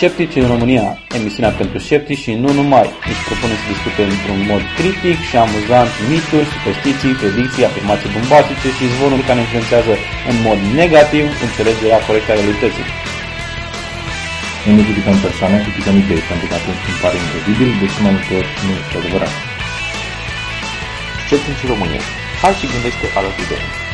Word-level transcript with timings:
Sceptici 0.00 0.40
în 0.44 0.50
România, 0.54 0.86
emisiunea 1.18 1.52
pentru 1.60 1.78
sceptici 1.86 2.24
și 2.24 2.32
nu 2.42 2.50
numai. 2.58 2.88
Își 3.10 3.22
propune 3.28 3.54
să 3.60 3.66
discute 3.72 4.02
într-un 4.12 4.40
mod 4.50 4.62
critic 4.78 5.18
și 5.28 5.36
amuzant 5.44 5.90
mituri, 6.12 6.50
superstiții, 6.54 7.18
predicții, 7.20 7.68
afirmații 7.68 8.14
bombastice 8.16 8.68
și 8.76 8.92
zvonuri 8.94 9.26
care 9.28 9.40
influențează 9.44 9.92
în 10.30 10.36
mod 10.46 10.58
negativ 10.80 11.24
înțelegerea 11.46 12.04
corectă 12.06 12.30
a 12.30 12.38
realității. 12.38 12.86
Nu 14.64 14.70
ne 14.76 14.82
judicăm 14.88 15.16
persoane, 15.26 15.56
criticăm 15.64 15.94
idei, 16.02 16.22
pentru 16.30 16.46
că 16.50 16.54
atunci 16.60 16.84
îmi 16.90 17.00
pare 17.04 17.16
incredibil, 17.18 17.68
deși 17.82 17.98
mai 18.04 18.12
multe 18.16 18.32
ori 18.40 18.50
nu 18.64 18.70
este 18.80 18.94
adevărat. 19.00 19.34
Sceptici 21.26 21.62
în 21.64 21.70
România. 21.74 22.02
Hai 22.42 22.58
și 22.58 22.70
gândește 22.72 23.06
alături 23.18 23.50
de 23.52 23.58
noi. 23.62 23.87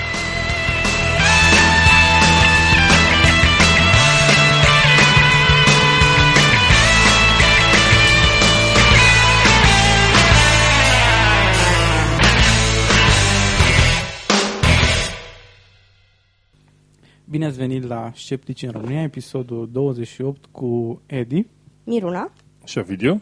Bine 17.34 17.46
ați 17.46 17.56
venit 17.56 17.82
la 17.82 18.12
Sceptici 18.14 18.62
în 18.62 18.70
România, 18.70 19.02
episodul 19.02 19.68
28 19.70 20.46
cu 20.50 21.02
Edi. 21.06 21.46
Miruna? 21.84 22.32
Și 22.64 22.82
video? 22.82 23.20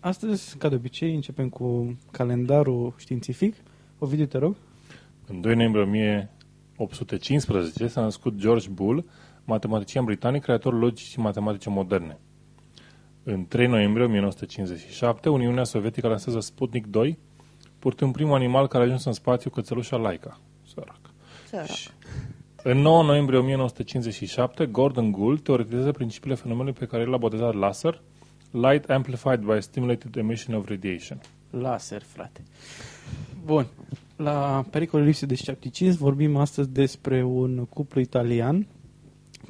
Astăzi, 0.00 0.56
ca 0.56 0.68
de 0.68 0.74
obicei, 0.74 1.14
începem 1.14 1.48
cu 1.48 1.98
calendarul 2.10 2.94
științific. 2.96 3.54
Ovidiu, 3.98 4.26
te 4.26 4.38
rog. 4.38 4.56
În 5.26 5.40
2 5.40 5.54
noiembrie 5.54 5.82
1815 6.76 7.86
s-a 7.86 8.00
născut 8.00 8.36
George 8.36 8.68
Bull, 8.68 9.04
matematician 9.44 10.04
britanic, 10.04 10.42
creator 10.42 10.78
logicii 10.78 11.22
matematice 11.22 11.70
moderne. 11.70 12.18
În 13.22 13.46
3 13.46 13.66
noiembrie 13.66 14.04
1957, 14.04 15.28
Uniunea 15.28 15.64
Sovietică 15.64 16.08
lansează 16.08 16.40
Sputnik 16.40 16.86
2, 16.86 17.18
purtând 17.78 18.12
primul 18.12 18.34
animal 18.34 18.66
care 18.68 18.82
a 18.82 18.86
ajuns 18.86 19.04
în 19.04 19.12
spațiu, 19.12 19.50
cățelușa 19.50 19.96
Laika. 19.96 20.40
Sărac. 20.74 21.00
Sărac. 21.48 21.66
În 22.68 22.78
9 22.78 23.02
noiembrie 23.02 23.38
1957, 23.38 24.66
Gordon 24.66 25.10
Gould 25.10 25.40
teoretizează 25.40 25.90
principiile 25.92 26.34
fenomenului 26.36 26.72
pe 26.78 26.86
care 26.86 27.02
el 27.02 27.08
l-a 27.08 27.16
botezat 27.16 27.54
laser, 27.54 28.02
Light 28.50 28.90
Amplified 28.90 29.40
by 29.40 29.60
Stimulated 29.62 30.16
Emission 30.16 30.56
of 30.56 30.68
Radiation. 30.68 31.20
Laser, 31.50 32.02
frate. 32.02 32.42
Bun. 33.44 33.66
La 34.16 34.64
pericolul 34.70 35.06
lipsei 35.06 35.28
de 35.28 35.34
scepticism 35.34 35.98
vorbim 35.98 36.36
astăzi 36.36 36.70
despre 36.70 37.22
un 37.24 37.64
cuplu 37.64 38.00
italian 38.00 38.66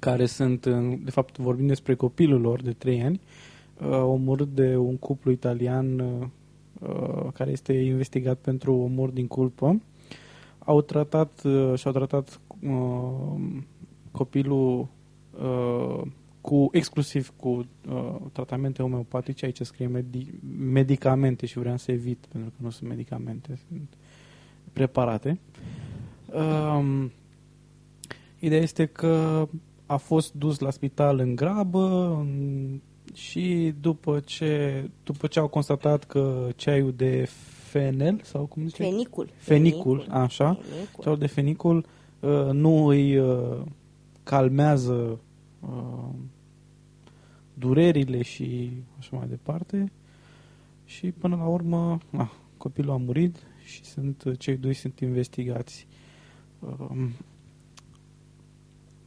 care 0.00 0.26
sunt, 0.26 0.64
în- 0.64 1.04
de 1.04 1.10
fapt 1.10 1.38
vorbim 1.38 1.66
despre 1.66 1.94
copilul 1.94 2.40
lor 2.40 2.62
de 2.62 2.72
3 2.72 3.02
ani, 3.02 3.20
uh, 3.80 3.88
omorât 3.90 4.48
de 4.54 4.76
un 4.76 4.96
cuplu 4.96 5.30
italian 5.30 5.98
uh, 5.98 6.26
uh, 6.80 7.32
care 7.34 7.50
este 7.50 7.72
investigat 7.72 8.36
pentru 8.38 8.74
omor 8.74 9.08
din 9.10 9.26
culpă. 9.26 9.80
Au 10.58 10.80
tratat 10.80 11.40
uh, 11.44 11.72
și-au 11.78 11.92
tratat 11.92 12.40
uh, 12.62 13.40
copilul 14.10 14.88
uh, 15.40 16.02
cu 16.40 16.68
exclusiv 16.72 17.32
cu 17.36 17.48
uh, 17.48 18.16
tratamente 18.32 18.82
homeopatice, 18.82 19.44
aici 19.44 19.60
scrie 19.60 19.86
medi- 19.88 20.40
medicamente 20.58 21.46
și 21.46 21.58
vreau 21.58 21.76
să 21.76 21.92
evit, 21.92 22.26
pentru 22.32 22.50
că 22.50 22.56
nu 22.62 22.70
sunt 22.70 22.88
medicamente, 22.88 23.58
sunt 23.68 23.88
preparate. 24.72 25.38
Um, 26.34 27.10
ideea 28.38 28.60
este 28.60 28.86
că 28.86 29.48
a 29.86 29.96
fost 29.96 30.34
dus 30.34 30.58
la 30.58 30.70
spital 30.70 31.18
în 31.18 31.34
grabă 31.34 32.16
în- 32.20 32.80
și 33.14 33.74
după 33.80 34.20
ce, 34.20 34.84
după 35.04 35.26
ce 35.26 35.38
au 35.38 35.48
constatat 35.48 36.04
că 36.04 36.48
ceaiul 36.56 36.92
de 36.96 37.28
fenel, 37.68 38.20
sau 38.22 38.44
cum 38.46 38.66
zice? 38.66 38.82
Fenicul. 38.82 39.28
Fenicul, 39.36 40.06
așa. 40.10 40.54
Fenicul. 40.54 41.02
Ceaiul 41.02 41.18
de 41.18 41.26
fenicul 41.26 41.76
uh, 41.76 41.84
nu 42.52 42.86
îi 42.86 43.18
uh, 43.18 43.62
calmează 44.22 45.20
uh, 45.60 46.14
durerile 47.54 48.22
și 48.22 48.70
așa 48.98 49.16
mai 49.16 49.26
departe. 49.28 49.92
Și 50.84 51.12
până 51.12 51.36
la 51.36 51.46
urmă, 51.46 51.98
ah, 52.16 52.30
copilul 52.56 52.92
a 52.92 52.96
murit 52.96 53.36
și 53.64 53.84
sunt 53.84 54.38
cei 54.38 54.56
doi 54.56 54.74
sunt 54.74 55.00
investigați. 55.00 55.86
Um, 56.58 57.12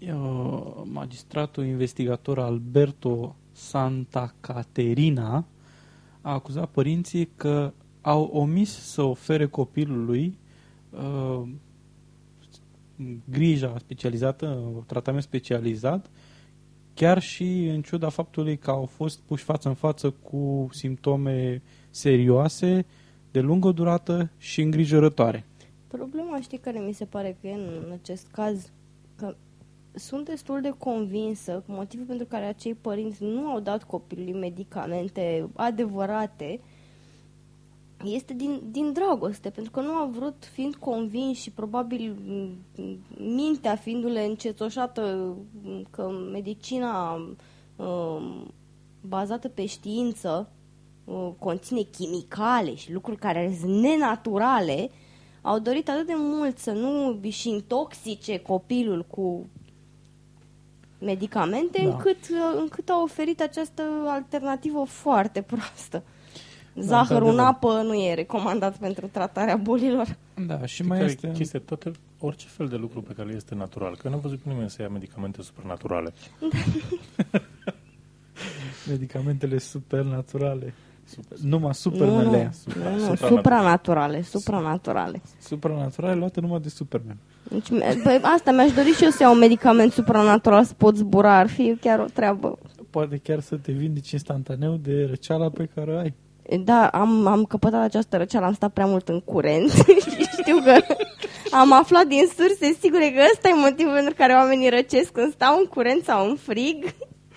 uh, 0.01 0.81
magistratul 0.83 1.65
investigator 1.65 2.39
Alberto 2.39 3.35
Santa 3.51 4.33
Caterina 4.39 5.45
a 6.21 6.33
acuzat 6.33 6.69
părinții 6.69 7.29
că 7.35 7.73
au 8.01 8.23
omis 8.23 8.69
să 8.69 9.01
ofere 9.01 9.45
copilului 9.45 10.37
uh, 10.89 11.49
grija 13.29 13.75
specializată, 13.77 14.73
tratament 14.87 15.23
specializat, 15.23 16.09
chiar 16.93 17.21
și 17.21 17.65
în 17.67 17.81
ciuda 17.81 18.09
faptului 18.09 18.57
că 18.57 18.69
au 18.69 18.85
fost 18.85 19.19
puși 19.19 19.43
față 19.43 19.67
în 19.67 19.73
față 19.73 20.09
cu 20.09 20.67
simptome 20.71 21.61
serioase, 21.89 22.85
de 23.31 23.39
lungă 23.39 23.71
durată 23.71 24.31
și 24.37 24.61
îngrijorătoare. 24.61 25.45
Problema, 25.87 26.41
știi, 26.41 26.57
care 26.57 26.79
mi 26.79 26.93
se 26.93 27.05
pare 27.05 27.37
că 27.41 27.47
e 27.47 27.53
în 27.53 27.91
acest 28.01 28.27
caz, 28.31 28.71
că 29.15 29.35
sunt 29.91 30.25
destul 30.25 30.61
de 30.61 30.73
convinsă 30.77 31.63
că 31.65 31.71
motivul 31.71 32.05
pentru 32.05 32.25
care 32.25 32.45
acei 32.45 32.73
părinți 32.73 33.23
nu 33.23 33.47
au 33.47 33.59
dat 33.59 33.83
copilului 33.83 34.39
medicamente 34.39 35.49
adevărate 35.53 36.59
este 38.03 38.33
din, 38.33 38.61
din 38.71 38.93
dragoste, 38.93 39.49
pentru 39.49 39.71
că 39.71 39.81
nu 39.81 39.91
au 39.91 40.07
vrut, 40.07 40.45
fiind 40.53 40.75
convinși 40.75 41.41
și 41.41 41.51
probabil 41.51 42.15
m, 42.25 42.57
mintea 43.17 43.75
fiindu-le 43.75 44.23
încetoșată 44.23 45.35
m, 45.63 45.87
că 45.89 46.11
medicina 46.31 47.13
um, 47.75 48.53
bazată 49.01 49.47
pe 49.47 49.65
știință 49.65 50.51
uh, 51.03 51.29
conține 51.39 51.81
chimicale 51.81 52.75
și 52.75 52.93
lucruri 52.93 53.17
care 53.17 53.57
sunt 53.59 53.81
nenaturale, 53.81 54.89
au 55.41 55.59
dorit 55.59 55.89
atât 55.89 56.05
de 56.05 56.15
mult 56.15 56.57
să 56.57 56.71
nu 56.71 57.19
își 57.21 57.49
intoxice 57.49 58.39
copilul 58.39 59.05
cu 59.07 59.49
medicamente, 60.99 61.81
Da. 61.83 61.89
încât, 61.89 62.29
uh, 62.29 62.59
încât 62.59 62.89
au 62.89 63.03
oferit 63.03 63.41
această 63.41 63.83
alternativă 64.07 64.83
foarte 64.83 65.41
proastă. 65.41 66.03
Zahărul 66.75 67.27
în 67.27 67.39
într-adevăr. 67.39 67.71
apă 67.75 67.81
nu 67.87 67.93
e 67.93 68.13
recomandat 68.13 68.77
pentru 68.77 69.07
tratarea 69.07 69.55
bolilor. 69.55 70.17
Da, 70.47 70.65
și 70.65 70.73
Știi 70.73 70.85
mai 70.87 70.97
care 70.97 71.09
este... 71.09 71.27
e 71.27 71.31
chestia? 71.31 71.59
Toate, 71.65 71.91
orice 72.19 72.45
fel 72.47 72.67
de 72.67 72.75
lucru 72.75 73.01
pe 73.01 73.13
care 73.13 73.33
este 73.35 73.55
natural. 73.55 73.95
Că 73.97 74.09
n-am 74.09 74.19
văzut 74.19 74.39
pe 74.39 74.49
nimeni 74.49 74.69
să 74.69 74.81
ia 74.81 74.89
medicamente 74.89 75.41
supernaturale. 75.41 76.13
Medicamentele 78.89 79.57
supernaturale. 79.57 80.73
Super. 81.05 81.37
Numai 81.41 81.59
Nu, 81.61 81.67
nu, 81.67 81.73
supermele. 81.73 82.51
nu, 82.75 82.95
nu, 82.95 83.15
supranaturale. 83.15 83.15
supranaturale, 83.15 84.21
supranaturale. 84.21 85.21
Supernaturale 85.39 86.15
luate 86.15 86.39
numai 86.41 86.59
de 86.59 86.69
Superman. 86.69 87.17
Deci, 87.49 87.69
bă, 87.69 88.19
asta 88.35 88.51
mi-aș 88.51 88.71
dori 88.71 88.89
și 88.89 89.03
eu 89.03 89.09
să 89.09 89.23
iau 89.23 89.33
un 89.33 89.39
medicament 89.39 89.91
supranatural 89.91 90.63
să 90.63 90.73
pot 90.73 90.95
zbura, 90.95 91.37
ar 91.37 91.47
fi 91.47 91.77
chiar 91.81 91.99
o 91.99 92.05
treabă. 92.13 92.57
Poate 92.89 93.17
chiar 93.17 93.39
să 93.39 93.55
te 93.55 93.71
vindici 93.71 94.11
instantaneu 94.11 94.75
de 94.75 95.05
răceala 95.05 95.49
pe 95.49 95.69
care 95.75 95.91
o 95.93 95.97
ai. 95.97 96.13
Da, 96.63 96.87
am, 96.87 97.25
am 97.27 97.43
căpătat 97.43 97.83
această 97.83 98.17
răceală, 98.17 98.45
am 98.45 98.53
stat 98.53 98.71
prea 98.73 98.85
mult 98.85 99.09
în 99.09 99.19
curent 99.19 99.71
și 99.71 100.27
știu 100.41 100.57
că 100.63 100.75
am 101.51 101.73
aflat 101.73 102.05
din 102.07 102.23
surse 102.37 102.77
sigure 102.81 103.11
că 103.15 103.21
ăsta 103.33 103.49
e 103.49 103.53
motivul 103.53 103.93
pentru 103.93 104.13
care 104.17 104.33
oamenii 104.33 104.69
răcesc 104.69 105.11
când 105.11 105.31
stau 105.33 105.57
în 105.57 105.65
curent 105.65 106.03
sau 106.03 106.29
în 106.29 106.35
frig. 106.35 106.83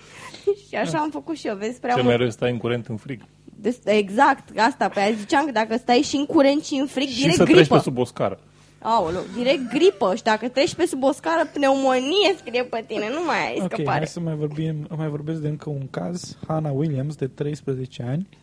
și 0.69 0.75
așa 0.75 0.97
am 0.97 1.09
făcut 1.09 1.35
și 1.37 1.47
eu, 1.47 1.55
vezi, 1.55 1.79
prea 1.79 1.93
Cel 1.93 2.03
mult. 2.03 2.15
mai 2.15 2.23
rău 2.23 2.29
stai 2.31 2.51
în 2.51 2.57
curent 2.57 2.87
în 2.87 2.97
frig. 2.97 3.21
Des- 3.59 3.79
Exact, 3.85 4.57
asta, 4.59 4.87
pe 4.89 4.99
aia 4.99 5.11
ziceam 5.19 5.45
că 5.45 5.51
dacă 5.51 5.77
stai 5.77 5.97
și 6.01 6.15
în 6.15 6.25
curent 6.25 6.63
și 6.63 6.75
în 6.75 6.85
frig, 6.85 7.07
și 7.07 7.17
direct 7.19 7.35
să 7.35 7.43
treci 7.43 7.55
gripă. 7.57 7.75
pe 7.75 7.81
sub 7.81 7.97
o 7.97 8.05
scară. 8.05 8.39
Aoleu, 8.81 9.21
direct 9.37 9.69
gripă 9.73 10.15
și 10.15 10.23
dacă 10.23 10.47
treci 10.47 10.73
pe 10.75 10.85
sub 10.85 11.03
o 11.03 11.11
scară, 11.11 11.49
pneumonie 11.53 12.35
scrie 12.37 12.63
pe 12.63 12.83
tine, 12.87 13.09
nu 13.09 13.19
mai 13.25 13.47
ai 13.47 13.57
Ok, 13.61 13.71
scăpare. 13.73 13.97
hai 13.97 14.07
să 14.07 14.19
mai, 14.19 14.35
vorbim, 14.35 14.87
mai 14.97 15.07
vorbesc 15.07 15.39
de 15.39 15.47
încă 15.47 15.69
un 15.69 15.87
caz. 15.89 16.37
Hannah 16.47 16.71
Williams, 16.75 17.15
de 17.15 17.27
13 17.27 18.03
ani, 18.09 18.27
uh, 18.31 18.37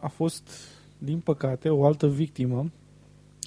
a 0.00 0.08
fost, 0.08 0.50
din 0.98 1.18
păcate, 1.18 1.68
o 1.68 1.84
altă 1.84 2.08
victimă 2.08 2.70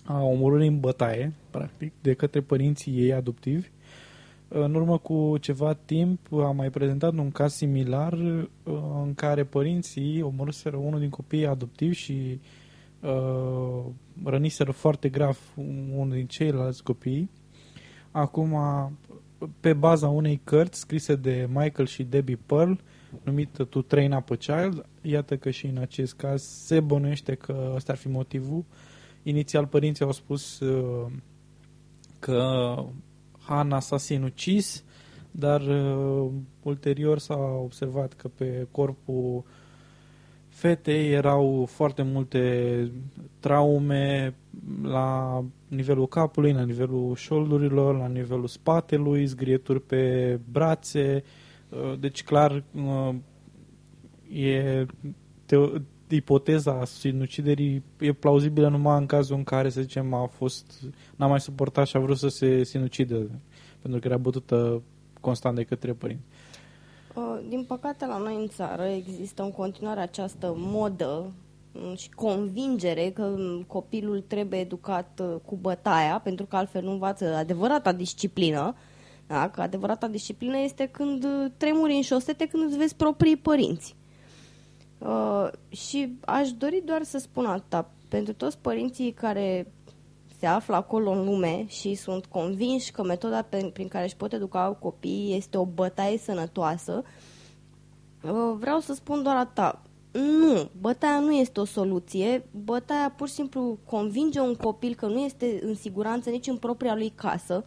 a 0.05 0.21
omorârii 0.21 0.67
în 0.67 0.79
bătaie, 0.79 1.33
practic, 1.49 1.91
de 2.01 2.13
către 2.13 2.41
părinții 2.41 2.99
ei 2.99 3.13
adoptivi. 3.13 3.67
În 4.47 4.73
urmă 4.73 4.97
cu 4.97 5.37
ceva 5.37 5.73
timp 5.73 6.33
a 6.33 6.51
mai 6.51 6.69
prezentat 6.69 7.13
un 7.13 7.31
caz 7.31 7.53
similar 7.53 8.13
uh, 8.13 8.43
în 9.03 9.13
care 9.15 9.43
părinții 9.43 10.21
omorâseră 10.21 10.77
unul 10.77 10.99
din 10.99 11.09
copiii 11.09 11.47
adoptivi 11.47 11.95
și 11.95 12.39
uh, 13.01 13.83
răniseră 14.23 14.71
foarte 14.71 15.09
grav 15.09 15.39
unul 15.95 16.11
din 16.11 16.25
ceilalți 16.25 16.83
copii. 16.83 17.29
Acum, 18.11 18.57
pe 19.59 19.73
baza 19.73 20.07
unei 20.07 20.41
cărți 20.43 20.79
scrise 20.79 21.15
de 21.15 21.47
Michael 21.53 21.87
și 21.87 22.03
Debbie 22.03 22.39
Pearl, 22.45 22.73
numită 23.23 23.63
To 23.63 23.81
Train 23.81 24.11
Up 24.11 24.31
a 24.31 24.35
Child. 24.35 24.85
Iată 25.01 25.37
că 25.37 25.49
și 25.49 25.65
în 25.65 25.77
acest 25.77 26.13
caz 26.13 26.43
se 26.43 26.79
bănuiește 26.79 27.35
că 27.35 27.71
ăsta 27.75 27.91
ar 27.91 27.97
fi 27.97 28.07
motivul. 28.07 28.63
Inițial 29.23 29.67
părinții 29.67 30.05
au 30.05 30.11
spus 30.11 30.59
uh, 30.59 31.11
că 32.19 32.75
Hana 33.39 33.79
s-a 33.79 33.97
sinucis, 33.97 34.83
dar 35.31 35.61
uh, 35.61 36.31
ulterior 36.63 37.17
s-a 37.17 37.37
observat 37.63 38.13
că 38.13 38.27
pe 38.27 38.67
corpul 38.71 39.43
fetei 40.49 41.11
erau 41.11 41.65
foarte 41.69 42.01
multe 42.01 42.91
traume 43.39 44.35
la 44.81 45.43
nivelul 45.67 46.07
capului, 46.07 46.53
la 46.53 46.63
nivelul 46.63 47.15
șoldurilor, 47.15 47.97
la 47.97 48.07
nivelul 48.07 48.47
spatelui, 48.47 49.25
zgrieturi 49.25 49.81
pe 49.81 50.39
brațe. 50.51 51.23
Uh, 51.25 51.42
deci, 51.99 52.23
clar, 52.23 52.63
uh, 52.75 53.15
e 54.33 54.85
teo- 55.45 55.81
ipoteza 56.15 56.85
sinuciderii 56.85 57.83
e 57.99 58.13
plauzibilă 58.13 58.67
numai 58.67 58.97
în 58.97 59.05
cazul 59.05 59.35
în 59.35 59.43
care, 59.43 59.69
să 59.69 59.81
zicem, 59.81 60.13
a 60.13 60.25
fost, 60.25 60.81
n-a 61.15 61.27
mai 61.27 61.39
suportat 61.39 61.87
și 61.87 61.97
a 61.97 61.99
vrut 61.99 62.17
să 62.17 62.27
se 62.27 62.63
sinucidă, 62.63 63.29
pentru 63.81 63.99
că 63.99 64.07
era 64.07 64.17
bătută 64.17 64.81
constant 65.19 65.55
de 65.55 65.63
către 65.63 65.93
părinți. 65.93 66.23
Uh, 67.15 67.39
Din 67.49 67.63
păcate, 67.67 68.05
la 68.05 68.17
noi 68.17 68.35
în 68.35 68.47
țară 68.47 68.83
există 68.83 69.43
în 69.43 69.51
continuare 69.51 69.99
această 69.99 70.53
modă 70.57 71.31
mm, 71.71 71.95
și 71.95 72.09
convingere 72.09 73.09
că 73.09 73.33
mm, 73.37 73.63
copilul 73.67 74.23
trebuie 74.27 74.59
educat 74.59 75.21
uh, 75.23 75.35
cu 75.45 75.55
bătaia, 75.55 76.19
pentru 76.23 76.45
că 76.45 76.55
altfel 76.55 76.83
nu 76.83 76.91
învață 76.91 77.35
adevărata 77.35 77.91
disciplină. 77.91 78.75
Da? 79.27 79.49
Că 79.49 79.61
adevărata 79.61 80.07
disciplină 80.07 80.57
este 80.57 80.85
când 80.85 81.23
uh, 81.23 81.45
tremuri 81.57 81.93
în 81.93 82.01
șosete, 82.01 82.45
când 82.47 82.63
îți 82.63 82.77
vezi 82.77 82.95
proprii 82.95 83.35
părinți. 83.37 83.95
Uh, 84.97 85.47
și 85.69 86.17
aș 86.25 86.51
dori 86.51 86.81
doar 86.85 87.03
să 87.03 87.17
spun 87.17 87.45
atâta. 87.45 87.91
Pentru 88.07 88.33
toți 88.33 88.57
părinții 88.57 89.11
care 89.11 89.71
se 90.39 90.45
află 90.45 90.75
acolo 90.75 91.11
în 91.11 91.25
lume 91.25 91.65
și 91.67 91.95
sunt 91.95 92.25
convinși 92.25 92.91
că 92.91 93.03
metoda 93.03 93.41
pe- 93.41 93.69
prin 93.73 93.87
care 93.87 94.03
își 94.03 94.15
pot 94.15 94.33
educa 94.33 94.77
copiii 94.79 95.35
este 95.35 95.57
o 95.57 95.65
bătaie 95.65 96.17
sănătoasă, 96.17 97.03
uh, 98.23 98.55
vreau 98.59 98.79
să 98.79 98.93
spun 98.93 99.23
doar 99.23 99.35
atâta. 99.35 99.81
Nu, 100.11 100.69
bătaia 100.79 101.19
nu 101.19 101.31
este 101.31 101.59
o 101.59 101.65
soluție. 101.65 102.45
Bătaia 102.63 103.13
pur 103.17 103.27
și 103.27 103.33
simplu 103.33 103.77
convinge 103.85 104.39
un 104.39 104.55
copil 104.55 104.95
că 104.95 105.05
nu 105.07 105.19
este 105.19 105.59
în 105.63 105.75
siguranță 105.75 106.29
nici 106.29 106.47
în 106.47 106.57
propria 106.57 106.95
lui 106.95 107.09
casă. 107.15 107.65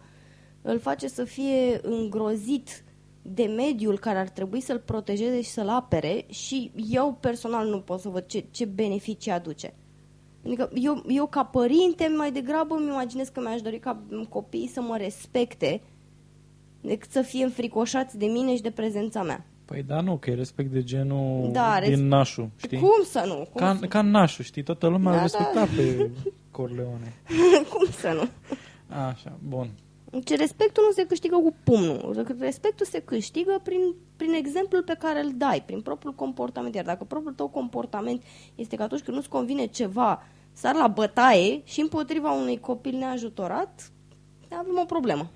Îl 0.69 0.79
face 0.79 1.09
să 1.09 1.25
fie 1.25 1.81
îngrozit 1.83 2.85
de 3.23 3.45
mediul 3.45 3.99
care 3.99 4.19
ar 4.19 4.29
trebui 4.29 4.61
să-l 4.61 4.79
protejeze 4.79 5.41
și 5.43 5.49
să-l 5.51 5.69
apere 5.69 6.25
și 6.29 6.71
eu 6.91 7.19
personal 7.21 7.69
nu 7.69 7.81
pot 7.81 8.01
să 8.01 8.09
văd 8.09 8.27
ce, 8.27 8.45
ce 8.51 8.65
beneficii 8.65 9.31
aduce. 9.31 9.75
Adică 10.47 10.71
eu, 10.75 11.03
eu 11.09 11.27
ca 11.27 11.45
părinte 11.45 12.13
mai 12.17 12.33
degrabă 12.33 12.75
îmi 12.75 12.87
imaginez 12.87 13.29
că 13.29 13.41
mi-aș 13.41 13.61
dori 13.61 13.79
ca 13.79 14.03
copiii 14.29 14.69
să 14.69 14.81
mă 14.81 14.97
respecte 14.97 15.81
decât 16.81 17.11
să 17.11 17.23
fie 17.23 17.45
înfricoșați 17.45 18.19
de 18.19 18.27
mine 18.27 18.55
și 18.57 18.63
de 18.63 18.71
prezența 18.71 19.23
mea. 19.23 19.47
Păi 19.65 19.83
da, 19.83 20.01
nu, 20.01 20.17
că 20.17 20.31
e 20.31 20.35
respect 20.35 20.71
de 20.73 20.83
genul 20.83 21.49
Da, 21.53 21.79
din 21.81 21.91
res- 21.91 21.99
nașul, 22.01 22.49
știi? 22.57 22.79
Cum 22.79 23.03
să 23.05 23.25
nu? 23.27 23.35
Cum, 23.35 23.47
Ca, 23.55 23.77
să, 23.81 23.87
ca 23.87 24.03
nașul, 24.03 24.45
știi? 24.45 24.63
Toată 24.63 24.87
lumea 24.87 25.13
Da, 25.13 25.19
da, 25.19 25.27
da. 25.27 25.63
respecta 25.63 25.69
pe 25.77 26.11
Corleone. 26.57 27.13
cum 27.71 27.87
să 27.91 28.09
nu? 28.09 28.29
Așa, 28.97 29.39
bun. 29.49 29.69
Deci 30.25 30.39
respectul 30.39 30.83
nu 30.87 30.93
se 30.93 31.07
câștigă 31.07 31.37
cu 31.37 31.55
pumnul. 31.65 32.35
Respectul 32.39 32.87
se 32.87 33.01
câștigă 33.01 33.61
prin, 33.63 33.95
prin 34.17 34.33
exemplul 34.33 34.83
pe 34.83 34.97
care 34.99 35.21
îl 35.21 35.33
dai, 35.35 35.63
prin 35.67 35.81
propriul 35.81 36.15
comportament. 36.15 36.75
Iar 36.75 36.85
dacă 36.85 37.05
propriul 37.05 37.35
tău 37.35 37.49
comportament 37.49 38.23
este 38.55 38.77
că 38.77 38.83
atunci 38.83 39.01
când 39.01 39.17
nu-ți 39.17 39.29
convine 39.29 39.67
ceva, 39.67 40.23
sar 40.53 40.75
la 40.75 40.89
bătaie 40.89 41.61
și 41.65 41.81
împotriva 41.81 42.33
unui 42.33 42.61
copil 42.61 42.97
neajutorat, 42.97 43.91
avem 44.51 44.79
o 44.83 44.85
problemă. 44.85 45.31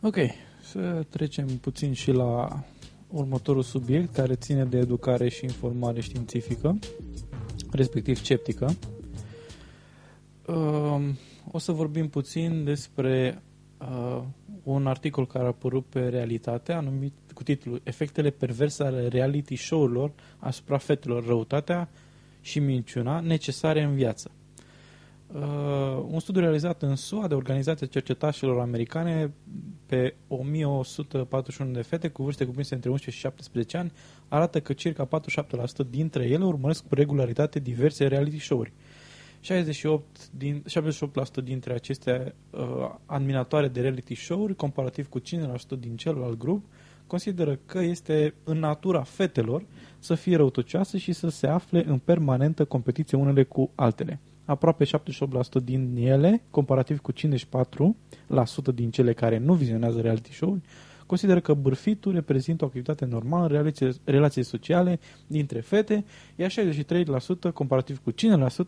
Ok, 0.00 0.16
să 0.62 1.04
trecem 1.08 1.46
puțin 1.46 1.92
și 1.92 2.10
la 2.10 2.62
următorul 3.08 3.62
subiect 3.62 4.14
care 4.14 4.34
ține 4.34 4.64
de 4.64 4.78
educare 4.78 5.28
și 5.28 5.44
informare 5.44 6.00
științifică, 6.00 6.78
respectiv 7.70 8.16
sceptică. 8.16 8.74
Um, 10.46 11.16
O 11.50 11.58
să 11.58 11.72
vorbim 11.72 12.08
puțin 12.08 12.64
despre 12.64 13.42
uh, 13.78 14.22
un 14.62 14.86
articol 14.86 15.26
care 15.26 15.44
a 15.44 15.46
apărut 15.46 15.86
pe 15.86 16.08
Realitatea, 16.08 16.80
numit 16.80 17.12
cu 17.34 17.42
titlul 17.42 17.80
Efectele 17.84 18.30
perverse 18.30 18.82
ale 18.82 19.08
reality 19.08 19.56
show-urilor 19.56 20.12
asupra 20.38 20.76
fetelor, 20.76 21.26
răutatea 21.26 21.88
și 22.40 22.58
minciuna 22.58 23.20
necesare 23.20 23.82
în 23.82 23.94
viață. 23.94 24.30
Uh, 25.34 26.04
un 26.10 26.20
studiu 26.20 26.40
realizat 26.40 26.82
în 26.82 26.96
SUA 26.96 27.26
de 27.26 27.34
Organizația 27.34 27.86
Cercetașilor 27.86 28.60
Americane 28.60 29.32
pe 29.86 30.14
1141 30.28 31.72
de 31.72 31.82
fete 31.82 32.08
cu 32.08 32.22
vârste 32.22 32.44
cuprinse 32.44 32.74
între 32.74 32.90
11 32.90 33.20
și 33.20 33.26
17 33.26 33.76
ani 33.76 33.92
arată 34.28 34.60
că 34.60 34.72
circa 34.72 35.08
47% 35.86 35.88
dintre 35.90 36.24
ele 36.24 36.44
urmăresc 36.44 36.86
cu 36.86 36.94
regularitate 36.94 37.58
diverse 37.58 38.06
reality 38.06 38.38
show-uri. 38.38 38.72
68%, 39.42 39.44
din, 40.36 40.64
78% 41.40 41.44
dintre 41.44 41.72
aceste 41.72 42.34
uh, 42.50 42.60
adminatoare 43.06 43.68
de 43.68 43.80
reality 43.80 44.14
show-uri, 44.14 44.54
comparativ 44.54 45.08
cu 45.08 45.20
5% 45.20 45.24
din 45.78 45.96
celălalt 45.96 46.38
grup, 46.38 46.64
consideră 47.06 47.58
că 47.66 47.78
este 47.78 48.34
în 48.44 48.58
natura 48.58 49.02
fetelor 49.02 49.64
să 49.98 50.14
fie 50.14 50.36
răutăcioase 50.36 50.98
și 50.98 51.12
să 51.12 51.28
se 51.28 51.46
afle 51.46 51.84
în 51.86 51.98
permanentă 51.98 52.64
competiție 52.64 53.18
unele 53.18 53.42
cu 53.42 53.70
altele. 53.74 54.20
Aproape 54.44 54.84
78% 54.84 54.88
din 55.64 55.96
ele, 55.96 56.42
comparativ 56.50 57.00
cu 57.00 57.12
54% 57.12 57.16
din 58.74 58.90
cele 58.90 59.12
care 59.12 59.38
nu 59.38 59.54
vizionează 59.54 60.00
reality 60.00 60.32
show-uri, 60.32 60.60
consideră 61.12 61.40
că 61.40 61.54
bârfitul 61.54 62.12
reprezintă 62.12 62.64
o 62.64 62.66
activitate 62.66 63.04
normală 63.04 63.42
în 63.42 63.48
relații, 63.48 64.00
relații 64.04 64.42
sociale 64.42 65.00
dintre 65.26 65.60
fete, 65.60 66.04
iar 66.36 66.50
63%, 66.50 67.52
comparativ 67.54 68.00
cu 68.04 68.12
5%, 68.12 68.14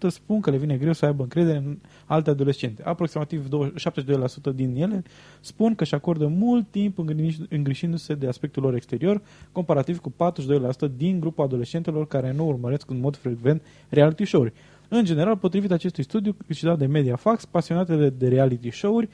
spun 0.09 0.41
că 0.41 0.51
le 0.51 0.57
vine 0.57 0.77
greu 0.77 0.93
să 0.93 1.07
aibă 1.07 1.23
încredere 1.23 1.57
în 1.57 1.79
alte 2.07 2.31
adolescente. 2.31 2.83
Aproximativ 2.83 3.49
72% 3.49 4.55
din 4.55 4.75
ele 4.77 5.03
spun 5.41 5.75
că 5.75 5.83
își 5.83 5.95
acordă 5.95 6.27
mult 6.27 6.71
timp 6.71 6.99
îngriși- 6.99 7.49
îngrișindu-se 7.49 8.15
de 8.15 8.27
aspectul 8.27 8.63
lor 8.63 8.75
exterior, 8.75 9.23
comparativ 9.53 9.99
cu 9.99 10.11
42% 10.11 10.89
din 10.97 11.21
grupul 11.21 11.45
adolescentelor 11.45 12.07
care 12.07 12.33
nu 12.33 12.47
urmăresc 12.47 12.91
în 12.91 13.01
mod 13.01 13.17
frecvent 13.17 13.63
reality 13.89 14.25
show-uri. 14.25 14.53
În 14.89 15.05
general, 15.05 15.37
potrivit 15.37 15.71
acestui 15.71 16.03
studiu 16.03 16.37
câștigat 16.47 16.79
de 16.79 16.87
Mediafax, 16.87 17.45
pasionatele 17.45 18.11
de 18.11 18.29
reality 18.29 18.71
show-uri 18.71 19.09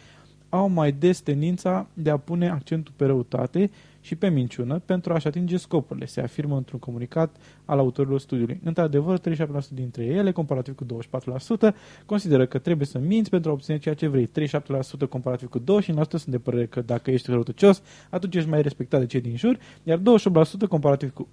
au 0.50 0.68
mai 0.68 0.92
des 0.92 1.20
tendința 1.20 1.86
de 1.94 2.10
a 2.10 2.16
pune 2.16 2.48
accentul 2.48 2.92
pe 2.96 3.04
răutate 3.04 3.70
și 4.00 4.16
pe 4.16 4.28
minciună 4.28 4.78
pentru 4.84 5.12
a-și 5.12 5.26
atinge 5.26 5.56
scopurile, 5.56 6.06
se 6.06 6.20
afirmă 6.20 6.56
într-un 6.56 6.78
comunicat 6.78 7.36
al 7.64 7.78
autorilor 7.78 8.20
studiului. 8.20 8.60
Într-adevăr, 8.64 9.18
37% 9.18 9.22
dintre 9.70 10.04
ele, 10.04 10.32
comparativ 10.32 10.74
cu 10.74 10.86
24%, 11.70 11.74
consideră 12.06 12.46
că 12.46 12.58
trebuie 12.58 12.86
să 12.86 12.98
minți 12.98 13.30
pentru 13.30 13.50
a 13.50 13.52
obține 13.52 13.78
ceea 13.78 13.94
ce 13.94 14.06
vrei. 14.06 14.30
37% 14.38 15.08
comparativ 15.08 15.48
cu 15.48 15.58
25% 15.60 15.62
sunt 15.92 16.26
de 16.26 16.38
părere 16.38 16.66
că 16.66 16.80
dacă 16.80 17.10
ești 17.10 17.30
răutăcios, 17.30 17.82
atunci 18.10 18.34
ești 18.34 18.48
mai 18.48 18.62
respectat 18.62 19.00
de 19.00 19.06
cei 19.06 19.20
din 19.20 19.36
jur, 19.36 19.58
iar 19.82 19.98
28% 19.98 20.02
comparativ 20.68 21.12
cu 21.12 21.28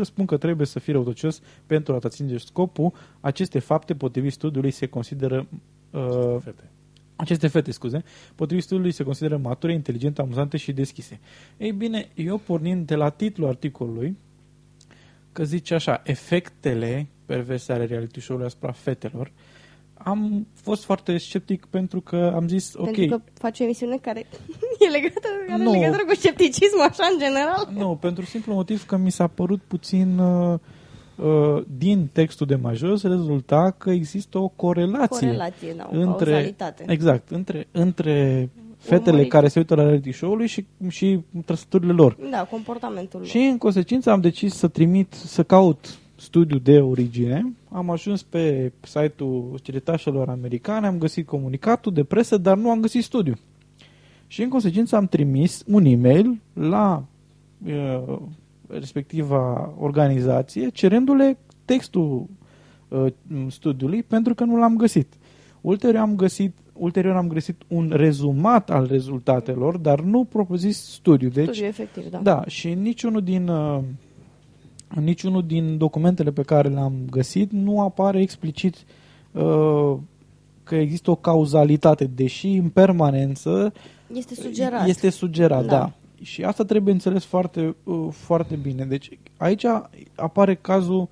18% 0.00 0.02
spun 0.02 0.24
că 0.24 0.36
trebuie 0.36 0.66
să 0.66 0.78
fii 0.78 0.92
răutăcios 0.92 1.40
pentru 1.66 1.94
a-ți 1.94 2.06
atinge 2.06 2.36
scopul. 2.36 2.92
Aceste 3.20 3.58
fapte, 3.58 3.94
potrivit 3.94 4.32
studiului, 4.32 4.70
se 4.70 4.86
consideră 4.86 5.46
uh, 5.90 6.36
Fete. 6.40 6.70
Aceste 7.20 7.48
fete, 7.48 7.70
scuze, 7.70 8.04
potrivit 8.34 8.64
studiului 8.64 8.92
se 8.92 9.02
consideră 9.02 9.36
mature, 9.36 9.72
inteligente, 9.72 10.20
amuzante 10.20 10.56
și 10.56 10.72
deschise. 10.72 11.20
Ei 11.56 11.72
bine, 11.72 12.08
eu 12.14 12.38
pornind 12.38 12.86
de 12.86 12.94
la 12.94 13.08
titlul 13.08 13.48
articolului, 13.48 14.16
că 15.32 15.44
zice 15.44 15.74
așa, 15.74 16.02
efectele 16.04 17.06
perverse 17.26 17.72
ale 17.72 17.84
reality 17.84 18.20
show-ului 18.20 18.46
asupra 18.46 18.72
fetelor, 18.72 19.32
am 19.94 20.46
fost 20.54 20.84
foarte 20.84 21.18
sceptic 21.18 21.66
pentru 21.66 22.00
că 22.00 22.32
am 22.34 22.48
zis, 22.48 22.74
ok, 22.74 22.84
Pentru 22.84 23.06
că 23.06 23.22
faci 23.34 23.60
o 23.60 23.64
emisiune 23.64 23.96
care 23.96 24.20
e 24.78 24.88
legată, 24.88 25.28
are 25.50 25.62
Nu. 25.62 25.70
legătură 25.70 26.04
cu 26.04 26.14
scepticismul, 26.14 26.80
așa, 26.80 27.08
în 27.12 27.18
general. 27.18 27.68
nu, 27.72 27.96
pentru 27.96 28.24
simplu 28.24 28.54
motiv 28.54 28.86
că 28.86 28.96
mi 28.96 29.10
s-a 29.10 29.26
părut 29.26 29.60
puțin 29.60 30.18
uh, 30.18 30.52
uh, 30.52 30.58
din 31.78 32.08
textul 32.12 32.46
de 32.46 32.54
major 32.54 32.98
rezulta 33.02 33.74
că 33.78 33.90
există 33.90 34.38
o 34.38 34.48
corelație, 34.48 35.26
Corelație, 35.26 35.74
da, 35.76 35.88
o 35.92 35.96
între, 35.96 36.30
cauzalitate. 36.30 36.84
exact, 36.86 37.30
între, 37.30 37.66
între 37.70 38.48
fetele 38.76 39.08
Urmărit. 39.08 39.30
care 39.30 39.48
se 39.48 39.58
uită 39.58 39.74
la 39.74 39.82
reality 39.82 40.12
show-ului 40.12 40.46
și, 40.46 40.66
și 40.88 41.20
trăsăturile 41.44 41.92
lor. 41.92 42.16
Da, 42.30 42.46
comportamentul 42.50 43.24
Și 43.24 43.38
în 43.38 43.58
consecință 43.58 44.10
am 44.10 44.20
decis 44.20 44.54
să 44.54 44.68
trimit, 44.68 45.12
să 45.12 45.42
caut 45.42 45.98
studiu 46.16 46.58
de 46.58 46.78
origine. 46.80 47.52
Am 47.72 47.90
ajuns 47.90 48.22
pe 48.22 48.72
site-ul 48.80 49.58
cercetașelor 49.62 50.28
americane, 50.28 50.86
am 50.86 50.98
găsit 50.98 51.26
comunicatul 51.26 51.92
de 51.92 52.04
presă, 52.04 52.36
dar 52.36 52.56
nu 52.56 52.70
am 52.70 52.80
găsit 52.80 53.04
studiu. 53.04 53.34
Și 54.26 54.42
în 54.42 54.48
consecință 54.48 54.96
am 54.96 55.06
trimis 55.06 55.62
un 55.66 55.84
e-mail 55.84 56.40
la 56.52 57.04
uh, 57.66 58.18
respectiva 58.72 59.74
organizație 59.78 60.68
cerându-le 60.68 61.38
textul 61.64 62.26
uh, 62.88 63.06
studiului 63.48 64.02
pentru 64.02 64.34
că 64.34 64.44
nu 64.44 64.56
l-am 64.58 64.76
găsit. 64.76 65.14
Ulterior 65.60 66.02
am 66.02 66.16
găsit 66.16 66.54
ulterior 66.80 67.16
am 67.16 67.28
găsit 67.28 67.62
un 67.68 67.92
rezumat 67.94 68.70
al 68.70 68.86
rezultatelor, 68.86 69.76
dar 69.76 70.00
nu 70.00 70.24
propus 70.24 70.82
studiu. 70.92 71.28
Deci, 71.28 71.44
Studiu 71.44 71.64
efectiv, 71.64 72.10
da. 72.10 72.18
da, 72.18 72.44
și 72.46 72.74
niciunul 72.74 73.22
din 73.22 73.48
uh, 73.48 73.78
niciunul 74.94 75.46
din 75.46 75.78
documentele 75.78 76.30
pe 76.30 76.42
care 76.42 76.68
le-am 76.68 76.92
găsit 77.10 77.52
nu 77.52 77.80
apare 77.80 78.20
explicit 78.20 78.76
uh, 79.32 79.96
că 80.62 80.74
există 80.74 81.10
o 81.10 81.14
cauzalitate, 81.14 82.04
deși 82.04 82.46
în 82.48 82.68
permanență 82.68 83.72
Este 84.14 84.34
sugerat. 84.34 84.88
este 84.88 85.10
sugerat, 85.10 85.64
da. 85.64 85.76
Da. 85.76 85.92
Da. 86.20 86.24
Și 86.24 86.42
asta 86.42 86.64
trebuie 86.64 86.92
înțeles 86.92 87.24
foarte, 87.24 87.76
uh, 87.84 88.08
foarte 88.10 88.54
bine. 88.62 88.84
Deci 88.84 89.18
aici 89.36 89.64
apare 90.14 90.54
cazul 90.54 91.08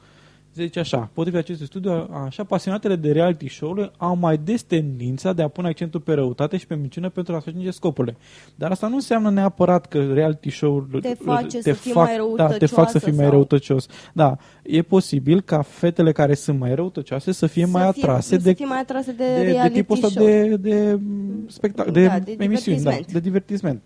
zice 0.54 0.78
așa, 0.78 1.10
potrivit 1.12 1.38
acestui 1.40 1.66
studiu, 1.66 2.08
așa, 2.26 2.44
pasionatele 2.44 2.96
de 2.96 3.12
reality 3.12 3.48
show 3.48 3.92
au 3.96 4.16
mai 4.16 4.38
des 4.38 4.62
tendința 4.62 5.32
de 5.32 5.42
a 5.42 5.48
pune 5.48 5.68
accentul 5.68 6.00
pe 6.00 6.12
răutate 6.12 6.56
și 6.56 6.66
pe 6.66 6.74
minciună 6.74 7.08
pentru 7.08 7.34
a 7.34 7.36
atinge 7.36 7.70
scopurile. 7.70 8.16
Dar 8.54 8.70
asta 8.70 8.88
nu 8.88 8.94
înseamnă 8.94 9.30
neapărat 9.30 9.86
că 9.86 10.12
reality 10.12 10.50
show 10.50 10.88
Te 11.00 11.14
face 11.14 11.58
te 11.58 11.72
să 11.72 11.72
fii 11.72 11.92
fac, 11.92 12.06
mai 12.06 12.32
da, 12.36 12.46
te 12.48 12.66
fac 12.66 12.90
să 12.90 12.98
fii 12.98 13.12
mai 13.12 13.30
răutăcioasă 13.30 13.86
răutăcios. 13.86 13.86
Da, 14.12 14.36
e 14.62 14.82
posibil 14.82 15.40
ca 15.40 15.62
fetele 15.62 16.12
care 16.12 16.34
sunt 16.34 16.58
mai 16.58 16.74
răutăcioase 16.74 17.32
să 17.32 17.46
fie 17.46 17.64
mai 17.64 17.86
atrase 17.86 18.36
să 18.36 18.42
de 18.42 18.52
fie 18.52 18.66
mai 18.66 18.78
atrase 18.78 19.12
de, 19.12 19.24
de, 19.24 19.44
de 19.44 19.50
reality 19.50 19.74
tipul 19.74 19.94
ăsta 19.94 20.08
show. 20.08 20.26
de, 20.26 20.56
de, 20.56 20.98
spectac- 21.46 21.92
de, 21.92 22.06
Da, 22.06 22.18
de 22.18 22.36
emisiuni, 22.38 22.82
da, 22.82 22.90
divertisment. 22.90 23.12
de 23.12 23.20
divertisment. 23.20 23.82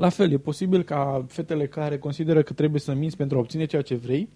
La 0.00 0.08
fel, 0.08 0.32
e 0.32 0.38
posibil 0.38 0.82
ca 0.82 1.24
fetele 1.28 1.66
care 1.66 1.98
consideră 1.98 2.42
că 2.42 2.52
trebuie 2.52 2.80
să 2.80 2.94
minți 2.94 3.16
pentru 3.16 3.36
a 3.36 3.40
obține 3.40 3.64
ceea 3.64 3.82
ce 3.82 3.94
vrei, 3.94 4.28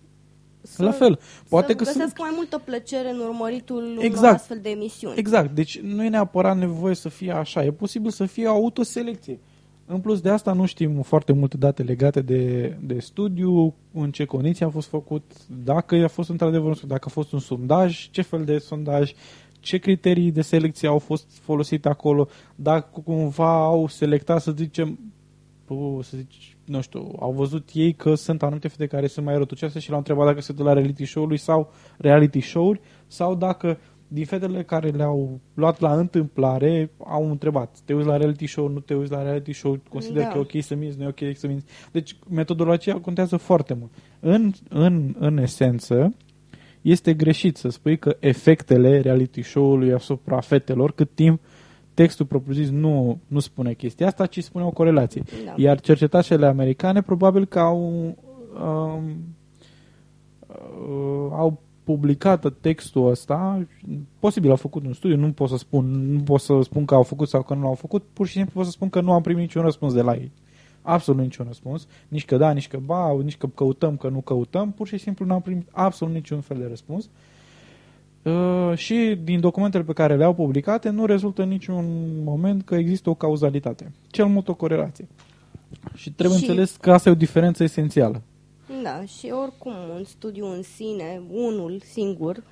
Să- 0.60 0.82
la 0.82 0.90
fel, 0.90 1.18
poate 1.48 1.70
să 1.72 1.76
că 1.76 1.84
sunt... 1.84 1.96
găsească 1.96 2.22
mai 2.22 2.32
multă 2.34 2.62
plăcere 2.64 3.10
în 3.10 3.18
urmăritul 3.18 3.82
unor 3.82 4.04
Exact. 4.04 4.34
astfel 4.34 4.58
de 4.62 4.68
emisiuni. 4.70 5.18
Exact, 5.18 5.54
deci 5.54 5.80
nu 5.80 6.04
e 6.04 6.08
neapărat 6.08 6.58
nevoie 6.58 6.94
să 6.94 7.08
fie 7.08 7.32
așa, 7.32 7.64
e 7.64 7.70
posibil 7.72 8.10
să 8.10 8.26
fie 8.26 8.46
o 8.46 8.50
autoselecție. 8.50 9.38
În 9.86 10.00
plus 10.00 10.20
de 10.20 10.28
asta 10.30 10.52
nu 10.52 10.66
știm 10.66 11.02
foarte 11.02 11.32
multe 11.32 11.56
date 11.56 11.82
legate 11.82 12.20
de, 12.20 12.76
de 12.80 12.98
studiu, 12.98 13.74
în 13.92 14.10
ce 14.10 14.24
condiții 14.24 14.64
a 14.64 14.68
fost 14.68 14.88
făcut, 14.88 15.32
dacă 15.64 15.94
a 16.04 16.08
fost 16.08 16.28
într-adevăr 16.28 16.68
un 16.68 16.74
studiu, 16.74 16.94
dacă 16.94 17.06
a 17.08 17.12
fost 17.12 17.32
un 17.32 17.38
sondaj, 17.38 18.08
ce 18.10 18.22
fel 18.22 18.44
de 18.44 18.58
sondaj, 18.58 19.12
ce 19.60 19.78
criterii 19.78 20.30
de 20.32 20.42
selecție 20.42 20.88
au 20.88 20.98
fost 20.98 21.26
folosite 21.42 21.88
acolo, 21.88 22.28
dacă 22.54 23.00
cumva 23.04 23.64
au 23.64 23.88
selectat, 23.88 24.42
să 24.42 24.52
zicem, 24.56 24.88
pu- 24.94 24.98
să 26.02 26.16
zici, 26.16 26.56
nu 26.64 26.80
știu, 26.80 27.14
au 27.20 27.32
văzut 27.32 27.68
ei 27.72 27.92
că 27.92 28.14
sunt 28.14 28.42
anumite 28.42 28.68
fete 28.68 28.86
care 28.86 29.06
sunt 29.06 29.24
mai 29.24 29.36
rătăcioase 29.36 29.78
și 29.78 29.88
l-au 29.88 29.98
întrebat 29.98 30.26
dacă 30.26 30.40
se 30.40 30.52
dă 30.52 30.62
la 30.62 30.72
reality 30.72 31.04
show-uri 31.04 31.36
sau 31.36 31.72
reality 31.98 32.40
show-uri 32.40 32.80
sau 33.06 33.34
dacă 33.34 33.78
din 34.08 34.24
fetele 34.24 34.62
care 34.62 34.88
le-au 34.88 35.40
luat 35.54 35.80
la 35.80 35.98
întâmplare 35.98 36.90
au 36.98 37.30
întrebat, 37.30 37.78
te 37.84 37.94
uiți 37.94 38.06
la 38.06 38.16
reality 38.16 38.46
show, 38.46 38.68
nu 38.68 38.80
te 38.80 38.94
uiți 38.94 39.10
la 39.10 39.22
reality 39.22 39.52
show, 39.52 39.78
consider 39.88 40.22
Da. 40.22 40.28
că 40.28 40.38
e 40.38 40.40
ok 40.40 40.62
să 40.62 40.74
minți, 40.74 40.98
nu 40.98 41.04
e 41.04 41.08
ok 41.08 41.36
să 41.36 41.46
minți. 41.46 41.66
Deci 41.92 42.16
metodologia 42.30 43.00
contează 43.00 43.36
foarte 43.36 43.74
mult. 43.74 43.92
În, 44.20 44.52
în, 44.68 45.14
în 45.18 45.38
esență, 45.38 46.14
este 46.80 47.14
greșit 47.14 47.56
să 47.56 47.68
spui 47.68 47.98
că 47.98 48.16
efectele 48.20 49.00
reality 49.00 49.42
show-ului 49.42 49.92
asupra 49.92 50.40
fetelor, 50.40 50.92
cât 50.92 51.10
timp 51.14 51.40
textul 51.94 52.26
propriu-zis 52.26 52.70
nu, 52.70 53.18
nu 53.26 53.38
spune 53.38 53.72
chestia 53.72 54.06
asta, 54.06 54.26
ci 54.26 54.42
spune 54.42 54.64
o 54.64 54.70
corelație. 54.70 55.22
Da. 55.44 55.54
Iar 55.56 55.80
cercetașele 55.80 56.46
americane 56.46 57.02
probabil 57.02 57.46
că 57.46 57.58
au 57.58 58.16
um, 58.62 59.16
uh, 60.46 61.30
au 61.30 61.62
publicat 61.84 62.52
textul 62.60 63.10
ăsta, 63.10 63.66
posibil 64.18 64.50
au 64.50 64.56
făcut 64.56 64.84
un 64.84 64.92
studiu, 64.92 65.16
nu 65.16 65.32
pot 65.32 65.48
să 65.48 65.56
spun, 65.56 66.12
nu 66.12 66.20
pot 66.20 66.40
să 66.40 66.60
spun 66.62 66.84
că 66.84 66.94
au 66.94 67.02
făcut 67.02 67.28
sau 67.28 67.42
că 67.42 67.54
nu 67.54 67.62
l-au 67.62 67.74
făcut, 67.74 68.04
pur 68.12 68.26
și 68.26 68.32
simplu 68.32 68.52
pot 68.54 68.64
să 68.64 68.70
spun 68.70 68.88
că 68.88 69.00
nu 69.00 69.12
am 69.12 69.22
primit 69.22 69.42
niciun 69.42 69.62
răspuns 69.62 69.92
de 69.92 70.02
la 70.02 70.14
ei. 70.14 70.32
Absolut 70.82 71.22
niciun 71.22 71.46
răspuns, 71.46 71.86
nici 72.08 72.24
că 72.24 72.36
da, 72.36 72.52
nici 72.52 72.68
că 72.68 72.78
ba, 72.84 73.12
nici 73.22 73.36
că 73.36 73.46
căutăm, 73.46 73.96
că 73.96 74.08
nu 74.08 74.20
căutăm, 74.20 74.72
pur 74.72 74.86
și 74.86 74.98
simplu 74.98 75.26
n-am 75.26 75.40
primit 75.40 75.68
absolut 75.70 76.14
niciun 76.14 76.40
fel 76.40 76.58
de 76.58 76.66
răspuns. 76.68 77.04
Uh, 77.04 77.10
și 78.74 79.18
din 79.24 79.40
documentele 79.40 79.82
pe 79.82 79.92
care 79.92 80.16
le-au 80.16 80.34
publicate 80.34 80.88
nu 80.90 81.06
rezultă 81.06 81.42
în 81.42 81.48
niciun 81.48 81.84
moment 82.24 82.64
că 82.64 82.74
există 82.74 83.10
o 83.10 83.14
cauzalitate. 83.14 83.92
Cel 84.10 84.26
mult 84.26 84.48
o 84.48 84.54
corelație. 84.54 85.08
Și 85.94 86.12
trebuie 86.12 86.38
Și- 86.38 86.44
înțeles 86.48 86.76
că 86.80 86.92
asta 86.92 87.08
e 87.08 87.12
o 87.12 87.16
diferență 87.16 87.62
esențială. 87.62 88.22
Da, 88.82 89.02
și 89.18 89.32
oricum 89.42 89.72
un 89.96 90.04
studiu 90.04 90.46
în 90.46 90.62
sine, 90.62 91.20
unul 91.30 91.80
singur, 91.84 92.42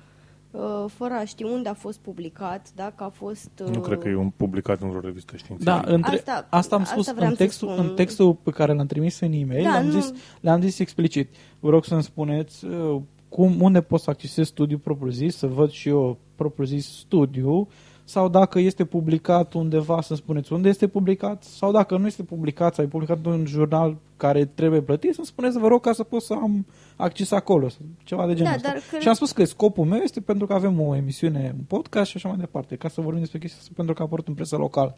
uh, 0.51 0.61
fără 0.87 1.13
a 1.13 1.25
ști 1.25 1.43
unde 1.43 1.69
a 1.69 1.73
fost 1.73 1.99
publicat, 1.99 2.67
dacă 2.75 3.03
a 3.03 3.09
fost... 3.09 3.49
Nu 3.65 3.79
uh, 3.79 3.81
cred 3.81 3.99
că 3.99 4.07
e 4.09 4.15
un 4.15 4.29
publicat 4.29 4.81
într-o 4.81 4.99
revistă 4.99 5.35
științifică. 5.35 5.81
Da, 5.85 5.93
între, 5.93 6.15
asta, 6.15 6.31
Asta- 6.31 6.47
asta 6.49 6.75
am 6.75 6.81
asta 6.81 6.93
spus 6.93 7.11
vreau 7.13 7.29
în 7.29 7.35
să 7.35 7.43
textul, 7.43 7.67
spun. 7.71 7.85
în 7.87 7.95
textul 7.95 8.33
pe 8.33 8.51
care 8.51 8.73
l-am 8.73 8.85
trimis 8.85 9.19
în 9.19 9.31
e-mail, 9.31 9.63
Da, 9.63 9.69
le-am, 9.69 9.85
nu- 9.85 9.91
zis, 9.99 10.11
le-am 10.41 10.61
zis 10.61 10.79
explicit. 10.79 11.29
Vă 11.59 11.69
rog 11.69 11.85
să-mi 11.85 12.03
spuneți 12.03 12.65
uh, 12.65 13.01
cum, 13.35 13.61
unde 13.61 13.81
pot 13.81 13.99
să 13.99 14.09
accesez 14.09 14.47
studiul 14.47 14.79
propriu-zis, 14.79 15.35
să 15.37 15.47
văd 15.47 15.69
și 15.69 15.87
eu 15.89 16.17
propriu-zis 16.35 16.97
studiu, 16.97 17.67
sau 18.03 18.29
dacă 18.29 18.59
este 18.59 18.85
publicat 18.85 19.53
undeva, 19.53 20.01
să 20.01 20.15
spuneți 20.15 20.53
unde 20.53 20.69
este 20.69 20.87
publicat, 20.87 21.43
sau 21.43 21.71
dacă 21.71 21.97
nu 21.97 22.05
este 22.05 22.23
publicat, 22.23 22.73
sau 22.73 22.83
e 22.83 22.87
publicat 22.87 23.17
într-un 23.17 23.45
jurnal 23.45 23.97
care 24.17 24.45
trebuie 24.45 24.81
plătit, 24.81 25.13
să-mi 25.13 25.25
spuneți, 25.25 25.57
vă 25.57 25.67
rog, 25.67 25.81
ca 25.81 25.93
să 25.93 26.03
pot 26.03 26.21
să 26.21 26.33
am 26.33 26.65
acces 26.95 27.31
acolo, 27.31 27.69
sau 27.69 27.79
ceva 28.03 28.27
de 28.27 28.33
genul 28.33 28.49
Da, 28.51 28.55
ăsta. 28.55 28.67
dar 28.67 28.77
cred- 28.89 29.01
Și 29.01 29.07
am 29.07 29.13
spus 29.13 29.31
că 29.31 29.43
scopul 29.45 29.85
meu 29.85 29.99
este 29.99 30.21
pentru 30.21 30.45
că 30.47 30.53
avem 30.53 30.79
o 30.79 30.95
emisiune, 30.95 31.53
un 31.57 31.63
podcast 31.67 32.09
și 32.09 32.17
așa 32.17 32.27
mai 32.29 32.37
departe, 32.37 32.75
ca 32.75 32.87
să 32.87 33.01
vorbim 33.01 33.19
despre 33.19 33.39
chestia 33.39 33.59
asta, 33.61 33.71
pentru 33.75 33.93
că 33.93 34.01
a 34.01 34.05
apărut 34.05 34.27
în 34.27 34.33
presă 34.33 34.55
locală. 34.55 34.97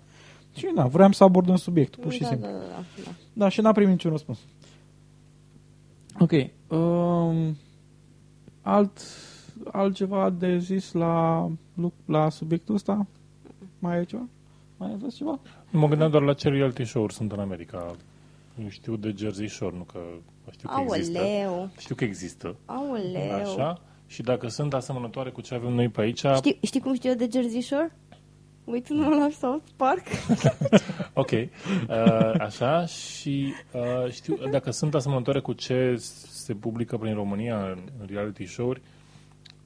Și 0.55 0.67
da, 0.75 0.85
vreau 0.85 1.11
să 1.11 1.23
abordăm 1.23 1.55
subiectul, 1.55 2.03
pur 2.03 2.11
și 2.11 2.21
da, 2.21 2.27
simplu. 2.27 2.47
Da, 2.47 2.53
da, 2.53 2.59
da, 2.59 2.83
da. 3.05 3.11
Da, 3.33 3.49
și 3.49 3.61
n-am 3.61 3.73
primit 3.73 3.91
niciun 3.91 4.11
răspuns. 4.11 4.39
Ok. 6.19 6.31
Um, 6.67 7.57
alt, 8.65 8.99
altceva 9.71 10.29
de 10.29 10.57
zis 10.57 10.91
la, 10.91 11.47
lu- 11.73 11.93
la 12.05 12.29
subiectul 12.29 12.75
ăsta? 12.75 13.07
Mai 13.79 13.99
e 13.99 14.03
ceva? 14.03 14.27
Mai 14.77 14.91
aveți 14.93 15.15
ceva? 15.15 15.39
Mă 15.71 15.87
gândeam 15.87 16.09
doar 16.11 16.23
la 16.23 16.33
ce 16.33 16.49
reality 16.49 16.83
show-uri 16.85 17.13
sunt 17.13 17.31
în 17.31 17.39
America. 17.39 17.95
Eu 18.61 18.69
știu 18.69 18.95
de 18.95 19.13
Jersey 19.17 19.47
Shore, 19.49 19.75
nu 19.77 19.83
că 19.83 19.99
știu 20.51 20.69
că 20.69 20.81
există. 20.95 21.19
Aoleu, 21.19 21.69
Știu 21.77 21.95
că 21.95 22.03
există. 22.03 22.55
aoleu. 22.65 23.31
Așa? 23.33 23.81
Și 24.07 24.21
dacă 24.21 24.47
sunt 24.47 24.73
asemănătoare 24.73 25.29
cu 25.29 25.41
ce 25.41 25.53
avem 25.55 25.73
noi 25.73 25.89
pe 25.89 26.01
aici, 26.01 26.23
Știi, 26.35 26.57
știi 26.61 26.79
cum 26.79 26.93
știu 26.95 27.09
eu 27.09 27.15
de 27.15 27.29
Jersey 27.31 27.61
Shore? 27.61 27.95
Uitându-mă 28.63 29.15
la 29.15 29.29
South 29.39 29.65
Park. 29.75 30.03
ok, 31.13 31.31
uh, 31.31 31.47
așa, 32.39 32.85
și 32.85 33.53
uh, 33.71 34.11
știu, 34.11 34.37
dacă 34.51 34.71
sunt 34.71 34.93
asemănătoare 34.95 35.39
cu 35.39 35.53
ce 35.53 35.95
se 36.45 36.53
publică 36.53 36.97
prin 36.97 37.13
România 37.13 37.57
în 37.69 37.79
în 37.99 38.05
reality 38.09 38.45
show-uri, 38.45 38.81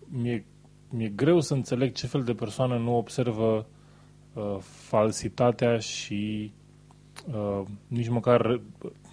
mi-e, 0.08 0.46
mi-e 0.90 1.08
greu 1.10 1.40
să 1.40 1.54
înțeleg 1.54 1.94
ce 1.94 2.08
fel 2.08 2.24
de 2.24 2.34
persoană 2.34 2.78
nu 2.78 2.98
observă 2.98 3.68
uh, 4.34 4.58
falsitatea 4.60 5.78
și 5.78 6.54
uh, 7.34 7.62
nici 7.88 8.08
măcar 8.10 8.42
re- 8.42 8.62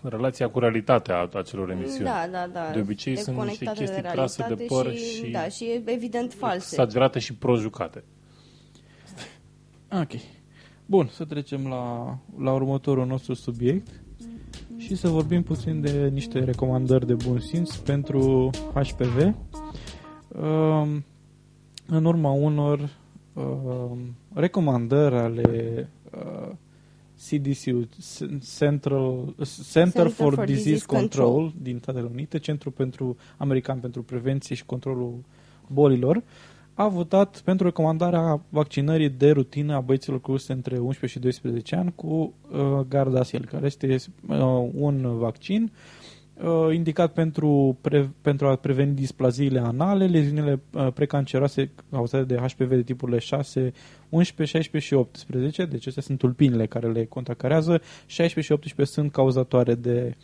relația 0.03 0.49
cu 0.49 0.59
realitatea 0.59 1.17
a 1.19 1.29
acelor 1.39 1.71
emisiuni. 1.71 2.05
Da, 2.05 2.27
da, 2.31 2.47
da. 2.53 2.71
De 2.73 2.81
obicei 2.81 3.17
sunt 3.17 3.37
niște 3.37 3.59
Deconectate 3.65 3.79
chestii 3.85 4.03
de 4.03 4.09
trase 4.09 4.43
de 4.43 4.49
realitate 4.49 4.83
păr 4.83 4.93
și, 4.95 5.25
și- 5.25 5.31
Da, 5.31 5.49
și 5.49 5.65
e 5.65 5.83
evident 5.87 6.33
false. 6.33 6.67
Exagerate 6.75 7.19
și 7.19 7.35
projucate. 7.35 8.05
Ok. 9.93 10.11
Bun, 10.87 11.07
să 11.13 11.25
trecem 11.25 11.69
la, 11.69 12.19
la 12.39 12.53
următorul 12.53 13.07
nostru 13.07 13.35
subiect 13.35 14.01
și 14.77 14.97
să 14.97 15.09
vorbim 15.09 15.43
puțin 15.43 15.81
de 15.81 16.09
niște 16.13 16.45
recomandări 16.45 17.07
de 17.07 17.15
bun 17.15 17.41
simț 17.41 17.75
pentru 17.75 18.51
HPV. 18.75 19.35
Um, 20.29 21.05
în 21.87 22.05
urma 22.05 22.31
unor 22.31 22.91
um, 23.33 23.99
recomandări 24.35 25.15
ale 25.15 25.89
uh, 26.15 26.51
CDC, 27.29 27.89
Central, 28.59 29.35
Center, 29.73 30.09
for, 30.09 30.45
Disease, 30.45 30.85
Control, 30.87 31.53
din 31.63 31.79
Statele 31.79 32.09
Unite, 32.13 32.39
Centrul 32.39 32.73
pentru 32.73 33.17
American 33.37 33.79
pentru 33.79 34.03
Prevenție 34.03 34.55
și 34.55 34.65
Controlul 34.65 35.15
Bolilor, 35.67 36.23
a 36.79 36.89
votat 36.89 37.41
pentru 37.45 37.67
recomandarea 37.67 38.41
vaccinării 38.49 39.09
de 39.09 39.31
rutină 39.31 39.75
a 39.75 39.81
băieților 39.81 40.21
cu 40.21 40.31
vârste 40.31 40.53
între 40.53 40.79
11 40.79 41.07
și 41.07 41.19
12 41.19 41.77
ani 41.77 41.93
cu 41.95 42.07
uh, 42.51 42.61
Gardasil, 42.89 43.49
care 43.51 43.67
este 43.67 43.97
uh, 44.29 44.69
un 44.75 45.19
vaccin 45.19 45.73
uh, 46.35 46.75
indicat 46.75 47.13
pentru, 47.13 47.79
pre, 47.81 48.11
pentru 48.23 48.47
a 48.47 48.57
preveni 48.57 48.95
displaziile 48.95 49.61
anale, 49.61 50.07
leziunile 50.07 50.61
uh, 50.73 50.93
precanceroase 50.93 51.71
cauzate 51.91 52.25
de 52.25 52.37
HPV 52.37 52.69
de 52.69 52.83
tipurile 52.83 53.19
6, 53.19 53.73
11, 54.09 54.57
16 54.57 54.91
și 54.91 54.95
18, 54.95 55.65
deci 55.65 55.81
acestea 55.81 56.03
sunt 56.03 56.19
tulpinile 56.19 56.67
care 56.67 56.89
le 56.91 57.05
contracarează, 57.05 57.81
16 58.07 58.41
și 58.41 58.53
18 58.53 58.95
sunt 58.95 59.13
cauzatoare 59.13 59.75
de 59.75 60.17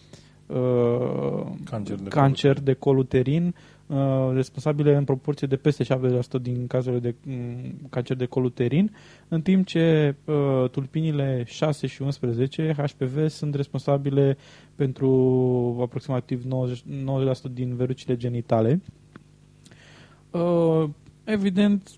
uh, 0.46 1.44
Cancer 1.64 1.96
de 1.96 2.08
cancer 2.08 2.60
de 2.60 2.72
col 2.72 2.98
uterin, 2.98 3.46
uh, 3.46 3.71
responsabile 4.34 4.96
în 4.96 5.04
proporție 5.04 5.46
de 5.46 5.56
peste 5.56 5.84
70% 5.84 6.42
din 6.42 6.66
cazurile 6.66 7.00
de 7.00 7.14
mm, 7.24 7.88
cancer 7.90 8.16
de 8.16 8.26
col 8.26 8.44
uterin, 8.44 8.94
în 9.28 9.42
timp 9.42 9.66
ce 9.66 10.14
uh, 10.24 10.70
tulpinile 10.70 11.42
6 11.46 11.86
și 11.86 12.02
11 12.02 12.74
HPV 12.76 13.28
sunt 13.28 13.54
responsabile 13.54 14.36
pentru 14.74 15.78
aproximativ 15.80 16.44
90, 16.44 16.82
90% 17.48 17.52
din 17.52 17.74
verrucile 17.74 18.16
genitale. 18.16 18.80
Uh, 20.30 20.88
evident, 21.24 21.90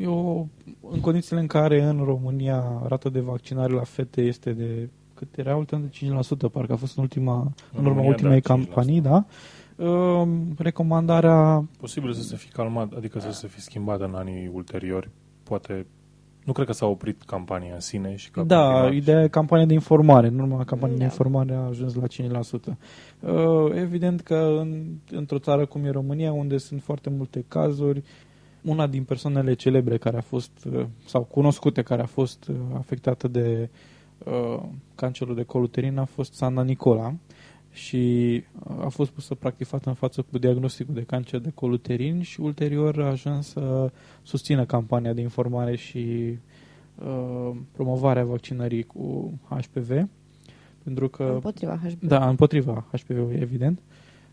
eu, 0.00 0.48
în 0.90 1.00
condițiile 1.00 1.40
în 1.40 1.46
care 1.46 1.82
în 1.82 2.02
România 2.04 2.82
rata 2.88 3.08
de 3.08 3.20
vaccinare 3.20 3.72
la 3.72 3.84
fete 3.84 4.22
este 4.22 4.52
de 4.52 4.88
cât 5.14 5.36
era 5.36 5.56
ultima 5.56 5.80
de 5.80 6.20
5%, 6.48 6.52
parcă 6.52 6.72
a 6.72 6.76
fost 6.76 6.96
în 6.96 7.02
ultima, 7.02 7.52
în, 7.72 7.78
urma 7.78 7.88
România, 7.88 8.08
ultimei 8.08 8.40
da, 8.40 8.54
5%. 8.54 8.56
campanii, 8.56 9.00
da? 9.00 9.16
Uh, 9.16 9.59
recomandarea 10.58 11.64
Posibil 11.78 12.12
să 12.12 12.22
se 12.22 12.36
fi 12.36 12.48
calmat, 12.48 12.92
adică 12.92 13.18
să 13.18 13.30
se 13.32 13.46
fi 13.46 13.60
schimbat 13.60 14.00
în 14.00 14.14
anii 14.14 14.50
ulteriori. 14.52 15.10
Poate, 15.42 15.86
nu 16.44 16.52
cred 16.52 16.66
că 16.66 16.72
s-a 16.72 16.86
oprit 16.86 17.22
campania 17.22 17.74
în 17.74 17.80
sine 17.80 18.16
și 18.16 18.30
că 18.30 18.40
a 18.40 18.44
Da, 18.44 18.62
continuat. 18.62 18.92
ideea 18.92 19.22
e 19.22 19.28
campania 19.28 19.66
de 19.66 19.72
informare. 19.74 20.26
În 20.26 20.38
urma 20.38 20.64
campaniei 20.64 20.98
de 20.98 21.04
Da. 21.04 21.10
informare 21.10 21.54
a 21.54 21.58
ajuns 21.66 21.94
la 21.94 22.06
5%. 22.06 22.76
Uh, 23.20 23.72
Evident 23.74 24.20
că 24.20 24.56
în, 24.60 24.84
într-o 25.10 25.38
țară 25.38 25.66
cum 25.66 25.84
e 25.84 25.90
România, 25.90 26.32
unde 26.32 26.56
sunt 26.58 26.82
foarte 26.82 27.10
multe 27.10 27.44
cazuri, 27.48 28.02
una 28.62 28.86
din 28.86 29.04
persoanele 29.04 29.54
celebre 29.54 29.98
care 29.98 30.16
a 30.16 30.20
fost, 30.20 30.50
uh, 30.72 30.84
sau 31.06 31.22
cunoscute, 31.22 31.82
care 31.82 32.02
a 32.02 32.06
fost 32.06 32.48
uh, 32.48 32.56
afectată 32.76 33.28
de 33.28 33.68
uh, 34.24 34.62
cancerul 34.94 35.34
de 35.34 35.42
col 35.42 35.62
uterin 35.62 35.98
a 35.98 36.04
fost 36.04 36.34
Sanda 36.34 36.62
Nicola 36.62 37.14
și 37.80 38.42
uh, 38.68 38.84
a 38.84 38.88
fost 38.88 39.10
pusă 39.10 39.34
practic 39.34 39.66
față 39.66 39.88
în 39.88 39.94
față 39.94 40.22
cu 40.22 40.38
diagnosticul 40.38 40.94
de 40.94 41.02
cancer 41.02 41.40
de 41.40 41.50
col 41.54 41.72
uterin 41.72 42.22
și 42.22 42.40
ulterior 42.40 43.02
a 43.02 43.06
ajuns 43.06 43.48
să 43.48 43.90
susțină 44.22 44.64
campania 44.64 45.12
de 45.12 45.20
informare 45.20 45.76
și 45.76 46.38
uh, 46.94 47.50
promovarea 47.72 48.24
vaccinării 48.24 48.82
cu 48.82 49.32
HPV, 49.48 50.08
pentru 50.82 51.08
că 51.08 51.22
Împotriva 51.22 51.76
HPV. 51.76 52.08
da, 52.08 52.28
împotriva 52.28 52.84
HPV-ului, 52.92 53.36
evident. 53.40 53.80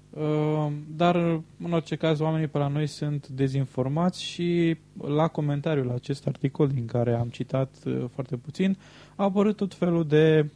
Uh, 0.10 0.72
Dar, 0.96 1.16
în 1.63 1.72
orice 1.72 1.96
caz, 1.96 2.20
oamenii 2.20 2.48
pe 2.48 2.58
la 2.58 2.68
noi 2.68 2.88
sunt 2.88 3.27
dezinformați 3.27 4.24
și 4.24 4.77
la 5.08 5.27
comentariul 5.27 5.86
la 5.86 5.94
acest 5.94 6.27
articol, 6.27 6.68
din 6.68 6.86
care 6.86 7.13
am 7.13 7.27
citat 7.27 7.75
uh, 7.86 8.06
foarte 8.13 8.36
puțin, 8.36 8.77
a 9.16 9.24
apărut 9.24 9.56
tot 9.56 9.74
felul 9.74 10.08
de 10.08 10.50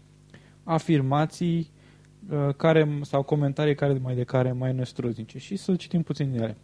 afirmații 0.64 1.58
uh, 1.60 1.80
care, 2.58 3.00
sau 3.02 3.24
comentarii 3.24 3.76
care 3.76 4.00
mai 4.04 4.16
de 4.16 4.24
care 4.24 4.52
mai 4.52 4.74
năstruzice 4.74 5.38
și 5.38 5.56
să 5.56 5.76
citim 5.76 6.02
puțin 6.02 6.32
din 6.32 6.42
ele. 6.42 6.58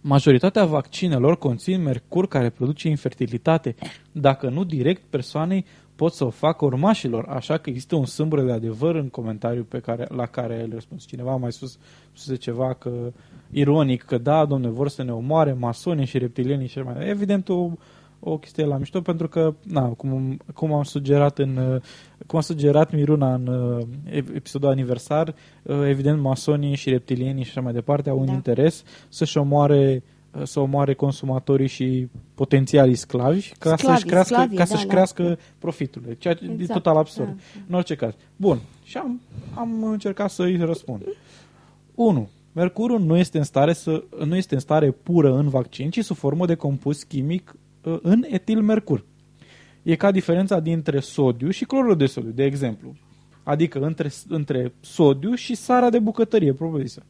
Majoritatea 0.00 0.64
vaccinelor 0.64 1.38
conțin 1.38 1.82
mercur 1.82 2.28
care 2.28 2.50
produce 2.50 2.88
infertilitate. 2.88 3.74
Dacă 4.12 4.48
nu 4.48 4.64
direct 4.64 5.02
persoanei, 5.10 5.64
pot 5.96 6.12
să 6.12 6.24
o 6.24 6.30
facă 6.30 6.64
urmașilor. 6.64 7.24
Așa 7.28 7.56
că 7.56 7.70
există 7.70 7.96
un 7.96 8.04
sâmbure 8.04 8.42
de 8.42 8.52
adevăr 8.52 8.94
în 8.94 9.08
comentariul 9.08 9.64
pe 9.64 9.78
care, 9.78 10.06
la 10.08 10.26
care 10.26 10.54
el 10.54 10.70
răspuns. 10.72 11.06
Cineva 11.06 11.32
a 11.32 11.36
mai 11.36 11.52
spus, 11.52 11.78
spus 12.12 12.38
ceva 12.38 12.74
că 12.74 13.12
ironic 13.50 14.02
că 14.02 14.18
da, 14.18 14.44
domne, 14.44 14.68
vor 14.68 14.88
să 14.88 15.02
ne 15.02 15.12
omoare 15.12 15.52
masonii 15.52 16.06
și 16.06 16.18
reptilienii 16.18 16.66
și 16.66 16.78
așa 16.78 16.90
mai 16.90 17.08
Evident, 17.08 17.48
o, 17.48 17.70
o 18.20 18.38
chestie 18.38 18.64
la 18.64 18.76
mișto, 18.76 19.00
pentru 19.00 19.28
că, 19.28 19.54
na, 19.62 19.88
cum, 19.88 20.38
cum 20.54 20.72
am 20.72 20.82
sugerat 20.82 21.38
în, 21.38 21.56
uh, 21.56 21.82
cum 22.26 22.38
a 22.38 22.42
sugerat 22.42 22.92
Miruna 22.92 23.34
în 23.34 23.46
uh, 23.46 23.86
ep- 24.10 24.34
episodul 24.34 24.68
aniversar, 24.68 25.34
uh, 25.62 25.76
evident, 25.88 26.20
masonii 26.20 26.74
și 26.76 26.90
reptilienii 26.90 27.44
și 27.44 27.50
așa 27.50 27.60
mai 27.60 27.72
departe 27.72 28.10
au 28.10 28.18
un 28.18 28.26
Da. 28.26 28.32
interes 28.32 28.82
să-și 29.08 29.38
omoare 29.38 30.02
uh, 30.38 30.42
să 30.44 30.60
omoare 30.60 30.94
consumatorii 30.94 31.66
și 31.68 32.08
potențialii 32.34 32.94
sclavi 32.94 33.48
ca 33.58 33.76
Sclavii, 33.76 33.94
să-și 33.94 34.04
crească, 34.04 34.34
sclavii, 34.34 34.56
ca 34.56 34.62
da, 34.64 34.68
să-și 34.68 34.86
da. 34.86 34.92
crească 34.92 35.38
profiturile, 35.58 36.14
ceea 36.14 36.34
ce 36.34 36.44
e 36.44 36.52
Exact, 36.52 36.72
total 36.72 36.96
absurd. 36.96 37.28
da. 37.28 37.34
În 37.68 37.74
orice 37.74 37.94
caz. 37.94 38.14
Bun. 38.36 38.58
Și 38.84 38.96
am, 38.96 39.20
am 39.54 39.84
încercat 39.84 40.30
să-i 40.30 40.56
răspund. 40.56 41.02
1. 41.94 42.28
Mercurul 42.52 43.00
nu 43.00 43.16
este 43.16 43.38
în 43.38 43.44
stare 43.44 43.72
să 43.72 44.04
nu 44.24 44.36
este 44.36 44.54
în 44.54 44.60
stare 44.60 44.90
pură 44.90 45.36
în 45.36 45.48
vaccin, 45.48 45.90
ci 45.90 46.04
sub 46.04 46.16
formă 46.16 46.46
de 46.46 46.54
compus 46.54 47.02
chimic 47.02 47.54
uh, 47.84 47.98
în 48.02 48.24
etilmercur. 48.28 49.04
E 49.86 49.96
ca 49.96 50.10
diferența 50.10 50.60
dintre 50.60 51.00
sodiu 51.00 51.50
și 51.50 51.64
clorul 51.64 51.96
de 51.96 52.06
sodiu, 52.06 52.30
de 52.30 52.44
exemplu. 52.44 52.94
Adică 53.42 53.78
între, 53.78 54.10
între 54.28 54.72
sodiu 54.80 55.34
și 55.34 55.54
sarea 55.54 55.90
de 55.90 55.98
bucătărie 55.98 56.52
propriu-zisă. 56.52 57.02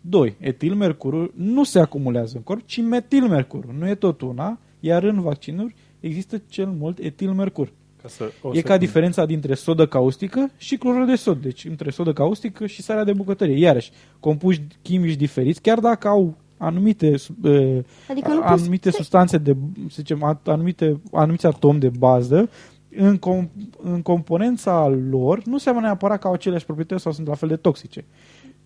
2. 0.00 0.36
Etilmercurul 0.38 1.32
nu 1.36 1.64
se 1.64 1.78
acumulează 1.78 2.36
în 2.36 2.42
corp, 2.42 2.66
ci 2.66 2.80
metilmercurul. 2.80 3.74
Nu 3.78 3.88
e 3.88 3.94
tot 3.94 4.20
una, 4.20 4.58
iar 4.80 5.02
în 5.02 5.20
vaccinuri 5.20 5.74
există 6.00 6.42
cel 6.48 6.66
mult 6.66 6.98
etilmercur. 6.98 7.72
Ca 8.02 8.08
să, 8.08 8.22
o 8.22 8.26
E 8.26 8.30
secundă. 8.30 8.60
ca 8.60 8.76
diferența 8.76 9.26
dintre 9.26 9.54
sodă 9.54 9.86
caustică 9.86 10.50
și 10.56 10.76
clorul 10.76 11.06
de 11.06 11.14
sod. 11.14 11.42
Deci 11.42 11.64
între 11.64 11.90
sodă 11.90 12.12
caustică 12.12 12.66
și 12.66 12.82
sarea 12.82 13.04
de 13.04 13.12
bucătărie. 13.12 13.58
Iarăși, 13.58 13.90
compuși 14.20 14.62
chimici 14.82 15.16
diferiți, 15.16 15.60
chiar 15.60 15.78
dacă 15.78 16.08
au 16.08 16.36
anumite, 16.56 17.14
uh, 17.42 17.78
Adică 18.10 18.28
nu 18.32 18.40
poți 18.40 18.62
anumite 18.62 18.90
să- 18.90 18.96
substanțe 18.96 19.38
de, 19.38 19.56
să 19.88 19.94
zicem, 19.94 20.22
a- 20.22 20.40
anumite, 20.44 21.00
anumiți 21.12 21.46
atomi 21.46 21.80
de 21.80 21.88
bază, 21.98 22.50
în, 22.96 23.16
com, 23.18 23.48
în 23.82 24.02
componența 24.02 24.88
lor 25.10 25.42
nu 25.44 25.58
seamănă 25.58 25.84
neapărat 25.86 26.20
că 26.20 26.26
au 26.26 26.32
aceleași 26.32 26.64
proprietăți 26.64 27.02
sau 27.02 27.12
sunt 27.12 27.26
la 27.26 27.34
fel 27.34 27.48
de 27.48 27.56
toxice. 27.56 28.04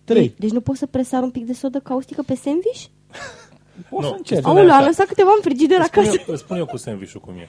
3. 0.03 0.33
Deci 0.37 0.51
nu 0.51 0.61
poți 0.61 0.79
să 0.79 0.85
presar 0.85 1.23
un 1.23 1.29
pic 1.31 1.45
de 1.45 1.53
sodă 1.53 1.79
caustică 1.79 2.23
pe 2.25 2.35
sandwich? 2.35 2.85
O 3.89 4.01
să 4.01 4.07
Nu, 4.07 4.13
încerci. 4.17 4.41
Spune 4.41 4.57
Aoleu, 4.59 4.71
așa. 4.73 4.81
am 4.81 4.85
lăsat 4.87 5.05
câteva 5.07 5.29
în 5.35 5.41
frigider 5.41 5.77
Îți 5.79 5.87
spun, 5.87 6.01
acasă. 6.03 6.17
eu, 6.27 6.33
îți 6.33 6.41
spun 6.43 6.57
eu 6.57 6.65
cu 6.65 6.77
sandwich 6.77 7.13
cum 7.13 7.33
e. 7.33 7.47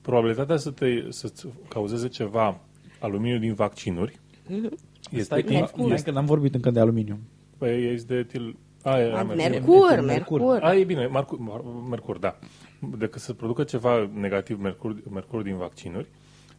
Probabilitatea 0.00 0.56
să 0.56 0.70
te, 0.70 0.86
să-ți 1.08 1.46
cauzeze 1.68 2.08
ceva 2.08 2.60
aluminiu 3.00 3.38
din 3.38 3.54
vaccinuri 3.54 4.18
este, 5.10 5.20
Stai 5.22 5.42
că, 5.42 5.52
Mercur. 5.52 5.84
stai 5.86 6.02
că 6.04 6.10
n-am 6.10 6.24
vorbit 6.24 6.54
încă 6.54 6.70
de 6.70 6.80
aluminiu. 6.80 7.18
păi, 7.58 7.92
este 7.94 8.12
de 8.14 8.18
etil... 8.18 8.56
A, 8.82 8.98
e, 8.98 9.12
A, 9.12 9.18
a, 9.18 9.22
mercur. 9.22 9.36
Mercur, 9.36 10.00
Mercur. 10.00 10.40
mercur. 10.40 10.62
A, 10.62 10.74
e 10.74 10.84
bine, 10.84 11.06
mercur, 11.06 11.38
mercur, 11.88 12.18
da. 12.18 12.38
Decât 12.98 13.20
să 13.20 13.32
producă 13.32 13.62
ceva 13.62 14.10
negativ 14.14 14.60
mercur, 14.60 14.96
mercur 15.10 15.42
din 15.42 15.56
vaccinuri, 15.56 16.08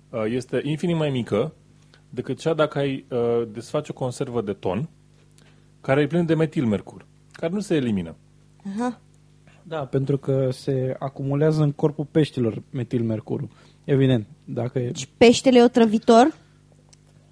uh, 0.10 0.24
este 0.28 0.62
infinit 0.64 0.96
mai 0.96 1.10
mică 1.10 1.54
decât 2.10 2.40
cea 2.40 2.54
dacă 2.54 2.78
ai 2.78 3.06
uh, 3.10 3.48
desface 3.52 3.92
o 3.92 4.00
conservă 4.00 4.42
de 4.42 4.54
ton 4.54 4.90
care 5.82 6.02
e 6.02 6.08
plin 6.08 6.26
de 6.26 6.36
metilmercur, 6.36 7.06
care 7.32 7.54
nu 7.54 7.60
se 7.60 7.76
elimină. 7.76 8.16
Aha. 8.76 9.00
Da, 9.64 9.78
pentru 9.78 10.18
că 10.18 10.50
se 10.52 10.96
acumulează 11.00 11.64
în 11.64 11.72
corpul 11.72 12.06
peștilor 12.12 12.62
metilmercurul. 12.72 13.50
Evident, 13.84 14.28
dacă 14.46 14.80
e... 14.80 14.92
Și 14.96 15.08
peștele 15.18 15.60
e 15.60 15.64
otrăvitor? 15.64 16.36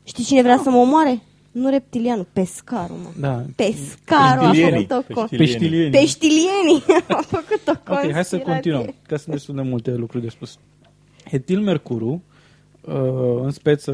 Știi 0.04 0.23
cine 0.23 0.41
vrea 0.41 0.58
să 0.58 0.69
mă 0.69 0.78
omoare? 0.78 1.21
Nu 1.62 1.70
reptilianul, 1.70 2.28
pescarul, 2.34 2.96
mă. 3.04 3.10
Da. 3.20 3.43
Pescarul 3.56 4.46
a 4.46 4.50
Peștilienii. 4.50 4.86
făcut 4.86 5.13
o 5.13 5.13
con... 5.13 5.28
Peștilienii. 5.38 5.89
Peștilieni. 5.89 5.91
Peștilienii 5.91 6.84
a 7.17 7.22
făcut 7.22 7.62
o 7.67 7.72
Ok, 7.93 8.12
hai 8.12 8.26
să 8.26 8.36
conspirație. 8.36 8.39
continuăm, 8.52 8.93
că 9.08 9.15
sunt 9.15 9.36
destul 9.36 9.56
de 9.56 9.62
multe 9.62 9.96
lucruri 9.96 10.24
de 10.24 10.30
spus. 10.30 10.58
Etilmercurul, 11.32 12.20
uh, 12.82 12.93
în 13.41 13.52
speță, 13.52 13.91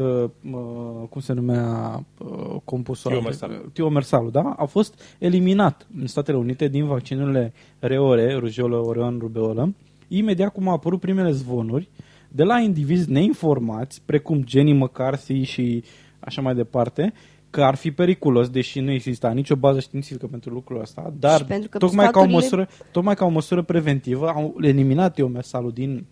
uh, 0.50 1.08
cum 1.10 1.20
se 1.20 1.32
numea 1.32 2.04
uh, 2.18 2.56
compusul? 2.64 3.10
Tiomersal. 3.10 3.70
Tiomersalul, 3.72 4.30
da? 4.30 4.54
A 4.56 4.64
fost 4.64 5.00
eliminat 5.18 5.86
în 6.00 6.06
Statele 6.06 6.36
Unite 6.36 6.68
din 6.68 6.86
vaccinurile 6.86 7.52
reore, 7.78 8.34
rujolă, 8.34 8.76
oreon, 8.76 9.16
rubeolă, 9.20 9.74
imediat 10.08 10.52
cum 10.52 10.68
au 10.68 10.74
apărut 10.74 11.00
primele 11.00 11.30
zvonuri 11.30 11.88
de 12.28 12.42
la 12.42 12.58
indivizi 12.58 13.10
neinformați, 13.10 14.02
precum 14.04 14.44
Jenny 14.46 14.72
McCarthy 14.72 15.42
și 15.42 15.84
așa 16.20 16.40
mai 16.40 16.54
departe, 16.54 17.12
că 17.54 17.62
ar 17.64 17.74
fi 17.74 17.90
periculos, 17.90 18.48
deși 18.48 18.80
nu 18.80 18.90
exista 18.90 19.30
nicio 19.30 19.56
bază 19.56 19.80
științifică 19.80 20.26
pentru 20.26 20.50
lucrul 20.50 20.80
ăsta, 20.80 21.12
dar 21.18 21.38
Și 21.38 21.44
pentru 21.44 21.68
că 21.68 21.78
tocmai, 21.78 22.04
ca 22.04 22.10
o 22.10 22.12
sfaturile- 22.12 22.40
măsură, 22.40 22.68
tocmai 22.90 23.14
ca 23.14 23.24
o 23.24 23.28
măsură 23.28 23.62
preventivă 23.62 24.28
au 24.28 24.54
eliminat 24.60 25.14
tiomersalul 25.14 25.72
din, 25.72 26.06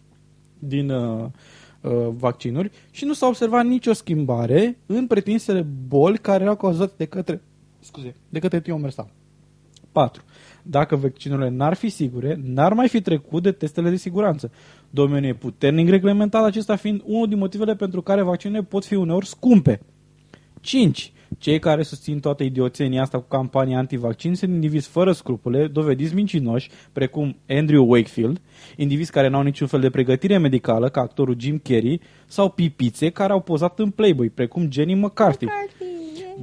din 0.59 0.91
uh, 0.91 1.25
uh, 1.81 1.91
vaccinuri 2.17 2.71
și 2.91 3.05
nu 3.05 3.13
s-a 3.13 3.27
observat 3.27 3.65
nicio 3.65 3.93
schimbare 3.93 4.79
în 4.87 5.07
pretinsele 5.07 5.67
boli 5.89 6.19
care 6.19 6.43
erau 6.43 6.57
cauzate 6.57 6.93
de 6.97 7.05
către, 7.05 7.43
scuze, 7.81 8.15
de 8.29 8.39
către 8.39 8.61
tiomersal. 8.61 9.11
4. 9.93 10.23
Dacă 10.63 10.97
vaccinurile 10.97 11.49
n-ar 11.49 11.75
fi 11.75 11.89
sigure, 11.89 12.41
n-ar 12.43 12.73
mai 12.73 12.89
fi 12.89 13.01
trecut 13.01 13.43
de 13.43 13.53
testele 13.53 13.91
de 13.91 13.97
siguranță. 13.97 14.51
Domeniul 14.91 15.33
e 15.33 15.35
puternic 15.35 15.89
reglementat, 15.89 16.45
acesta 16.45 16.77
fiind 16.77 17.03
unul 17.05 17.29
din 17.29 17.39
motivele 17.39 17.75
pentru 17.75 18.03
care 18.03 18.23
vaccinurile 18.23 18.67
pot 18.69 18.85
fi 18.85 18.95
uneori 18.95 19.27
scumpe. 19.27 19.81
5. 20.61 21.13
Cei 21.39 21.59
care 21.59 21.83
susțin 21.83 22.21
toată 22.21 22.43
idioțenia 22.43 23.03
asta 23.03 23.19
cu 23.19 23.27
campania 23.29 23.79
antivaccin 23.79 24.35
sunt 24.35 24.53
indivizi 24.53 24.89
fără 24.89 25.13
scrupule, 25.13 25.67
dovediți 25.67 26.15
mincinoși, 26.15 26.71
precum 26.93 27.37
Andrew 27.49 27.91
Wakefield, 27.91 28.41
indivizi 28.77 29.11
care 29.11 29.29
n-au 29.29 29.43
niciun 29.43 29.67
fel 29.67 29.81
de 29.81 29.91
pregătire 29.91 30.39
medicală, 30.39 30.89
ca 30.89 31.01
actorul 31.01 31.37
Jim 31.39 31.61
Carrey, 31.63 32.01
sau 32.27 32.49
pipițe 32.49 33.11
care 33.11 33.33
au 33.33 33.41
pozat 33.41 33.79
în 33.79 33.91
Playboy, 33.91 34.31
precum 34.31 34.71
Jenny 34.71 34.95
McCarthy. 34.95 35.47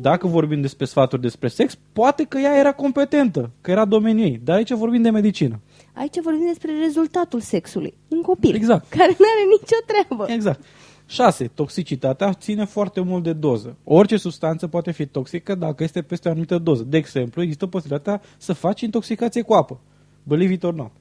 Dacă 0.02 0.28
vorbim 0.28 0.62
despre 0.62 0.86
sfaturi 0.86 1.22
despre 1.22 1.48
sex, 1.48 1.78
poate 1.94 2.24
că 2.24 2.38
ea 2.38 2.58
era 2.58 2.72
competentă, 2.72 3.52
că 3.62 3.72
era 3.72 3.86
domeniul 3.86 4.28
ei, 4.28 4.42
dar 4.44 4.56
aici 4.56 4.72
vorbim 4.72 5.02
de 5.02 5.10
medicină. 5.10 5.60
Aici 5.94 6.20
vorbim 6.24 6.46
despre 6.48 6.72
rezultatul 6.84 7.40
sexului 7.40 7.94
în 8.08 8.22
copil, 8.22 8.56
Exact. 8.56 8.90
care 8.90 9.16
nu 9.20 9.26
are 9.36 9.44
nicio 9.50 9.78
treabă. 9.86 10.26
Exact. 10.34 10.64
6. 11.10 11.48
Toxicitatea 11.54 12.34
ține 12.34 12.66
foarte 12.66 13.02
mult 13.02 13.24
de 13.24 13.34
doză. 13.34 13.76
Orice 13.84 14.18
substanță 14.18 14.68
poate 14.68 14.92
fi 14.92 15.06
toxică 15.06 15.56
dacă 15.56 15.84
este 15.84 16.02
peste 16.02 16.28
o 16.28 16.32
anumită 16.32 16.58
doză. 16.58 16.84
De 16.84 16.98
exemplu, 16.98 17.42
există 17.42 17.66
posibilitatea 17.68 18.22
să 18.38 18.54
faci 18.54 18.82
intoxicație 18.82 19.42
cu 19.42 19.54
apă. 19.54 19.80
Believe 20.24 20.54
it 20.54 20.64
or 20.64 20.74
not. 20.74 20.92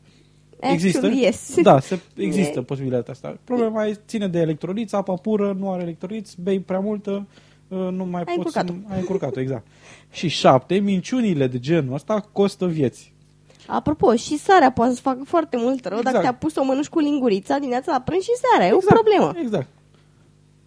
Există? 0.60 0.98
Actually, 0.98 1.24
yes. 1.24 1.54
Da, 1.62 1.80
se, 1.80 2.00
există 2.16 2.58
E- 2.58 2.62
posibilitatea 2.62 3.12
asta. 3.12 3.36
Problema 3.44 3.86
e, 3.86 4.00
ține 4.06 4.28
de 4.28 4.38
electroliți, 4.38 4.94
apa 4.94 5.14
pură, 5.14 5.56
nu 5.58 5.72
are 5.72 5.82
electroliți, 5.82 6.36
bei 6.40 6.60
prea 6.60 6.80
multă, 6.80 7.26
uh, 7.68 7.78
nu 7.78 8.04
mai 8.04 8.22
Ai 8.26 8.34
poți... 8.36 8.36
încurcat-o. 8.36 8.72
Ai 8.92 8.98
încurcat-o, 8.98 9.40
exact. 9.40 9.66
Și 10.10 10.28
7. 10.28 10.74
Minciunile 10.78 11.46
de 11.46 11.58
genul 11.58 11.94
ăsta 11.94 12.20
costă 12.32 12.66
vieți. 12.66 13.12
Apropo, 13.66 14.14
și 14.14 14.38
sarea 14.38 14.72
poate 14.72 14.94
să 14.94 15.00
facă 15.00 15.22
foarte 15.24 15.56
mult 15.56 15.84
rău 15.84 15.98
Exact. 15.98 16.14
dacă 16.14 16.26
te-a 16.26 16.34
pus 16.34 16.56
o 16.56 16.64
mănânci 16.64 16.88
cu 16.88 16.98
lingurița 16.98 17.58
dimineața 17.58 17.92
la 17.92 18.00
prânz 18.00 18.22
și 18.22 18.30
seara. 18.34 18.66
E 18.70 18.72
o 18.72 18.94
problemă. 18.94 19.32
Exact. 19.42 19.68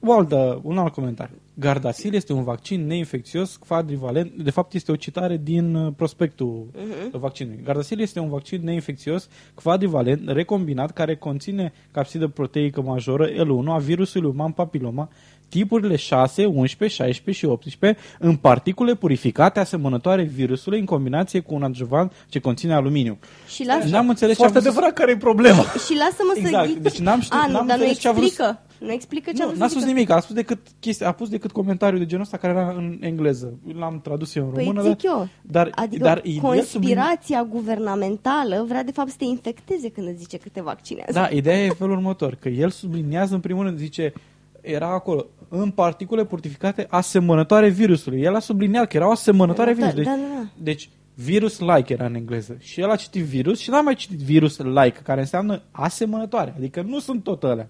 O 0.06 0.14
altă, 0.14 0.60
un 0.64 0.78
alt 0.78 0.94
comentariu. 0.94 1.36
Gardasil 1.54 2.14
este 2.14 2.34
un 2.34 2.44
vaccin 2.44 2.88
neinfecțios 2.88 3.56
quadrivalent. 3.68 4.32
De 4.32 4.50
fapt, 4.52 4.74
este 4.74 4.92
o 4.92 4.96
citare 4.96 5.40
din 5.44 5.76
uh, 5.76 5.94
prospectul 5.96 6.66
uh-huh. 6.74 7.12
vaccinului. 7.12 7.62
Gardasil 7.64 8.00
este 8.02 8.20
un 8.20 8.30
vaccin 8.30 8.62
neinfecțios 8.64 9.28
quadrivalent 9.54 10.22
recombinat 10.30 10.92
care 10.92 11.16
conține 11.16 11.74
capsidă 11.92 12.28
proteică 12.28 12.82
majoră 12.82 13.28
L1 13.30 13.66
a 13.68 13.78
virusului 13.78 14.30
uman 14.30 14.52
papiloma 14.52 15.10
tipurile 15.50 15.96
6, 15.96 16.46
11, 16.46 17.04
16 17.04 17.46
și 17.46 17.52
18 17.52 18.00
în 18.20 18.36
particule 18.36 18.96
purificate 18.96 19.60
asemănătoare 19.60 20.24
virusului 20.24 20.80
în 20.80 20.86
combinație 20.86 21.40
cu 21.40 21.54
un 21.54 21.64
adjuvant 21.64 22.12
ce 22.30 22.40
conține 22.40 22.74
aluminiu. 22.74 23.18
Și 23.48 23.66
lasă, 23.66 23.88
N-am 23.88 24.10
înțeles 24.10 24.36
ce 24.38 24.40
Foarte 24.42 24.58
a 24.58 24.62
vrut 24.62 24.74
să- 24.74 24.80
adevărat 24.80 24.94
care 25.00 25.12
e 25.12 25.18
problema. 25.18 25.62
și 25.64 25.96
lasă-mă 25.98 26.34
Exact. 26.36 26.66
să 26.68 26.72
ghiți. 26.74 26.82
Deci 26.84 27.00
n-am 27.00 27.22
știut- 27.22 27.42
A, 27.42 27.46
nu, 27.48 27.52
n-am 27.54 27.68
dar 27.68 27.78
nu 27.78 27.84
înțeles 27.84 28.00
ce 28.02 28.08
a 28.08 28.12
vrut 28.12 28.32
să- 28.32 28.44
explică. 28.44 28.62
Nu 28.82 28.92
explică 28.92 29.32
ce 29.36 29.42
a 29.42 29.46
Nu, 29.46 29.48
vrut 29.50 29.60
n-a 29.62 29.66
să 29.66 29.72
spus 29.72 29.84
zică. 29.84 29.94
nimic, 29.94 30.10
a 30.10 30.20
spus 30.20 30.36
decât 30.36 30.60
chestia, 30.80 31.08
a 31.08 31.12
pus 31.12 31.30
decât 31.30 31.52
comentariu 31.52 31.98
de 31.98 32.06
genul 32.06 32.24
ăsta 32.24 32.38
care 32.38 32.54
era 32.54 32.70
în 32.78 32.98
engleză. 33.02 33.54
L-am 33.78 34.00
tradus 34.02 34.36
eu 34.36 34.46
în 34.46 34.52
Păi 34.52 34.64
română. 34.66 34.82
zic 34.82 35.02
dar, 35.02 35.12
eu. 35.16 35.28
Dar, 35.42 35.70
adică 35.76 36.04
dar 36.04 36.18
el 36.18 36.32
sublinia- 36.32 36.42
conspirația 36.42 37.44
guvernamentală 37.44 38.66
vrea 38.68 38.84
de 38.84 38.92
fapt 38.92 39.10
să 39.10 39.16
te 39.18 39.24
infecteze 39.26 39.90
când 39.90 40.08
îți 40.08 40.18
zice 40.18 40.38
că 40.38 40.50
te 40.52 40.62
vaccinează. 40.62 41.12
Da, 41.12 41.28
ideea 41.32 41.64
e 41.66 41.70
felul 41.70 41.94
următor, 41.96 42.36
că 42.36 42.50
el 42.50 42.70
subliniază 42.70 43.34
în 43.34 43.40
primul 43.40 43.64
rând, 43.64 43.78
zice, 43.78 44.14
era 44.62 44.88
acolo, 44.94 45.26
în 45.50 45.70
particule 45.72 46.26
purificate 46.26 46.88
asemănătoare 46.90 47.70
virusului. 47.70 48.22
El 48.22 48.36
a 48.36 48.40
subliniat 48.40 48.88
că 48.88 48.98
erau 48.98 49.10
asemănătoare 49.12 49.74
Da, 49.74 49.76
virusului. 49.78 50.04
da, 50.06 50.12
Deci, 50.16 50.28
da, 50.30 50.36
da. 50.42 50.48
deci 50.64 50.90
virus-like 51.14 51.94
era 51.94 52.06
în 52.06 52.16
engleză. 52.16 52.56
Și 52.60 52.82
el 52.82 52.90
a 52.90 52.96
citit 52.96 53.24
virus 53.24 53.60
și 53.60 53.70
n-a 53.70 53.82
mai 53.82 53.96
citit 53.96 54.18
virus-like, 54.20 55.00
care 55.04 55.20
înseamnă 55.20 55.62
asemănătoare. 55.72 56.54
Adică 56.58 56.82
nu 56.88 57.00
sunt 57.00 57.24
tot 57.24 57.44
alea. 57.44 57.70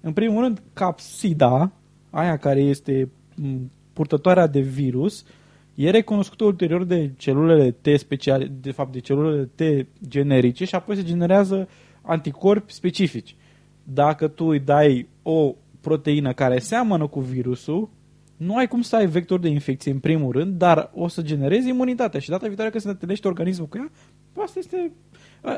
În 0.00 0.12
primul 0.12 0.42
rând, 0.42 0.62
capsida, 0.72 1.72
aia 2.10 2.36
care 2.36 2.60
este 2.60 3.08
m, 3.36 3.70
purtătoarea 3.92 4.46
de 4.46 4.60
virus, 4.60 5.24
e 5.74 5.90
recunoscută 5.90 6.44
ulterior 6.44 6.84
de 6.84 7.12
celulele 7.16 7.70
T 7.70 7.98
speciale, 7.98 8.52
de 8.60 8.70
fapt 8.70 8.92
de 8.92 8.98
celulele 8.98 9.50
T 9.54 9.86
generice 10.08 10.64
și 10.64 10.74
apoi 10.74 10.96
se 10.96 11.02
generează 11.02 11.68
anticorpi 12.02 12.72
specifici. 12.72 13.36
Dacă 13.82 14.28
tu 14.28 14.44
îi 14.44 14.60
dai 14.60 15.08
o 15.22 15.54
proteină 15.80 16.32
care 16.32 16.58
seamănă 16.58 17.06
cu 17.06 17.20
virusul, 17.20 17.88
nu 18.36 18.56
ai 18.56 18.68
cum 18.68 18.82
să 18.82 18.96
ai 18.96 19.06
vector 19.06 19.40
de 19.40 19.48
infecție 19.48 19.92
în 19.92 19.98
primul 19.98 20.32
rând, 20.32 20.58
dar 20.58 20.90
o 20.94 21.08
să 21.08 21.22
generezi 21.22 21.68
imunitatea 21.68 22.20
și 22.20 22.28
data 22.28 22.46
viitoare 22.46 22.70
când 22.70 22.82
se 22.82 22.88
întâlnește 22.88 23.28
organismul 23.28 23.68
cu 23.68 23.76
ea, 23.76 23.90
asta 24.42 24.58
este, 24.58 24.92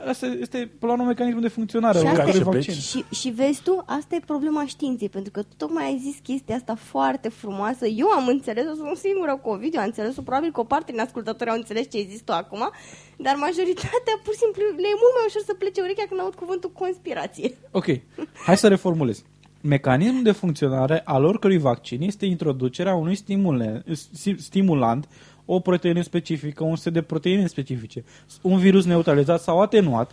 asta 0.08 0.26
este 0.26 0.58
până 0.78 0.92
la 0.92 0.98
urmă 0.98 1.04
mecanismul 1.04 1.42
de 1.42 1.48
funcționare 1.48 1.98
Și 1.98 2.04
al 2.06 2.10
asta 2.10 2.22
oricărui 2.22 2.48
e- 2.48 2.54
vaccin. 2.56 2.74
Și, 2.74 3.04
și 3.20 3.28
vezi 3.30 3.62
tu, 3.62 3.82
asta 3.86 4.14
e 4.14 4.20
problema 4.26 4.66
științei, 4.66 5.08
pentru 5.08 5.30
că 5.30 5.42
tu 5.42 5.54
tocmai 5.56 5.84
ai 5.84 5.98
zis 6.02 6.16
chestia 6.22 6.54
asta 6.54 6.74
foarte 6.74 7.28
frumoasă. 7.28 7.86
Eu 7.86 8.08
am 8.08 8.26
înțeles-o, 8.26 8.74
sunt 8.74 8.96
singură 8.96 9.36
cu 9.42 9.48
Ovidiu, 9.48 9.80
am 9.80 9.86
înțeles-o, 9.86 10.22
probabil 10.22 10.50
că 10.52 10.60
o 10.60 10.64
parte 10.64 10.92
din 10.92 11.00
ascultători 11.00 11.50
au 11.50 11.56
înțeles 11.56 11.90
ce 11.90 11.96
ai 11.96 12.08
zis 12.10 12.20
tu 12.20 12.32
acum, 12.32 12.70
dar 13.16 13.34
majoritatea 13.36 14.14
pur 14.24 14.32
și 14.32 14.38
simplu 14.38 14.62
le 14.62 14.88
e 14.92 15.00
mult 15.02 15.14
mai 15.16 15.24
ușor 15.26 15.42
să 15.46 15.54
plece 15.54 15.80
urechea 15.80 16.04
când 16.08 16.20
aud 16.20 16.34
cuvântul 16.34 16.70
conspirație. 16.82 17.48
Ok, 17.70 17.86
hai 18.46 18.56
să 18.56 18.68
reformulez. 18.68 19.24
Mecanismul 19.62 20.22
de 20.22 20.30
funcționare 20.32 21.02
al 21.04 21.24
oricărui 21.24 21.58
vaccin 21.58 22.02
este 22.02 22.26
introducerea 22.26 22.94
unui 22.94 23.14
stimule, 23.14 23.84
sti- 23.92 24.36
stimulant, 24.38 25.08
o 25.52 25.60
proteină 25.60 26.02
specifică, 26.02 26.64
un 26.64 26.76
set 26.76 26.92
de 26.92 27.02
proteine 27.02 27.46
specifice, 27.46 28.04
un 28.42 28.58
virus 28.58 28.84
neutralizat 28.84 29.40
sau 29.40 29.60
atenuat, 29.60 30.10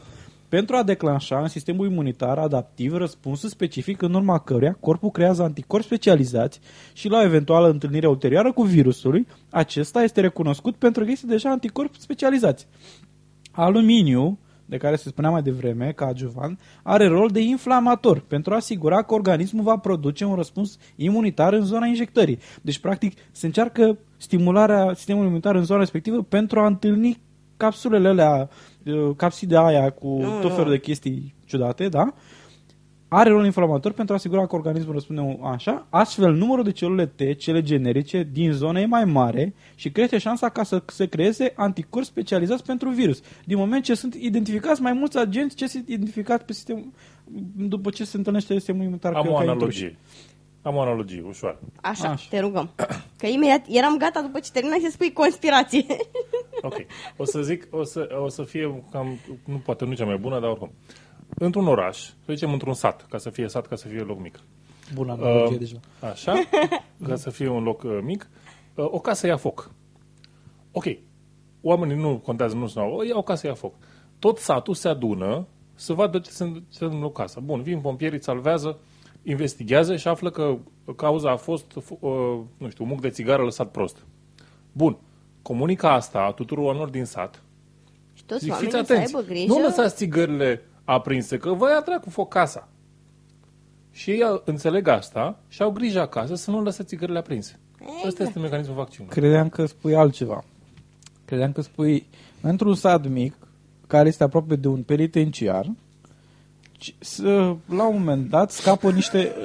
pentru 0.50 0.76
a 0.76 0.84
declanșa 0.84 1.39
în 1.41 1.47
sistemul 1.47 1.86
imunitar 1.86 2.38
adaptiv 2.38 2.93
răspunsul 2.93 3.50
specific 3.50 4.02
în 4.02 4.13
urma 4.13 4.39
căruia 4.39 4.78
corpul 4.80 5.10
creează 5.10 5.43
anticorpi 5.43 5.86
specializați 5.86 6.60
și 6.93 7.10
la 7.10 7.17
o 7.17 7.23
eventuală 7.23 7.69
întâlnire 7.69 8.08
ulterioară 8.08 8.52
cu 8.52 8.63
virusului, 8.63 9.28
acesta 9.50 10.04
este 10.04 10.21
recunoscut 10.21 10.76
pentru 10.76 11.04
că 11.04 11.12
este 11.12 11.26
deja 11.26 11.50
anticorpi 11.50 12.02
specializați. 12.02 12.67
Aluminiu, 13.52 14.39
de 14.69 14.77
care 14.77 14.95
se 14.95 15.10
spunea 15.10 15.30
mai 15.30 15.41
devreme, 15.41 15.91
ca 15.91 16.06
adjuvant, 16.06 16.60
are 16.84 17.08
rol 17.08 17.30
de 17.30 17.41
inflamator 17.41 18.19
pentru 18.19 18.53
a 18.53 18.56
asigura 18.56 19.01
că 19.01 19.13
organismul 19.13 19.63
va 19.63 19.77
produce 19.77 20.25
un 20.25 20.36
răspuns 20.36 20.77
imunitar 20.95 21.53
în 21.53 21.65
zona 21.65 21.86
injectării. 21.86 22.39
Deci, 22.62 22.80
practic, 22.80 23.17
se 23.32 23.45
încearcă 23.45 23.97
stimularea 24.17 24.93
sistemului 24.93 25.27
imunitar 25.27 25.56
în 25.56 25.63
zona 25.63 25.80
respectivă 25.80 26.23
pentru 26.23 26.60
a 26.60 26.65
întâlni 26.65 27.19
capsulele 27.58 28.08
alea, 28.08 28.49
uh, 28.86 29.10
capsida 29.15 29.65
aia 29.65 29.89
cu 29.89 30.08
Nu, 30.08 30.39
tot 30.41 30.49
nu. 30.49 30.56
felul 30.56 30.71
de 30.71 30.80
chestii 30.80 31.36
ciudate, 31.45 31.89
da? 31.89 32.13
Are 33.10 33.30
rol 33.30 33.46
inflamator 33.46 33.91
pentru 33.91 34.13
a 34.13 34.17
asigura 34.17 34.48
că 34.48 34.56
organismul 34.56 34.93
răspunde 34.93 35.39
așa, 35.43 35.88
astfel 35.89 36.34
numărul 36.34 36.63
de 36.63 36.72
celule 36.72 37.06
T, 37.06 37.38
cele 37.38 37.62
generice, 37.62 38.28
din 38.32 38.52
zonă 38.52 38.80
e 38.80 38.86
mai 38.86 39.06
mare 39.06 39.54
și 39.76 39.91
crește 39.91 40.17
șansa 40.17 40.50
ca 40.50 40.63
să 40.63 40.84
se 40.86 41.06
creeze 41.06 41.54
anticorpi 41.56 42.08
specializați 42.08 42.63
pentru 42.63 42.89
virus. 42.89 43.22
Din 43.46 43.58
moment 43.58 43.84
ce 43.84 43.93
sunt 43.93 44.13
identificați 44.13 44.82
mai 44.82 44.93
mulți 44.93 45.17
agenți 45.17 45.56
ce 45.56 45.67
sunt 45.67 45.88
identificați 45.88 46.46
pe 46.46 46.54
sistem, 46.54 46.93
după 47.56 47.89
ce 47.89 48.04
se 48.06 48.17
întâlnește 48.17 48.54
sistemul 48.54 48.82
imunitar 48.82 49.13
Am 49.13 49.24
că- 49.24 49.30
o 49.30 49.34
ca 49.34 49.39
analogie. 49.39 49.98
Am 50.62 50.76
o 50.76 50.82
analogie, 50.82 51.24
ușoară. 51.28 51.60
Așa, 51.82 51.89
Așa. 52.04 52.10
Așa, 52.12 52.28
te 52.30 52.39
rugăm. 52.39 52.70
Că 53.17 53.28
imediat 53.28 53.65
eram 53.70 53.98
gata 53.98 54.22
după 54.22 54.39
ce 54.39 54.52
terminai 54.52 54.80
să 54.84 54.89
spui 54.91 55.13
conspirație. 55.13 55.86
Ok. 56.62 56.76
O 57.17 57.26
să 57.26 57.41
zic, 57.41 57.67
o 57.72 57.84
să, 57.84 58.08
o 58.24 58.28
să 58.30 58.43
fie 58.43 58.84
cam, 58.91 59.08
nu 59.46 59.56
poate 59.56 59.86
nu 59.86 59.93
cea 59.93 60.06
mai 60.06 60.17
bună, 60.17 60.39
dar 60.39 60.50
oricum. 60.50 60.72
Într-un 61.29 61.67
oraș, 61.67 61.97
să 61.99 62.33
zicem 62.33 62.51
într-un 62.53 62.73
sat, 62.73 63.05
ca 63.09 63.17
să 63.17 63.29
fie 63.29 63.47
sat, 63.47 63.67
ca 63.67 63.75
să 63.75 63.87
fie 63.87 63.99
loc 63.99 64.19
mic. 64.19 64.39
Bună 64.93 65.11
analogie 65.11 65.53
Uh, 65.53 65.59
deja. 65.59 65.79
Așa, 66.11 66.33
ca 67.07 67.15
să 67.15 67.29
fie 67.29 67.47
un 67.49 67.63
loc 67.63 67.83
uh, 67.83 67.99
mic. 68.01 68.29
Uh, 68.75 68.85
o 68.89 68.99
casă 68.99 69.27
ia 69.27 69.37
foc. 69.37 69.71
Ok. 70.71 70.85
Oamenii 71.61 71.95
nu 71.95 72.17
contează, 72.17 72.55
nu 72.55 72.67
sunt 72.67 72.85
o 72.97 73.03
ia 73.03 73.17
o 73.17 73.21
casă 73.21 73.47
ia 73.47 73.53
foc. 73.53 73.73
Tot 74.19 74.37
satul 74.37 74.73
se 74.73 74.87
adună 74.87 75.47
să 75.75 75.93
vadă 75.93 76.19
ce 76.19 76.29
se 76.31 76.45
ce 76.45 76.61
se 76.69 76.83
întâmplă 76.83 77.07
în 77.07 77.13
casă. 77.13 77.39
Bun, 77.43 77.61
vin 77.61 77.79
pompierii, 77.79 78.23
salvează, 78.23 78.77
investigează 79.23 79.95
și 79.95 80.07
află 80.07 80.29
că 80.29 80.57
cauza 80.95 81.31
a 81.31 81.35
fost, 81.35 81.75
uh, 81.75 81.81
nu 82.57 82.69
știu, 82.69 82.83
un 82.83 82.89
muc 82.89 83.01
de 83.01 83.09
țigară 83.09 83.43
lăsat 83.43 83.71
prost. 83.71 84.05
Bun. 84.71 84.97
Comunica 85.41 85.91
asta 85.93 86.31
tuturor 86.31 86.63
oamenilor 86.63 86.89
din 86.89 87.05
sat. 87.05 87.43
și 88.13 88.23
toți 88.23 88.43
Zic, 88.43 88.53
fiți 88.53 88.75
oamenii 88.75 88.87
să 88.87 88.93
atenți. 88.93 89.15
aibă 89.15 89.27
grijă. 89.27 89.53
Nu 89.53 89.61
lăsați 89.61 89.95
țigările 89.95 90.61
aprinse, 90.88 91.38
că 91.38 91.54
vă 91.54 91.69
ia 91.69 91.82
dracu 91.86 92.10
foc 92.10 92.30
casa. 92.30 92.67
Și 93.91 94.10
ei 94.10 94.41
înțeleg 94.45 94.88
asta 94.88 95.39
și 95.47 95.62
au 95.62 95.71
grijă 95.71 96.00
acasă 96.00 96.36
să 96.36 96.52
nu 96.52 96.62
lăsați 96.62 96.88
țigările 96.89 97.17
aprinse. 97.17 97.60
Exact. 97.80 98.06
Ăsta 98.06 98.23
este 98.23 98.39
mecanismul 98.39 98.76
vaccinului. 98.76 99.15
Credeam 99.15 99.50
că 99.50 99.65
spui 99.65 99.95
altceva. 99.95 100.43
Credeam 101.26 101.52
că 101.52 101.62
spui 101.62 102.08
într-un 102.41 102.76
sat 102.76 103.08
mic 103.08 103.36
care 103.88 104.08
este 104.08 104.23
aproape 104.23 104.56
de 104.56 104.67
un 104.67 104.84
penitenciar 104.84 105.71
ci- 106.78 106.95
să, 107.00 107.56
la 107.65 107.88
un 107.88 107.97
moment 107.97 108.30
dat 108.30 108.52
scapă 108.52 108.91
niște 108.91 109.36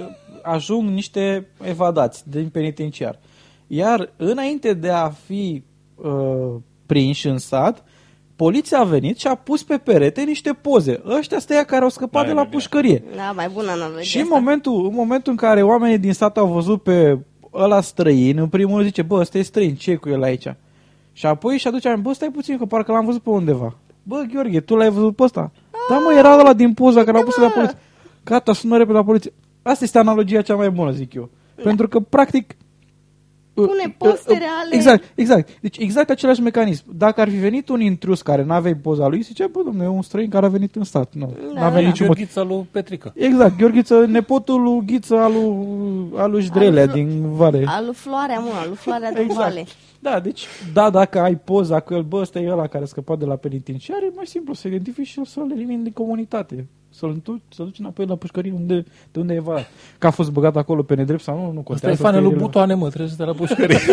ajung 0.42 0.88
niște 0.88 1.46
evadați 1.62 2.31
din 2.31 2.48
penitenciar. 2.48 3.18
Iar 3.66 4.12
înainte 4.16 4.74
de 4.74 4.90
a 4.90 5.09
fi 5.09 5.62
uh, 5.94 6.55
prinși 6.87 7.28
în 7.28 7.38
sat, 7.38 7.85
poliția 8.42 8.78
a 8.78 8.85
venit 8.85 9.18
și 9.18 9.26
a 9.26 9.35
pus 9.35 9.62
pe 9.62 9.76
perete 9.76 10.22
niște 10.22 10.52
poze. 10.61 11.02
Ăștia 11.07 11.38
stea 11.38 11.64
care 11.64 11.83
au 11.83 11.88
scăpat 11.88 12.22
Mai 12.22 12.31
de 12.31 12.37
la 12.37 12.42
bine. 12.42 12.55
pușcărie. 12.55 13.02
Da, 13.16 13.33
mai 13.35 13.48
bună 13.52 13.70
analogie 13.70 14.02
Și 14.02 14.16
în 14.16 14.22
asta. 14.22 14.35
momentul, 14.35 14.85
în 14.87 14.94
momentul 14.94 15.33
în 15.33 15.38
care 15.38 15.62
oamenii 15.62 15.98
din 15.98 16.12
sat 16.12 16.37
au 16.37 16.46
văzut 16.46 16.83
pe 16.83 17.18
ăla 17.55 17.81
străin, 17.81 18.38
în 18.38 18.48
primul 18.48 18.74
rând 18.74 18.87
zice, 18.87 19.02
bă, 19.02 19.14
ăsta 19.14 19.38
e 19.38 19.42
străin, 19.42 19.74
ce 19.74 19.90
e 19.90 19.94
cu 19.94 20.09
el 20.09 20.22
aici? 20.22 20.55
Și 21.12 21.26
apoi 21.26 21.52
își 21.55 21.68
aduce 21.68 21.88
aminte, 21.88 22.09
bă, 22.09 22.14
stai 22.14 22.28
puțin, 22.28 22.59
că 22.59 22.64
parcă 22.64 22.92
l-am 22.92 23.05
văzut 23.05 23.22
pe 23.22 23.31
undeva. 23.31 23.76
Bă, 24.02 24.22
Gheorghe, 24.33 24.61
tu 24.61 24.76
l-ai 24.76 24.90
văzut 24.90 25.16
pe 25.16 25.22
ăsta? 25.22 25.50
Da, 25.88 25.98
mă, 25.98 26.12
era 26.18 26.38
ăla 26.38 26.52
din 26.52 26.74
poza 26.74 27.05
care 27.05 27.16
l-a 27.18 27.24
pus 27.24 27.37
la 27.37 27.48
poliție. 27.48 27.78
Gata, 28.24 28.52
sună 28.52 28.76
repede 28.76 28.96
la 28.96 29.05
poliție. 29.05 29.33
Asta 29.62 29.85
este 29.85 29.98
analogia 29.98 30.42
cea 30.42 30.55
mai 30.57 30.70
bună, 30.70 30.90
zic 30.90 31.14
eu. 31.14 31.31
Pentru 31.62 31.88
că, 31.88 32.00
practic, 32.00 32.57
Pune 33.54 33.94
postere 33.98 34.44
ale... 34.62 34.74
Exact, 34.74 35.04
exact. 35.14 35.48
Deci 35.60 35.78
exact 35.78 36.10
același 36.10 36.40
mecanism. 36.40 36.84
Dacă 36.96 37.20
ar 37.20 37.28
fi 37.28 37.36
venit 37.36 37.68
un 37.68 37.80
intrus 37.80 38.22
care 38.22 38.42
nu 38.42 38.52
avea 38.52 38.76
poza 38.82 39.06
lui, 39.08 39.20
zicea, 39.20 39.46
bă, 39.52 39.60
domnule, 39.64 39.84
e 39.84 39.88
un 39.88 40.02
străin 40.02 40.28
care 40.28 40.46
a 40.46 40.48
venit 40.48 40.74
în 40.76 40.84
stat. 40.84 41.14
Nu, 41.14 41.34
Da, 41.54 41.60
n-avea 41.60 41.80
da. 41.80 41.86
niciun 41.86 42.06
motiv. 42.06 42.34
Gheorghița 42.34 42.42
lui 42.42 42.68
Petrică. 42.70 43.12
Exact, 43.16 43.56
Gheorghiță, 43.58 44.06
nepotul 44.06 44.62
lui 44.62 44.82
Ghiță 44.86 45.16
al 45.16 45.32
lui, 45.32 46.06
al 46.16 46.30
lui 46.30 46.42
Șdrelea 46.42 46.82
Al 46.82 46.90
lui- 46.94 47.04
din 47.04 47.30
Vale. 47.34 47.64
Alu 47.66 47.92
floarea, 47.92 48.38
mă, 48.38 48.50
alu 48.64 48.74
floarea 48.74 49.12
din 49.12 49.22
Exact. 49.22 49.40
vale. 49.40 49.64
Da, 49.98 50.20
deci, 50.20 50.46
da, 50.72 50.90
dacă 50.90 51.20
ai 51.20 51.36
poza 51.36 51.80
cu 51.80 51.94
el, 51.94 52.02
bă, 52.02 52.16
ăsta 52.16 52.38
e 52.38 52.50
ăla 52.50 52.66
care 52.66 52.84
a 52.84 52.86
scăpat 52.86 53.18
de 53.18 53.24
la 53.24 53.36
penitenciar, 53.36 53.98
e 54.02 54.12
mai 54.14 54.26
simplu 54.26 54.54
să 54.54 54.68
identifici 54.68 55.06
și 55.06 55.20
să-l 55.24 55.50
elimini 55.54 55.82
din 55.82 55.92
comunitate. 55.92 56.66
Să-l 56.94 57.20
duci, 57.22 57.40
să 57.48 57.62
duci 57.62 57.78
înapoi 57.78 58.07
la 58.07 58.14
pușcărie 58.16 58.52
unde, 58.52 58.85
de 59.12 59.20
unde 59.20 59.33
e 59.33 59.37
eva. 59.37 59.59
Că 59.98 60.07
a 60.07 60.11
fost 60.11 60.31
băgat 60.31 60.57
acolo 60.57 60.83
pe 60.83 60.94
nedrept 60.94 61.22
sau 61.22 61.37
nu, 61.37 61.42
nu 61.42 61.48
Asta 61.48 61.62
contează. 61.62 61.94
e 62.02 62.05
fanul 62.05 62.20
că 62.20 62.26
lui 62.26 62.35
el- 62.37 62.40
Butoane, 62.42 62.74
mă, 62.74 62.88
trebuie 62.88 63.09
să 63.11 63.16
te 63.16 63.24
la 63.24 63.33
pușcărie. 63.33 63.78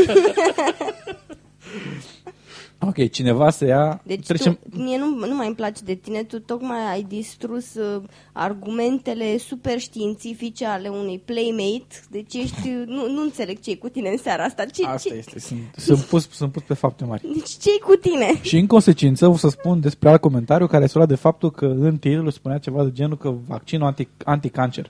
Ok, 2.81 3.09
cineva 3.09 3.49
să 3.49 3.65
ia... 3.65 4.01
Deci 4.05 4.25
trecem... 4.25 4.59
tu, 4.69 4.81
mie 4.81 4.97
nu, 4.97 5.25
nu 5.27 5.35
mai 5.35 5.45
îmi 5.45 5.55
place 5.55 5.83
de 5.83 5.93
tine, 5.93 6.23
tu 6.23 6.39
tocmai 6.39 6.91
ai 6.91 7.03
distrus 7.03 7.73
uh, 7.73 8.03
argumentele 8.31 9.37
super 9.37 9.79
științifice 9.79 10.65
ale 10.65 10.87
unui 10.87 11.21
playmate, 11.25 11.95
deci 12.09 12.33
ești, 12.33 12.67
uh, 12.67 12.83
nu, 12.85 13.11
nu 13.11 13.21
înțeleg 13.21 13.59
ce 13.59 13.77
cu 13.77 13.89
tine 13.89 14.09
în 14.09 14.17
seara 14.17 14.43
asta. 14.43 14.65
Ce, 14.65 14.85
Asta 14.85 15.09
ce, 15.09 15.15
este, 15.15 15.39
sunt, 15.39 15.59
sunt, 15.75 15.99
pus, 15.99 16.29
sunt 16.29 16.51
pus 16.51 16.61
pe 16.61 16.73
fapte 16.73 17.05
mari. 17.05 17.21
Deci 17.33 17.49
ce 17.49 17.69
cu 17.83 17.95
tine? 17.95 18.41
Și 18.41 18.57
în 18.57 18.67
consecință 18.67 19.27
o 19.27 19.37
să 19.37 19.49
spun 19.49 19.79
despre 19.79 20.09
alt 20.09 20.21
comentariu 20.21 20.67
care 20.67 20.85
se 20.85 20.97
lua 20.97 21.05
de 21.05 21.15
faptul 21.15 21.51
că 21.51 21.65
în 21.65 21.97
titlu 21.97 22.29
spunea 22.29 22.57
ceva 22.57 22.83
de 22.83 22.91
genul 22.91 23.17
că 23.17 23.33
vaccinul 23.47 23.85
anti, 23.85 24.07
anticancer. 24.23 24.89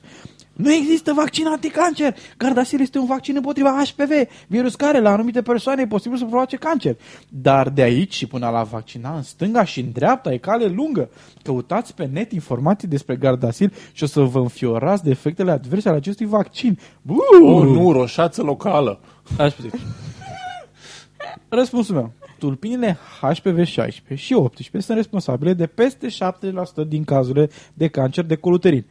Nu 0.60 0.74
există 0.74 1.14
vaccin 1.14 1.48
anticancer! 1.48 2.16
Gardasil 2.38 2.82
este 2.82 3.00
un 3.00 3.06
vaccin 3.06 3.36
împotriva 3.36 3.84
HPV, 3.84 4.12
virus 4.48 4.76
care 4.76 5.00
la 5.00 5.12
anumite 5.12 5.42
persoane 5.42 5.82
e 5.82 5.88
posibil 5.88 6.18
să 6.18 6.24
provoace 6.24 6.56
cancer. 6.56 6.98
Dar 7.30 7.70
de 7.70 7.82
aici 7.82 8.14
și 8.14 8.28
până 8.28 8.50
la 8.50 8.64
vaccina 8.64 9.16
în 9.16 9.22
stânga 9.22 9.64
și 9.64 9.80
în 9.80 9.92
dreapta 9.92 10.34
e 10.34 10.38
cale 10.38 10.66
lungă. 10.66 11.10
Căutați 11.44 11.96
pe 11.96 12.10
net 12.12 12.32
informații 12.32 12.88
despre 12.88 13.16
Gardasil 13.16 13.74
și 13.92 14.04
o 14.04 14.08
să 14.08 14.22
vă 14.22 14.40
înfiorați 14.40 15.04
de 15.04 15.10
efectele 15.10 15.52
adverse 15.52 15.88
ale 15.88 15.98
acestui 15.98 16.26
vaccin. 16.26 16.80
Buu! 17.02 17.18
oh, 17.44 17.64
nu, 17.64 17.92
roșață 17.92 18.42
locală. 18.42 19.00
Aș 19.38 19.56
zice. 19.62 19.78
Răspunsul 21.50 21.96
meu. 21.96 22.12
Tulpinile 22.40 22.98
HPV 23.22 23.64
16 23.66 24.26
și 24.26 24.34
18 24.34 24.86
sunt 24.86 24.98
responsabile 24.98 25.54
de 25.54 25.66
peste 25.68 26.08
70% 26.08 26.88
din 26.88 27.04
cazurile 27.04 27.50
de 27.74 27.88
cancer 27.88 28.24
de 28.24 28.36
coluterin. 28.36 28.86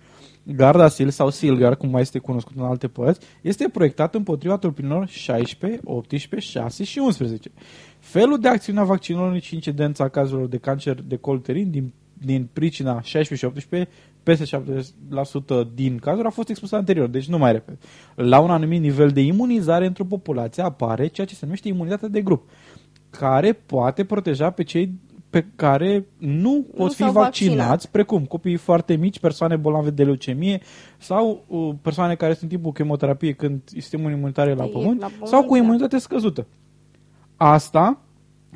Gardasil 0.55 1.11
sau 1.11 1.31
Silgar, 1.31 1.77
cum 1.77 1.91
mai 1.91 2.01
este 2.01 2.19
cunoscut 2.19 2.57
în 2.57 2.65
alte 2.65 2.89
părți, 2.89 3.27
este 3.43 3.69
proiectat 3.69 4.15
împotriva 4.15 4.57
tulpinilor 4.57 5.07
16, 5.07 5.81
18, 5.85 6.51
6 6.51 6.85
și 6.85 6.99
11. 6.99 7.51
Felul 7.99 8.39
de 8.39 8.49
acțiune 8.49 8.81
a 8.81 8.85
vaccinului 8.85 9.41
și 9.41 9.55
incidența 9.55 10.09
cazurilor 10.09 10.49
de 10.49 10.59
cancer 10.59 11.03
de 11.03 11.17
coluterin 11.17 11.71
din, 11.71 11.93
din 12.13 12.49
pricina 12.53 13.01
16 13.01 13.35
și 13.35 13.45
18 13.45 13.91
peste 14.23 14.57
70% 15.65 15.75
din 15.75 15.99
cazuri 15.99 16.27
a 16.27 16.31
fost 16.31 16.49
expus 16.49 16.73
anterior, 16.73 17.09
deci 17.09 17.29
nu 17.29 17.39
mai 17.39 17.53
repet. 17.53 17.83
La 18.15 18.39
un 18.39 18.51
anumit 18.51 18.81
nivel 18.81 19.09
de 19.09 19.21
imunizare 19.21 19.87
într-o 19.87 20.05
populație 20.05 20.63
apare 20.63 21.07
ceea 21.07 21.27
ce 21.27 21.35
se 21.35 21.45
numește 21.45 21.69
imunitatea 21.69 22.09
de 22.09 22.21
grup, 22.21 22.51
care 23.11 23.53
poate 23.53 24.05
proteja 24.05 24.51
pe 24.51 24.63
cei 24.63 24.93
pe 25.31 25.47
care 25.57 26.07
nu 26.19 26.67
pot 26.77 26.95
fi 26.95 27.03
s-au 27.03 27.13
vaccinați, 27.13 27.57
vaccinat. 27.59 27.87
precum 27.87 28.25
copiii 28.25 28.57
foarte 28.57 28.97
mici, 28.97 29.21
persoane 29.21 29.57
bolnave 29.57 29.91
de 29.91 30.05
leucemie 30.05 30.61
sau 30.99 31.45
uh, 31.47 31.75
persoane 31.83 32.15
care 32.15 32.33
sunt 32.33 32.43
în 32.43 32.49
timpul 32.49 32.73
chemoterapie 32.73 33.33
când 33.33 33.61
sistemul 33.65 34.11
imunitar 34.11 34.49
e 34.49 34.55
la 34.55 34.65
E 34.65 34.69
pământ, 34.69 35.01
la 35.01 35.07
pământ, 35.07 35.29
sau 35.29 35.43
cu 35.45 35.53
da. 35.53 35.59
imunitate 35.59 35.99
scăzută. 35.99 36.47
Asta 37.37 38.01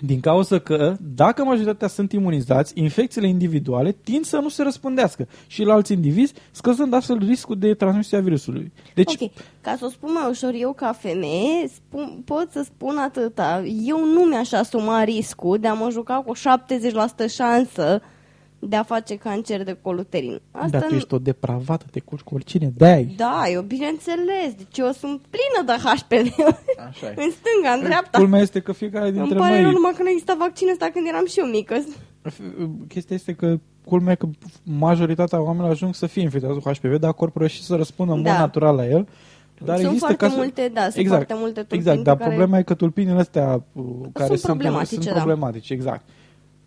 din 0.01 0.21
cauza 0.21 0.59
că, 0.59 0.97
dacă 1.01 1.45
majoritatea 1.45 1.89
sunt 1.89 2.13
imunizați, 2.13 2.73
infecțiile 2.75 3.29
individuale 3.29 3.97
tind 4.05 4.25
să 4.25 4.37
nu 4.37 4.49
se 4.49 4.63
răspândească 4.63 5.29
și 5.47 5.63
la 5.63 5.73
alți 5.73 5.93
indivizi, 5.93 6.35
scăzând 6.51 6.95
astfel 6.95 7.19
riscul 7.19 7.59
de 7.59 7.75
transmisie 7.75 8.19
a 8.19 8.21
virusului. 8.21 8.73
Deci, 8.95 9.13
Ok, 9.21 9.31
ca 9.61 9.77
să 9.79 9.85
o 9.85 9.89
spun 9.89 10.11
mai 10.13 10.31
ușor, 10.31 10.53
eu 10.55 10.73
ca 10.73 10.93
femeie 10.93 11.69
spun, 11.75 12.23
pot 12.25 12.49
să 12.51 12.63
spun 12.65 12.97
atâta. 12.97 13.63
Eu 13.87 14.05
nu 14.07 14.21
mi-aș 14.21 14.53
asuma 14.53 15.05
riscul 15.05 15.59
de 15.59 15.69
a 15.69 15.73
mă 15.73 15.89
juca 15.91 16.23
cu 16.27 16.33
70% 17.27 17.31
șansă 17.31 18.03
de 18.69 18.77
a 18.77 18.83
face 18.83 19.17
cancer 19.17 19.63
de 19.65 19.77
coluterin. 19.83 20.41
Asta 20.51 20.69
dar 20.69 20.81
tu 20.83 20.89
nu- 20.91 20.97
ești 20.97 21.15
o 21.15 21.19
depravată, 21.19 21.85
te 21.91 22.01
curci 22.01 22.23
cu 22.23 22.35
oricine, 22.35 22.73
de 22.77 23.09
Da, 23.17 23.43
eu 23.53 23.63
bineînțeles. 23.63 24.55
Deci 24.57 24.79
eu 24.79 24.91
sunt 24.91 25.21
plină 25.31 25.61
de 25.67 25.73
HPV. 25.89 26.45
Așa 26.89 27.07
e. 27.07 27.15
în 27.25 27.31
stânga, 27.31 27.71
în 27.79 27.83
dreapta. 27.83 28.19
Culmea 28.19 28.41
este 28.41 28.61
că 28.61 28.73
fiecare 28.73 29.09
Îmi 29.09 29.17
dintre 29.19 29.39
pare 29.39 29.53
noi... 29.55 29.63
rău 29.63 29.71
numai 29.71 29.93
că 29.97 30.03
nu 30.03 30.09
exista 30.09 30.37
vaccin 30.39 30.69
ăsta 30.71 30.91
când 30.93 31.07
eram 31.09 31.27
și 31.27 31.39
eu 31.39 31.47
mică. 31.47 31.75
Chestia 32.89 33.17
este 33.17 33.33
că 33.35 33.59
culmea 33.85 34.15
că 34.15 34.29
majoritatea 34.63 35.41
oamenilor 35.43 35.71
ajung 35.71 35.95
să 35.95 36.07
fie 36.07 36.23
infectați 36.23 36.59
cu 36.61 36.71
HPV, 36.71 36.97
dar 36.99 37.13
corpul 37.13 37.47
și 37.47 37.63
să 37.63 37.75
răspundă 37.75 38.13
în 38.13 38.23
Da. 38.23 38.31
mod 38.31 38.39
natural 38.41 38.77
la 38.77 38.87
el. 38.87 39.09
Dar 39.65 39.77
Sunt 39.77 39.87
există 39.93 40.07
foarte 40.07 40.25
cazuri- 40.27 40.39
multe, 40.41 40.71
da, 40.75 40.81
sunt 40.83 40.97
exact, 40.97 41.27
foarte 41.27 41.35
multe 41.45 41.61
tulpini 41.61 41.81
Exact, 41.81 42.03
dar 42.03 42.17
pe 42.17 42.23
care- 42.23 42.35
problema 42.35 42.59
e 42.59 42.63
că 42.63 42.75
tulpinile 42.75 43.19
astea 43.19 43.63
uh, 43.73 43.85
care 44.13 44.27
sunt, 44.37 44.41
problematice, 44.41 44.95
sunt 44.95 45.05
da. 45.07 45.13
problematice, 45.13 45.73
exact. 45.73 46.05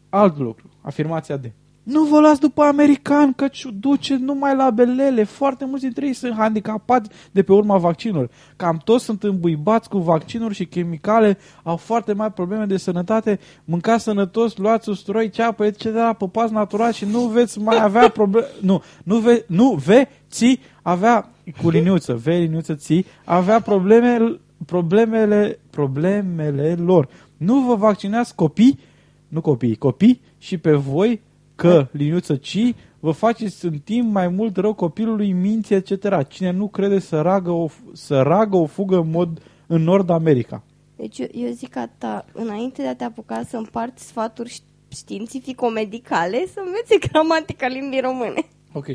Alt 0.09 0.37
lucru, 0.37 0.69
afirmația 0.81 1.37
de 1.37 1.51
nu 1.85 2.03
vă 2.03 2.19
luați 2.19 2.39
după 2.39 2.61
american, 2.61 3.33
că 3.33 3.47
duce 3.79 4.15
numai 4.15 4.55
la 4.55 4.69
belele. 4.69 5.23
Foarte 5.23 5.65
mulți 5.65 5.83
dintre 5.83 6.05
ei 6.05 6.13
sunt 6.13 6.33
handicapați 6.33 7.09
de 7.31 7.43
pe 7.43 7.53
urma 7.53 7.77
vaccinului. 7.77 8.29
Cam 8.55 8.81
toți 8.83 9.03
sunt 9.03 9.23
îmbuibați 9.23 9.89
cu 9.89 9.97
vaccinuri 9.97 10.53
și 10.53 10.65
chimicale, 10.65 11.37
au 11.63 11.75
foarte 11.75 12.13
mari 12.13 12.33
probleme 12.33 12.65
de 12.65 12.77
sănătate. 12.77 13.39
Mâncați 13.65 14.03
sănătos, 14.03 14.57
luați 14.57 14.89
usturoi, 14.89 15.29
ceapă, 15.29 15.65
etc. 15.65 15.85
Păpați 16.17 16.53
natural 16.53 16.91
și 16.91 17.05
nu 17.05 17.19
veți 17.19 17.59
mai 17.59 17.81
avea 17.81 18.09
probleme. 18.19 18.47
Nu, 18.61 18.83
nu, 19.03 19.17
ve, 19.17 19.45
nu 19.47 19.81
veți 19.85 20.59
avea 20.81 21.29
cu 21.61 21.69
liniuță, 21.69 22.13
ve, 22.13 22.35
liniuță, 22.35 22.75
ții, 22.75 23.05
avea 23.25 23.59
probleme, 23.59 24.39
problemele, 24.65 25.59
problemele 25.69 26.75
lor. 26.75 27.07
Nu 27.37 27.59
vă 27.59 27.75
vaccinați 27.75 28.35
copii, 28.35 28.79
nu 29.27 29.41
copii, 29.41 29.75
copii 29.75 30.21
și 30.37 30.57
pe 30.57 30.73
voi 30.73 31.21
că, 31.55 31.87
liniuță 31.91 32.35
ci, 32.35 32.73
vă 32.99 33.11
faceți 33.11 33.65
în 33.65 33.77
timp 33.77 34.11
mai 34.11 34.27
mult 34.27 34.57
rău 34.57 34.73
copilului, 34.73 35.31
minții, 35.31 35.75
etc. 35.75 36.27
Cine 36.27 36.51
nu 36.51 36.67
crede 36.67 36.99
să 36.99 37.21
ragă 37.21 37.51
o, 37.51 37.67
să 37.93 38.21
ragă 38.21 38.57
o 38.57 38.65
fugă 38.65 38.97
în, 38.97 39.09
mod, 39.09 39.41
în 39.67 39.81
Nord 39.81 40.09
America. 40.09 40.63
Deci 40.95 41.19
eu, 41.19 41.27
eu 41.31 41.51
zic 41.51 41.69
că 41.69 41.85
ta, 41.97 42.25
înainte 42.33 42.81
de 42.81 42.87
a 42.87 42.95
te 42.95 43.03
apuca 43.03 43.43
să 43.47 43.57
împarți 43.57 44.07
sfaturi 44.07 44.49
ș- 44.49 44.91
științifico-medicale, 44.91 46.45
să 46.53 46.61
înveți 46.65 47.09
gramatica 47.09 47.67
limbii 47.67 47.99
române. 47.99 48.47
Ok. 48.71 48.85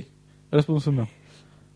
Răspunsul 0.48 0.92
meu. 0.92 1.06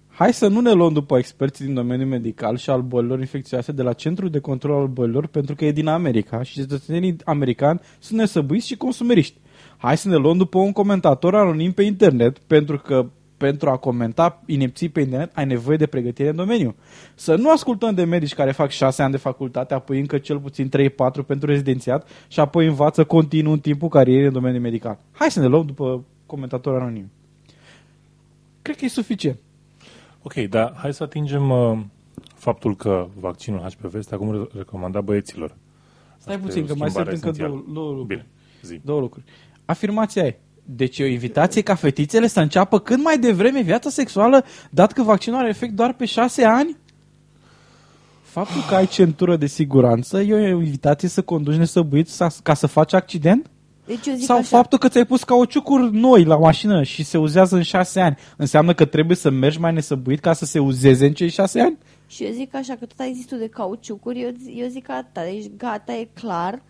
Hai 0.09 0.33
să 0.33 0.49
nu 0.49 0.61
ne 0.61 0.73
luăm 0.73 0.93
după 0.93 1.19
experții 1.19 1.65
din 1.65 1.75
domeniul 1.75 2.09
medical 2.09 2.57
și 2.57 2.71
al 2.71 2.83
bolilor 2.83 3.19
infecțioase 3.19 3.73
de 3.73 3.83
la 3.83 3.93
Centrul 3.93 4.31
de 4.31 4.39
Control 4.39 4.81
al 4.81 4.87
Bolilor 4.87 5.27
pentru 5.27 5.55
că 5.55 5.65
e 5.65 5.73
din 5.73 5.87
America 5.87 6.43
și 6.43 6.55
cetățenii 6.55 7.17
americani 7.25 7.81
sunt 7.99 8.19
nesăbuiți 8.19 8.67
și 8.67 8.77
consumeriști. 8.77 9.39
Hai 9.85 9.97
să 9.97 10.09
ne 10.09 10.17
luăm 10.17 10.37
după 10.37 10.59
un 10.59 10.73
comentator 10.73 11.35
anonim 11.35 11.73
pe 11.73 11.83
internet 11.83 12.39
pentru 12.39 12.79
că 12.79 13.07
pentru 13.37 13.71
a 13.71 13.77
comenta 13.77 14.43
inepții 14.47 14.89
pe 14.89 15.01
internet 15.01 15.37
ai 15.37 15.47
nevoie 15.47 15.77
de 15.77 15.87
pregătire 15.87 16.29
în 16.29 16.37
domeniu. 16.37 16.75
Să 17.15 17.35
nu 17.35 17.51
ascultăm 17.51 17.95
de 17.95 18.05
medici 18.05 18.35
care 18.35 18.53
fac 18.53 18.71
6 18.71 19.03
ani 19.03 19.11
de 19.11 19.17
facultate, 19.17 19.75
apoi 19.75 19.99
încă 20.01 20.19
cel 20.19 20.39
puțin 20.39 20.69
3-4 20.69 20.71
pentru 21.27 21.49
rezidențiat 21.51 22.09
și 22.29 22.41
apoi 22.41 22.67
învață 22.67 23.05
continuu 23.05 23.53
în 23.53 23.59
timpul 23.61 23.89
carierei 23.89 24.27
în 24.27 24.33
domeniul 24.33 24.63
medical. 24.63 24.99
Hai 25.13 25.31
să 25.31 25.41
ne 25.41 25.47
luăm 25.47 25.67
după 25.67 26.05
comentatori 26.27 26.77
anonimi. 26.81 27.11
Cred 28.63 28.77
că 28.77 28.85
e 28.85 28.89
suficient. 28.89 29.39
Ok, 30.23 30.35
dar 30.35 30.75
hai 30.77 30.95
să 30.95 31.03
atingem 31.03 31.51
uh, 31.51 31.79
faptul 32.35 32.77
că 32.77 33.07
vaccinul 33.21 33.61
HPV 33.61 33.95
este 33.95 34.15
acum 34.15 34.33
re- 34.33 34.49
recomandat 34.57 35.05
băieților. 35.05 35.57
Stai 36.19 36.35
Asta 36.35 36.47
puțin, 36.47 36.61
e 36.63 36.65
o 36.65 36.67
că 36.67 36.75
mai 36.79 36.91
sunt 36.91 37.07
schimbare 37.07 37.15
încă 37.15 37.29
esențială. 37.29 37.51
două, 37.53 37.73
două 37.75 37.89
lucruri. 37.97 38.07
Bine, 38.09 38.27
zi. 38.63 38.81
Două 38.85 39.01
lucruri. 39.01 39.25
Afirmația 39.65 40.23
e. 40.23 40.39
Deci 40.65 40.99
e 40.99 41.03
o 41.05 41.07
invitație 41.07 41.63
ca 41.63 41.75
fetițele 41.75 42.27
să 42.27 42.41
înceapă 42.41 42.79
cât 42.79 43.03
mai 43.03 43.19
devreme 43.19 43.61
viața 43.63 43.91
sexuală, 43.91 44.45
dat 44.71 44.93
că 44.93 45.03
vaccinul 45.03 45.39
are 45.39 45.49
efect 45.49 45.73
doar 45.73 45.93
pe 45.93 46.05
șase 46.05 46.45
ani? 46.45 46.77
Faptul 48.23 48.61
că 48.69 48.75
ai 48.75 48.87
centură 48.87 49.37
de 49.37 49.47
siguranță 49.47 50.21
e 50.21 50.53
o 50.55 50.61
invitație 50.63 51.09
să 51.09 51.23
conduci 51.23 51.55
nesăbuit 51.57 52.09
sa- 52.09 52.43
ca 52.43 52.55
să 52.55 52.67
faci 52.67 52.93
accident? 52.93 53.51
Deci 53.87 54.07
eu 54.07 54.15
zic 54.15 54.25
Sau 54.25 54.37
așa, 54.39 54.47
faptul 54.47 54.79
că 54.79 54.89
ți-ai 54.89 55.07
pus 55.07 55.25
cauciucuri 55.25 55.97
noi 55.97 56.25
la 56.25 56.37
mașină 56.37 56.83
și 56.83 57.03
se 57.05 57.19
uzează 57.19 57.57
în 57.57 57.63
șase 57.63 58.01
ani 58.01 58.17
înseamnă 58.37 58.75
că 58.75 58.85
trebuie 58.85 59.17
să 59.17 59.31
mergi 59.31 59.59
mai 59.61 59.73
nesăbuit 59.73 60.21
ca 60.21 60.33
să 60.33 60.45
se 60.45 60.59
uzeze 60.59 61.07
în 61.07 61.13
cei 61.13 61.29
șase 61.29 61.61
ani? 61.61 61.79
Și 62.07 62.25
eu 62.25 62.33
zic 62.33 62.55
așa, 62.55 62.75
că 62.75 62.85
tot 62.87 62.99
ai 63.01 63.13
zis 63.15 63.27
tu 63.27 63.37
de 63.37 63.49
cauciucuri, 63.49 64.21
eu, 64.21 64.31
zi- 64.43 64.55
eu 64.61 64.69
zic 64.69 64.91
atâta, 64.91 65.23
deci 65.25 65.51
gata, 65.57 65.93
e 65.93 66.09
clar, 66.15 66.63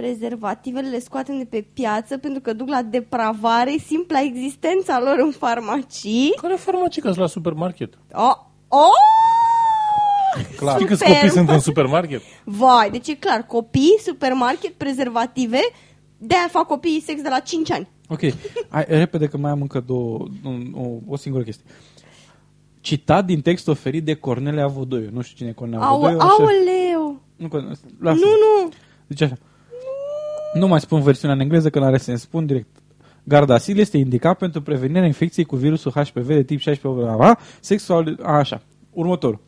prezervativele 0.00 0.88
le 0.88 0.98
scoatem 0.98 1.38
de 1.38 1.44
pe 1.44 1.66
piață 1.72 2.18
pentru 2.18 2.40
că 2.40 2.52
duc 2.52 2.68
la 2.68 2.82
depravare 2.82 3.76
simpla 3.86 4.20
existența 4.20 5.00
lor 5.00 5.18
în 5.18 5.30
farmacii. 5.30 6.32
Care 6.40 6.54
farmacică 6.54 7.12
la 7.16 7.26
supermarket? 7.26 7.98
Oh, 8.12 8.34
oh! 8.68 8.88
Clar. 10.56 10.74
Știi 10.74 10.86
câți 10.86 10.98
Super. 11.00 11.14
copii 11.14 11.30
sunt 11.30 11.48
în 11.48 11.58
supermarket? 11.60 12.20
Vai, 12.44 12.90
deci 12.90 13.08
e 13.08 13.14
clar, 13.14 13.46
copii, 13.46 13.98
supermarket, 14.04 14.72
prezervative, 14.72 15.58
de-aia 16.18 16.48
fac 16.50 16.66
copiii 16.66 17.00
sex 17.00 17.22
de 17.22 17.28
la 17.28 17.38
5 17.38 17.70
ani. 17.70 17.88
Ok, 18.08 18.20
hai, 18.68 18.84
repede 18.88 19.26
că 19.26 19.36
mai 19.36 19.50
am 19.50 19.60
încă 19.60 19.80
două, 19.80 20.26
un, 20.44 20.72
o, 20.74 21.12
o 21.12 21.16
singură 21.16 21.42
chestie. 21.44 21.64
Citat 22.80 23.24
din 23.24 23.40
text 23.40 23.68
oferit 23.68 24.04
de 24.04 24.14
Cornelia 24.14 24.66
Vodoiu. 24.66 25.08
Nu 25.12 25.20
știu 25.20 25.36
cine 25.36 25.48
e 25.48 25.52
Cornelia 25.52 25.86
Au, 25.86 25.98
Vodoiu. 25.98 26.18
așa- 26.18 26.28
aoleu! 26.28 27.20
Nu, 27.36 27.48
Cornelia, 27.48 27.76
lasă. 28.00 28.18
Nu, 28.24 28.28
nu! 28.28 28.68
Deci 29.06 29.20
așa. 29.20 29.34
Nu 30.52 30.66
mai 30.66 30.80
spun 30.80 31.00
versiunea 31.00 31.36
în 31.36 31.42
engleză 31.42 31.70
că 31.70 31.78
n-are 31.78 31.96
sens. 31.96 32.20
Spun 32.20 32.46
direct. 32.46 32.82
Gardasil 33.24 33.78
este 33.78 33.96
indicat 33.96 34.38
pentru 34.38 34.62
prevenirea 34.62 35.06
infecției 35.06 35.44
cu 35.44 35.56
virusul 35.56 35.90
HPV 35.90 36.26
de 36.26 36.42
tip 36.42 36.58
16 36.58 36.88
bla, 36.88 37.16
bla, 37.16 37.16
bla, 37.16 37.38
sexual... 37.60 38.18
A, 38.22 38.32
așa. 38.32 38.62
Următorul. 38.90 39.40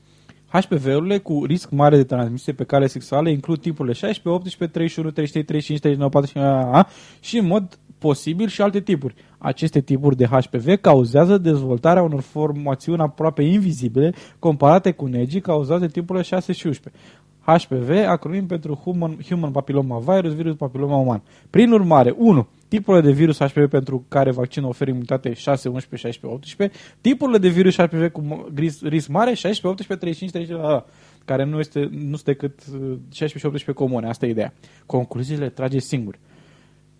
HPV-urile 0.46 1.18
cu 1.18 1.44
risc 1.44 1.70
mare 1.70 1.96
de 1.96 2.04
transmisie 2.04 2.52
pe 2.52 2.64
cale 2.64 2.86
sexuală 2.86 3.28
includ 3.28 3.60
tipurile 3.60 3.94
16, 3.94 4.28
18, 4.28 4.78
31, 4.78 5.10
33, 5.10 5.44
35, 5.44 5.80
39, 5.80 6.10
45 6.10 6.44
bla, 6.44 6.62
bla, 6.62 6.70
bla, 6.70 6.88
și 7.20 7.38
în 7.38 7.46
mod 7.46 7.78
posibil 7.98 8.48
și 8.48 8.62
alte 8.62 8.80
tipuri. 8.80 9.14
Aceste 9.38 9.80
tipuri 9.80 10.16
de 10.16 10.26
HPV 10.26 10.74
cauzează 10.80 11.38
dezvoltarea 11.38 12.02
unor 12.02 12.20
formațiuni 12.20 13.00
aproape 13.00 13.42
invizibile 13.42 14.14
comparate 14.38 14.90
cu 14.90 15.06
negii 15.06 15.40
cauzate 15.40 15.86
de 15.86 15.92
tipurile 15.92 16.24
6 16.24 16.52
și 16.52 16.66
11. 16.66 17.02
HPV, 17.44 17.90
acronim 18.06 18.46
pentru 18.46 18.74
Human, 18.74 19.18
Human 19.28 19.50
Papilloma 19.50 19.98
Virus, 19.98 20.34
virus 20.34 20.56
papilloma 20.56 20.96
uman. 20.96 21.22
Prin 21.50 21.72
urmare, 21.72 22.14
1. 22.16 22.46
Tipurile 22.68 23.02
de 23.02 23.12
virus 23.12 23.38
HPV 23.38 23.68
pentru 23.68 24.04
care 24.08 24.30
vaccinul 24.30 24.68
oferă 24.68 24.90
imunitate 24.90 25.32
6, 25.32 25.68
11, 25.68 26.08
16, 26.08 26.36
18. 26.36 26.78
Tipurile 27.00 27.38
de 27.38 27.48
virus 27.48 27.76
HPV 27.76 28.08
cu 28.08 28.22
m- 28.22 28.54
risc, 28.54 28.82
risc 28.82 29.08
mare 29.08 29.34
16, 29.34 29.66
18, 29.66 29.96
35, 29.96 30.30
30, 30.30 30.56
la, 30.56 30.70
la, 30.70 30.84
care 31.24 31.44
nu, 31.44 31.58
este, 31.58 31.88
nu 31.90 32.16
sunt 32.16 32.24
decât 32.24 32.58
uh, 32.72 32.98
16 33.10 33.38
și 33.38 33.46
18 33.46 33.72
comune. 33.72 34.08
Asta 34.08 34.26
e 34.26 34.30
ideea. 34.30 34.52
Concluziile 34.86 35.44
le 35.44 35.50
trage 35.50 35.78
singur. 35.78 36.18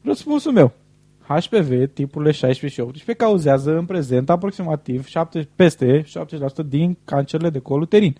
Răspunsul 0.03 0.53
meu. 0.53 0.73
HPV, 1.27 1.93
tipurile 1.93 2.31
16 2.31 2.81
și 2.81 2.81
18, 2.81 3.25
cauzează 3.25 3.77
în 3.77 3.85
prezent 3.85 4.31
aproximativ 4.31 5.07
7, 5.07 5.49
peste 5.57 6.03
70% 6.03 6.07
din 6.67 6.97
cancerele 7.05 7.51
de 7.51 7.59
col 7.59 7.81
uterin. 7.81 8.17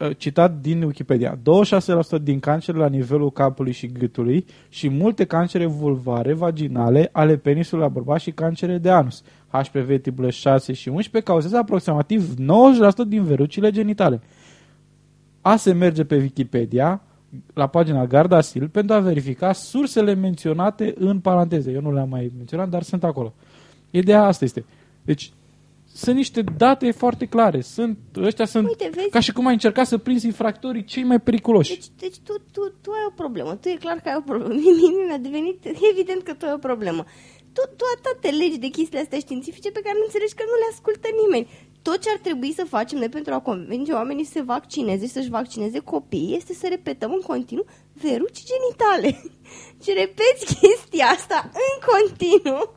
Uh, 0.00 0.10
Citat 0.16 0.60
din 0.60 0.82
Wikipedia. 0.82 1.38
26% 1.38 2.22
din 2.22 2.40
cancere 2.40 2.78
la 2.78 2.88
nivelul 2.88 3.30
capului 3.30 3.72
și 3.72 3.86
gâtului 3.86 4.44
și 4.68 4.88
multe 4.88 5.24
cancere 5.24 5.66
vulvare, 5.66 6.32
vaginale, 6.32 7.08
ale 7.12 7.36
penisului 7.36 7.84
la 7.84 7.90
bărbați 7.90 8.22
și 8.22 8.30
cancere 8.30 8.78
de 8.78 8.90
anus. 8.90 9.22
HPV 9.48 10.00
tipurile 10.00 10.32
6 10.32 10.72
și 10.72 10.88
11 10.88 11.30
cauzează 11.30 11.56
aproximativ 11.56 12.34
90% 12.34 12.38
din 13.06 13.22
verucile 13.22 13.70
genitale. 13.70 14.20
A 15.40 15.56
se 15.56 15.72
merge 15.72 16.04
pe 16.04 16.16
Wikipedia, 16.16 17.02
la 17.54 17.66
pagina 17.66 18.06
Gardasil, 18.06 18.68
pentru 18.68 18.94
a 18.94 18.98
verifica 18.98 19.52
sursele 19.52 20.14
menționate 20.14 20.94
în 20.98 21.20
paranteze. 21.20 21.70
Eu 21.70 21.80
nu 21.80 21.92
le-am 21.92 22.08
mai 22.08 22.32
menționat, 22.36 22.68
dar 22.68 22.82
sunt 22.82 23.04
acolo. 23.04 23.34
Ideea 23.90 24.22
asta 24.22 24.44
este. 24.44 24.64
Deci, 25.02 25.32
sunt 25.92 26.16
niște 26.16 26.42
date 26.56 26.90
foarte 26.90 27.26
clare. 27.26 27.60
Sunt, 27.60 27.98
ăștia 28.16 28.44
sunt 28.44 28.66
Uite, 28.68 28.90
vezi? 28.94 29.08
ca 29.08 29.20
și 29.20 29.32
cum 29.32 29.46
ai 29.46 29.52
încercat 29.52 29.86
să 29.86 29.98
prinzi 29.98 30.26
infractorii 30.26 30.84
cei 30.84 31.04
mai 31.04 31.20
periculoși. 31.20 31.74
Deci, 31.74 31.86
deci 31.98 32.18
tu, 32.18 32.32
tu, 32.52 32.74
tu 32.82 32.90
ai 32.90 33.04
o 33.08 33.12
problemă. 33.16 33.54
Tu 33.54 33.68
e 33.68 33.76
clar 33.80 33.96
că 34.00 34.08
ai 34.08 34.14
o 34.18 34.20
problemă. 34.20 34.54
Mie 34.60 35.04
mi-a 35.06 35.18
devenit 35.18 35.64
evident 35.92 36.22
că 36.22 36.34
tu 36.34 36.46
ai 36.46 36.52
o 36.52 36.58
problemă. 36.58 37.04
Tu, 37.52 37.62
tu 37.76 37.84
atât 37.96 38.20
te 38.20 38.30
legi 38.30 38.58
de 38.58 38.66
chestiile 38.66 39.02
astea 39.02 39.18
științifice 39.18 39.70
pe 39.70 39.80
care 39.84 39.94
nu 39.98 40.04
înțelegi 40.04 40.34
că 40.34 40.44
nu 40.46 40.56
le 40.62 40.68
ascultă 40.72 41.08
nimeni. 41.22 41.48
Tot 41.82 41.98
ce 42.02 42.10
ar 42.10 42.18
trebui 42.18 42.52
să 42.52 42.64
facem 42.64 42.98
noi 42.98 43.08
pentru 43.08 43.34
a 43.34 43.40
convinge 43.40 43.92
oamenii 43.92 44.24
să 44.24 44.32
se 44.32 44.42
vaccineze 44.42 45.06
și 45.06 45.12
să-și 45.12 45.28
vaccineze 45.28 45.78
copiii 45.78 46.36
este 46.36 46.54
să 46.54 46.66
repetăm 46.68 47.12
în 47.12 47.20
continuu 47.20 47.64
veruci 47.92 48.42
genitale. 48.52 49.10
Și 49.82 49.90
repeți 50.02 50.54
chestia 50.60 51.06
asta 51.06 51.50
în 51.66 51.74
continuu. 51.92 52.74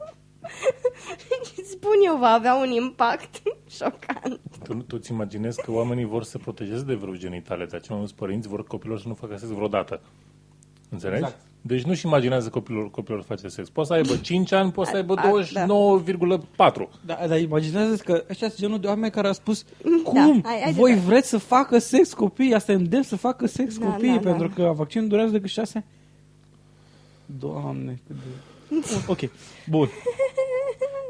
Spun 1.74 1.92
eu, 2.06 2.18
va 2.18 2.28
avea 2.28 2.56
un 2.56 2.70
impact 2.72 3.42
șocant. 3.78 4.40
Tu, 4.64 4.74
tu 4.74 4.96
îți 5.00 5.12
imaginezi 5.12 5.62
că 5.62 5.72
oamenii 5.72 6.06
vor 6.06 6.24
să 6.24 6.30
se 6.30 6.38
protejeze 6.38 6.84
de 6.84 6.94
vreo 6.94 7.14
genitale, 7.14 7.66
de 7.66 7.76
aceea 7.76 7.98
mulți 7.98 8.16
părinți 8.16 8.48
vor 8.48 8.64
copilor 8.64 9.00
să 9.00 9.08
nu 9.08 9.14
facă 9.14 9.38
sex 9.38 9.50
vreodată. 9.52 10.02
Înțelegi? 10.90 11.22
Exact. 11.24 11.42
Deci 11.64 11.84
nu-și 11.84 12.06
imaginează 12.06 12.50
copilor, 12.50 12.92
copilor 12.92 13.22
face 13.22 13.48
sex. 13.48 13.70
Poți 13.70 13.88
să 13.88 13.94
aibă 13.94 14.16
5 14.16 14.52
ani, 14.52 14.72
poți 14.72 14.90
să 14.90 14.96
aibă 14.96 15.14
A- 15.18 15.22
a- 15.22 15.30
29,4. 15.30 16.90
Da, 17.06 17.18
dar 17.28 17.40
imaginează 17.40 17.96
că 17.96 18.24
ăștia 18.30 18.48
sunt 18.48 18.60
genul 18.60 18.80
de 18.80 18.88
oameni 18.88 19.12
care 19.12 19.28
au 19.28 19.34
spus 19.34 19.64
Da, 19.84 19.90
cum? 20.04 20.42
hai- 20.46 20.60
hai 20.62 20.74
de 20.74 20.80
Voi 20.80 20.94
dat. 20.94 21.04
vreți 21.04 21.30
să 21.30 21.38
facă 21.38 21.78
sex 21.78 22.14
copiii? 22.14 22.54
Asta 22.54 22.72
e 22.72 22.76
îndemn 22.76 23.04
să 23.04 23.16
facă 23.16 23.46
sex 23.48 23.78
Da, 23.78 23.86
copiii, 23.86 24.14
da, 24.14 24.20
da. 24.20 24.30
pentru 24.30 24.50
că 24.56 24.72
vaccinul 24.76 25.08
durează 25.08 25.32
decât 25.32 25.50
șase 25.50 25.72
ani. 25.78 25.86
Doamne, 27.40 28.00
cât 28.08 28.16
de... 28.16 28.22
Bun, 28.70 28.84
Ok, 29.16 29.20
bun. 29.70 29.90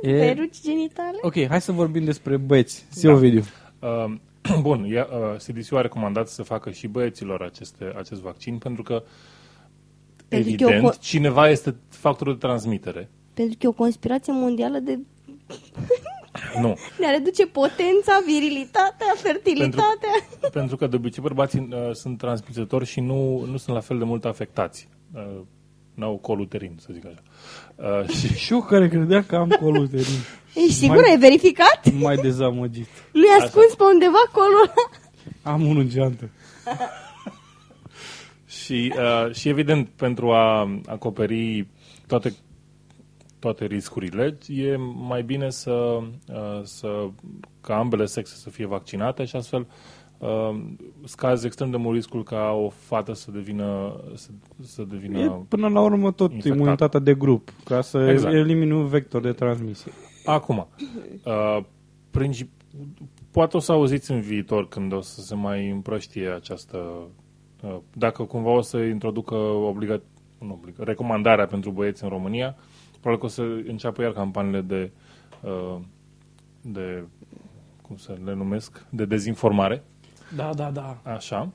E... 0.02 0.12
Veruci 0.12 0.62
genitale? 0.62 1.18
Ok, 1.22 1.48
hai 1.48 1.62
să 1.62 1.72
vorbim 1.72 2.04
despre 2.04 2.38
băieți. 2.38 2.86
Zi, 2.92 3.06
da. 3.06 3.12
Ovidiu. 3.12 3.44
Uh, 3.82 4.14
bun, 4.62 4.86
ia, 4.86 5.08
uh, 5.12 5.38
CDC 5.38 5.74
a 5.74 5.82
recomandat 5.82 6.28
să 6.28 6.44
facă 6.44 6.72
și 6.72 6.88
băieților 6.88 7.42
aceste, 7.42 7.94
acest 7.98 8.22
vaccin 8.22 8.58
pentru 8.58 8.84
că, 8.84 9.04
Pentru 10.28 10.56
că 10.56 10.64
eu 10.64 10.70
evident, 10.70 10.96
co- 10.96 11.00
cineva 11.00 11.50
este 11.50 11.76
factorul 11.90 12.34
de 12.34 12.48
transmitere. 12.48 13.10
Pentru 13.34 13.58
că 13.60 13.66
e 13.66 13.70
o 13.70 13.72
conspirație 13.72 14.34
mondială 14.34 14.78
de, 14.78 15.00
Nu. 16.62 16.78
de 17.00 17.06
a 17.06 17.10
reduce 17.10 17.46
potența, 17.46 18.24
virilitatea, 18.26 19.14
fertilitatea. 19.16 20.14
Pentru 20.60 20.76
că 20.76 20.88
de 20.88 20.96
obicei 20.96 21.24
bărbații 21.24 21.68
uh, 21.72 21.92
sunt 21.94 22.18
transmițători 22.18 22.86
și 22.86 23.00
nu, 23.00 23.46
nu 23.46 23.58
sunt 23.58 23.76
la 23.76 23.82
fel 23.82 23.98
de 23.98 24.04
mult 24.04 24.26
afectați. 24.26 24.90
Uh, 25.14 25.42
n-au 25.94 26.18
col 26.18 26.40
uterin, 26.40 26.76
să 26.80 26.90
zic 26.94 27.06
așa. 27.06 27.22
Uh, 27.82 28.08
și, 28.10 28.28
Și 28.44 28.54
eu 28.54 28.62
care 28.62 28.88
credeam 28.88 29.24
că 29.24 29.36
am 29.36 29.50
colul 29.50 29.88
de 29.88 29.98
rin. 29.98 30.20
Ești 30.54 30.72
sigur? 30.74 30.96
Mai- 30.96 31.10
Ai 31.10 31.18
verificat? 31.18 31.92
Mai 32.00 32.16
dezamăgit. 32.16 32.88
Nu 33.12 33.22
i 33.22 33.44
ascuns 33.44 33.76
pe 33.76 33.84
undeva 33.84 34.18
colul 34.32 34.60
ăla? 34.62 35.54
Am 35.54 35.62
unul 35.62 35.82
în 35.82 35.90
geantă. 35.90 36.30
și, 38.64 38.94
uh, 38.98 39.34
și 39.34 39.50
evident, 39.50 39.90
pentru 39.90 40.32
a 40.32 40.80
acoperi 40.86 41.68
toate, 42.08 42.34
toate 43.40 43.66
riscurile, 43.66 44.38
e 44.48 44.76
mai 45.08 45.24
bine 45.24 45.50
să, 45.50 45.72
uh, 45.72 46.62
să 46.64 47.08
ca 47.62 47.78
ambele 47.78 48.06
sexe 48.06 48.36
să 48.36 48.50
fie 48.50 48.66
vaccinate 48.66 49.26
și 49.26 49.36
astfel 49.36 49.60
uh, 49.60 49.66
scazi 51.04 51.46
extrem 51.46 51.70
de 51.72 51.78
mult 51.78 51.96
riscul 51.96 52.24
ca 52.24 52.52
o 52.52 52.70
fată 52.70 53.14
să 53.14 53.32
devină 53.32 53.96
să, 54.16 54.30
să 54.62 54.84
devină 54.84 55.20
E 55.20 55.32
până 55.48 55.68
la 55.68 55.82
urmă 55.82 56.12
tot 56.12 56.32
infectat. 56.34 56.58
imunitatea 56.60 57.00
de 57.00 57.14
grup, 57.14 57.50
ca 57.64 57.82
să 57.82 57.98
Exact. 57.98 58.14
exact. 58.14 58.34
elimini 58.36 58.72
un 58.72 58.86
vector 58.88 59.22
de 59.22 59.32
transmisie. 59.32 59.92
Acum, 60.26 60.68
uh, 61.26 61.64
princip- 62.12 62.52
poate 63.32 63.58
o 63.58 63.60
să 63.60 63.72
auziți 63.72 64.12
în 64.12 64.20
viitor 64.20 64.68
când 64.68 64.94
o 64.94 65.02
să 65.02 65.22
se 65.22 65.36
mai 65.36 65.70
împrăștie 65.70 66.28
această... 66.30 66.78
Uh, 67.64 67.78
dacă 67.94 68.24
cumva 68.24 68.50
o 68.52 68.62
să 68.62 68.78
introducă 68.78 69.36
obligat, 69.36 70.02
nu, 70.40 70.54
obligat, 70.54 70.86
recomandarea 70.86 71.46
pentru 71.46 71.72
băieți 71.72 72.04
în 72.04 72.10
România, 72.10 72.56
probabil 72.92 73.20
că 73.20 73.26
o 73.26 73.30
să 73.30 73.42
înceapă 73.68 74.02
iar 74.02 74.12
campaniile 74.12 74.62
de, 74.62 74.92
uh, 75.44 75.78
de 76.62 77.04
cum 77.82 77.96
să 77.98 78.18
le 78.24 78.34
numesc, 78.34 78.86
de 78.90 79.06
dezinformare, 79.06 79.84
Da, 80.36 80.50
da, 80.56 80.70
da. 80.74 80.98
așa, 81.04 81.50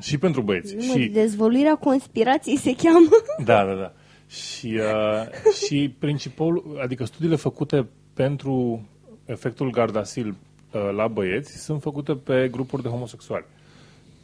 și 0.00 0.18
pentru 0.18 0.40
băieți. 0.42 0.74
Nu, 0.74 0.80
și, 0.82 0.98
mă, 0.98 1.04
dezvăluirea 1.12 1.74
conspirației 1.74 2.56
se 2.58 2.74
cheamă. 2.82 3.08
Da, 3.44 3.64
da, 3.64 3.72
da. 3.72 3.92
Și, 4.28 4.66
uh, 4.78 5.52
și 5.66 5.94
principalul, 5.98 6.78
adică 6.82 7.04
studiile 7.04 7.36
făcute 7.36 7.86
pentru 8.14 8.82
efectul 9.24 9.70
Gardasil 9.70 10.28
uh, 10.72 10.80
la 10.96 11.06
băieți 11.06 11.56
sunt 11.64 11.82
făcute 11.82 12.12
pe 12.12 12.48
grupuri 12.50 12.82
de 12.82 12.88
homosexuali. 12.88 13.44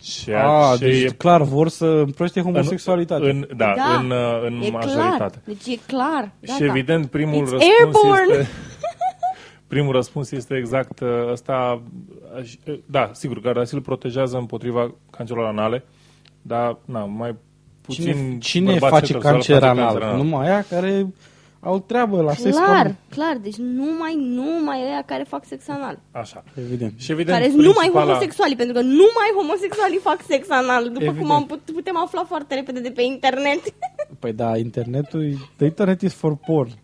Ceea 0.00 0.48
A, 0.48 0.76
ce 0.76 0.84
deci 0.84 1.02
e 1.02 1.08
clar 1.08 1.42
vor 1.42 1.68
să 1.68 1.84
împrăște 1.86 2.40
homosexualitatea. 2.40 3.28
În, 3.30 3.48
da, 3.56 3.72
Da, 3.76 3.98
în, 3.98 4.10
uh, 4.10 4.42
în 4.46 4.60
e 4.62 4.70
majoritate. 4.70 5.16
clar. 5.16 5.32
Deci 5.44 5.66
e 5.66 5.78
clar. 5.86 6.30
Gata. 6.40 6.54
Și 6.54 6.62
evident 6.62 7.06
primul 7.06 7.46
It's 7.46 7.50
răspuns 7.50 7.72
airborne. 7.80 8.34
este 8.38 8.48
primul 9.66 9.92
răspuns 9.92 10.30
este 10.30 10.56
exact 10.56 11.00
uh, 11.00 11.08
ăsta 11.30 11.82
aș- 12.38 12.54
uh, 12.66 12.78
da, 12.86 13.10
sigur, 13.12 13.40
Gardasil 13.40 13.80
protejează 13.80 14.36
împotriva 14.36 14.94
cancerelor 15.10 15.48
anale, 15.48 15.84
dar 16.42 16.78
na, 16.84 17.04
mai 17.04 17.34
puțin 17.80 18.04
Cine, 18.04 18.38
cine 18.38 18.70
bărbați 18.70 18.92
face 18.92 19.12
heterosexuali 19.12 19.32
cancer 19.42 19.54
face 19.54 19.66
anal? 19.70 19.84
cancer 19.86 20.02
anal. 20.08 20.24
Numai 20.24 20.46
aia 20.48 20.64
care 20.68 21.06
au 21.60 21.78
treabă 21.78 22.22
la 22.22 22.32
sex 22.32 22.56
Clar, 22.56 22.76
hormon. 22.76 22.96
clar, 23.10 23.36
deci 23.42 23.56
numai, 23.56 24.14
numai 24.18 24.80
ăia 24.82 25.02
care 25.06 25.22
fac 25.28 25.44
sex 25.44 25.68
anal. 25.68 25.98
Așa. 26.10 26.44
Evident. 26.58 26.92
Și 27.00 27.10
evident, 27.12 27.36
care 27.36 27.48
sunt 27.50 27.62
numai 27.62 27.74
principala- 27.88 28.04
homosexuali, 28.04 28.56
pentru 28.56 28.74
că 28.74 28.80
numai 28.80 29.28
homosexualii 29.36 29.98
fac 29.98 30.18
sex 30.26 30.50
anal, 30.50 30.84
după 30.84 31.02
Evident. 31.04 31.18
cum 31.18 31.30
am 31.30 31.46
put, 31.46 31.60
putem 31.74 31.96
afla 31.96 32.24
foarte 32.24 32.54
repede 32.54 32.80
de 32.80 32.90
pe 32.90 33.02
internet. 33.02 33.60
Păi 34.18 34.32
da, 34.32 34.56
internetul, 34.56 35.34
the 35.56 35.64
internet 35.64 36.00
is 36.00 36.12
for 36.14 36.36
porn. 36.36 36.70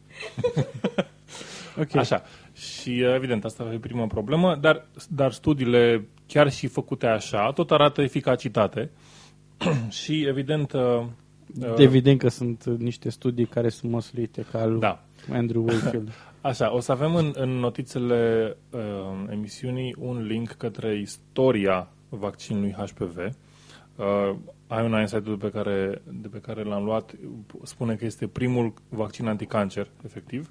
ok. 1.80 1.96
Așa. 1.96 2.22
Și 2.52 3.00
evident, 3.00 3.44
asta 3.44 3.64
va 3.64 3.70
fi 3.70 3.78
prima 3.78 4.06
problemă, 4.06 4.56
dar, 4.60 4.86
dar 5.08 5.32
studiile, 5.32 6.08
chiar 6.26 6.50
și 6.50 6.66
făcute 6.66 7.06
așa, 7.06 7.52
tot 7.52 7.70
arată 7.70 8.02
eficacitate. 8.02 8.90
și 10.02 10.24
evident, 10.26 10.72
uh, 10.72 11.02
uh, 11.60 11.74
Evident 11.76 12.18
că 12.18 12.28
sunt 12.28 12.64
uh, 12.64 12.78
niște 12.78 13.08
studii 13.08 13.46
care 13.46 13.68
sunt 13.68 13.92
măsurite 13.92 14.46
ca 14.50 14.60
al 14.60 14.78
Da. 14.78 15.04
Andrew 15.32 15.62
Wakefield. 15.62 16.12
Așa, 16.40 16.74
o 16.74 16.80
să 16.80 16.92
avem 16.92 17.14
în, 17.14 17.32
în 17.34 17.48
notițele 17.48 18.56
uh, 18.70 18.80
emisiunii 19.30 19.94
un 19.98 20.22
link 20.22 20.48
către 20.48 20.98
istoria 20.98 21.88
vaccinului 22.08 22.76
HPV. 22.78 23.16
Uh, 23.96 24.36
ai 24.66 24.84
un 24.84 24.98
insight 25.00 25.24
de 25.24 25.36
pe 25.38 25.50
care, 25.50 26.02
de 26.12 26.28
pe 26.28 26.38
care 26.38 26.62
l-am 26.62 26.84
luat, 26.84 27.14
spune 27.62 27.94
că 27.94 28.04
este 28.04 28.26
primul 28.26 28.74
vaccin 28.88 29.26
anticancer, 29.26 29.88
efectiv. 30.04 30.50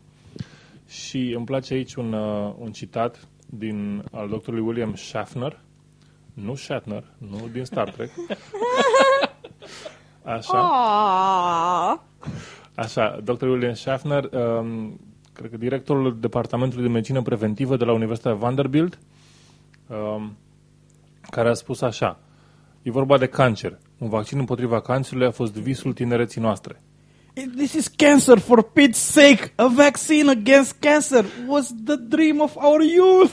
Și 0.90 1.34
îmi 1.36 1.46
place 1.46 1.74
aici 1.74 1.96
un, 1.96 2.14
uh, 2.14 2.54
un 2.58 2.72
citat 2.72 3.28
din 3.46 4.04
al 4.12 4.30
doctorului 4.30 4.66
William 4.66 4.96
Schaffner, 4.96 5.60
nu 6.34 6.56
Shatner, 6.56 7.04
nu 7.18 7.48
din 7.52 7.66
Star 7.66 7.90
Trek. 7.90 8.10
Așa. 10.24 10.60
Ah. 10.60 11.98
Așa, 12.76 13.20
dr. 13.24 13.46
William 13.46 13.74
Schaffner, 13.74 14.24
um, 14.24 15.00
cred 15.34 15.50
că 15.50 15.58
directorul 15.58 16.20
Departamentului 16.20 16.86
de 16.86 16.92
Medicină 16.92 17.22
Preventivă 17.22 17.78
de 17.78 17.86
la 17.86 17.94
Universitatea 17.94 18.38
Vanderbilt, 18.38 19.00
um, 19.88 20.38
care 21.30 21.50
a 21.50 21.54
spus 21.54 21.82
așa, 21.82 22.20
e 22.82 22.92
vorba 22.92 23.18
de 23.18 23.26
cancer. 23.28 23.80
Un 23.98 24.10
vaccin 24.10 24.40
împotriva 24.40 24.82
cancerului 24.82 25.28
a 25.28 25.32
fost 25.32 25.54
visul 25.54 25.94
tinereții 25.94 26.42
noastre. 26.42 26.82
This 27.48 27.74
is 27.74 27.88
cancer, 27.88 28.38
for 28.40 28.64
Pete's 28.64 28.98
sake! 28.98 29.54
A 29.56 29.70
vaccine 29.70 30.30
against 30.30 30.82
cancer 30.82 31.26
was 31.48 31.74
the 31.86 31.96
dream 31.96 32.42
of 32.42 32.58
our 32.58 32.82
youth! 32.82 33.32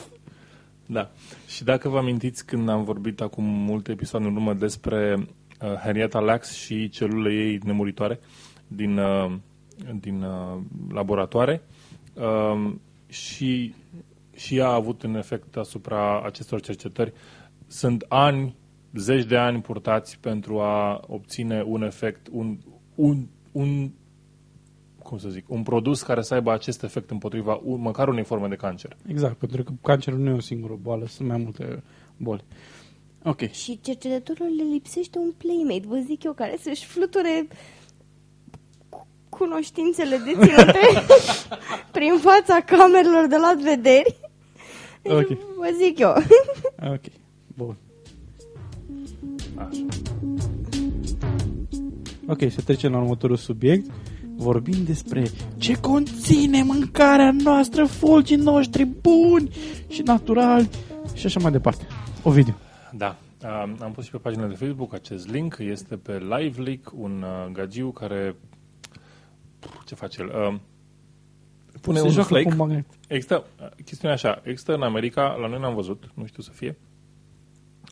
Da. 0.87 1.11
Și 1.47 1.65
dacă 1.65 1.89
vă 1.89 1.99
amintiți 1.99 2.47
când 2.47 2.69
am 2.69 2.85
vorbit 2.85 3.21
acum 3.21 3.45
multe 3.45 3.93
episoade 3.93 4.27
în 4.27 4.35
urmă 4.35 4.55
despre 4.55 5.17
uh, 5.19 5.73
Henrietta 5.83 6.19
Lacks 6.19 6.53
și 6.53 6.89
celulele 6.89 7.35
ei 7.35 7.61
nemuritoare 7.65 8.21
din, 8.67 8.99
uh, 8.99 9.33
din 10.01 10.23
uh, 10.23 10.59
laboratoare 10.93 11.63
uh, 12.15 12.73
și, 13.09 13.75
și 14.37 14.57
ea 14.57 14.67
a 14.67 14.75
avut 14.75 15.03
un 15.03 15.15
efect 15.15 15.57
asupra 15.57 16.23
acestor 16.23 16.61
cercetări. 16.61 17.13
Sunt 17.67 18.05
ani, 18.09 18.57
zeci 18.95 19.25
de 19.25 19.37
ani 19.37 19.61
purtați 19.61 20.19
pentru 20.21 20.61
a 20.61 21.01
obține 21.07 21.63
un 21.67 21.83
efect, 21.83 22.27
un, 22.31 22.59
un, 22.95 23.27
un 23.57 23.91
cum 25.03 25.19
să 25.19 25.29
zic, 25.29 25.45
un 25.51 25.63
produs 25.63 26.03
care 26.03 26.23
să 26.23 26.35
aibă 26.35 26.53
acest 26.53 26.83
efect 26.83 27.11
împotriva 27.11 27.61
un, 27.65 27.81
măcar 27.81 28.09
unei 28.09 28.25
forme 28.25 28.49
de 28.49 28.55
cancer. 28.57 28.97
Exact, 29.09 29.35
pentru 29.35 29.63
că 29.63 29.73
cancerul 29.83 30.19
nu 30.19 30.31
e 30.31 30.33
o 30.33 30.41
singură 30.41 30.79
boală, 30.83 31.07
sunt 31.07 31.29
mai 31.29 31.37
multe 31.37 31.83
boli. 32.17 32.45
Ok. 33.25 33.51
Și 33.51 33.81
cercetătorul 33.83 34.47
le 34.57 34.63
lipsește 34.73 35.19
un 35.19 35.33
playmate, 35.37 35.85
vă 35.87 35.97
zic 36.07 36.23
eu, 36.23 36.33
care 36.33 36.57
să-și 36.61 36.87
fluture 36.87 37.47
cu- 38.89 39.07
cunoștințele 39.29 40.17
deținute 40.17 40.79
prin 41.97 42.13
fața 42.19 42.61
camerelor 42.61 43.27
de 43.29 43.37
la 43.37 43.55
vederi. 43.63 44.17
Ok. 45.05 45.27
Vă 45.57 45.71
zic 45.83 45.99
eu. 45.99 46.13
Ok. 46.93 47.03
Bun. 47.57 47.77
Așa. 49.57 49.85
Ok, 52.29 52.39
să 52.51 52.61
trecem 52.61 52.93
la 52.93 52.99
următorul 52.99 53.37
subiect. 53.37 53.91
Vorbim 54.37 54.85
despre 54.85 55.27
ce 55.57 55.81
conține 55.81 56.63
mâncarea 56.63 57.31
noastră, 57.43 57.85
fulgii 57.85 58.37
noștri 58.37 58.85
buni 58.85 59.51
și 59.89 60.03
naturali 60.03 60.69
și 61.15 61.27
așa 61.27 61.41
mai 61.41 61.51
departe. 61.51 61.87
Ovidiu. 62.23 62.55
Da. 62.93 63.17
Um, 63.43 63.77
am 63.81 63.93
pus 63.93 64.05
și 64.05 64.11
pe 64.11 64.17
pagina 64.17 64.47
de 64.47 64.55
Facebook 64.55 64.95
acest 64.95 65.29
link. 65.31 65.57
Este 65.59 65.97
pe 65.97 66.19
LiveLeak, 66.19 66.93
un 66.95 67.23
uh, 67.23 67.53
gagiu 67.53 67.91
care... 67.91 68.37
Ce 69.85 69.95
face 69.95 70.21
el? 70.21 70.47
Um, 70.49 70.61
pune 71.81 71.99
Se 71.99 72.05
un 72.05 72.11
joacă 72.11 72.29
flake. 72.29 72.45
cu 72.45 72.51
un 72.51 72.57
magnet. 72.57 72.85
Există, 73.09 73.45
uh, 73.61 73.69
chestiunea 73.85 74.17
așa, 74.17 74.41
există 74.45 74.75
în 74.75 74.83
America, 74.83 75.37
la 75.41 75.47
noi 75.47 75.61
n-am 75.61 75.75
văzut, 75.75 76.11
nu 76.15 76.27
știu 76.27 76.43
să 76.43 76.51
fie, 76.51 76.79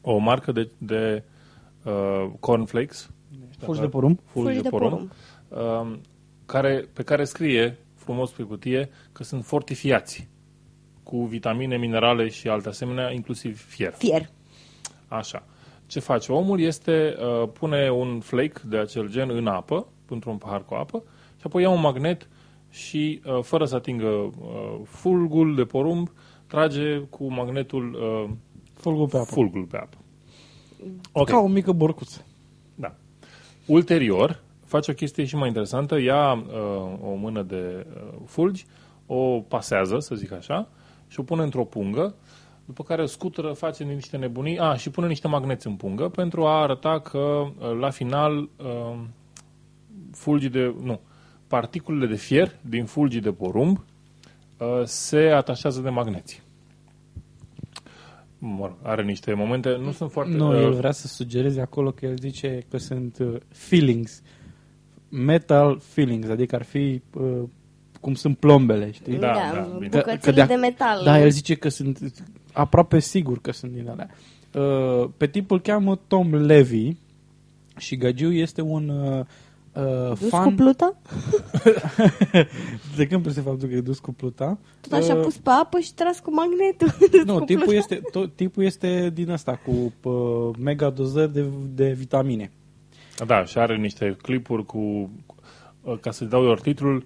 o 0.03 0.19
marcă 0.19 0.53
de, 0.53 0.71
de 0.79 1.23
uh, 1.85 2.31
cornflakes. 2.41 3.11
Fulgi 3.65 3.81
de 3.81 3.89
porumb? 3.89 4.19
Fulgi 4.25 4.61
de 4.61 4.69
porumb. 4.69 5.11
Um, 5.49 6.01
care, 6.47 6.89
pe 6.93 7.03
care 7.03 7.25
scrie 7.25 7.79
frumos 7.95 8.31
pe 8.31 8.43
cutie 8.43 8.91
că 9.13 9.23
sunt 9.23 9.45
fortifiați 9.45 10.29
cu 11.03 11.25
vitamine, 11.25 11.77
minerale 11.77 12.29
și 12.29 12.49
alte 12.49 12.69
asemenea, 12.69 13.13
inclusiv 13.13 13.67
fier. 13.67 13.93
Fier. 13.93 14.29
Așa. 15.09 15.47
Ce 15.87 16.01
face 16.01 16.33
omul 16.33 16.61
este 16.61 17.17
uh, 17.19 17.49
pune 17.53 17.91
un 17.91 18.21
flake 18.21 18.61
de 18.65 18.79
acel 18.79 19.09
gen 19.11 19.31
în 19.31 19.47
apă, 19.47 19.87
într-un 20.09 20.37
pahar 20.37 20.65
cu 20.65 20.75
apă, 20.75 21.03
și 21.37 21.43
apoi 21.43 21.63
ia 21.63 21.71
un 21.71 21.81
magnet 21.81 22.29
și, 22.71 23.21
uh, 23.27 23.43
fără 23.43 23.65
să 23.65 23.75
atingă 23.75 24.07
uh, 24.07 24.33
fulgul 24.85 25.55
de 25.55 25.65
porumb, 25.65 26.13
trage 26.47 26.99
cu 26.99 27.33
magnetul 27.33 27.95
uh, 27.95 28.31
Fulgul 28.75 29.09
pe 29.09 29.17
apă. 29.17 29.25
fulgul 29.25 29.65
pe 29.65 29.77
apă. 29.77 29.97
Ok. 31.13 31.29
Ca 31.29 31.39
o 31.39 31.47
mică 31.47 31.73
borcuță. 31.73 32.25
Da. 33.67 33.73
Ulterior, 33.73 34.43
face 34.65 34.91
o 34.91 34.95
chestie 34.95 35.25
și 35.25 35.37
mai 35.37 35.49
interesantă, 35.49 35.99
ia 35.99 36.33
uh, 36.33 36.43
o 37.03 37.15
mână 37.15 37.43
de 37.43 37.87
uh, 37.95 38.21
fulgi, 38.27 38.67
o 39.07 39.41
pasează, 39.41 39.99
să 39.99 40.15
zic 40.15 40.33
așa, 40.33 40.69
și 41.09 41.21
o 41.21 41.23
pune 41.23 41.43
într-o 41.43 41.65
pungă, 41.65 42.15
după 42.65 42.83
care 42.83 43.03
o 43.03 43.07
scutură, 43.07 43.53
face 43.53 43.85
niște 43.85 44.17
nebunii, 44.17 44.59
a, 44.59 44.75
și 44.77 44.91
pune 44.91 45.07
niște 45.07 45.29
magneți 45.29 45.67
în 45.67 45.75
pungă 45.75 46.09
pentru 46.09 46.47
a 46.47 46.63
arăta 46.63 47.01
că 47.01 47.19
uh, 47.19 47.79
la 47.81 47.91
final 47.91 48.37
uh, 48.37 48.99
fulgii 50.13 50.49
de, 50.49 50.75
nu, 50.83 51.01
particulele 51.47 52.07
de 52.07 52.17
fier 52.17 52.57
din 52.61 52.85
fulgii 52.85 53.21
de 53.21 53.33
porumb 53.33 53.85
uh, 54.59 54.83
se 54.85 55.19
atașează 55.19 55.81
de 55.81 55.89
magneți. 55.89 56.43
Mă 58.47 58.67
rog, 58.67 58.77
are 58.83 59.03
niște 59.03 59.33
momente, 59.35 59.77
nu 59.77 59.93
sunt 59.93 60.11
foarte... 60.11 60.37
Nu, 60.37 60.49
uh, 60.53 60.63
el 60.63 60.73
vrea 60.73 60.91
să 60.93 61.07
sugereze 61.07 61.61
acolo 61.61 61.91
că 61.91 62.07
el 62.07 62.17
zice 62.19 62.65
că 62.71 62.77
sunt 62.79 63.19
uh, 63.19 63.37
feelings. 63.49 64.23
Metal 65.09 65.79
feelings, 65.83 66.29
adică 66.29 66.55
ar 66.55 66.63
fi 66.63 67.03
uh, 67.15 67.43
cum 68.01 68.15
sunt 68.15 68.39
plombele, 68.39 68.91
știi? 68.91 69.17
Da, 69.19 69.33
da, 69.53 69.61
bine. 69.79 69.89
bucățele 69.89 70.17
Că- 70.17 70.21
că 70.25 70.31
de- 70.31 70.45
de 70.45 70.55
metal. 70.55 71.01
Da, 71.05 71.21
el 71.21 71.31
zice 71.31 71.55
că 71.55 71.69
sunt 71.69 71.99
aproape 72.53 72.99
sigur 72.99 73.41
că 73.41 73.53
sunt 73.53 73.73
din 73.73 73.89
alea. 73.89 74.09
Uh, 74.55 75.09
pe 75.17 75.27
tipul 75.27 75.57
îl 75.57 75.63
cheamă 75.63 76.01
Tom 76.07 76.35
Levy 76.35 76.97
și 77.79 77.97
Gagiu 77.97 78.33
este 78.33 78.61
un 78.61 78.89
uh, 78.89 79.25
uh, 79.75 80.09
Dus 80.09 80.19
cu 80.19 80.27
fan... 80.27 80.55
pluta? 80.55 80.97
de 82.97 83.07
când 83.07 83.23
prese 83.23 83.41
faptul 83.41 83.69
că 83.69 83.75
e 83.75 83.81
dus 83.81 83.99
cu 83.99 84.13
pluta? 84.13 84.59
Tot 84.81 84.93
așa 84.93 85.15
Uh, 85.15 85.23
pus 85.23 85.37
pe 85.37 85.51
apă 85.51 85.79
și 85.79 85.95
tras 85.95 86.19
cu 86.19 86.35
magnetul. 86.35 86.89
Dus 87.11 87.25
Nu, 87.25 87.39
cu 87.39 87.45
tipul 87.45 87.63
pluta. 87.63 87.79
este, 87.79 88.01
to, 88.13 88.27
tipul 88.27 88.65
este 88.65 89.11
din 89.15 89.31
asta, 89.31 89.61
cu 89.65 89.93
uh, 90.09 90.57
mega 90.59 90.91
dozări 90.91 91.33
de, 91.33 91.45
de 91.75 91.93
vitamine. 91.93 92.51
Da, 93.27 93.45
și 93.45 93.59
are 93.59 93.77
niște 93.77 94.17
clipuri 94.23 94.67
cu, 94.67 95.11
cu 95.27 95.35
ca 96.01 96.11
să-i 96.11 96.27
dau 96.27 96.43
doar 96.43 96.61
titlul, 96.61 97.05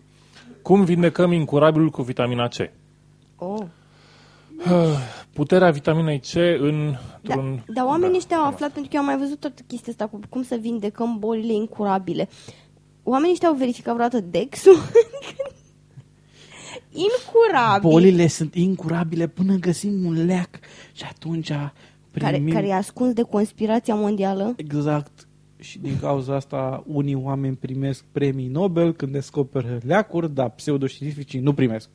Cum 0.63 0.85
vindecăm 0.85 1.33
incurabilul 1.33 1.91
cu 1.91 2.03
vitamina 2.03 2.49
C? 2.49 2.71
Oh. 3.37 3.61
Puterea 5.35 5.71
vitaminei 5.71 6.21
C 6.21 6.35
în, 6.61 6.91
Da, 6.91 7.35
într-un... 7.35 7.65
dar 7.75 7.85
oamenii 7.85 8.17
ăștia 8.17 8.37
au 8.37 8.43
da. 8.43 8.49
aflat, 8.49 8.73
pentru 8.73 8.91
că 8.91 8.97
eu 8.97 9.01
am 9.01 9.07
mai 9.07 9.19
văzut 9.19 9.41
toată 9.41 9.63
chestia 9.67 9.93
asta 9.93 10.07
cu 10.07 10.21
cum 10.29 10.43
să 10.43 10.59
vindecăm 10.61 11.17
bolile 11.19 11.53
incurabile. 11.53 12.29
Oamenii 13.03 13.33
ăștia 13.33 13.49
au 13.49 13.55
verificat 13.55 13.95
vreodată 13.95 14.27
Dexul? 14.31 14.77
Incurabil. 17.09 17.91
Bolile 17.91 18.27
sunt 18.27 18.55
incurabile 18.55 19.27
până 19.27 19.55
găsim 19.55 20.05
un 20.05 20.25
leac 20.25 20.49
și 20.93 21.05
atunci 21.09 21.53
care, 22.19 22.37
primim... 22.37 22.55
care 22.55 22.67
e 22.67 22.75
ascuns 22.75 23.13
de 23.13 23.23
conspirația 23.23 23.95
mondială. 23.95 24.55
Exact. 24.57 25.29
Și 25.59 25.79
din 25.79 25.99
cauza 26.01 26.35
asta 26.35 26.85
unii 26.87 27.15
oameni 27.15 27.57
primesc 27.57 28.05
premii 28.13 28.49
Nobel 28.49 28.93
când 28.93 29.13
descoperă 29.13 29.79
leacuri, 29.87 30.35
dar 30.35 30.51
pseudoștiințificii 30.51 31.41
nu 31.41 31.53
primesc. 31.53 31.89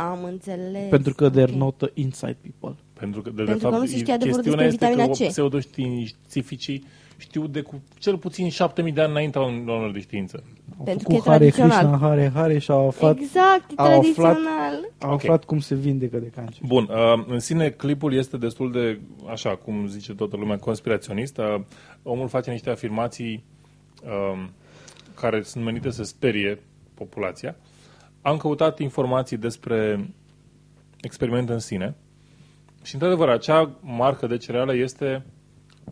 Am 0.00 0.24
înțeles. 0.24 0.88
Pentru 0.90 1.14
că 1.14 1.30
they're 1.30 1.50
Ok. 1.50 1.56
not 1.56 1.76
the 1.76 1.90
inside 1.94 2.36
people. 2.40 2.82
Pentru 2.92 3.22
că, 3.22 3.28
de, 3.30 3.34
Pentru 3.36 3.54
de 3.54 3.60
că 3.60 3.68
fapt, 3.68 3.80
nu 3.82 3.86
se 3.88 3.96
știe 3.96 4.12
adevărul 4.12 4.42
chestiunea 4.42 4.66
despre 4.68 4.86
este 4.88 4.96
că 4.96 5.02
vitamina 5.02 5.28
C. 5.28 5.30
pseudoștiințificii 5.30 6.84
știu 7.16 7.46
de 7.46 7.60
cu 7.60 7.82
cel 7.98 8.18
puțin 8.18 8.48
7000 8.48 8.92
de 8.92 9.00
ani 9.00 9.10
înaintea 9.10 9.40
oamenilor 9.42 9.92
de 9.92 10.00
știință. 10.00 10.42
Au 10.78 10.84
Pentru 10.84 11.02
făcut 11.08 11.22
că 11.24 11.28
e 11.28 11.32
Hare 11.32 11.48
tradițional. 11.50 11.78
Krishna, 11.88 12.08
Hare 12.08 12.30
Hare 12.34 12.58
și 12.58 12.70
au 12.70 12.86
aflat, 12.86 13.18
Exact, 13.18 13.70
e 13.70 13.74
au 13.76 13.86
aflat- 13.86 14.00
tradițional. 14.00 14.88
au 14.98 15.12
Ok. 15.12 15.14
aflat 15.18 15.44
cum 15.44 15.58
se 15.60 15.74
vindecă 15.74 16.16
de 16.18 16.26
cancer. 16.34 16.62
Bun, 16.66 16.88
uh, 16.90 17.24
în 17.26 17.38
sine 17.38 17.70
clipul 17.70 18.14
este 18.14 18.36
destul 18.36 18.72
de, 18.72 19.00
așa 19.30 19.56
cum 19.56 19.86
zice 19.86 20.14
toată 20.14 20.36
lumea, 20.36 20.58
conspiraționist. 20.58 21.38
Uh, 21.38 21.60
omul 22.02 22.28
face 22.28 22.50
niște 22.50 22.70
afirmații 22.70 23.44
uh, 24.04 24.44
care 25.14 25.42
sunt 25.42 25.64
menite 25.64 25.90
să 25.90 26.02
sperie 26.02 26.58
populația. 26.94 27.56
Am 28.22 28.36
căutat 28.36 28.78
informații 28.78 29.36
despre 29.36 30.10
experiment 31.00 31.48
în 31.48 31.58
sine 31.58 31.94
și, 32.82 32.94
într-adevăr, 32.94 33.28
acea 33.28 33.78
marcă 33.80 34.26
de 34.26 34.36
cereală 34.36 34.74
este 34.74 35.26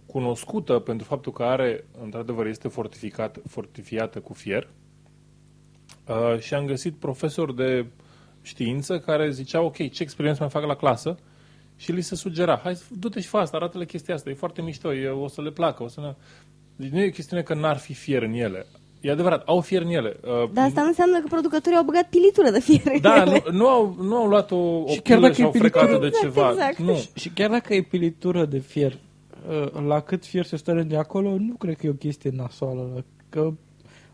cunoscută 0.07 0.79
pentru 0.79 1.07
faptul 1.07 1.33
că 1.33 1.43
are, 1.43 1.85
într-adevăr, 2.03 2.47
este 2.47 2.69
fortificat, 2.69 3.39
fortifiată 3.49 4.21
cu 4.21 4.33
fier 4.33 4.69
uh, 6.07 6.39
și 6.39 6.55
am 6.55 6.67
găsit 6.67 6.95
profesori 6.95 7.57
de 7.57 7.87
știință 8.43 8.99
care 8.99 9.31
ziceau, 9.31 9.65
ok, 9.65 9.77
ce 9.77 10.03
experiment 10.03 10.37
să 10.37 10.43
mai 10.43 10.53
fac 10.53 10.65
la 10.65 10.77
clasă? 10.77 11.17
Și 11.77 11.93
li 11.93 12.01
se 12.01 12.15
sugera, 12.15 12.57
hai, 12.57 12.79
du-te 12.99 13.21
și 13.21 13.29
fă 13.29 13.37
asta, 13.37 13.57
arată-le 13.57 13.85
chestia 13.85 14.15
asta, 14.15 14.31
e 14.31 14.35
foarte 14.35 14.63
mișto, 14.63 14.95
e, 14.95 15.09
o 15.09 15.29
să 15.29 15.43
le 15.43 15.51
placă, 15.51 15.83
o 15.83 15.89
să 15.89 16.01
ne... 16.01 16.15
Deci 16.77 16.91
nu 16.91 17.01
e 17.01 17.11
chestiune 17.11 17.43
că 17.43 17.55
n-ar 17.55 17.77
fi 17.77 17.95
fier 17.95 18.23
în 18.23 18.33
ele. 18.33 18.67
E 19.01 19.11
adevărat, 19.11 19.43
au 19.47 19.61
fier 19.61 19.83
în 19.83 19.89
ele. 19.89 20.17
Uh, 20.25 20.51
Dar 20.53 20.65
asta 20.65 20.81
nu 20.81 20.87
înseamnă 20.87 21.21
că 21.21 21.27
producătorii 21.29 21.79
au 21.79 21.85
băgat 21.85 22.09
pilitură 22.09 22.51
de 22.51 22.61
fier 22.61 22.81
în 22.95 23.01
da, 23.01 23.23
ele. 23.23 23.43
nu, 23.51 23.57
nu, 23.57 23.67
au, 23.69 23.97
nu 24.01 24.17
au 24.17 24.27
luat 24.29 24.51
o, 24.51 24.57
o 24.57 24.87
Și 24.89 25.01
chiar 25.01 25.17
pilă 25.17 25.21
dacă 25.21 25.33
și 25.35 25.41
e 25.41 25.45
au 25.45 25.51
frecat 25.51 25.83
pilitură- 25.87 26.01
de 26.01 26.07
Exact, 26.07 26.35
ceva. 26.35 26.51
exact. 26.51 26.79
Nu. 26.79 26.97
Și 27.15 27.29
chiar 27.29 27.51
dacă 27.51 27.75
e 27.75 27.83
pilitură 27.83 28.45
de 28.45 28.59
fier, 28.59 28.93
uh, 29.49 29.83
la 29.87 30.01
cât 30.01 30.25
fier 30.27 30.45
se 30.45 30.57
strânge 30.57 30.97
acolo, 30.97 31.29
nu 31.39 31.55
cred 31.59 31.77
că 31.77 31.87
e 31.87 31.91
o 31.91 31.93
chestie 31.93 32.31
nasoală. 32.37 33.05
Că 33.29 33.41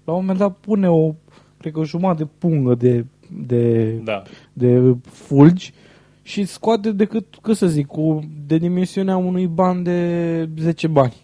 la 0.05 0.12
un 0.12 0.20
moment 0.20 0.39
dat 0.39 0.57
pune 0.61 0.91
o, 0.91 1.14
cred 1.59 1.72
că 1.72 1.78
o 1.78 1.85
jumătate 1.85 2.22
de 2.22 2.28
pungă 2.39 2.74
de, 2.74 3.05
de, 3.47 3.91
Da. 4.05 4.22
de 4.53 4.95
fulgi 5.03 5.72
și 6.22 6.45
scoate 6.45 6.93
decât, 6.93 7.24
cât 7.43 7.57
să 7.57 7.66
zic, 7.66 7.87
cu, 7.87 8.20
de 8.47 8.57
dimensiunea 8.59 9.16
unui 9.16 9.47
ban 9.47 9.82
de 9.82 10.49
10 10.59 10.87
bani. 10.87 11.14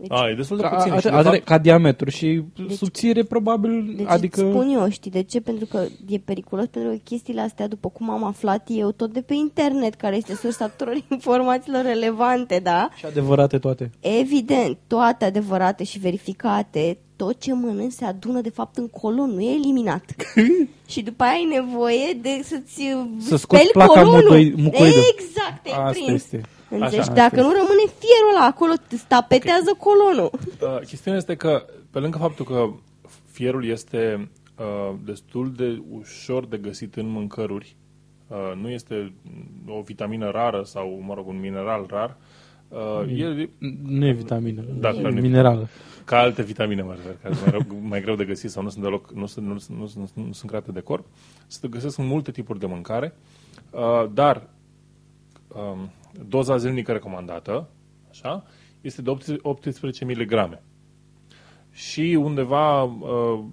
Deci, 0.00 0.10
A, 0.12 0.28
e 0.28 0.34
destul 0.34 0.56
de 0.56 0.62
Ca, 0.62 0.68
puțin. 0.68 0.96
și, 0.96 1.02
de 1.02 1.08
atât- 1.08 1.22
fapt, 1.24 1.44
ca 1.44 1.58
diametru 1.58 2.10
și 2.10 2.42
Deci- 2.56 2.76
subțire 2.76 3.22
probabil, 3.22 3.92
deci 3.96 4.06
adică... 4.08 4.40
îți 4.40 4.50
spun 4.50 4.68
eu, 4.68 4.88
știi 4.90 5.10
de 5.10 5.22
ce? 5.22 5.40
Pentru 5.40 5.66
că 5.66 5.84
e 6.08 6.18
periculos, 6.18 6.66
pentru 6.66 6.90
că 6.90 6.96
chestiile 7.04 7.40
astea, 7.40 7.68
după 7.68 7.88
cum 7.88 8.10
am 8.10 8.24
aflat 8.24 8.66
eu, 8.70 8.90
tot 8.92 9.12
de 9.12 9.20
pe 9.20 9.34
internet, 9.34 9.94
care 9.94 10.16
este 10.16 10.34
sursa 10.34 10.66
tuturor 10.68 10.94
informațiilor 11.08 11.82
relevante, 11.84 12.60
da? 12.62 12.88
Și 12.96 13.06
adevărate 13.06 13.58
toate. 13.58 13.90
Evident, 14.00 14.78
toate 14.86 15.24
adevărate 15.24 15.84
și 15.84 15.98
verificate, 15.98 16.98
tot 17.16 17.40
ce 17.40 17.52
mănânci 17.54 17.92
se 17.92 18.04
adună 18.04 18.40
de 18.40 18.50
fapt 18.50 18.76
în 18.76 18.88
colon, 18.88 19.30
nu 19.30 19.40
e 19.40 19.50
eliminat. 19.54 20.04
și 20.92 21.02
după 21.02 21.22
aia 21.22 21.32
ai 21.32 21.48
nevoie 21.62 22.18
de 22.22 22.40
să-ți 22.44 22.82
Să 23.18 23.36
scoți 23.36 23.60
speli 23.62 23.70
placa 23.72 24.00
colonul. 24.02 24.22
mucoi- 24.22 24.54
mucoidă. 24.56 24.98
Exact, 25.14 25.62
te-ai 25.62 25.74
Asta 25.78 25.90
prins. 25.90 26.22
este. 26.22 26.40
Înțelegi? 26.70 26.98
Așa. 26.98 27.12
Dacă 27.12 27.24
Asta 27.24 27.40
nu 27.40 27.48
rămâne 27.60 27.84
fierul 27.98 28.36
ăla 28.36 28.44
acolo, 28.46 28.72
îți 28.90 29.06
tapetează 29.08 29.70
colonul. 29.78 30.30
Uh, 30.34 30.86
chestiunea 30.86 31.20
este 31.20 31.34
că, 31.36 31.64
pe 31.90 31.98
lângă 31.98 32.18
faptul 32.18 32.44
că 32.44 32.68
fierul 33.30 33.64
este 33.66 34.30
uh, 34.58 34.94
destul 35.04 35.52
de 35.56 35.82
ușor 35.90 36.46
de 36.46 36.56
găsit 36.56 36.94
în 36.96 37.08
mâncăruri, 37.08 37.76
uh, 38.28 38.36
nu 38.60 38.68
este 38.70 39.12
o 39.66 39.80
vitamină 39.80 40.30
rară 40.30 40.62
sau, 40.64 41.02
mă 41.06 41.14
rog, 41.14 41.26
un 41.28 41.40
mineral 41.40 41.86
rar, 41.88 42.16
uh, 42.68 43.12
el, 43.16 43.48
Nu 43.82 44.06
e 44.06 44.12
vitamină, 44.12 44.62
Da, 44.80 44.88
e 44.88 44.92
clar, 44.92 45.12
nu 45.12 45.18
e 45.18 45.20
minerală. 45.20 45.68
ca 46.04 46.18
alte 46.18 46.42
vitamine, 46.42 46.82
mă 46.82 46.94
refer, 46.94 47.16
care 47.22 47.34
sunt 47.34 47.52
mai, 47.52 47.64
rău, 47.68 47.78
mai 47.82 48.00
greu 48.00 48.14
de 48.14 48.24
găsit 48.24 48.50
sau 48.50 48.62
nu 48.62 48.68
sunt, 48.68 48.82
deloc, 48.84 49.12
nu 49.12 49.26
sunt, 49.26 49.46
nu, 49.46 49.58
sunt, 49.58 49.78
nu, 49.78 49.86
sunt, 49.86 50.10
nu 50.14 50.32
sunt 50.32 50.50
create 50.50 50.72
de 50.72 50.80
corp, 50.80 51.06
se 51.46 51.68
găsesc 51.68 51.98
în 51.98 52.06
multe 52.06 52.30
tipuri 52.30 52.58
de 52.58 52.66
mâncare, 52.66 53.14
uh, 53.70 54.10
dar 54.14 54.48
um, 55.48 55.90
doza 56.26 56.56
zilnică 56.56 56.92
recomandată, 56.92 57.68
așa, 58.10 58.44
este 58.80 59.02
de 59.02 59.10
18 59.10 59.48
18 59.48 60.04
mg. 60.04 60.58
Și 61.70 62.18
undeva 62.20 62.82
uh, 62.82 63.44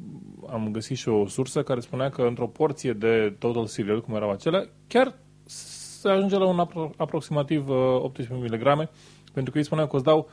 am 0.49 0.69
găsit 0.71 0.97
și 0.97 1.09
o 1.09 1.27
sursă 1.27 1.63
care 1.63 1.79
spunea 1.79 2.09
că 2.09 2.21
într-o 2.21 2.47
porție 2.47 2.93
de 2.93 3.35
total 3.39 3.67
cereal, 3.67 4.01
cum 4.01 4.15
erau 4.15 4.29
acelea, 4.29 4.69
chiar 4.87 5.15
se 5.45 6.09
ajunge 6.09 6.37
la 6.37 6.45
un 6.45 6.67
apro- 6.67 6.95
aproximativ 6.97 7.69
uh, 7.69 7.75
18 8.01 8.33
mg, 8.33 8.89
pentru 9.33 9.51
că 9.51 9.57
ei 9.57 9.63
spuneau 9.63 9.87
că 9.87 9.95
îți 9.95 10.05
dau 10.05 10.29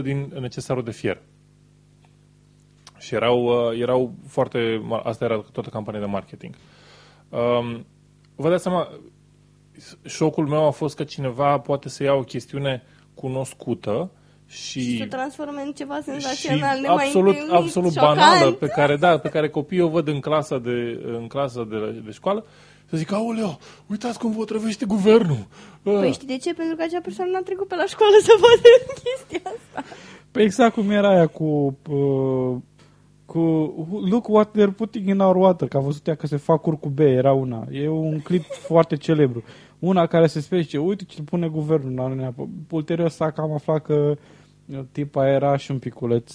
100% 0.00 0.02
din 0.02 0.32
necesarul 0.40 0.82
de 0.82 0.90
fier. 0.90 1.22
Și 2.98 3.14
erau, 3.14 3.44
uh, 3.44 3.80
erau 3.80 4.14
foarte... 4.26 4.82
Asta 5.02 5.24
era 5.24 5.44
toată 5.52 5.68
campania 5.68 6.00
de 6.00 6.06
marketing. 6.06 6.54
Um, 7.28 7.86
vă 8.34 8.48
dați 8.48 8.62
seama, 8.62 8.88
șocul 10.04 10.46
meu 10.46 10.66
a 10.66 10.70
fost 10.70 10.96
că 10.96 11.04
cineva 11.04 11.58
poate 11.58 11.88
să 11.88 12.02
ia 12.02 12.12
o 12.14 12.20
chestiune 12.22 12.82
cunoscută 13.14 14.10
și, 14.46 14.80
Și 14.80 14.98
să 14.98 15.06
transforme 15.06 15.62
în 15.62 15.72
ceva 15.72 15.96
și 15.96 16.02
senzațional, 16.02 16.80
nemai 16.80 17.04
absolut, 17.04 17.28
întâlnit, 17.34 17.54
absolut 17.54 17.92
șocant. 17.92 18.16
banală 18.18 18.52
pe 18.52 18.66
care, 18.66 18.96
da, 18.96 19.18
pe 19.18 19.28
care 19.28 19.48
copiii 19.48 19.80
o 19.80 19.88
văd 19.88 20.08
în 20.08 20.20
clasa 20.20 20.58
de, 20.58 21.00
în 21.18 21.26
clasa 21.26 21.66
de, 21.70 22.00
de 22.04 22.10
școală 22.10 22.44
să 22.90 22.96
zic, 22.96 23.12
aoleo, 23.12 23.58
uitați 23.86 24.18
cum 24.18 24.32
vă 24.32 24.40
otrăvește 24.40 24.84
guvernul. 24.86 25.46
Păi 25.82 26.06
Ah. 26.08 26.12
știi 26.12 26.26
de 26.26 26.36
ce? 26.36 26.54
Pentru 26.54 26.76
că 26.76 26.82
acea 26.82 27.00
persoană 27.02 27.30
n-a 27.30 27.40
trecut 27.40 27.68
pe 27.68 27.74
la 27.74 27.84
școală 27.86 28.14
să 28.22 28.32
vadă 28.40 28.68
chestia 29.04 29.50
asta. 29.56 29.90
Păi 30.30 30.42
exact 30.42 30.74
cum 30.74 30.90
era 30.90 31.08
aia 31.08 31.26
cu... 31.26 31.78
Uh, 31.90 32.56
cu 33.26 33.40
Look 34.10 34.28
what 34.28 34.50
they're 34.58 34.76
putting 34.76 35.08
in 35.08 35.18
our 35.18 35.36
water, 35.36 35.68
că 35.68 35.76
a 35.76 35.80
văzut 35.80 36.06
ea 36.06 36.14
că 36.14 36.26
se 36.26 36.36
fac 36.36 36.60
curcube, 36.60 37.04
era 37.04 37.32
una. 37.32 37.66
E 37.70 37.88
un 37.88 38.20
clip 38.20 38.44
foarte 38.44 38.96
celebru. 38.96 39.42
Una 39.84 40.06
care 40.06 40.26
se 40.26 40.40
spune, 40.40 40.60
zice, 40.60 40.78
uite 40.78 41.04
ce 41.04 41.22
pune 41.22 41.48
guvernul 41.48 41.94
la 41.94 42.06
noi. 42.06 42.34
Ulterior 42.70 43.08
s-a 43.08 43.30
cam 43.30 43.52
aflat 43.52 43.82
că 43.82 44.16
uh, 44.66 44.78
tipa 44.92 45.28
era 45.28 45.56
și 45.56 45.70
un 45.70 45.78
piculeț 45.78 46.32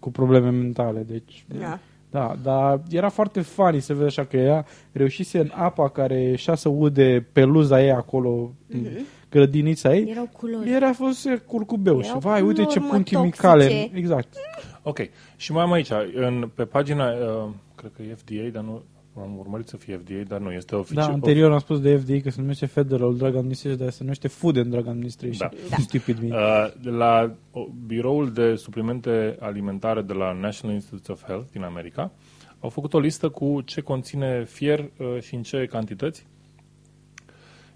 cu 0.00 0.10
probleme 0.10 0.50
mentale, 0.50 1.02
deci... 1.02 1.44
Da. 1.60 1.78
Da, 2.10 2.36
dar 2.42 2.80
era 2.90 3.08
foarte 3.08 3.40
funny 3.40 3.80
să 3.80 3.94
vezi 3.94 4.06
așa 4.06 4.24
că 4.24 4.36
ea 4.36 4.66
reușise 4.92 5.38
în 5.38 5.50
apa 5.54 5.88
care 5.88 6.20
ieșea 6.20 6.54
să 6.54 6.68
ude 6.68 7.26
peluza 7.32 7.82
ei 7.82 7.90
acolo, 7.90 8.52
în 8.68 8.86
grădinița 9.30 9.94
ei, 9.94 10.10
Erau 10.10 10.28
culori. 10.32 10.70
era 10.70 10.92
fost 10.92 11.28
curcubeu 11.46 12.00
și 12.00 12.08
Erau 12.08 12.20
vai, 12.20 12.42
uite 12.42 12.60
ce 12.60 12.66
culori, 12.66 12.84
mă, 12.84 12.90
pun 12.90 13.02
chimicale. 13.02 13.64
toxice. 13.66 13.90
Exact. 13.96 14.36
Ok. 14.82 14.98
Și 15.36 15.52
mai 15.52 15.62
am 15.62 15.72
aici, 15.72 15.90
în, 16.14 16.50
pe 16.54 16.64
pagina, 16.64 17.10
uh, 17.10 17.48
cred 17.74 17.90
că 17.96 18.02
e 18.02 18.14
FDA, 18.14 18.48
dar 18.52 18.62
nu, 18.62 18.82
am 19.16 19.38
urmărit 19.38 19.68
să 19.68 19.76
fie 19.76 19.96
FDA, 19.96 20.22
dar 20.28 20.40
nu, 20.40 20.52
este 20.52 20.74
Da, 20.74 20.80
oficial. 20.80 21.10
anterior 21.10 21.52
am 21.52 21.58
spus 21.58 21.80
de 21.80 21.96
FDA 21.96 22.20
că 22.22 22.30
se 22.30 22.40
numește 22.40 22.66
Federal 22.66 23.16
Drug 23.16 23.36
Administration, 23.36 23.78
dar 23.78 23.90
se 23.90 24.02
numește 24.02 24.28
Food 24.28 24.56
and 24.56 24.70
Drug 24.70 24.86
Administration. 24.86 25.50
Da. 25.70 25.76
Stupid 25.88 26.18
me. 26.18 26.28
Uh, 26.36 26.72
de 26.82 26.90
la 26.90 27.34
o, 27.50 27.66
biroul 27.86 28.32
de 28.32 28.54
suplimente 28.54 29.36
alimentare 29.40 30.02
de 30.02 30.12
la 30.12 30.32
National 30.32 30.74
Institutes 30.74 31.08
of 31.08 31.24
Health 31.24 31.46
din 31.52 31.62
America 31.62 32.12
au 32.60 32.68
făcut 32.68 32.94
o 32.94 32.98
listă 32.98 33.28
cu 33.28 33.60
ce 33.60 33.80
conține 33.80 34.44
fier 34.44 34.78
uh, 34.78 35.20
și 35.20 35.34
în 35.34 35.42
ce 35.42 35.66
cantități. 35.66 36.26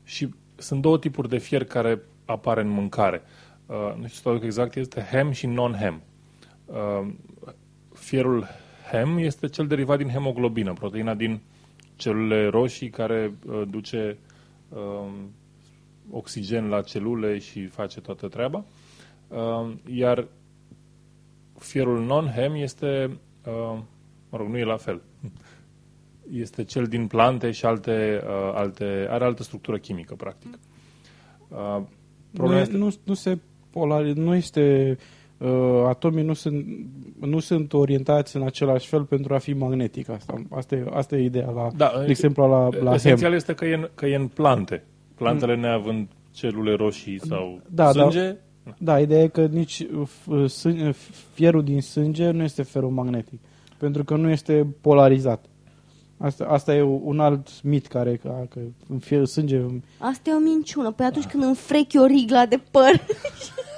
Și 0.04 0.34
sunt 0.56 0.82
două 0.82 0.98
tipuri 0.98 1.28
de 1.28 1.38
fier 1.38 1.64
care 1.64 2.02
apar 2.24 2.58
în 2.58 2.68
mâncare. 2.68 3.22
Uh, 3.66 3.76
nu 3.76 4.06
știu 4.06 4.08
să 4.08 4.20
traduc 4.22 4.42
exact, 4.42 4.76
este 4.76 5.06
hem 5.10 5.30
și 5.30 5.46
non-hem. 5.46 6.02
Uh, 6.64 7.12
fierul 7.94 8.48
hem 8.92 9.18
este 9.18 9.48
cel 9.48 9.66
derivat 9.66 9.98
din 9.98 10.08
hemoglobină, 10.08 10.72
proteina 10.72 11.14
din 11.14 11.40
celulele 11.96 12.48
roșii 12.48 12.90
care 12.90 13.34
uh, 13.46 13.62
duce 13.70 14.16
uh, 14.68 15.12
oxigen 16.10 16.68
la 16.68 16.82
celule 16.82 17.38
și 17.38 17.66
face 17.66 18.00
toată 18.00 18.28
treaba. 18.28 18.64
Uh, 19.28 19.72
iar 19.94 20.26
fierul 21.58 22.04
non-hem 22.04 22.54
este, 22.54 23.18
uh, 23.46 23.78
mă 24.30 24.38
rog, 24.38 24.48
nu 24.48 24.58
e 24.58 24.64
la 24.64 24.76
fel. 24.76 25.02
Este 26.32 26.64
cel 26.64 26.86
din 26.86 27.06
plante 27.06 27.50
și 27.50 27.64
alte, 27.64 28.22
uh, 28.24 28.52
alte 28.54 29.06
are 29.10 29.24
altă 29.24 29.42
structură 29.42 29.78
chimică, 29.78 30.14
practic. 30.14 30.58
Uh, 31.48 31.58
Nu, 31.58 31.88
problema 32.32 32.58
e- 32.58 32.62
este, 32.62 32.76
nu, 32.76 32.94
nu 33.04 33.14
se 33.14 33.38
polari, 33.70 34.12
nu 34.12 34.34
este 34.34 34.96
uh, 34.98 35.21
atomii 35.88 36.24
nu 36.24 36.32
sunt, 36.32 36.66
nu 37.20 37.38
sunt 37.38 37.72
orientați 37.72 38.36
în 38.36 38.42
același 38.42 38.88
fel 38.88 39.04
pentru 39.04 39.34
a 39.34 39.38
fi 39.38 39.52
magnetic. 39.52 40.08
Asta, 40.08 40.42
asta, 40.50 40.74
e, 40.74 40.84
asta 40.90 41.16
e 41.16 41.24
ideea, 41.24 41.50
la, 41.50 41.68
Da, 41.76 41.92
de 42.04 42.10
exemplu, 42.10 42.48
la, 42.48 42.64
la 42.64 42.84
hem. 42.84 42.92
esențial 42.92 43.32
este 43.32 43.54
că 43.54 43.64
e, 43.64 43.74
în, 43.74 43.88
că 43.94 44.06
e 44.06 44.14
în 44.14 44.26
plante. 44.26 44.84
Plantele 45.14 45.56
neavând 45.56 46.08
celule 46.32 46.74
roșii 46.74 47.20
sau 47.26 47.60
Da, 47.68 47.90
sânge, 47.90 48.36
Da, 48.78 49.00
ideea 49.00 49.22
e 49.22 49.28
că 49.28 49.46
nici 49.46 49.80
uh, 49.80 50.08
f- 50.08 50.44
sân- 50.50 50.86
uh, 50.88 50.94
fierul 51.34 51.64
din 51.64 51.80
sânge 51.80 52.30
nu 52.30 52.42
este 52.42 52.62
feromagnetic, 52.62 53.40
pentru 53.78 54.04
că 54.04 54.16
nu 54.16 54.30
este 54.30 54.66
polarizat. 54.80 55.44
Asta, 56.18 56.44
asta 56.44 56.74
e 56.74 56.82
un 56.82 57.20
alt 57.20 57.62
mit 57.62 57.86
care 57.86 58.16
că, 58.16 58.46
că 58.50 58.60
în 58.88 58.98
fier, 58.98 59.24
sânge 59.24 59.60
Asta 59.98 60.30
e 60.30 60.34
o 60.34 60.38
minciună. 60.38 60.90
Păi 60.92 61.06
atunci 61.06 61.24
când 61.24 61.42
înfrechi 61.42 61.98
o 61.98 62.06
rigla 62.06 62.46
de 62.46 62.60
păr, 62.70 62.90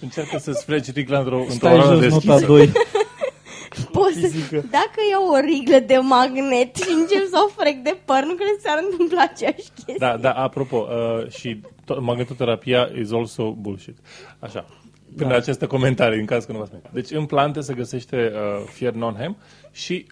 Încearcă 0.00 0.38
să-ți 0.38 0.64
freci 0.64 0.92
rigla 0.92 1.18
într-o, 1.18 1.38
într-o 1.38 1.54
Stai 1.54 1.76
rană 1.76 2.00
jos 2.00 2.12
nota 2.12 2.38
deschisă. 2.38 2.46
2. 2.46 2.72
Poți 3.92 4.20
să, 4.20 4.28
dacă 4.70 4.98
iau 5.10 5.26
o 5.26 5.38
riglă 5.38 5.78
de 5.86 5.96
magnet 5.96 6.76
și 6.76 6.90
încep 7.00 7.24
să 7.30 7.38
o 7.46 7.48
frec 7.60 7.76
de 7.82 7.96
păr, 8.04 8.22
nu 8.24 8.34
crezi 8.34 8.52
că 8.52 8.60
s-ar 8.62 8.84
întâmpla 8.90 9.22
aceeași 9.22 9.68
chestie? 9.74 9.94
Da, 9.98 10.16
da, 10.16 10.32
apropo, 10.32 10.76
uh, 10.76 11.30
și 11.30 11.60
to- 11.60 11.98
magnetoterapia 12.00 12.90
is 13.00 13.12
also 13.12 13.52
bullshit. 13.52 13.96
Așa. 14.38 14.66
Până 15.16 15.28
da. 15.28 15.36
aceste 15.36 15.66
comentarii, 15.66 16.20
în 16.20 16.26
caz 16.26 16.44
că 16.44 16.52
nu 16.52 16.58
v-ați 16.58 16.72
mai. 16.72 16.80
Deci 16.92 17.10
în 17.10 17.26
plante 17.26 17.60
se 17.60 17.74
găsește 17.74 18.32
uh, 18.34 18.64
fier 18.72 18.92
non-hem 18.92 19.36
și 19.70 20.06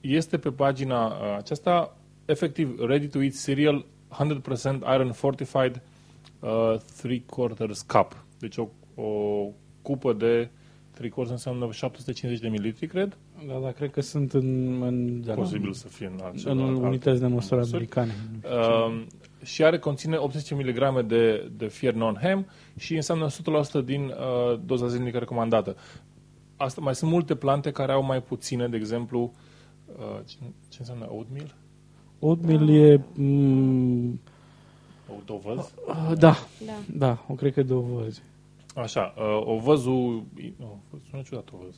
este 0.00 0.38
pe 0.38 0.50
pagina 0.50 1.06
uh, 1.06 1.36
aceasta 1.38 1.96
efectiv 2.24 2.80
ready 2.86 3.06
to 3.06 3.22
eat 3.22 3.32
cereal 3.44 3.86
100% 4.18 4.94
iron 4.94 5.12
fortified 5.12 5.82
uh, 6.40 6.76
3 7.02 7.24
quarters 7.26 7.82
cup. 7.82 8.23
Deci 8.44 8.56
o, 8.56 8.68
o 9.02 9.46
cupă 9.82 10.12
de 10.12 10.50
3 10.90 11.08
quarters 11.10 11.30
înseamnă 11.44 11.72
750 11.72 12.40
de 12.42 12.48
mililitri, 12.48 12.86
cred. 12.86 13.16
Da, 13.48 13.58
da, 13.62 13.70
cred 13.70 13.90
că 13.90 14.00
sunt 14.00 14.32
în, 14.32 14.82
în, 14.82 15.22
da, 15.24 15.34
Posibil 15.34 15.72
să 15.72 15.88
fie 15.88 16.06
în 16.06 16.18
altceva. 16.22 16.52
în 16.52 16.60
alte 16.60 16.80
unități 16.80 17.20
de 17.20 17.26
măsură 17.26 17.56
măsuri. 17.60 17.76
americane. 17.76 18.12
Uh, 18.44 19.02
și 19.42 19.64
are 19.64 19.78
conține 19.78 20.16
18 20.16 20.54
mg 20.54 21.06
de, 21.06 21.50
de 21.56 21.66
fier 21.68 21.94
non-hem 21.94 22.46
și 22.76 22.94
înseamnă 22.94 23.26
100% 23.82 23.84
din 23.84 24.04
uh, 24.04 24.60
doza 24.64 24.86
zilnică 24.86 25.18
recomandată. 25.18 25.76
Asta, 26.56 26.80
mai 26.80 26.94
sunt 26.94 27.10
multe 27.10 27.34
plante 27.34 27.70
care 27.70 27.92
au 27.92 28.02
mai 28.04 28.22
puține, 28.22 28.68
de 28.68 28.76
exemplu, 28.76 29.32
uh, 29.96 30.20
ce, 30.24 30.36
ce 30.68 30.76
înseamnă 30.78 31.06
oatmeal? 31.08 31.54
Oatmeal 32.18 32.68
e... 32.68 33.00
Mm, 33.14 34.20
O 35.08 35.14
dovăz? 35.24 35.58
uh, 35.86 36.12
da, 36.18 36.36
Da. 36.66 36.72
da, 36.96 37.24
o 37.28 37.34
cred 37.34 37.52
că 37.52 37.62
două 37.62 37.86
văzi. 38.02 38.22
Așa, 38.74 39.14
uh, 39.16 39.46
o 39.46 39.56
văzul... 39.58 40.24
Nu, 40.56 40.82
sună 41.10 41.22
ciudat 41.22 41.48
o 41.52 41.56
văz. 41.64 41.74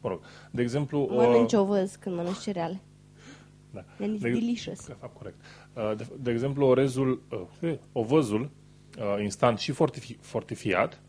Mă 0.00 0.08
rog, 0.08 0.20
de 0.50 0.62
exemplu... 0.62 1.08
Mănânci 1.10 1.52
o 1.52 1.64
văz 1.64 1.94
când 1.94 2.16
mănânci 2.16 2.38
cereale. 2.38 2.80
Da. 3.70 3.84
And 4.00 4.16
it's 4.16 4.20
De- 4.20 4.30
delicious. 4.30 4.86
De 4.86 4.96
fapt, 5.00 5.16
corect. 5.16 5.36
Uh, 5.74 5.96
De, 5.96 6.06
de 6.18 6.30
exemplu, 6.30 6.66
orezul, 6.66 7.22
uh, 7.62 7.74
ovăzul 7.92 8.50
uh, 8.98 9.22
instant 9.22 9.58
și 9.58 9.72
fortifi, 9.72 10.16
fortifiat 10.20 11.02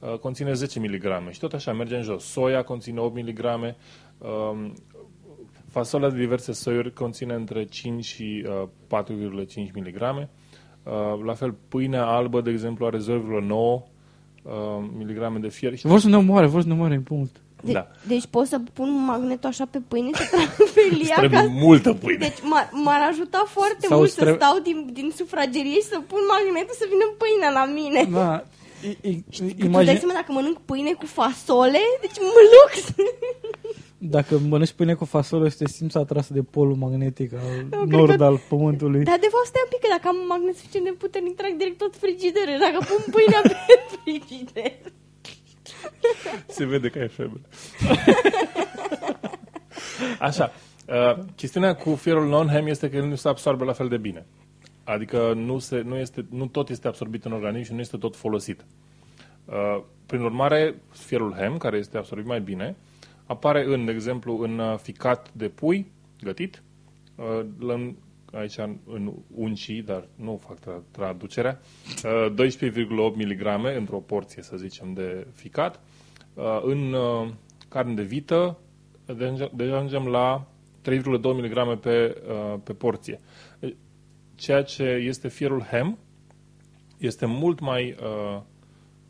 uh, 0.00 0.18
conține 0.18 0.52
10 0.52 0.80
mg 0.80 1.30
și 1.30 1.38
tot 1.38 1.52
așa 1.52 1.72
merge 1.72 1.96
în 1.96 2.02
jos. 2.02 2.24
Soia 2.24 2.62
conține 2.62 3.00
8 3.00 3.14
mg, 3.22 3.44
um, 4.18 4.72
fasolea 5.68 6.08
de 6.10 6.18
diverse 6.18 6.52
soiuri 6.52 6.92
conține 6.92 7.34
între 7.34 7.64
5 7.64 8.04
și 8.04 8.46
uh, 8.48 8.68
4,5 9.04 9.72
mg. 9.74 10.00
Uh, 10.82 11.24
la 11.24 11.34
fel, 11.34 11.52
pâinea 11.68 12.06
albă, 12.06 12.40
de 12.40 12.50
exemplu, 12.50 12.86
are 12.86 12.98
0,9 12.98 13.88
uh, 14.48 14.84
mg 14.98 15.40
de 15.40 15.48
fier. 15.48 15.76
Și 15.76 15.86
Vor 15.86 16.00
să 16.00 16.08
ne 16.08 16.16
omoare, 16.16 16.46
vor 16.46 16.60
să 16.60 16.66
ne 16.66 16.72
omoare 16.72 16.94
în 16.94 17.02
punct. 17.02 17.36
De- 17.62 17.72
Da. 17.72 17.86
Deci 18.06 18.26
pot 18.30 18.46
să 18.46 18.58
pun 18.72 19.04
magnetul 19.04 19.48
așa 19.48 19.64
pe 19.70 19.78
pâine 19.88 20.10
să 20.14 20.24
trag 20.30 20.68
pe 20.74 20.94
lia 21.00 21.14
trebuie 21.16 21.40
ca... 21.40 21.46
multă 21.50 21.92
pâine. 21.92 22.18
Deci 22.26 22.38
m-ar, 22.42 22.68
m-ar 22.72 23.00
ajuta 23.10 23.44
foarte 23.46 23.86
Sau 23.86 23.96
mult 23.96 24.08
îți 24.08 24.16
trebuie- 24.16 24.38
să 24.40 24.44
stau 24.46 24.58
din, 24.62 24.88
din 24.92 25.12
sufragerie 25.16 25.74
și 25.74 25.82
să 25.92 25.98
pun 26.06 26.20
magnetul 26.34 26.74
să 26.78 26.86
vină 26.92 27.06
pâinea 27.22 27.50
la 27.60 27.64
mine. 27.78 28.00
Da, 28.20 28.44
și, 28.80 28.88
i, 29.00 29.14
Că 29.22 29.36
tu 29.40 29.44
dai 29.56 29.66
imagine, 29.66 29.98
seama 29.98 30.14
dacă 30.20 30.32
mănânc 30.32 30.58
pâine 30.70 30.92
cu 30.92 31.06
fasole, 31.06 31.80
deci 32.00 32.18
mă 32.20 32.40
lux. 32.54 32.72
dacă 33.98 34.38
mănânci 34.48 34.72
pâine 34.72 34.94
cu 34.94 35.04
fasole, 35.04 35.48
să 35.48 35.56
te 35.64 35.70
simți 35.70 35.96
atras 35.96 36.28
de 36.28 36.42
polul 36.42 36.74
magnetic 36.74 37.32
al 37.32 37.40
Eu 37.56 37.66
cred 37.68 37.88
nord 37.98 38.16
că- 38.16 38.24
al 38.24 38.38
pământului. 38.48 39.04
Dar 39.04 39.18
de 39.18 39.28
fapt 39.30 39.46
stai 39.46 39.60
un 39.64 39.70
pic, 39.70 39.80
că 39.80 39.86
dacă 39.96 40.08
am 40.08 40.16
un 40.20 40.26
magnet 40.28 40.56
suficient 40.56 40.84
de 40.86 40.94
puternic, 40.98 41.36
trag 41.36 41.52
direct 41.56 41.78
tot 41.78 41.96
frigiderul. 41.96 42.56
Dacă 42.58 42.78
pun 42.88 43.04
pâinea 43.14 43.40
pe 43.42 43.56
frigider. 43.94 44.72
Se 46.46 46.64
vede 46.64 46.88
că 46.88 46.98
ai 46.98 47.08
febră. 47.08 47.40
Așa. 50.20 50.52
Uh, 50.88 51.18
chestiunea 51.36 51.74
cu 51.76 51.94
fierul 51.94 52.28
non-hem 52.28 52.66
este 52.66 52.90
că 52.90 52.96
el 52.96 53.04
nu 53.06 53.14
se 53.14 53.28
absorbe 53.28 53.64
la 53.64 53.72
fel 53.72 53.88
de 53.88 53.96
bine. 53.96 54.26
Adică 54.84 55.32
nu, 55.36 55.58
se, 55.58 55.80
nu, 55.80 55.96
este, 55.96 56.26
nu 56.30 56.46
tot 56.46 56.68
este 56.68 56.88
absorbit 56.88 57.24
în 57.24 57.32
organism 57.32 57.64
și 57.66 57.72
nu 57.72 57.80
este 57.80 57.96
tot 57.96 58.16
folosit. 58.16 58.64
Uh, 59.44 59.82
prin 60.06 60.20
urmare, 60.20 60.74
fierul 60.90 61.32
hem, 61.38 61.56
care 61.56 61.76
este 61.76 61.96
absorbit 61.96 62.26
mai 62.26 62.40
bine, 62.40 62.76
apare 63.28 63.64
în, 63.64 63.84
de 63.84 63.92
exemplu, 63.92 64.38
în 64.38 64.58
uh, 64.58 64.78
ficat 64.78 65.32
de 65.32 65.48
pui 65.48 65.86
gătit, 66.22 66.62
uh, 67.16 67.46
în, 67.58 67.94
aici 68.32 68.56
în, 68.56 68.76
în 68.86 69.12
uncii, 69.34 69.82
dar 69.82 70.08
nu 70.14 70.40
fac 70.46 70.58
tra- 70.60 70.82
traducerea, 70.90 71.60
uh, 72.04 72.32
12,8 72.32 73.14
mg 73.14 73.76
într-o 73.76 73.98
porție, 73.98 74.42
să 74.42 74.56
zicem, 74.56 74.92
de 74.92 75.26
ficat. 75.34 75.80
Uh, 76.34 76.60
în 76.62 76.92
uh, 76.92 77.28
carne 77.68 77.94
de 77.94 78.02
vită, 78.02 78.58
deja 79.16 79.50
deja 79.54 79.76
ajungem 79.76 80.06
la 80.06 80.46
3,2 80.90 81.02
mg 81.22 81.78
pe, 81.80 82.22
uh, 82.28 82.60
pe 82.64 82.72
porție. 82.72 83.20
Ceea 84.34 84.62
ce 84.62 84.82
este 84.82 85.28
fierul 85.28 85.60
hem 85.62 85.98
este 86.98 87.26
mult 87.26 87.60
mai, 87.60 87.96
uh, 88.02 88.40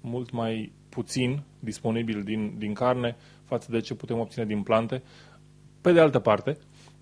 mult 0.01 0.31
mai 0.31 0.73
puțin 0.89 1.43
disponibil 1.61 2.23
din, 2.23 2.55
din 2.59 2.73
carne 2.75 3.17
față 3.49 3.71
de 3.71 3.81
ce 3.81 3.95
putem 3.95 4.19
obține 4.19 4.45
din 4.45 4.63
plante. 4.63 5.03
Pe 5.81 5.93
de 5.93 6.01
altă 6.01 6.19
parte, 6.19 6.57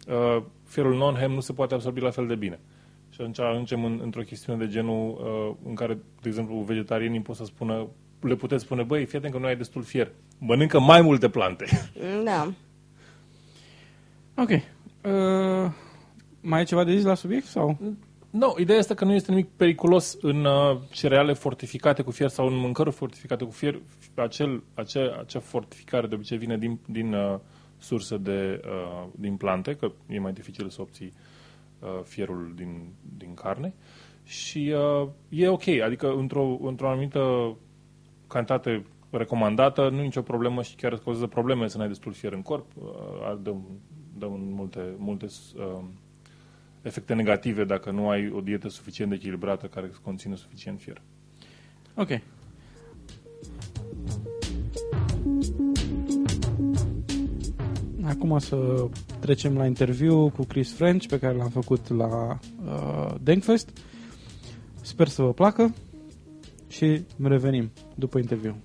uh, 0.08 0.42
fierul 0.64 0.96
non-hem 0.96 1.30
nu 1.30 1.40
se 1.40 1.52
poate 1.52 1.74
absorbi 1.74 2.00
la 2.00 2.10
fel 2.10 2.26
de 2.26 2.34
bine. 2.34 2.60
Și 3.10 3.20
atunci 3.20 3.40
ajungem 3.40 3.84
în, 3.84 4.00
într-o 4.02 4.22
chestiune 4.22 4.64
de 4.64 4.70
genul 4.70 5.08
uh, 5.10 5.68
în 5.68 5.74
care, 5.74 5.98
de 6.20 6.28
exemplu, 6.28 6.56
vegetarianii 6.56 7.20
pot 7.20 7.36
să 7.36 7.44
spună, 7.44 7.86
le 8.20 8.34
puteți 8.34 8.64
spune, 8.64 8.82
băi, 8.82 9.04
fii 9.04 9.18
atent 9.18 9.32
că 9.32 9.38
nu 9.38 9.46
ai 9.46 9.56
destul 9.56 9.82
fier. 9.82 10.12
Mănâncă 10.38 10.80
mai 10.80 11.00
multe 11.00 11.28
plante. 11.28 11.64
Da. 12.24 12.52
Ok. 14.36 14.50
Uh, 14.50 15.72
mai 16.40 16.60
e 16.60 16.64
ceva 16.64 16.84
de 16.84 16.92
zis 16.92 17.04
la 17.04 17.14
subiect 17.14 17.46
sau? 17.46 17.78
Nu, 18.38 18.54
ideea 18.58 18.78
este 18.78 18.94
că 18.94 19.04
nu 19.04 19.12
este 19.12 19.30
nimic 19.30 19.48
periculos 19.48 20.16
în 20.20 20.44
uh, 20.44 20.78
cereale 20.90 21.32
fortificate 21.32 22.02
cu 22.02 22.10
fier 22.10 22.28
sau 22.28 22.46
în 22.46 22.56
mâncăruri 22.56 22.94
fortificate 22.94 23.44
cu 23.44 23.50
fier. 23.50 23.80
Acel, 24.14 24.62
acea, 24.74 25.18
acea 25.20 25.40
fortificare 25.40 26.06
de 26.06 26.14
obicei 26.14 26.38
vine 26.38 26.58
din, 26.58 26.78
din 26.86 27.12
uh, 27.12 27.38
surse 27.78 28.16
de, 28.16 28.60
uh, 28.64 29.06
din 29.14 29.36
plante, 29.36 29.74
că 29.74 29.92
e 30.08 30.18
mai 30.18 30.32
dificil 30.32 30.68
să 30.68 30.80
obții 30.80 31.12
uh, 31.78 32.00
fierul 32.04 32.52
din, 32.56 32.92
din 33.16 33.34
carne. 33.34 33.74
Și 34.24 34.74
uh, 35.02 35.08
e 35.28 35.48
ok, 35.48 35.66
adică 35.68 36.12
într-o, 36.12 36.58
într-o 36.62 36.88
anumită 36.88 37.56
cantitate 38.26 38.86
recomandată, 39.10 39.88
nu 39.88 40.00
e 40.00 40.02
nicio 40.02 40.22
problemă 40.22 40.62
și 40.62 40.74
chiar 40.74 40.92
îți 40.92 41.02
cauzează 41.02 41.28
probleme 41.28 41.68
să 41.68 41.78
n-ai 41.78 41.88
destul 41.88 42.12
fier 42.12 42.32
în 42.32 42.42
corp. 42.42 42.66
Uh, 42.74 43.38
dă, 43.42 43.54
dă 44.18 44.26
multe, 44.30 44.94
multe 44.98 45.26
uh, 45.56 45.84
efecte 46.86 47.14
negative 47.14 47.64
dacă 47.64 47.90
nu 47.90 48.08
ai 48.08 48.30
o 48.30 48.40
dietă 48.40 48.68
suficient 48.68 49.10
de 49.10 49.16
echilibrată 49.16 49.66
care 49.66 49.90
conține 50.02 50.34
suficient 50.34 50.80
fier. 50.80 51.02
Ok. 51.94 52.20
Acum 58.02 58.38
să 58.38 58.88
trecem 59.20 59.56
la 59.56 59.66
interviu 59.66 60.28
cu 60.28 60.44
Chris 60.44 60.72
French 60.72 61.06
pe 61.06 61.18
care 61.18 61.36
l-am 61.36 61.48
făcut 61.48 61.88
la 61.88 62.38
uh, 62.64 63.14
Denkfest. 63.22 63.78
Sper 64.80 65.08
să 65.08 65.22
vă 65.22 65.32
placă 65.32 65.74
și 66.68 67.02
revenim 67.22 67.70
după 67.94 68.18
interviu. 68.18 68.56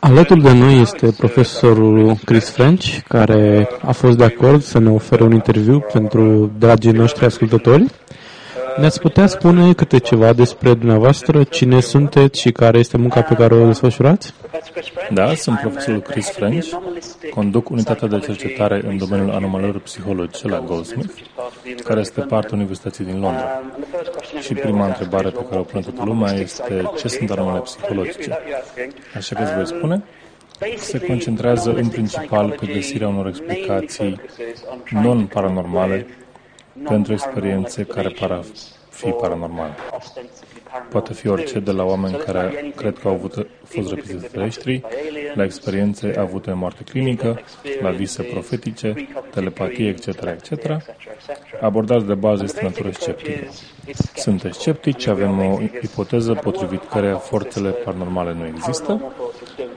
Alături 0.00 0.42
de 0.42 0.52
noi 0.52 0.80
este 0.80 1.10
profesorul 1.16 2.16
Chris 2.24 2.50
French, 2.50 2.98
care 3.08 3.68
a 3.82 3.92
fost 3.92 4.16
de 4.16 4.24
acord 4.24 4.62
să 4.62 4.78
ne 4.78 4.90
ofere 4.90 5.22
un 5.22 5.32
interviu 5.32 5.84
pentru 5.92 6.50
dragii 6.58 6.92
noștri 6.92 7.24
ascultători. 7.24 7.84
Ne-ați 8.80 9.00
putea 9.00 9.26
spune 9.26 9.72
câte 9.72 9.98
ceva 9.98 10.32
despre 10.32 10.74
dumneavoastră, 10.74 11.44
cine 11.44 11.80
sunteți 11.80 12.40
și 12.40 12.52
care 12.52 12.78
este 12.78 12.96
munca 12.96 13.22
pe 13.22 13.34
care 13.34 13.54
o 13.54 13.66
desfășurați? 13.66 14.34
Da, 15.10 15.34
sunt 15.34 15.58
profesorul 15.58 16.00
Chris 16.00 16.30
French, 16.30 16.68
conduc 17.34 17.70
unitatea 17.70 18.08
de 18.08 18.18
cercetare 18.18 18.82
în 18.86 18.96
domeniul 18.96 19.30
anomalelor 19.30 19.80
psihologice 19.80 20.48
la 20.48 20.60
Goldsmith, 20.60 21.14
care 21.84 22.00
este 22.00 22.20
partea 22.20 22.50
Universității 22.52 23.04
din 23.04 23.20
Londra. 23.20 23.62
Și 24.40 24.54
prima 24.54 24.86
întrebare 24.86 25.28
pe 25.28 25.44
care 25.48 25.60
o 25.60 25.62
pune 25.62 25.82
toată 25.82 26.02
lumea 26.04 26.32
este 26.32 26.90
ce 26.98 27.08
sunt 27.08 27.30
anomalele 27.30 27.62
psihologice? 27.62 28.38
Așa 29.16 29.34
că 29.34 29.42
îți 29.42 29.54
voi 29.54 29.66
spune, 29.66 30.02
se 30.76 30.98
concentrează 30.98 31.72
în 31.72 31.88
principal 31.88 32.56
pe 32.60 32.66
găsirea 32.72 33.08
unor 33.08 33.26
explicații 33.26 34.20
non-paranormale 34.90 36.06
pentru 36.84 37.12
experiențe 37.12 37.82
care 37.82 38.08
par 38.08 38.30
a 38.30 38.40
fi 38.90 39.10
paranormale. 39.10 39.74
Poate 40.88 41.12
fi 41.12 41.28
orice 41.28 41.58
de 41.58 41.70
la 41.70 41.84
oameni 41.84 42.16
care 42.16 42.72
cred 42.76 42.98
că 42.98 43.08
au 43.08 43.14
avut, 43.14 43.46
fost 43.64 43.88
răpiți 43.88 44.20
de 44.20 44.26
terestri, 44.32 44.82
la 45.34 45.44
experiențe 45.44 46.14
avute 46.18 46.50
în 46.50 46.58
moarte 46.58 46.82
clinică, 46.82 47.40
la 47.80 47.90
vise 47.90 48.22
profetice, 48.22 48.94
telepatie, 49.30 49.88
etc., 49.88 50.06
etc. 50.06 50.76
Abordarea 51.60 52.06
de 52.06 52.14
bază 52.14 52.42
este 52.44 52.60
natură 52.62 52.90
sceptică. 52.90 53.52
Sunt 54.14 54.48
sceptici, 54.50 55.06
avem 55.06 55.38
o 55.38 55.58
ipoteză 55.82 56.34
potrivit 56.34 56.88
care 56.88 57.16
forțele 57.20 57.70
paranormale 57.70 58.32
nu 58.32 58.46
există, 58.46 59.12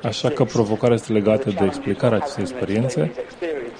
așa 0.04 0.30
că 0.30 0.44
provocarea 0.44 0.96
este 0.96 1.14
legată 1.14 1.50
de 1.50 1.66
explicarea 1.66 2.18
acestei 2.18 2.44
experiențe, 2.44 3.12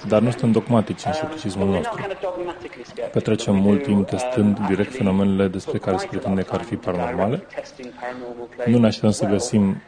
dar 0.08 0.20
nu 0.20 0.30
suntem 0.30 0.52
dogmatici 0.52 1.04
în 1.04 1.12
scepticismul 1.12 1.68
nostru. 1.68 2.06
Petrecem 3.12 3.56
mult 3.56 3.82
timp 3.82 4.08
testând 4.08 4.58
direct 4.66 4.94
fenomenele 4.94 5.48
despre 5.48 5.78
care 5.78 5.96
se 5.96 6.06
pretinde 6.06 6.42
că 6.42 6.54
ar 6.54 6.62
fi 6.62 6.76
paranormale. 6.76 7.42
Nu 8.66 8.78
ne 8.78 8.86
așteptăm 8.86 9.10
să 9.10 9.24
găsim 9.24 9.82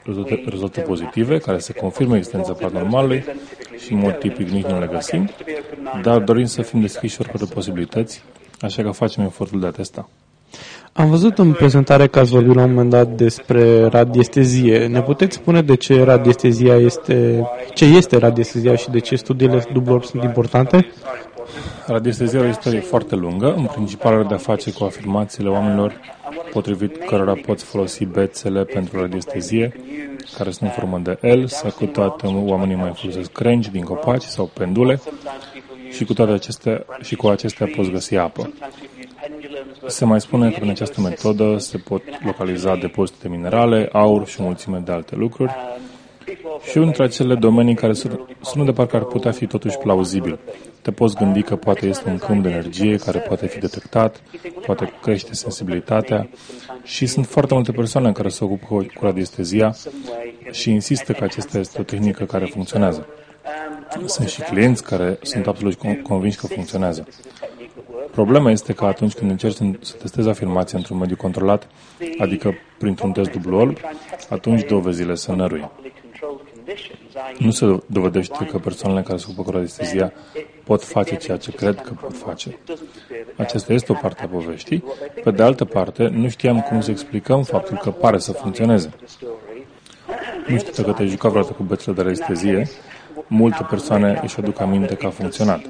rezultate 0.48 0.80
pozitive 0.80 1.38
care 1.38 1.58
să 1.58 1.72
confirme 1.72 2.16
existența 2.16 2.52
paranormalului 2.52 3.24
și 3.78 3.92
în 3.92 3.98
mod 3.98 4.18
tipic 4.18 4.48
nici 4.48 4.66
nu 4.66 4.78
le 4.78 4.86
găsim, 4.86 5.30
dar 6.02 6.18
dorim 6.18 6.46
să 6.46 6.62
fim 6.62 6.80
deschiși 6.80 7.20
oricare 7.20 7.44
posibilități, 7.54 8.22
așa 8.60 8.82
că 8.82 8.90
facem 8.90 9.24
efortul 9.24 9.60
de 9.60 9.66
a 9.66 9.70
testa. 9.70 10.08
Am 10.96 11.10
văzut 11.10 11.38
în 11.38 11.52
prezentare 11.52 12.06
că 12.06 12.18
ați 12.18 12.30
vorbit 12.30 12.54
la 12.54 12.62
un 12.62 12.68
moment 12.68 12.90
dat 12.90 13.08
despre 13.08 13.86
radiestezie. 13.86 14.86
Ne 14.86 15.02
puteți 15.02 15.36
spune 15.36 15.62
de 15.62 15.76
ce 15.76 16.04
radiestezia 16.04 16.74
este, 16.74 17.46
ce 17.74 17.84
este 17.84 18.16
radiestezia 18.16 18.76
și 18.76 18.90
de 18.90 18.98
ce 18.98 19.16
studiile 19.16 19.64
dublu 19.72 20.00
sunt 20.00 20.22
importante? 20.22 20.86
Radiestezia 21.86 22.40
o 22.40 22.44
istorie 22.44 22.80
foarte 22.80 23.14
lungă, 23.14 23.54
în 23.56 23.64
principal 23.64 24.12
are 24.12 24.22
de-a 24.22 24.36
face 24.36 24.72
cu 24.72 24.84
afirmațiile 24.84 25.48
oamenilor 25.48 26.00
potrivit 26.52 27.04
cărora 27.04 27.32
poți 27.46 27.64
folosi 27.64 28.04
bețele 28.04 28.64
pentru 28.64 29.00
radiestezie, 29.00 29.72
care 30.36 30.50
sunt 30.50 30.70
în 30.70 30.74
formă 30.80 30.98
de 30.98 31.28
L, 31.28 31.44
sau 31.46 31.70
cu 31.70 31.84
toate 31.84 32.26
oamenii 32.26 32.76
mai 32.76 32.92
folosesc 32.94 33.32
crengi 33.32 33.70
din 33.70 33.82
copaci 33.82 34.22
sau 34.22 34.50
pendule 34.54 35.00
și 35.90 36.04
cu 36.04 36.14
toate 36.14 36.32
acestea 36.32 36.84
și 37.00 37.16
cu 37.16 37.26
acestea 37.26 37.66
poți 37.76 37.90
găsi 37.90 38.16
apă. 38.16 38.50
Se 39.86 40.04
mai 40.04 40.20
spune 40.20 40.50
că 40.50 40.56
prin 40.58 40.70
această 40.70 41.00
metodă 41.00 41.58
se 41.58 41.78
pot 41.78 42.02
localiza 42.24 42.76
depozite 42.76 43.18
de 43.22 43.28
minerale, 43.28 43.88
aur 43.92 44.26
și 44.26 44.40
o 44.40 44.44
mulțime 44.44 44.78
de 44.78 44.92
alte 44.92 45.16
lucruri. 45.16 45.52
Și 46.62 46.76
unul 46.76 46.88
dintre 46.88 47.04
acele 47.04 47.34
domenii 47.34 47.74
care 47.74 47.92
sună 48.40 48.64
de 48.64 48.72
parcă 48.72 48.96
ar 48.96 49.04
putea 49.04 49.30
fi 49.30 49.46
totuși 49.46 49.78
plauzibil. 49.78 50.38
Te 50.82 50.90
poți 50.90 51.14
gândi 51.14 51.42
că 51.42 51.56
poate 51.56 51.86
este 51.86 52.08
un 52.08 52.18
câmp 52.18 52.42
de 52.42 52.48
energie 52.48 52.96
care 52.96 53.18
poate 53.18 53.46
fi 53.46 53.58
detectat, 53.58 54.22
poate 54.66 54.92
crește 55.02 55.34
sensibilitatea 55.34 56.28
și 56.82 57.06
sunt 57.06 57.26
foarte 57.26 57.54
multe 57.54 57.72
persoane 57.72 58.12
care 58.12 58.28
se 58.28 58.44
ocupă 58.44 58.66
cu 58.66 59.04
radiestezia 59.04 59.74
și 60.50 60.70
insistă 60.70 61.12
că 61.12 61.24
acesta 61.24 61.58
este 61.58 61.80
o 61.80 61.84
tehnică 61.84 62.24
care 62.24 62.44
funcționează. 62.44 63.06
Sunt 64.04 64.28
și 64.28 64.40
clienți 64.40 64.82
care 64.82 65.18
sunt 65.22 65.46
absolut 65.46 66.02
convinși 66.02 66.38
că 66.38 66.46
funcționează. 66.46 67.06
Problema 68.16 68.50
este 68.50 68.72
că 68.72 68.84
atunci 68.84 69.14
când 69.14 69.30
încerci 69.30 69.56
să 69.80 69.94
testezi 69.96 70.28
afirmația 70.28 70.78
într-un 70.78 70.98
mediu 70.98 71.16
controlat, 71.16 71.68
adică 72.18 72.54
printr-un 72.78 73.12
test 73.12 73.30
dublu 73.30 73.56
orb, 73.56 73.76
atunci 74.28 74.64
dovezile 74.64 75.14
se 75.14 75.32
nărui. 75.32 75.70
Nu 77.38 77.50
se 77.50 77.82
dovedește 77.86 78.44
că 78.44 78.58
persoanele 78.58 79.02
care 79.02 79.18
se 79.18 79.24
ocupă 79.28 79.42
cu 79.42 79.50
radiestezia 79.50 80.12
pot 80.64 80.82
face 80.82 81.16
ceea 81.16 81.36
ce 81.36 81.50
cred 81.50 81.80
că 81.80 81.92
pot 82.00 82.16
face. 82.16 82.58
Aceasta 83.36 83.72
este 83.72 83.92
o 83.92 83.94
parte 83.94 84.22
a 84.22 84.26
poveștii. 84.26 84.84
Pe 85.22 85.30
de 85.30 85.42
altă 85.42 85.64
parte, 85.64 86.08
nu 86.08 86.28
știam 86.28 86.60
cum 86.60 86.80
să 86.80 86.90
explicăm 86.90 87.42
faptul 87.42 87.76
că 87.76 87.90
pare 87.90 88.18
să 88.18 88.32
funcționeze. 88.32 88.90
Nu 90.46 90.58
știu 90.58 90.82
dacă 90.82 90.92
te-ai 90.92 91.08
jucat 91.08 91.30
vreodată 91.30 91.54
cu 91.54 91.62
bețele 91.62 91.94
de 91.94 92.02
radiestezie, 92.02 92.68
multe 93.26 93.66
persoane 93.70 94.20
își 94.22 94.38
aduc 94.38 94.60
aminte 94.60 94.94
că 94.94 95.06
a 95.06 95.10
funcționat. 95.10 95.60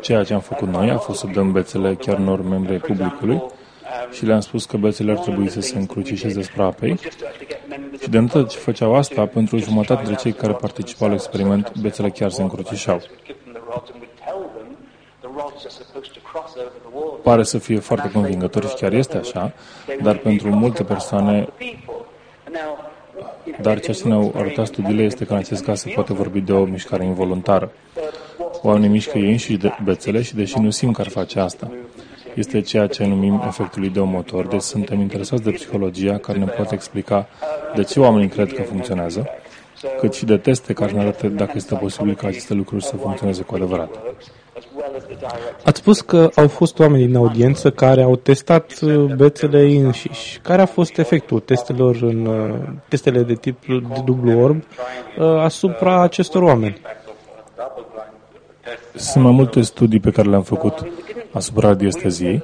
Ceea 0.00 0.24
ce 0.24 0.34
am 0.34 0.40
făcut 0.40 0.68
noi 0.68 0.90
a 0.90 0.98
fost 0.98 1.18
să 1.18 1.26
dăm 1.26 1.52
bețele 1.52 1.94
chiar 1.94 2.18
unor 2.18 2.42
membri 2.42 2.72
ai 2.72 2.78
publicului 2.78 3.42
și 4.12 4.26
le-am 4.26 4.40
spus 4.40 4.64
că 4.64 4.76
bețele 4.76 5.10
ar 5.10 5.18
trebui 5.18 5.48
să 5.48 5.60
se 5.60 5.78
încrucișeze 5.78 6.42
spre 6.42 6.62
apei. 6.62 6.98
și 8.00 8.08
de 8.08 8.18
îndată 8.18 8.42
ce 8.42 8.58
făceau 8.58 8.94
asta, 8.94 9.26
pentru 9.26 9.56
jumătate 9.56 10.02
dintre 10.02 10.22
cei 10.22 10.32
care 10.32 10.52
participau 10.52 11.08
la 11.08 11.14
experiment, 11.14 11.72
bețele 11.80 12.10
chiar 12.10 12.30
se 12.30 12.42
încrucișau. 12.42 13.00
Pare 17.22 17.42
să 17.42 17.58
fie 17.58 17.78
foarte 17.78 18.10
convingător 18.10 18.68
și 18.68 18.74
chiar 18.74 18.92
este 18.92 19.16
așa, 19.16 19.52
dar 20.02 20.16
pentru 20.16 20.48
multe 20.48 20.84
persoane 20.84 21.48
dar 23.60 23.80
ceea 23.80 23.96
ce 23.96 24.08
ne-au 24.08 24.32
arătat 24.36 24.66
studiile 24.66 25.02
este 25.02 25.24
că 25.24 25.32
în 25.32 25.38
acest 25.38 25.64
caz 25.64 25.80
se 25.80 25.90
poate 25.94 26.12
vorbi 26.12 26.40
de 26.40 26.52
o 26.52 26.64
mișcare 26.64 27.04
involuntară. 27.04 27.72
Oamenii 28.62 28.88
mișcă 28.88 29.18
ei 29.18 29.36
și 29.36 29.56
de 29.56 29.72
bețele 29.84 30.22
și 30.22 30.34
deși 30.34 30.58
nu 30.58 30.70
simt 30.70 30.94
că 30.94 31.00
ar 31.00 31.08
face 31.08 31.40
asta. 31.40 31.70
Este 32.34 32.60
ceea 32.60 32.86
ce 32.86 33.06
numim 33.06 33.42
efectul 33.46 33.84
ideomotor, 33.84 34.46
deci 34.46 34.60
suntem 34.60 35.00
interesați 35.00 35.42
de 35.42 35.50
psihologia 35.50 36.18
care 36.18 36.38
ne 36.38 36.44
poate 36.44 36.74
explica 36.74 37.28
de 37.74 37.82
ce 37.82 38.00
oamenii 38.00 38.28
cred 38.28 38.52
că 38.52 38.62
funcționează, 38.62 39.28
cât 39.98 40.14
și 40.14 40.24
de 40.24 40.36
teste 40.36 40.72
care 40.72 40.92
ne 40.92 41.00
arată 41.00 41.28
dacă 41.28 41.52
este 41.54 41.74
posibil 41.74 42.14
ca 42.14 42.26
aceste 42.26 42.54
lucruri 42.54 42.84
să 42.84 42.96
funcționeze 42.96 43.42
cu 43.42 43.54
adevărat. 43.54 43.98
Ați 45.64 45.78
spus 45.78 46.00
că 46.00 46.30
au 46.34 46.48
fost 46.48 46.78
oameni 46.78 47.06
din 47.06 47.16
audiență 47.16 47.70
care 47.70 48.02
au 48.02 48.16
testat 48.16 48.78
uh, 48.80 49.14
bețele 49.14 49.60
înșiși. 49.60 50.38
Care 50.42 50.62
a 50.62 50.66
fost 50.66 50.98
efectul 50.98 51.40
testelor 51.40 51.96
în 52.02 52.26
uh, 52.26 52.54
testele 52.88 53.22
de 53.22 53.34
tip 53.34 53.66
de 53.66 54.00
dublu 54.04 54.40
orb 54.40 54.56
uh, 55.18 55.24
asupra 55.26 56.02
acestor 56.02 56.42
oameni? 56.42 56.80
Sunt 58.94 59.24
mai 59.24 59.32
multe 59.32 59.60
studii 59.60 60.00
pe 60.00 60.10
care 60.10 60.28
le-am 60.28 60.42
făcut 60.42 60.90
asupra 61.32 61.68
radiesteziei 61.68 62.42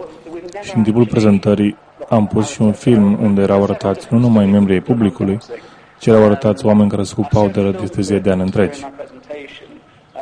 și 0.62 0.76
în 0.76 0.82
timpul 0.82 1.06
prezentării 1.06 1.76
am 2.08 2.26
pus 2.26 2.48
și 2.48 2.62
un 2.62 2.72
film 2.72 3.18
unde 3.22 3.42
erau 3.42 3.62
arătați 3.62 4.06
nu 4.10 4.18
numai 4.18 4.46
membrii 4.46 4.80
publicului, 4.80 5.38
ci 5.98 6.06
erau 6.06 6.24
arătați 6.24 6.66
oameni 6.66 6.90
care 6.90 7.02
se 7.02 7.14
ocupau 7.16 7.48
de 7.48 7.60
radiestezie 7.60 8.18
de 8.18 8.30
ani 8.30 8.40
întregi 8.40 8.86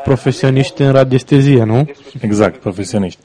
profesioniști 0.04 0.82
în 0.82 0.92
radiestezie, 0.92 1.64
nu? 1.64 1.90
Exact, 2.20 2.60
profesioniști. 2.60 3.20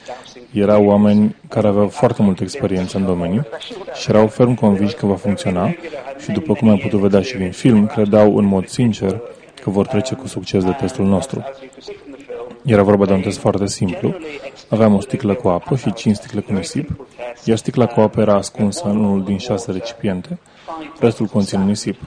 Erau 0.53 0.85
oameni 0.85 1.35
care 1.49 1.67
aveau 1.67 1.87
foarte 1.87 2.21
multă 2.21 2.43
experiență 2.43 2.97
în 2.97 3.05
domeniu 3.05 3.45
și 3.93 4.09
erau 4.09 4.27
ferm 4.27 4.53
convinși 4.53 4.95
că 4.95 5.05
va 5.05 5.15
funcționa 5.15 5.75
și, 6.19 6.31
după 6.31 6.53
cum 6.53 6.69
am 6.69 6.77
putut 6.77 6.99
vedea 6.99 7.21
și 7.21 7.37
din 7.37 7.51
film, 7.51 7.85
credeau 7.85 8.37
în 8.37 8.45
mod 8.45 8.67
sincer 8.67 9.21
că 9.61 9.69
vor 9.69 9.87
trece 9.87 10.15
cu 10.15 10.27
succes 10.27 10.63
de 10.63 10.71
testul 10.71 11.05
nostru. 11.05 11.43
Era 12.65 12.83
vorba 12.83 13.05
de 13.05 13.13
un 13.13 13.21
test 13.21 13.37
foarte 13.37 13.67
simplu. 13.67 14.15
Aveam 14.69 14.93
o 14.93 14.99
sticlă 14.99 15.33
cu 15.33 15.47
apă 15.47 15.75
și 15.75 15.93
cinci 15.93 16.15
sticle 16.15 16.41
cu 16.41 16.53
nisip, 16.53 17.05
iar 17.43 17.57
sticla 17.57 17.85
cu 17.85 17.99
apă 17.99 18.21
era 18.21 18.33
ascunsă 18.33 18.83
în 18.85 18.97
unul 18.97 19.23
din 19.23 19.37
șase 19.37 19.71
recipiente, 19.71 20.39
restul 20.99 21.25
conține 21.25 21.63
nisip. 21.63 21.99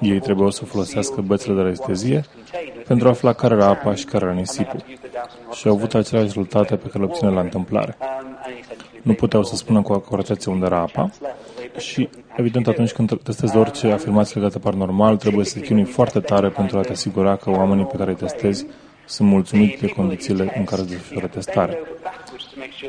Ei 0.00 0.20
trebuiau 0.20 0.50
să 0.50 0.64
folosească 0.64 1.20
bățile 1.20 1.54
de 1.54 1.60
restezie 1.60 2.24
pentru 2.86 3.06
a 3.06 3.10
afla 3.10 3.32
care 3.32 3.54
era 3.54 3.66
apa 3.66 3.94
și 3.94 4.04
care 4.04 4.24
era 4.24 4.34
nisipul. 4.34 4.84
Și 5.52 5.68
au 5.68 5.74
avut 5.74 5.94
aceleași 5.94 6.26
rezultate 6.26 6.76
pe 6.76 6.86
care 6.86 6.98
le 6.98 7.04
obține 7.04 7.30
la 7.30 7.40
întâmplare. 7.40 7.96
Nu 9.02 9.12
puteau 9.12 9.44
să 9.44 9.56
spună 9.56 9.82
cu 9.82 9.92
acuratețe 9.92 10.50
unde 10.50 10.64
era 10.66 10.78
apa 10.78 11.10
și, 11.78 12.08
evident, 12.36 12.66
atunci 12.66 12.92
când 12.92 13.22
testezi 13.22 13.56
orice 13.56 13.90
afirmație 13.90 14.40
legată 14.40 14.58
paranormal, 14.58 15.16
trebuie 15.16 15.44
să 15.44 15.58
te 15.58 15.64
chinui 15.64 15.84
foarte 15.84 16.20
tare 16.20 16.48
pentru 16.48 16.78
a 16.78 16.80
te 16.80 16.92
asigura 16.92 17.36
că 17.36 17.50
oamenii 17.50 17.84
pe 17.84 17.96
care 17.96 18.10
îi 18.10 18.16
testezi 18.16 18.66
sunt 19.06 19.28
mulțumiți 19.28 19.80
de 19.80 19.88
condițiile 19.88 20.54
în 20.56 20.64
care 20.64 20.82
se 20.82 20.88
desfășoară 20.88 21.26
testare. 21.26 21.78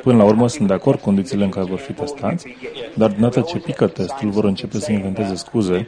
Până 0.01 0.17
la 0.17 0.23
urmă 0.23 0.47
sunt 0.47 0.67
de 0.67 0.73
acord 0.73 0.99
condițiile 0.99 1.43
în 1.43 1.49
care 1.49 1.65
vor 1.65 1.79
fi 1.79 1.93
testați, 1.93 2.47
dar 2.93 3.09
de 3.09 3.15
data 3.19 3.41
ce 3.41 3.57
pică 3.57 3.87
testul 3.87 4.29
vor 4.29 4.43
începe 4.43 4.79
să 4.79 4.91
inventeze 4.91 5.35
scuze 5.35 5.87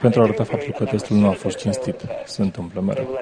pentru 0.00 0.20
a 0.20 0.22
arăta 0.22 0.44
faptul 0.44 0.74
că 0.78 0.84
testul 0.84 1.16
nu 1.16 1.28
a 1.28 1.30
fost 1.30 1.56
cinstit. 1.56 2.00
Se 2.24 2.42
întâmplă 2.42 2.80
mereu. 2.80 3.20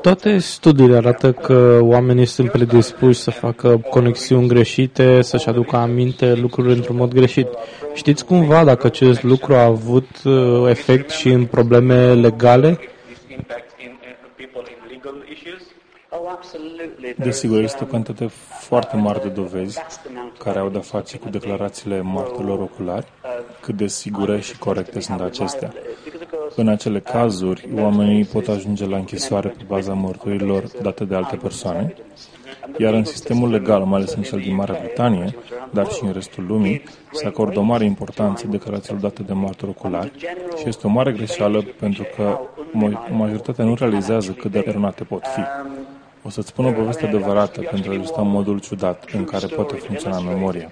Toate 0.00 0.38
studiile 0.38 0.96
arată 0.96 1.32
că 1.32 1.78
oamenii 1.82 2.26
sunt 2.26 2.50
predispuși 2.50 3.20
să 3.20 3.30
facă 3.30 3.80
conexiuni 3.90 4.48
greșite, 4.48 5.22
să-și 5.22 5.48
aducă 5.48 5.76
aminte 5.76 6.34
lucruri 6.34 6.72
într-un 6.72 6.96
mod 6.96 7.12
greșit. 7.14 7.48
Știți 7.94 8.24
cumva 8.24 8.64
dacă 8.64 8.86
acest 8.86 9.22
lucru 9.22 9.54
a 9.54 9.64
avut 9.64 10.08
uh, 10.24 10.68
efect 10.68 11.10
și 11.10 11.28
în 11.28 11.44
probleme 11.44 12.14
legale? 12.14 12.78
Desigur, 17.16 17.60
este 17.60 17.84
o 17.84 17.86
cantitate 17.86 18.26
foarte 18.58 18.96
mare 18.96 19.18
de 19.22 19.28
dovezi 19.28 19.78
care 20.38 20.58
au 20.58 20.68
de-a 20.68 20.80
face 20.80 21.18
cu 21.18 21.28
declarațiile 21.28 22.00
martorilor 22.00 22.60
oculari, 22.60 23.06
cât 23.60 23.76
de 23.76 23.86
sigure 23.86 24.40
și 24.40 24.58
corecte 24.58 25.00
sunt 25.00 25.20
acestea. 25.20 25.72
În 26.56 26.68
acele 26.68 27.00
cazuri, 27.00 27.68
oamenii 27.78 28.24
pot 28.24 28.48
ajunge 28.48 28.86
la 28.86 28.96
închisoare 28.96 29.48
pe 29.48 29.64
baza 29.66 29.92
mărturilor 29.92 30.64
date 30.82 31.04
de 31.04 31.14
alte 31.14 31.36
persoane, 31.36 31.94
iar 32.78 32.94
în 32.94 33.04
sistemul 33.04 33.50
legal, 33.50 33.82
mai 33.82 33.98
ales 33.98 34.14
în 34.14 34.22
cel 34.22 34.38
din 34.38 34.54
Marea 34.54 34.78
Britanie, 34.82 35.36
dar 35.70 35.90
și 35.90 36.04
în 36.04 36.12
restul 36.12 36.46
lumii, 36.46 36.82
se 37.12 37.26
acordă 37.26 37.58
o 37.58 37.62
mare 37.62 37.84
importanță 37.84 38.46
declarațiilor 38.46 39.00
date 39.00 39.22
de 39.22 39.32
martori 39.32 39.70
oculari 39.70 40.12
și 40.56 40.68
este 40.68 40.86
o 40.86 40.90
mare 40.90 41.12
greșeală 41.12 41.62
pentru 41.78 42.06
că 42.16 42.40
majoritatea 43.10 43.64
nu 43.64 43.74
realizează 43.74 44.32
cât 44.32 44.50
de 44.50 44.64
eronate 44.66 45.04
pot 45.04 45.22
fi. 45.34 45.40
O 46.26 46.28
să-ți 46.28 46.48
spun 46.48 46.64
o 46.64 46.72
poveste 46.72 47.06
adevărată 47.06 47.60
pentru 47.60 47.90
a 47.90 47.94
ilustra 47.94 48.22
modul 48.22 48.60
ciudat 48.60 49.04
în 49.12 49.24
care 49.24 49.46
poate 49.46 49.74
funcționa 49.74 50.20
memoria. 50.20 50.68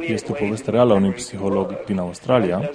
Este 0.00 0.32
o 0.32 0.34
poveste 0.34 0.70
reală 0.70 0.92
a 0.92 0.96
unui 0.96 1.10
psiholog 1.10 1.84
din 1.86 1.98
Australia 1.98 2.70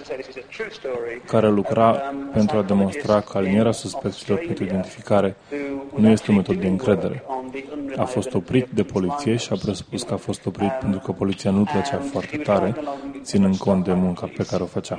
care 1.26 1.50
lucra 1.50 1.92
pentru 2.34 2.58
a 2.58 2.62
demonstra 2.62 3.22
că 3.22 3.38
alinierea 3.38 3.72
suspecților 3.72 4.38
pentru 4.46 4.64
identificare 4.64 5.36
nu 5.96 6.10
este 6.10 6.32
o 6.32 6.36
metodă 6.36 6.60
de 6.60 6.68
încredere. 6.68 7.24
A 7.98 8.04
fost 8.04 8.34
oprit 8.34 8.68
de 8.74 8.84
poliție 8.84 9.36
și 9.36 9.48
a 9.52 9.56
presupus 9.56 10.04
că 10.04 10.14
a 10.14 10.18
fost 10.18 10.46
oprit 10.46 10.72
pentru 10.72 11.00
că 11.00 11.12
poliția 11.12 11.52
nu 11.52 11.64
plăcea 11.64 11.98
foarte 11.98 12.38
tare, 12.38 12.76
ținând 13.22 13.58
cont 13.58 13.84
de 13.84 13.94
munca 13.94 14.30
pe 14.38 14.46
care 14.46 14.64
o 14.64 14.66
făcea. 14.66 14.98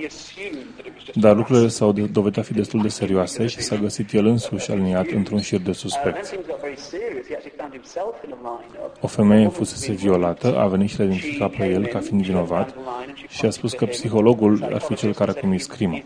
Dar 1.14 1.36
lucrurile 1.36 1.68
s-au 1.68 1.92
dovedit 1.92 2.38
a 2.38 2.42
fi 2.42 2.52
destul 2.52 2.82
de 2.82 2.88
serioase 2.88 3.46
și 3.46 3.60
s-a 3.60 3.76
găsit 3.76 4.12
el 4.12 4.26
însuși 4.26 4.70
aliniat 4.70 5.06
într-un 5.06 5.40
șir 5.40 5.60
de 5.60 5.72
suspecți. 5.72 6.34
O 9.00 9.06
femeie 9.06 9.48
fusese 9.48 9.92
violată, 9.92 10.58
a 10.58 10.66
venit 10.66 10.88
și 10.88 10.98
l-a 10.98 11.04
identificat 11.04 11.50
pe 11.50 11.66
el 11.66 11.86
ca 11.86 11.98
fiind 11.98 12.22
vinovat 12.22 12.74
și 13.28 13.44
a 13.44 13.50
spus 13.50 13.72
că 13.72 13.84
psihologul 13.86 14.68
ar 14.72 14.80
fi 14.80 14.94
cel 14.94 15.14
care 15.14 15.30
a 15.30 15.40
comis 15.40 15.66
crimă. 15.66 15.98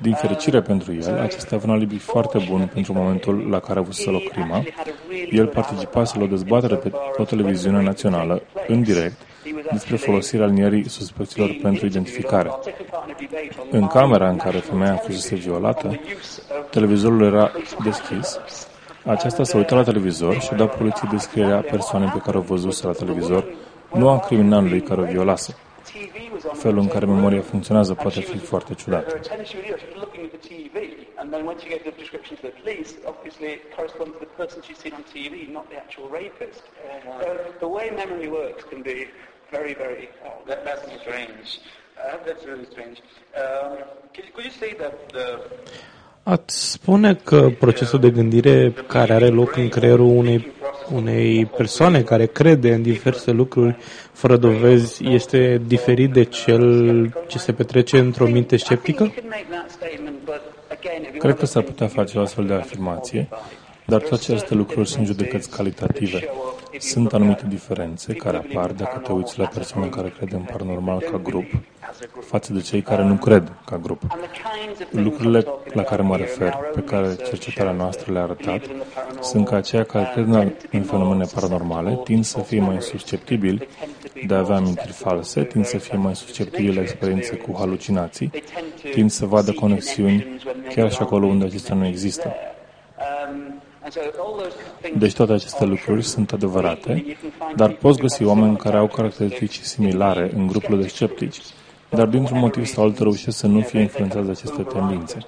Din 0.00 0.14
fericire 0.14 0.60
pentru 0.60 0.94
el, 0.94 1.20
acesta 1.20 1.54
avea 1.54 1.70
un 1.70 1.74
alibi 1.74 1.98
foarte 1.98 2.46
bun 2.48 2.70
pentru 2.72 2.92
momentul 2.92 3.48
la 3.50 3.60
care 3.60 3.78
a 3.78 3.82
avut 3.82 3.94
să 3.94 4.10
loc 4.10 4.28
crima. 4.28 4.62
El 5.30 5.46
participase 5.46 6.18
la 6.18 6.24
o 6.24 6.26
dezbatere 6.26 6.74
pe 6.74 6.92
o 7.16 7.24
televiziune 7.24 7.82
națională, 7.82 8.42
în 8.66 8.82
direct, 8.82 9.16
despre 9.70 9.96
folosirea 9.96 10.44
alinierii 10.46 10.88
suspecților 10.88 11.58
pentru 11.62 11.86
identificare. 11.86 12.50
În 13.70 13.86
camera 13.86 14.28
în 14.28 14.36
care 14.36 14.58
femeia 14.58 14.94
fusese 14.94 15.34
violată, 15.34 16.00
televizorul 16.70 17.22
era 17.22 17.52
deschis 17.82 18.38
aceasta 19.04 19.44
s-a 19.44 19.56
uitat 19.56 19.78
la 19.78 19.84
televizor 19.84 20.40
și 20.40 20.48
a 20.52 20.56
dat 20.56 20.76
poliției 20.76 21.10
descrierea 21.10 21.60
persoanei 21.60 22.08
pe 22.08 22.18
care 22.18 22.38
o 22.38 22.40
văzuse 22.40 22.86
la 22.86 22.92
televizor, 22.92 23.44
nu 23.92 24.08
a 24.08 24.18
criminalului 24.18 24.80
care 24.80 25.00
o 25.00 25.04
violase. 25.04 25.56
Felul 26.52 26.78
în 26.78 26.88
care 26.88 27.06
memoria 27.06 27.40
funcționează 27.40 27.94
poate 27.94 28.20
fi 28.20 28.38
foarte 28.38 28.74
ciudat. 28.74 29.20
very, 39.52 39.74
very 39.74 40.08
odd. 40.24 40.48
That, 40.48 40.64
that's 40.64 40.82
strange. 41.02 41.60
Uh, 42.02 42.16
that's 42.26 42.44
really 42.44 42.64
strange. 42.64 43.02
Um, 43.36 43.78
could, 44.14 44.32
could 44.34 44.44
you 44.46 44.50
say 44.50 44.72
that 44.74 45.12
the 45.12 45.28
Ați 46.22 46.70
spune 46.70 47.14
că 47.14 47.48
procesul 47.58 48.00
de 48.00 48.10
gândire 48.10 48.74
care 48.86 49.12
are 49.12 49.28
loc 49.28 49.56
în 49.56 49.68
creierul 49.68 50.06
unei, 50.06 50.52
unei 50.92 51.46
persoane 51.46 52.02
care 52.02 52.26
crede 52.26 52.74
în 52.74 52.82
diverse 52.82 53.30
lucruri 53.30 53.76
fără 54.12 54.36
dovezi 54.36 55.08
este 55.08 55.62
diferit 55.66 56.12
de 56.12 56.24
cel 56.24 57.08
ce 57.26 57.38
se 57.38 57.52
petrece 57.52 57.98
într-o 57.98 58.26
minte 58.26 58.56
sceptică? 58.56 59.12
Cred 61.18 61.36
că 61.36 61.46
s-ar 61.46 61.62
putea 61.62 61.86
face 61.86 62.18
o 62.18 62.20
astfel 62.20 62.46
de 62.46 62.54
afirmație, 62.54 63.28
dar 63.86 64.00
toate 64.00 64.14
aceste 64.32 64.54
lucruri 64.54 64.88
sunt 64.88 65.06
judecăți 65.06 65.50
calitative. 65.50 66.28
Sunt 66.78 67.12
anumite 67.12 67.44
diferențe 67.48 68.12
care 68.12 68.36
apar 68.36 68.70
dacă 68.70 68.98
te 68.98 69.12
uiți 69.12 69.38
la 69.38 69.46
persoane 69.46 69.86
care 69.86 70.14
cred 70.18 70.32
în 70.32 70.46
paranormal 70.52 70.98
ca 71.00 71.18
grup 71.18 71.46
față 72.20 72.52
de 72.52 72.60
cei 72.60 72.82
care 72.82 73.04
nu 73.04 73.14
cred 73.14 73.52
ca 73.66 73.78
grup. 73.78 74.02
Lucrurile 74.90 75.46
la 75.72 75.82
care 75.82 76.02
mă 76.02 76.16
refer, 76.16 76.56
pe 76.74 76.80
care 76.80 77.16
cercetarea 77.16 77.72
noastră 77.72 78.12
le-a 78.12 78.22
arătat, 78.22 78.60
sunt 79.20 79.46
că 79.46 79.54
aceia 79.54 79.84
care 79.84 80.10
cred 80.14 80.54
în 80.70 80.82
fenomene 80.82 81.24
paranormale 81.34 82.00
tind 82.04 82.24
să 82.24 82.38
fie 82.38 82.60
mai 82.60 82.82
susceptibili 82.82 83.68
de 84.26 84.34
a 84.34 84.38
avea 84.38 84.56
amintiri 84.56 84.92
false, 84.92 85.44
tind 85.44 85.64
să 85.64 85.78
fie 85.78 85.98
mai 85.98 86.16
susceptibili 86.16 86.74
la 86.74 86.80
experiențe 86.80 87.36
cu 87.36 87.54
halucinații, 87.58 88.30
tind 88.92 89.10
să 89.10 89.26
vadă 89.26 89.52
conexiuni 89.52 90.40
chiar 90.74 90.92
și 90.92 90.98
acolo 91.00 91.26
unde 91.26 91.44
acestea 91.44 91.74
nu 91.74 91.86
există. 91.86 92.34
Deci 94.98 95.14
toate 95.14 95.32
aceste 95.32 95.64
lucruri 95.64 96.02
sunt 96.02 96.32
adevărate, 96.32 97.16
dar 97.56 97.70
poți 97.72 97.98
găsi 97.98 98.24
oameni 98.24 98.56
care 98.56 98.76
au 98.76 98.86
caracteristici 98.86 99.60
similare 99.60 100.30
în 100.34 100.46
grupul 100.46 100.80
de 100.80 100.88
sceptici, 100.88 101.40
dar 101.88 102.06
dintr-un 102.06 102.38
motiv 102.38 102.64
sau 102.66 102.84
altul 102.84 103.04
reușesc 103.04 103.38
să 103.38 103.46
nu 103.46 103.60
fie 103.60 103.80
influențați 103.80 104.24
de 104.24 104.30
aceste 104.30 104.62
tendințe. 104.62 105.18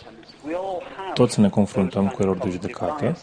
Toți 1.14 1.40
ne 1.40 1.48
confruntăm 1.48 2.08
cu 2.08 2.22
erori 2.22 2.40
de 2.40 2.50
judecată 2.50 3.16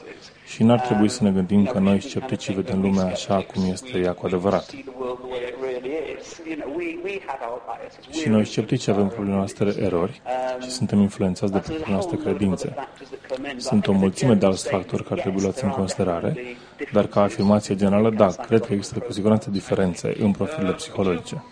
și 0.51 0.63
n-ar 0.63 0.79
trebui 0.79 1.09
să 1.09 1.23
ne 1.23 1.31
gândim 1.31 1.65
că 1.65 1.79
noi 1.79 2.01
sceptici 2.01 2.51
vedem 2.51 2.81
lumea 2.81 3.05
așa 3.05 3.45
cum 3.53 3.63
este 3.71 3.97
ea 3.97 4.13
cu 4.13 4.25
adevărat. 4.25 4.65
Și 8.11 8.29
noi 8.29 8.45
sceptici 8.45 8.87
avem 8.87 9.07
propriile 9.07 9.35
noastre 9.35 9.73
erori 9.79 10.21
și 10.61 10.69
suntem 10.69 10.99
influențați 10.99 11.51
de 11.51 11.57
propriile 11.57 11.91
noastre 11.91 12.17
credințe. 12.17 12.75
Sunt 13.57 13.87
o 13.87 13.91
mulțime 13.91 14.33
de 14.33 14.45
alți 14.45 14.69
factori 14.69 15.03
care 15.03 15.21
trebuie 15.21 15.41
luați 15.43 15.63
în 15.63 15.69
considerare, 15.69 16.57
dar 16.91 17.07
ca 17.07 17.21
afirmație 17.21 17.75
generală, 17.75 18.09
da, 18.09 18.27
cred 18.27 18.65
că 18.65 18.73
există 18.73 18.99
cu 18.99 19.11
siguranță 19.11 19.49
diferențe 19.49 20.13
în 20.19 20.31
profilele 20.31 20.73
psihologice. 20.73 21.43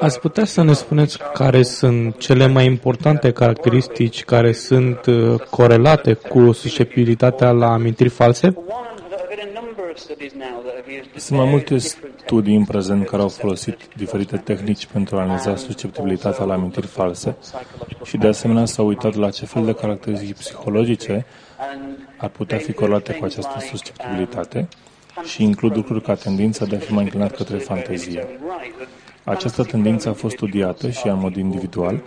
Ați 0.00 0.20
putea 0.20 0.44
să 0.44 0.62
ne 0.62 0.72
spuneți 0.72 1.18
care 1.32 1.62
sunt 1.62 2.18
cele 2.18 2.46
mai 2.46 2.64
importante 2.64 3.32
caracteristici 3.32 4.24
care 4.24 4.52
sunt 4.52 5.06
uh, 5.06 5.40
corelate 5.50 6.12
cu 6.14 6.52
susceptibilitatea 6.52 7.50
la 7.50 7.72
amintiri 7.72 8.08
false? 8.08 8.56
Sunt 11.16 11.38
mai 11.38 11.48
multe 11.48 11.78
studii 11.78 12.56
în 12.56 12.64
prezent 12.64 13.06
care 13.06 13.22
au 13.22 13.28
folosit 13.28 13.78
diferite 13.96 14.36
tehnici 14.36 14.86
pentru 14.86 15.16
a 15.16 15.20
analiza 15.20 15.56
susceptibilitatea 15.56 16.44
la 16.44 16.52
amintiri 16.52 16.86
false 16.86 17.36
și 18.04 18.16
de 18.16 18.26
asemenea 18.26 18.64
s-au 18.64 18.86
uitat 18.86 19.14
la 19.14 19.30
ce 19.30 19.46
fel 19.46 19.64
de 19.64 19.72
caracteristici 19.72 20.36
psihologice 20.36 21.26
ar 22.16 22.28
putea 22.28 22.58
fi 22.58 22.72
corelate 22.72 23.12
cu 23.12 23.24
această 23.24 23.60
susceptibilitate 23.70 24.68
și 25.24 25.42
includ 25.42 25.76
lucruri 25.76 26.02
ca 26.02 26.14
tendința 26.14 26.64
de 26.64 26.76
a 26.76 26.78
fi 26.78 26.92
mai 26.92 27.02
înclinat 27.02 27.36
către 27.36 27.56
fantezie. 27.56 28.26
Această 29.28 29.62
tendință 29.62 30.08
a 30.08 30.12
fost 30.12 30.36
studiată 30.36 30.90
și 30.90 31.06
în 31.06 31.18
mod 31.18 31.36
individual, 31.36 32.02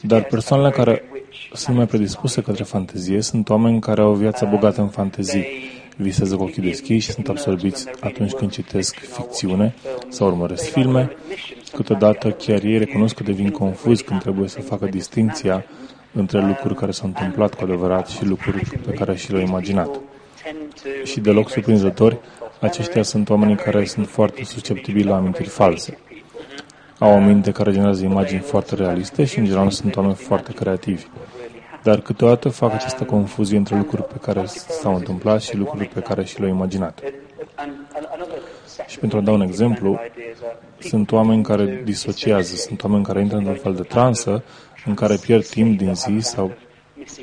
dar 0.00 0.24
persoanele 0.24 0.70
care 0.70 1.04
sunt 1.52 1.76
mai 1.76 1.86
predispuse 1.86 2.42
către 2.42 2.64
fantezie 2.64 3.20
sunt 3.20 3.48
oameni 3.48 3.80
care 3.80 4.00
au 4.00 4.10
o 4.10 4.14
viață 4.14 4.48
bogată 4.50 4.80
în 4.80 4.88
fantezii, 4.88 5.46
visează 5.96 6.36
cu 6.36 6.42
ochii 6.42 6.62
deschiși 6.62 7.06
și 7.06 7.12
sunt 7.12 7.28
absorbiți 7.28 7.86
atunci 8.00 8.32
când 8.32 8.50
citesc 8.50 8.94
ficțiune 8.94 9.74
sau 10.08 10.26
urmăresc 10.26 10.70
filme. 10.70 11.10
Câteodată 11.72 12.30
chiar 12.30 12.62
ei 12.62 12.78
recunosc 12.78 13.14
că 13.14 13.22
devin 13.22 13.50
confuzi 13.50 14.02
când 14.02 14.20
trebuie 14.20 14.48
să 14.48 14.60
facă 14.60 14.86
distinția 14.86 15.64
între 16.12 16.46
lucruri 16.46 16.74
care 16.74 16.90
s-au 16.90 17.06
întâmplat 17.06 17.54
cu 17.54 17.64
adevărat 17.64 18.08
și 18.08 18.24
lucruri 18.24 18.78
pe 18.86 18.92
care 18.92 19.16
și 19.16 19.32
le-au 19.32 19.46
imaginat. 19.46 20.00
Și 21.04 21.20
deloc 21.20 21.50
surprinzători, 21.50 22.18
aceștia 22.60 23.02
sunt 23.02 23.30
oamenii 23.30 23.56
care 23.56 23.84
sunt 23.84 24.08
foarte 24.08 24.44
susceptibili 24.44 25.08
la 25.08 25.16
amintiri 25.16 25.48
false. 25.48 25.98
Au 27.02 27.14
o 27.14 27.18
minte 27.18 27.50
care 27.50 27.72
generează 27.72 28.04
imagini 28.04 28.40
foarte 28.40 28.74
realiste 28.74 29.24
și, 29.24 29.38
în 29.38 29.44
general, 29.44 29.70
sunt 29.70 29.96
oameni 29.96 30.14
foarte 30.14 30.52
creativi. 30.52 31.04
Dar 31.82 32.00
câteodată 32.00 32.48
fac 32.48 32.72
această 32.72 33.04
confuzie 33.04 33.56
între 33.56 33.76
lucruri 33.76 34.04
pe 34.04 34.16
care 34.20 34.44
s-au 34.46 34.94
întâmplat 34.94 35.42
și 35.42 35.56
lucruri 35.56 35.88
pe 35.88 36.00
care 36.00 36.24
și 36.24 36.40
le-au 36.40 36.54
imaginat. 36.54 37.00
Și 38.86 38.98
pentru 38.98 39.18
a 39.18 39.20
da 39.20 39.30
un 39.30 39.40
exemplu, 39.40 40.00
sunt 40.78 41.12
oameni 41.12 41.42
care 41.42 41.82
disociază, 41.84 42.54
sunt 42.54 42.82
oameni 42.82 43.04
care 43.04 43.20
intră 43.20 43.36
într-un 43.36 43.54
fel 43.54 43.74
de 43.74 43.82
transă 43.82 44.42
în 44.84 44.94
care 44.94 45.16
pierd 45.20 45.46
timp 45.46 45.78
din 45.78 45.94
zi 45.94 46.18
sau 46.18 46.52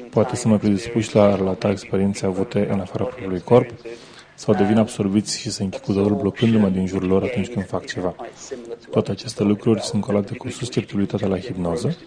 poate 0.09 0.35
să 0.35 0.47
mai 0.47 0.57
predispuși 0.57 1.15
la 1.15 1.23
a 1.23 1.35
relata 1.35 1.69
experiențe 1.69 2.25
avute 2.25 2.67
în 2.71 2.79
afara 2.79 3.03
propriului 3.03 3.41
corp 3.41 3.69
sau 4.39 4.53
devin 4.53 4.77
absorbiți 4.77 5.39
și 5.39 5.51
se 5.51 5.63
închid 5.63 5.79
cu 5.79 5.93
totul 5.93 6.15
blocându-mă 6.15 6.69
din 6.69 6.87
jurul 6.87 7.07
lor 7.07 7.23
atunci 7.23 7.47
când 7.47 7.65
fac 7.65 7.85
ceva. 7.85 8.15
Toate 8.91 9.11
aceste 9.11 9.43
lucruri 9.43 9.81
sunt 9.81 10.01
colate 10.01 10.35
cu 10.35 10.49
susceptibilitatea 10.49 11.27
la 11.27 11.39
hipnoză. 11.39 11.97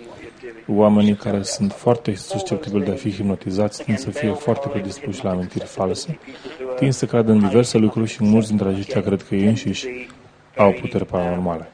Oamenii 0.67 1.15
care 1.15 1.43
sunt 1.43 1.73
foarte 1.73 2.15
susceptibili 2.15 2.85
de 2.85 2.91
a 2.91 2.95
fi 2.95 3.11
hipnotizați 3.11 3.83
tind 3.85 3.99
să 3.99 4.11
fie 4.11 4.33
foarte 4.33 4.69
predispuși 4.69 5.25
la 5.25 5.31
amintiri 5.31 5.65
false, 5.65 6.19
tind 6.77 6.93
să 6.93 7.07
creadă 7.07 7.33
în 7.33 7.39
diverse 7.39 7.79
lucruri 7.79 8.09
și 8.09 8.25
mulți 8.25 8.49
dintre 8.49 8.69
aceștia 8.69 9.03
cred 9.03 9.23
că 9.23 9.35
ei 9.35 9.47
înșiși 9.47 9.87
au 10.57 10.73
puteri 10.73 11.07
paranormale. 11.07 11.71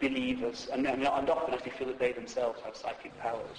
Believers, 0.00 0.68
and, 0.72 0.86
and, 0.86 1.00
and 1.18 1.28
often 1.28 1.54
actually 1.54 1.74
feel 1.78 1.88
that 1.88 1.98
they 1.98 2.12
themselves 2.12 2.58
have 2.64 2.74
psychic 2.80 3.12
powers. 3.26 3.58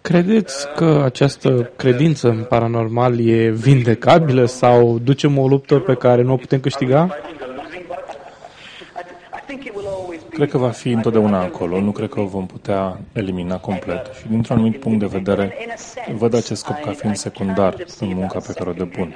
Credeți 0.00 0.74
că 0.74 1.02
această 1.04 1.70
credință 1.76 2.28
în 2.28 2.44
paranormal 2.44 3.26
e 3.28 3.50
vindecabilă 3.50 4.44
sau 4.44 4.98
ducem 4.98 5.38
o 5.38 5.48
luptă 5.48 5.78
pe 5.78 5.94
care 5.94 6.22
nu 6.22 6.32
o 6.32 6.36
putem 6.36 6.60
câștiga? 6.60 7.16
Cred 10.30 10.50
că 10.50 10.58
va 10.58 10.70
fi 10.70 10.90
întotdeauna 10.90 11.42
acolo, 11.42 11.80
nu 11.80 11.90
cred 11.90 12.08
că 12.08 12.20
o 12.20 12.24
vom 12.24 12.46
putea 12.46 13.00
elimina 13.12 13.58
complet 13.58 14.10
și 14.20 14.28
dintr-un 14.28 14.56
anumit 14.56 14.80
punct 14.80 14.98
de 14.98 15.06
vedere 15.06 15.56
văd 16.12 16.34
acest 16.34 16.60
scop 16.60 16.80
ca 16.80 16.90
fiind 16.90 17.16
secundar 17.16 17.76
în 18.00 18.14
munca 18.14 18.38
pe 18.38 18.52
care 18.52 18.70
o 18.70 18.72
depun. 18.72 19.14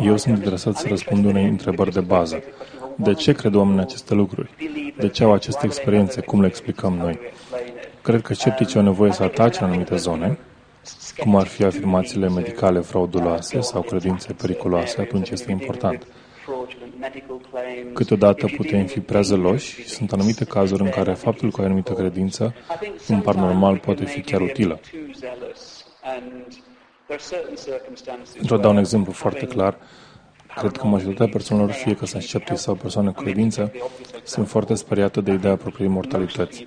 Eu 0.00 0.16
sunt 0.16 0.36
interesat 0.36 0.76
să 0.76 0.88
răspund 0.88 1.24
unei 1.24 1.44
întrebări 1.44 1.92
de 1.92 2.00
bază. 2.00 2.42
De 2.96 3.14
ce 3.14 3.32
cred 3.32 3.54
oamenii 3.54 3.80
aceste 3.80 4.14
lucruri? 4.14 4.50
De 4.96 5.08
ce 5.08 5.24
au 5.24 5.32
aceste 5.32 5.66
experiențe? 5.66 6.20
Cum 6.20 6.40
le 6.40 6.46
explicăm 6.46 6.94
noi? 6.94 7.18
Cred 8.02 8.22
că 8.22 8.34
scepticii 8.34 8.78
au 8.78 8.84
nevoie 8.84 9.12
să 9.12 9.22
atace 9.22 9.62
în 9.62 9.68
anumite 9.68 9.96
zone, 9.96 10.38
cum 11.16 11.36
ar 11.36 11.46
fi 11.46 11.64
afirmațiile 11.64 12.28
medicale 12.28 12.80
frauduloase 12.80 13.60
sau 13.60 13.82
credințe 13.82 14.32
periculoase, 14.32 15.00
atunci 15.00 15.30
este 15.30 15.50
important. 15.50 16.06
Câteodată 17.92 18.46
putem 18.56 18.86
fi 18.86 19.00
prea 19.00 19.20
zeloși 19.20 19.80
și 19.82 19.88
sunt 19.88 20.12
anumite 20.12 20.44
cazuri 20.44 20.82
în 20.82 20.88
care 20.88 21.12
faptul 21.12 21.50
că 21.50 21.60
ai 21.60 21.66
anumită 21.66 21.92
credință 21.92 22.54
în 23.08 23.20
paranormal 23.20 23.78
poate 23.78 24.04
fi 24.04 24.20
chiar 24.20 24.40
utilă. 24.40 24.80
Pentru 28.32 28.54
a 28.54 28.58
da 28.58 28.68
un 28.68 28.76
exemplu 28.76 29.12
foarte 29.12 29.46
clar, 29.46 29.78
cred 30.56 30.76
că 30.76 30.86
majoritatea 30.86 31.32
persoanelor, 31.32 31.72
fie 31.72 31.94
că 31.94 32.06
sunt 32.06 32.22
sceptici 32.22 32.56
sau 32.56 32.74
persoane 32.74 33.10
cu 33.10 33.22
credință, 33.22 33.72
sunt 34.24 34.48
foarte 34.48 34.74
speriate 34.74 35.20
de 35.20 35.32
ideea 35.32 35.56
propriei 35.56 35.88
mortalități. 35.88 36.66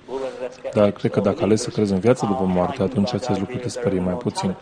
Dar 0.74 0.90
cred 0.90 1.10
că 1.10 1.20
dacă 1.20 1.42
alegi 1.42 1.60
să 1.60 1.70
crezi 1.70 1.92
în 1.92 1.98
viață 1.98 2.26
după 2.26 2.44
moarte, 2.44 2.82
atunci 2.82 3.14
acest 3.14 3.38
lucru 3.38 3.56
te 3.56 3.68
sperie 3.68 4.00
mai 4.00 4.14
puțin. 4.14 4.56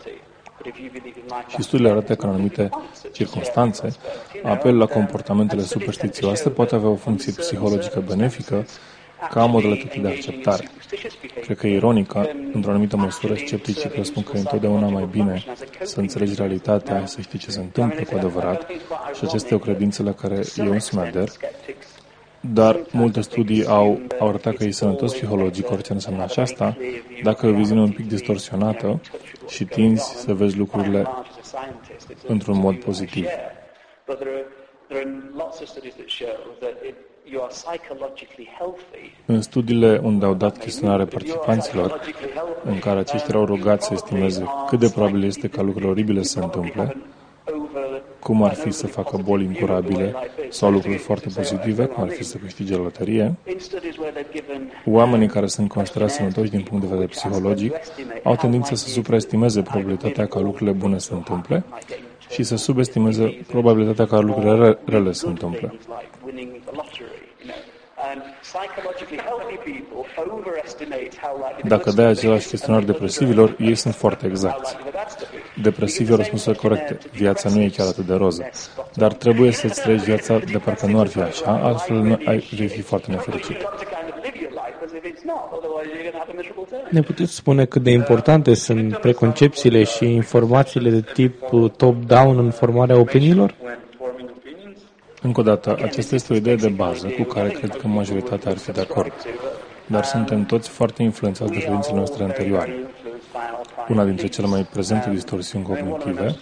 Și 1.47 1.61
studiile 1.61 1.91
arată 1.91 2.15
că 2.15 2.25
în 2.25 2.31
anumite 2.31 2.69
circunstanțe, 3.11 3.95
apel 4.43 4.77
la 4.77 4.85
comportamentele 4.85 5.61
superstițioase 5.61 6.49
poate 6.49 6.75
avea 6.75 6.89
o 6.89 6.95
funcție 6.95 7.31
psihologică 7.31 8.03
benefică 8.07 8.65
ca 9.29 9.45
modalitate 9.45 9.99
de 9.99 10.07
acceptare. 10.07 10.69
Cred 11.41 11.57
că 11.57 11.67
e 11.67 11.75
ironică, 11.75 12.29
într-o 12.53 12.71
anumită 12.71 12.97
măsură, 12.97 13.35
scepticii 13.35 13.89
presupun 13.89 14.23
că 14.23 14.31
e 14.35 14.39
întotdeauna 14.39 14.87
mai 14.87 15.07
bine 15.11 15.43
să 15.81 15.99
înțelegi 15.99 16.35
realitatea, 16.35 17.05
să 17.05 17.21
știi 17.21 17.39
ce 17.39 17.51
se 17.51 17.59
întâmplă 17.59 18.03
cu 18.03 18.15
adevărat 18.15 18.71
și 19.13 19.23
acesta 19.23 19.47
e 19.51 19.57
o 19.57 19.59
credință 19.59 20.03
la 20.03 20.13
care 20.13 20.41
eu 20.55 20.71
însumi 20.71 21.01
ader, 21.01 21.29
dar 22.39 22.79
multe 22.91 23.21
studii 23.21 23.65
au, 23.65 23.99
au 24.19 24.27
arătat 24.27 24.55
că 24.55 24.63
e 24.63 24.71
sănătos 24.71 25.13
psihologic, 25.13 25.71
orice 25.71 25.93
înseamnă 25.93 26.23
aceasta, 26.23 26.77
dacă 27.23 27.45
e 27.45 27.49
o 27.49 27.53
viziune 27.53 27.81
un 27.81 27.91
pic 27.91 28.07
distorsionată 28.07 29.01
și 29.47 29.65
tinzi 29.65 30.03
să 30.03 30.33
vezi 30.33 30.57
lucrurile 30.57 31.07
într-un 32.27 32.57
mod 32.57 32.75
pozitiv. 32.75 33.25
În 39.25 39.41
studiile 39.41 39.99
unde 40.03 40.25
au 40.25 40.33
dat 40.33 40.57
chestionare 40.57 41.05
participanților, 41.05 41.99
în 42.65 42.79
care 42.79 42.99
aceștia 42.99 43.27
erau 43.29 43.45
rugați 43.45 43.85
să 43.85 43.93
estimeze 43.93 44.45
cât 44.67 44.79
de 44.79 44.89
probabil 44.89 45.23
este 45.23 45.47
ca 45.47 45.61
lucruri 45.61 45.87
oribile 45.87 46.23
să 46.23 46.31
se 46.31 46.39
întâmple, 46.39 46.97
cum 48.19 48.43
ar 48.43 48.53
fi 48.53 48.71
să 48.71 48.87
facă 48.87 49.17
boli 49.23 49.43
incurabile 49.43 50.15
sau 50.49 50.71
lucruri 50.71 50.97
foarte 50.97 51.27
pozitive, 51.35 51.85
cum 51.85 52.03
ar 52.03 52.09
fi 52.09 52.23
să 52.23 52.37
câștige 52.37 52.75
loterie, 52.75 53.35
oamenii 54.85 55.27
care 55.27 55.47
sunt 55.47 55.69
considerați 55.69 56.13
sănătoși 56.13 56.49
din 56.49 56.61
punct 56.61 56.83
de 56.83 56.89
vedere 56.89 57.07
psihologic 57.07 57.73
au 58.23 58.35
tendința 58.35 58.75
să 58.75 58.87
supraestimeze 58.87 59.61
probabilitatea 59.61 60.27
ca 60.27 60.39
lucrurile 60.39 60.71
bune 60.71 60.97
să 60.97 61.07
se 61.07 61.13
întâmple 61.13 61.63
și 62.29 62.43
să 62.43 62.55
subestimeze 62.55 63.45
probabilitatea 63.47 64.05
ca 64.05 64.19
lucrurile 64.19 64.79
rele 64.85 65.11
să 65.11 65.19
se 65.19 65.27
întâmple. 65.27 65.73
Dacă 71.63 71.91
dai 71.91 72.05
același 72.05 72.47
chestionar 72.47 72.83
depresivilor, 72.83 73.55
ei 73.59 73.75
sunt 73.75 73.95
foarte 73.95 74.27
exacti. 74.27 74.75
Depresivii 75.61 76.11
au 76.11 76.17
răspunsuri 76.17 76.57
corecte. 76.57 76.97
Viața 77.11 77.49
nu 77.49 77.61
e 77.61 77.69
chiar 77.69 77.87
atât 77.87 78.05
de 78.05 78.13
roză. 78.13 78.49
Dar 78.93 79.13
trebuie 79.13 79.51
să-ți 79.51 79.81
trăiești 79.81 80.05
viața 80.05 80.37
de 80.37 80.57
parcă 80.57 80.85
nu 80.85 80.99
ar 80.99 81.07
fi 81.07 81.19
așa, 81.19 81.59
altfel 81.63 81.97
nu 81.97 82.19
ai, 82.25 82.49
vei 82.57 82.67
fi 82.67 82.81
foarte 82.81 83.11
nefericit. 83.11 83.57
Ne 86.89 87.01
puteți 87.01 87.35
spune 87.35 87.65
cât 87.65 87.83
de 87.83 87.91
importante 87.91 88.53
sunt 88.53 88.97
preconcepțiile 88.97 89.83
și 89.83 90.05
informațiile 90.05 90.89
de 90.89 91.01
tip 91.13 91.43
top-down 91.77 92.37
în 92.37 92.51
formarea 92.51 92.99
opiniilor? 92.99 93.55
Încă 95.21 95.39
o 95.39 95.43
dată, 95.43 95.77
aceasta 95.81 96.15
este 96.15 96.33
o 96.33 96.35
idee 96.35 96.55
de 96.55 96.69
bază 96.69 97.07
cu 97.07 97.23
care 97.23 97.49
cred 97.49 97.75
că 97.75 97.87
majoritatea 97.87 98.51
ar 98.51 98.57
fi 98.57 98.71
de 98.71 98.81
acord. 98.81 99.11
Dar 99.85 100.03
suntem 100.03 100.45
toți 100.45 100.69
foarte 100.69 101.03
influențați 101.03 101.51
de 101.51 101.59
credințele 101.59 101.95
noastre 101.95 102.23
anterioare. 102.23 102.73
Una 103.89 104.05
dintre 104.05 104.27
cele 104.27 104.47
mai 104.47 104.67
prezente 104.73 105.09
distorsiuni 105.09 105.65
cognitive 105.65 106.35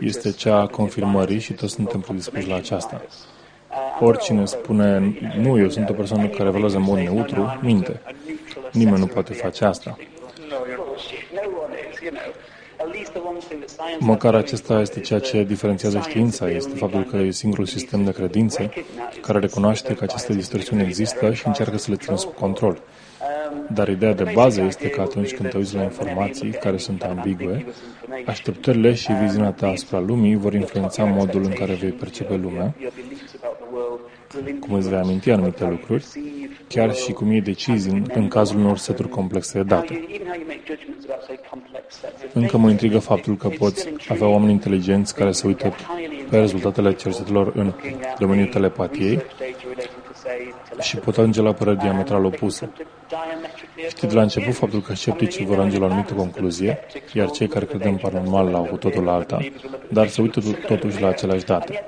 este 0.00 0.32
cea 0.32 0.60
a 0.60 0.66
confirmării 0.66 1.38
și 1.38 1.52
toți 1.52 1.72
suntem 1.72 2.00
predispuși 2.00 2.48
la 2.48 2.54
aceasta. 2.56 3.02
Oricine 4.00 4.44
spune, 4.44 5.18
nu, 5.36 5.58
eu 5.58 5.68
sunt 5.68 5.88
o 5.88 5.92
persoană 5.92 6.26
care 6.26 6.48
evaluează 6.48 6.76
în 6.76 6.82
mod 6.82 6.98
neutru, 6.98 7.58
minte. 7.60 8.00
Nimeni 8.72 8.98
nu 8.98 9.06
poate 9.06 9.32
face 9.32 9.64
asta. 9.64 9.96
Măcar 13.98 14.34
acesta 14.34 14.80
este 14.80 15.00
ceea 15.00 15.18
ce 15.18 15.42
diferențiază 15.42 15.98
știința, 16.08 16.50
este 16.50 16.76
faptul 16.76 17.04
că 17.04 17.16
e 17.16 17.30
singurul 17.30 17.66
sistem 17.66 18.04
de 18.04 18.12
credințe 18.12 18.70
care 19.20 19.38
recunoaște 19.38 19.94
că 19.94 20.04
aceste 20.04 20.34
distorsiuni 20.34 20.82
există 20.82 21.32
și 21.32 21.46
încearcă 21.46 21.76
să 21.78 21.90
le 21.90 21.96
țină 21.96 22.16
sub 22.16 22.34
control. 22.34 22.82
Dar 23.72 23.88
ideea 23.88 24.14
de 24.14 24.30
bază 24.34 24.60
este 24.60 24.88
că 24.88 25.00
atunci 25.00 25.34
când 25.34 25.50
te 25.50 25.56
uiți 25.56 25.74
la 25.74 25.82
informații 25.82 26.50
care 26.50 26.76
sunt 26.76 27.02
ambigue, 27.02 27.66
așteptările 28.26 28.94
și 28.94 29.12
viziunea 29.12 29.50
ta 29.50 29.66
asupra 29.66 29.98
lumii 29.98 30.36
vor 30.36 30.54
influența 30.54 31.04
modul 31.04 31.42
în 31.42 31.52
care 31.52 31.74
vei 31.74 31.90
percepe 31.90 32.34
lumea, 32.34 32.74
cum 34.60 34.74
îți 34.74 34.88
vei 34.88 34.98
aminti 34.98 35.30
anumite 35.30 35.64
lucruri, 35.64 36.04
chiar 36.68 36.94
și 36.94 37.12
cum 37.12 37.30
iei 37.30 37.40
decizii 37.40 37.92
în, 37.92 38.06
în 38.14 38.28
cazul 38.28 38.58
unor 38.58 38.76
seturi 38.76 39.08
complexe 39.08 39.58
de 39.58 39.64
date. 39.64 40.06
Încă 42.32 42.56
mă 42.56 42.70
intrigă 42.70 42.98
faptul 42.98 43.36
că 43.36 43.48
poți 43.48 43.88
avea 44.08 44.26
oameni 44.26 44.52
inteligenți 44.52 45.14
care 45.14 45.32
se 45.32 45.46
uită 45.46 45.74
pe 46.30 46.38
rezultatele 46.38 46.94
cercetărilor 46.94 47.52
în 47.54 47.72
domeniul 48.18 48.46
telepatiei 48.46 49.22
și 50.80 50.96
pot 50.96 51.18
ajunge 51.18 51.42
la 51.42 51.52
păreri 51.52 51.78
diametral 51.78 52.24
opuse. 52.24 52.70
Știi 53.88 54.08
de 54.08 54.14
la 54.14 54.22
început 54.22 54.54
faptul 54.54 54.80
că 54.80 54.94
scepticii 54.94 55.44
vor 55.44 55.58
ajunge 55.58 55.78
la 55.78 55.84
o 55.84 55.88
anumită 55.88 56.14
concluzie, 56.14 56.78
iar 57.12 57.30
cei 57.30 57.48
care 57.48 57.64
cred 57.64 57.84
în 57.84 57.96
paranormal 57.96 58.48
la 58.48 58.58
au 58.58 58.64
cu 58.64 58.76
totul 58.76 59.08
alta, 59.08 59.38
dar 59.88 60.08
se 60.08 60.20
uită 60.20 60.40
totuși 60.66 61.00
la 61.00 61.08
aceleași 61.08 61.44
date. 61.44 61.84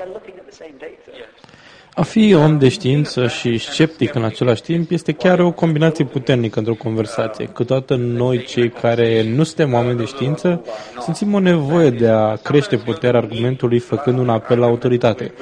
A 2.00 2.02
fi 2.02 2.34
om 2.34 2.58
de 2.58 2.68
știință 2.68 3.26
și 3.26 3.58
sceptic 3.58 4.14
în 4.14 4.24
același 4.24 4.62
timp 4.62 4.90
este 4.90 5.12
chiar 5.12 5.38
o 5.38 5.50
combinație 5.50 6.04
puternică 6.04 6.58
într-o 6.58 6.74
conversație. 6.74 7.46
Câteodată 7.46 7.96
noi, 7.96 8.44
cei 8.44 8.70
care 8.70 9.32
nu 9.34 9.42
suntem 9.42 9.72
oameni 9.72 9.98
de 9.98 10.04
știință, 10.04 10.64
simțim 11.00 11.34
o 11.34 11.38
nevoie 11.38 11.90
de 11.90 12.08
a 12.08 12.36
crește 12.36 12.76
puterea 12.76 13.20
argumentului 13.20 13.78
făcând 13.78 14.18
un 14.18 14.28
apel 14.28 14.58
la 14.58 14.66
autoritate. 14.66 15.32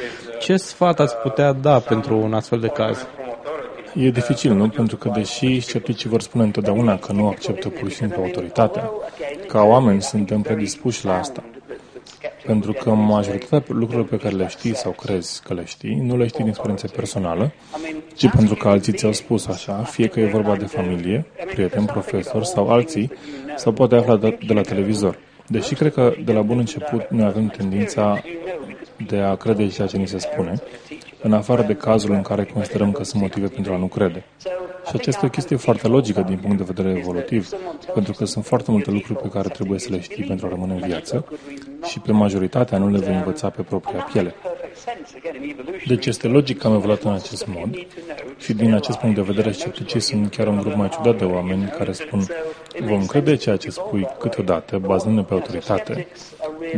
Ce 0.40 0.56
sfat 0.56 1.00
ați 1.00 1.16
putea 1.16 1.52
da 1.52 1.78
pentru 1.78 2.16
un 2.16 2.34
astfel 2.34 2.58
de 2.58 2.68
caz? 2.68 3.06
E 3.94 4.10
dificil, 4.10 4.52
nu? 4.52 4.68
Pentru 4.68 4.96
că 4.96 5.10
deși 5.14 5.60
scepticii 5.60 6.08
vor 6.08 6.20
spune 6.20 6.44
întotdeauna 6.44 6.98
că 6.98 7.12
nu 7.12 7.26
acceptă 7.26 7.68
pur 7.68 7.88
și 7.88 7.96
simplu 7.96 8.22
autoritatea, 8.22 8.90
ca 9.48 9.62
oameni 9.62 10.02
suntem 10.02 10.40
predispuși 10.40 11.04
la 11.04 11.18
asta. 11.18 11.42
Pentru 12.46 12.72
că 12.72 12.90
majoritatea 12.90 13.74
lucrurilor 13.74 14.08
pe 14.08 14.16
care 14.16 14.34
le 14.34 14.46
știi 14.48 14.76
sau 14.76 14.92
crezi 14.92 15.42
că 15.42 15.54
le 15.54 15.64
știi, 15.64 15.94
nu 15.94 16.16
le 16.16 16.26
știi 16.26 16.38
din 16.38 16.48
experiență 16.48 16.86
personală, 16.86 17.52
ci 18.14 18.30
pentru 18.30 18.54
că 18.54 18.68
alții 18.68 18.92
ți-au 18.92 19.12
spus 19.12 19.46
așa, 19.46 19.72
fie 19.72 20.06
că 20.06 20.20
e 20.20 20.26
vorba 20.26 20.56
de 20.56 20.64
familie, 20.64 21.26
prieten, 21.46 21.84
profesor 21.84 22.44
sau 22.44 22.68
alții, 22.68 23.12
sau 23.56 23.72
poate 23.72 23.94
afla 23.94 24.16
de, 24.16 24.38
de 24.46 24.52
la 24.52 24.60
televizor. 24.60 25.18
Deși 25.46 25.74
cred 25.74 25.92
că 25.92 26.14
de 26.24 26.32
la 26.32 26.42
bun 26.42 26.58
început 26.58 27.10
noi 27.10 27.26
avem 27.26 27.46
tendința 27.46 28.22
de 29.06 29.16
a 29.16 29.34
crede 29.34 29.68
ceea 29.68 29.86
ce 29.86 29.96
ni 29.96 30.08
se 30.08 30.18
spune, 30.18 30.54
în 31.22 31.32
afară 31.32 31.62
de 31.62 31.74
cazul 31.74 32.12
în 32.12 32.22
care 32.22 32.44
considerăm 32.44 32.92
că 32.92 33.04
sunt 33.04 33.22
motive 33.22 33.46
pentru 33.46 33.72
a 33.72 33.76
nu 33.76 33.86
crede. 33.86 34.24
Și 34.86 34.92
aceasta 34.94 35.20
e 35.24 35.28
o 35.28 35.30
chestie 35.30 35.56
foarte 35.56 35.88
logică 35.88 36.20
din 36.20 36.36
punct 36.36 36.56
de 36.56 36.72
vedere 36.72 36.98
evolutiv, 36.98 37.48
pentru 37.94 38.12
că 38.12 38.24
sunt 38.24 38.44
foarte 38.44 38.70
multe 38.70 38.90
lucruri 38.90 39.18
pe 39.20 39.28
care 39.28 39.48
trebuie 39.48 39.78
să 39.78 39.88
le 39.90 40.00
știi 40.00 40.24
pentru 40.24 40.46
a 40.46 40.48
rămâne 40.48 40.72
în 40.72 40.80
viață 40.80 41.24
și 41.84 42.00
pe 42.00 42.12
majoritatea 42.12 42.78
nu 42.78 42.88
le 42.90 42.98
vei 42.98 43.14
învăța 43.14 43.50
pe 43.50 43.62
propria 43.62 44.06
piele. 44.12 44.34
Deci 45.86 46.06
este 46.06 46.26
logic 46.28 46.58
că 46.58 46.66
am 46.66 46.74
evoluat 46.74 47.02
în 47.02 47.12
acest 47.12 47.46
mod 47.46 47.86
și 48.38 48.52
din 48.52 48.74
acest 48.74 48.98
punct 48.98 49.14
de 49.14 49.22
vedere 49.22 49.52
scepticii 49.52 50.00
sunt 50.00 50.30
chiar 50.30 50.46
un 50.46 50.60
grup 50.60 50.74
mai 50.74 50.88
ciudat 50.88 51.18
de 51.18 51.24
oameni 51.24 51.68
care 51.78 51.92
spun 51.92 52.26
vom 52.80 53.06
crede 53.06 53.36
ceea 53.36 53.56
ce 53.56 53.70
spui 53.70 54.08
câteodată, 54.18 54.78
bazându-ne 54.78 55.26
pe 55.26 55.34
autoritate, 55.34 56.06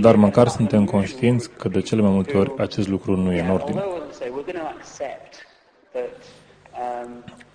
dar 0.01 0.17
măcar 0.17 0.49
suntem 0.49 0.85
conștienți 0.85 1.51
că 1.51 1.69
de 1.69 1.81
cele 1.81 2.01
mai 2.01 2.11
multe 2.11 2.37
ori 2.37 2.53
acest 2.59 2.89
lucru 2.89 3.17
nu 3.17 3.33
e 3.33 3.41
în 3.41 3.51
ordine. 3.51 3.85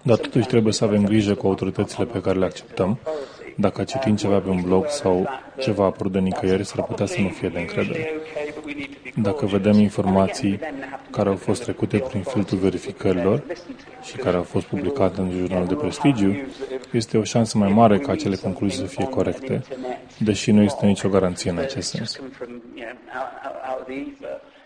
Dar 0.01 0.17
totuși 0.17 0.47
trebuie 0.47 0.73
să 0.73 0.83
avem 0.83 1.05
grijă 1.05 1.35
cu 1.35 1.47
autoritățile 1.47 2.05
pe 2.05 2.21
care 2.21 2.39
le 2.39 2.45
acceptăm. 2.45 2.99
Dacă 3.55 3.83
citim 3.83 4.15
ceva 4.15 4.39
pe 4.39 4.49
un 4.49 4.61
blog 4.61 4.87
sau 4.87 5.29
ceva 5.59 5.85
apărut 5.85 6.11
de 6.11 6.19
nicăieri, 6.19 6.65
s-ar 6.65 6.83
putea 6.83 7.05
să 7.05 7.21
nu 7.21 7.29
fie 7.29 7.49
de 7.49 7.59
încredere. 7.59 8.09
Dacă 9.15 9.45
vedem 9.45 9.73
informații 9.73 10.59
care 11.11 11.29
au 11.29 11.35
fost 11.35 11.63
trecute 11.63 11.97
prin 11.97 12.21
filtrul 12.21 12.59
verificărilor 12.59 13.43
și 14.01 14.15
care 14.15 14.37
au 14.37 14.43
fost 14.43 14.65
publicate 14.65 15.21
în 15.21 15.31
jurnal 15.31 15.65
de 15.65 15.75
prestigiu, 15.75 16.35
este 16.91 17.17
o 17.17 17.23
șansă 17.23 17.57
mai 17.57 17.71
mare 17.71 17.99
ca 17.99 18.11
acele 18.11 18.35
concluzii 18.35 18.79
să 18.79 18.85
fie 18.85 19.05
corecte, 19.05 19.61
deși 20.17 20.51
nu 20.51 20.61
există 20.61 20.85
nicio 20.85 21.09
garanție 21.09 21.49
în 21.51 21.57
acest 21.57 21.89
sens. 21.89 22.19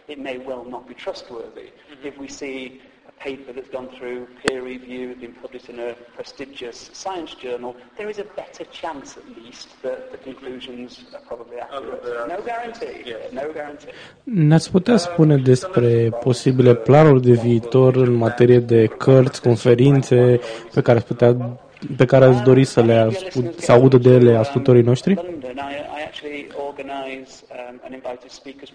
It 0.05 0.17
may 0.23 0.41
well 0.45 0.65
not 0.69 0.87
be 0.87 0.93
trustworthy. 0.93 1.71
If 2.03 2.17
we 2.19 2.27
see 2.27 2.81
paper 3.27 3.51
that's 3.55 3.71
gone 3.77 3.89
through 3.97 4.19
peer 4.41 4.61
review, 4.73 5.03
been 5.25 5.35
published 5.41 5.69
in 5.73 5.77
a 5.87 5.91
prestigious 6.17 6.77
science 7.03 7.31
journal, 7.43 7.71
there 7.97 8.09
is 8.13 8.17
a 8.25 8.27
better 8.41 8.65
chance 8.81 9.07
at 9.21 9.27
least 9.39 9.67
that 9.85 9.99
the 10.13 10.19
conclusions 10.29 10.89
are 11.15 11.23
probably 11.29 11.57
accurate. 11.65 12.01
No 12.33 12.37
guarantee. 12.49 12.97
No 13.39 13.45
guarantee. 13.53 13.91
Ne-ați 14.23 14.71
putea 14.71 14.97
spune 14.97 15.37
despre 15.37 16.09
posibile 16.23 16.75
planuri 16.75 17.21
de 17.21 17.31
viitor 17.31 17.95
în 17.95 18.13
materie 18.13 18.59
de 18.59 18.85
cărți, 18.85 19.41
conferințe 19.41 20.39
pe 20.73 20.81
care 20.81 20.97
ați 20.97 21.07
putea 21.07 21.59
pe 21.97 22.05
care 22.05 22.25
ați 22.25 22.43
dori 22.43 22.63
să 22.63 22.81
le 22.81 22.93
ascult, 22.93 23.59
să 23.59 23.71
audă 23.71 23.97
de 23.97 24.09
ele 24.09 24.35
ascultătorii 24.35 24.81
noștri? 24.81 25.13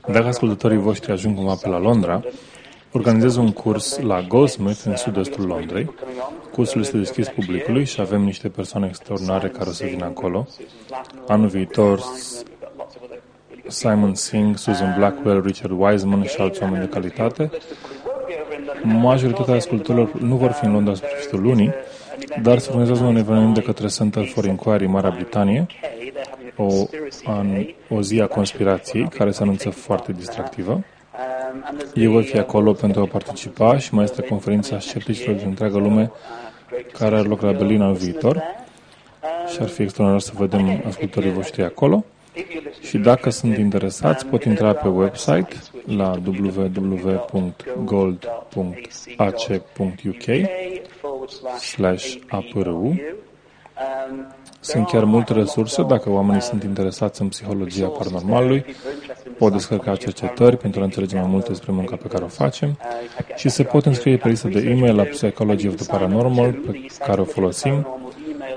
Dacă 0.06 0.26
ascultătorii 0.26 0.78
voștri 0.78 1.12
ajung 1.12 1.36
cumva 1.36 1.54
pe 1.62 1.68
la 1.68 1.78
Londra, 1.78 2.22
Organizez 2.96 3.36
un 3.36 3.52
curs 3.52 3.98
la 3.98 4.20
Goldsmith, 4.20 4.80
în 4.84 4.96
sud-estul 4.96 5.46
Londrei. 5.46 5.94
Cursul 6.52 6.80
este 6.80 6.96
deschis 6.96 7.28
publicului 7.28 7.84
și 7.84 8.00
avem 8.00 8.22
niște 8.22 8.48
persoane 8.48 8.86
extraordinare 8.86 9.48
care 9.48 9.68
o 9.68 9.72
să 9.72 9.84
vină 9.84 10.04
acolo. 10.04 10.46
Anul 11.26 11.48
viitor, 11.48 12.00
Simon 13.66 14.14
Singh, 14.14 14.56
Susan 14.58 14.94
Blackwell, 14.96 15.42
Richard 15.42 15.72
Wiseman 15.78 16.24
și 16.24 16.40
alți 16.40 16.62
oameni 16.62 16.84
de 16.84 16.90
calitate. 16.90 17.50
Majoritatea 18.82 19.54
ascultătorilor 19.54 20.12
nu 20.12 20.36
vor 20.36 20.50
fi 20.50 20.64
în 20.64 20.72
Londra 20.72 20.94
spre 20.94 21.08
sfârșitul 21.08 21.42
lunii, 21.42 21.72
dar 22.42 22.58
se 22.58 22.68
organizează 22.68 23.04
un 23.04 23.16
eveniment 23.16 23.54
de 23.54 23.62
către 23.62 23.86
Center 23.86 24.24
for 24.24 24.44
Inquiry 24.44 24.86
Marea 24.86 25.10
Britanie, 25.10 25.66
o, 26.56 26.68
an, 27.24 27.66
o 27.88 28.00
zi 28.02 28.20
a 28.20 28.26
conspirației, 28.26 29.08
care 29.08 29.30
se 29.30 29.42
anunță 29.42 29.70
foarte 29.70 30.12
distractivă. 30.12 30.84
Eu 31.94 32.10
voi 32.10 32.22
fi 32.22 32.38
acolo 32.38 32.72
pentru 32.72 33.00
a 33.00 33.06
participa 33.06 33.78
și 33.78 33.94
mai 33.94 34.04
este 34.04 34.22
conferința 34.22 34.78
scepticilor 34.78 35.36
din 35.36 35.46
întreaga 35.48 35.78
lume 35.78 36.10
care 36.92 37.16
are 37.16 37.28
loc 37.28 37.40
la 37.40 37.52
Berlin 37.52 37.80
al 37.80 37.92
viitor. 37.92 38.42
și 39.52 39.58
ar 39.60 39.68
fi 39.68 39.82
extraordinar 39.82 40.20
să 40.20 40.32
vedem 40.36 40.82
ascultătorii 40.86 41.32
voștri 41.32 41.62
acolo. 41.62 42.04
Și 42.80 42.98
dacă 42.98 43.30
sunt 43.30 43.56
interesați, 43.56 44.26
pot 44.26 44.44
intra 44.44 44.72
pe 44.72 44.88
website 44.88 45.48
la 45.86 46.12
www.gold.ac.uk 46.26 47.44
slash 51.58 52.14
apru 52.28 53.00
sunt 54.64 54.86
chiar 54.86 55.04
multe 55.04 55.32
resurse 55.32 55.82
dacă 55.82 56.10
oamenii 56.10 56.40
sunt 56.40 56.62
interesați 56.62 57.22
în 57.22 57.28
psihologia 57.28 57.86
paranormalului, 57.86 58.64
pot 59.38 59.52
descărca 59.52 59.96
cercetări 59.96 60.56
pentru 60.56 60.80
a 60.80 60.84
înțelege 60.84 61.16
mai 61.16 61.26
multe 61.28 61.48
despre 61.48 61.72
munca 61.72 61.96
pe 61.96 62.08
care 62.08 62.24
o 62.24 62.26
facem 62.26 62.78
și 63.36 63.48
se 63.48 63.62
pot 63.62 63.86
înscrie 63.86 64.16
pe 64.16 64.28
lista 64.28 64.48
de 64.48 64.60
e-mail 64.60 64.94
la 64.94 65.02
Psychology 65.02 65.68
of 65.68 65.74
the 65.74 65.86
Paranormal 65.86 66.52
pe 66.52 66.86
care 67.06 67.20
o 67.20 67.24
folosim 67.24 67.86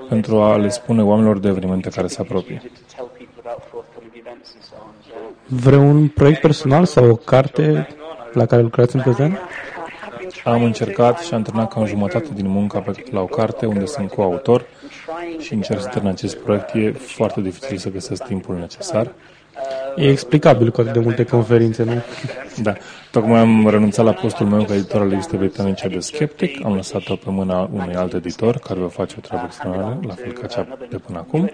pentru 0.09 0.41
a 0.41 0.57
le 0.57 0.69
spune 0.69 1.03
oamenilor 1.03 1.39
de 1.39 1.47
evenimente 1.47 1.89
care 1.89 2.07
se 2.07 2.21
apropie. 2.21 2.61
Vreun 5.45 6.07
proiect 6.07 6.41
personal 6.41 6.85
sau 6.85 7.09
o 7.09 7.15
carte 7.15 7.87
la 8.33 8.45
care 8.45 8.61
lucrați 8.61 8.95
în 8.95 9.01
prezent? 9.01 9.37
Am 10.43 10.63
încercat 10.63 11.19
și 11.19 11.33
am 11.33 11.41
terminat 11.41 11.73
cam 11.73 11.85
jumătate 11.85 12.27
din 12.33 12.47
munca 12.47 12.79
pe 12.79 13.03
la 13.11 13.21
o 13.21 13.25
carte 13.25 13.65
unde 13.65 13.85
sunt 13.85 14.09
coautor 14.09 14.65
și 15.39 15.53
încerc 15.53 15.81
să 15.81 15.87
termin 15.87 16.09
acest 16.09 16.37
proiect. 16.37 16.73
E 16.73 16.91
foarte 16.91 17.41
dificil 17.41 17.77
să 17.77 17.89
găsesc 17.89 18.23
timpul 18.23 18.55
necesar. 18.55 19.11
E 19.95 20.09
explicabil 20.09 20.71
cu 20.71 20.81
atât 20.81 20.93
de 20.93 20.99
multe 20.99 21.23
conferințe, 21.23 21.83
nu? 21.83 21.93
Da. 22.61 22.73
Tocmai 23.11 23.39
am 23.39 23.69
renunțat 23.69 24.05
la 24.05 24.13
postul 24.13 24.45
meu 24.45 24.63
ca 24.63 24.73
editor 24.73 25.01
al 25.01 25.09
revistei 25.09 25.37
britanice 25.37 25.87
de 25.87 25.99
Skeptic. 25.99 26.65
Am 26.65 26.75
lăsat-o 26.75 27.15
pe 27.15 27.29
mâna 27.29 27.69
unui 27.73 27.95
alt 27.95 28.13
editor 28.13 28.57
care 28.57 28.79
va 28.79 28.87
face 28.87 29.15
o 29.17 29.21
treabă 29.21 29.43
extraordinară, 29.45 29.99
la 30.07 30.13
fel 30.13 30.31
ca 30.31 30.47
cea 30.47 30.77
de 30.89 30.97
până 30.97 31.17
acum. 31.17 31.51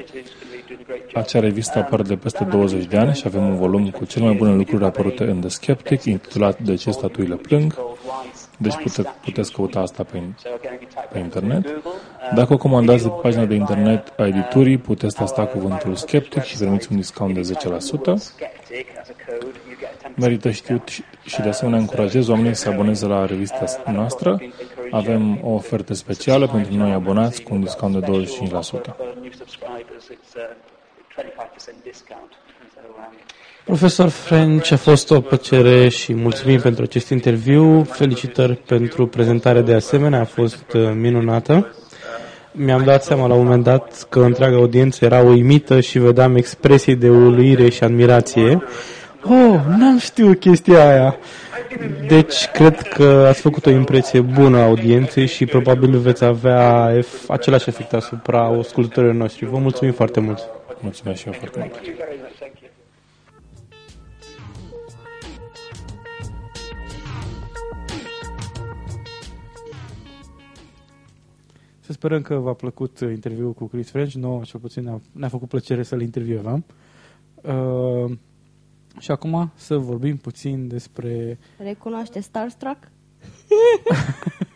Acea 1.13 1.39
revistă 1.39 1.77
apare 1.79 2.03
de 2.03 2.15
peste 2.15 2.43
20 2.43 2.85
de 2.85 2.97
ani 2.97 3.13
și 3.13 3.23
avem 3.25 3.47
un 3.47 3.55
volum 3.55 3.89
cu 3.89 4.05
cele 4.05 4.25
mai 4.25 4.33
bune 4.33 4.55
lucruri 4.55 4.83
apărute 4.83 5.23
în 5.23 5.39
The 5.39 5.49
Skeptic, 5.49 6.03
intitulat 6.03 6.59
De 6.59 6.75
ce 6.75 6.91
statuile 6.91 7.35
plâng, 7.35 7.75
deci 8.57 8.75
pute, 8.75 9.13
puteți 9.23 9.51
căuta 9.51 9.79
asta 9.79 10.03
pe, 10.03 10.21
pe 11.11 11.19
internet. 11.19 11.81
Dacă 12.35 12.53
o 12.53 12.57
comandați 12.57 13.03
de 13.03 13.09
pagina 13.21 13.45
de 13.45 13.55
internet 13.55 14.13
a 14.17 14.27
editurii, 14.27 14.77
puteți 14.77 15.15
testa 15.15 15.45
cuvântul 15.45 15.95
Skeptic 15.95 16.43
și 16.43 16.57
primiți 16.57 16.87
un 16.91 16.97
discount 16.97 17.33
de 17.33 17.41
10%. 17.41 18.43
Merită 20.15 20.49
știut 20.49 20.89
și 21.25 21.41
de 21.41 21.49
asemenea 21.49 21.79
încurajez 21.79 22.27
oamenii 22.27 22.55
să 22.55 22.69
aboneze 22.69 23.05
la 23.05 23.25
revista 23.25 23.65
noastră. 23.91 24.41
Avem 24.91 25.39
o 25.43 25.49
ofertă 25.49 25.93
specială 25.93 26.47
pentru 26.47 26.75
noi 26.75 26.91
abonați 26.91 27.41
cu 27.41 27.53
un 27.53 27.61
discount 27.61 27.99
de 27.99 28.25
25%. 28.81 28.95
Profesor 33.63 34.09
French, 34.09 34.71
a 34.71 34.77
fost 34.77 35.11
o 35.11 35.21
plăcere 35.21 35.89
și 35.89 36.13
mulțumim 36.13 36.59
pentru 36.59 36.83
acest 36.83 37.09
interviu. 37.09 37.83
Felicitări 37.83 38.55
pentru 38.55 39.07
prezentare 39.07 39.61
de 39.61 39.73
asemenea, 39.73 40.19
a 40.19 40.25
fost 40.25 40.65
uh, 40.73 40.91
minunată. 40.95 41.75
Mi-am 42.51 42.83
dat 42.83 43.03
seama 43.03 43.27
la 43.27 43.33
un 43.33 43.43
moment 43.43 43.63
dat 43.63 44.05
că 44.09 44.19
întreaga 44.19 44.55
audiență 44.55 45.05
era 45.05 45.19
uimită 45.19 45.79
și 45.79 45.99
vedeam 45.99 46.35
expresii 46.35 46.95
de 46.95 47.09
uluire 47.09 47.69
și 47.69 47.83
admirație. 47.83 48.63
Oh, 49.23 49.59
n-am 49.77 49.97
știut 49.99 50.39
chestia 50.39 50.89
aia. 50.89 51.17
Deci, 52.07 52.47
cred 52.53 52.81
că 52.81 53.25
ați 53.29 53.41
făcut 53.41 53.65
o 53.65 53.69
impresie 53.69 54.21
bună 54.21 54.57
audienței 54.57 55.25
și 55.25 55.45
probabil 55.45 55.97
veți 55.97 56.23
avea 56.23 56.91
același 57.27 57.69
efect 57.69 57.93
asupra 57.93 58.57
ascultătorilor 58.59 59.15
noștri. 59.15 59.45
Vă 59.45 59.57
mulțumim 59.57 59.93
foarte 59.93 60.19
mult. 60.19 60.49
Mulțumesc 60.83 61.19
și 61.19 61.27
eu 61.27 61.33
foarte 61.33 61.59
mult. 61.59 61.81
Să 71.79 71.91
sperăm 71.91 72.21
că 72.21 72.35
v-a 72.35 72.53
plăcut 72.53 72.99
interviul 72.99 73.53
cu 73.53 73.65
Chris 73.65 73.89
French. 73.89 74.13
Nouă, 74.13 74.41
cel 74.43 74.59
puțin, 74.59 74.83
ne-a, 74.83 75.01
ne 75.11 75.27
făcut 75.27 75.47
plăcere 75.49 75.83
să-l 75.83 76.01
intervievăm. 76.01 76.65
Uh, 77.35 78.17
și 78.99 79.11
acum 79.11 79.51
să 79.55 79.77
vorbim 79.77 80.17
puțin 80.17 80.67
despre... 80.67 81.39
Recunoaște 81.57 82.19
Starstruck? 82.19 82.77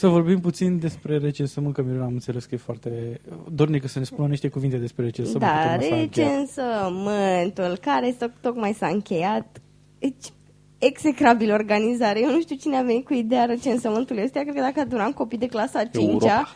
să 0.00 0.08
vorbim 0.08 0.40
puțin 0.40 0.78
despre 0.78 1.18
recensământ, 1.18 1.74
că 1.74 1.82
Miruna 1.82 2.04
am 2.04 2.12
înțeles 2.12 2.44
că 2.44 2.54
e 2.54 2.58
foarte 2.58 3.20
dornică 3.52 3.88
să 3.88 3.98
ne 3.98 4.04
spună 4.04 4.28
niște 4.28 4.48
cuvinte 4.48 4.76
despre 4.76 5.04
recensământ. 5.04 5.50
Da, 5.50 5.76
recensământul 5.76 7.78
care 7.80 8.16
tocmai 8.40 8.72
s-a 8.72 8.86
încheiat. 8.86 9.60
Deci, 9.98 10.32
execrabil 10.78 11.52
organizare. 11.52 12.20
Eu 12.20 12.30
nu 12.30 12.40
știu 12.40 12.56
cine 12.56 12.76
a 12.76 12.82
venit 12.82 13.04
cu 13.04 13.14
ideea 13.14 13.44
recensământului 13.44 14.22
ăsta. 14.22 14.40
Cred 14.40 14.54
că 14.54 14.60
dacă 14.60 14.80
adunam 14.80 15.12
copii 15.12 15.38
de 15.38 15.46
clasa 15.46 15.84
5 15.84 16.24
-a, 16.24 16.48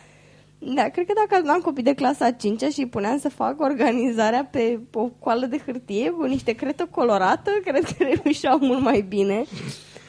da, 0.59 0.89
cred 0.89 1.07
că 1.07 1.13
dacă 1.15 1.35
adunam 1.35 1.61
copii 1.61 1.83
de 1.83 1.95
clasa 1.95 2.31
5 2.31 2.63
și 2.63 2.81
îi 2.81 2.89
puneam 2.89 3.19
să 3.19 3.29
facă 3.29 3.63
organizarea 3.63 4.49
pe 4.51 4.81
o 4.93 5.09
coală 5.19 5.47
de 5.47 5.61
hârtie 5.67 6.11
cu 6.11 6.25
niște 6.25 6.53
cretă 6.53 6.89
colorată, 6.91 7.51
cred 7.65 7.85
că 7.85 8.05
reușeau 8.23 8.59
mult 8.59 8.81
mai 8.81 9.05
bine. 9.09 9.45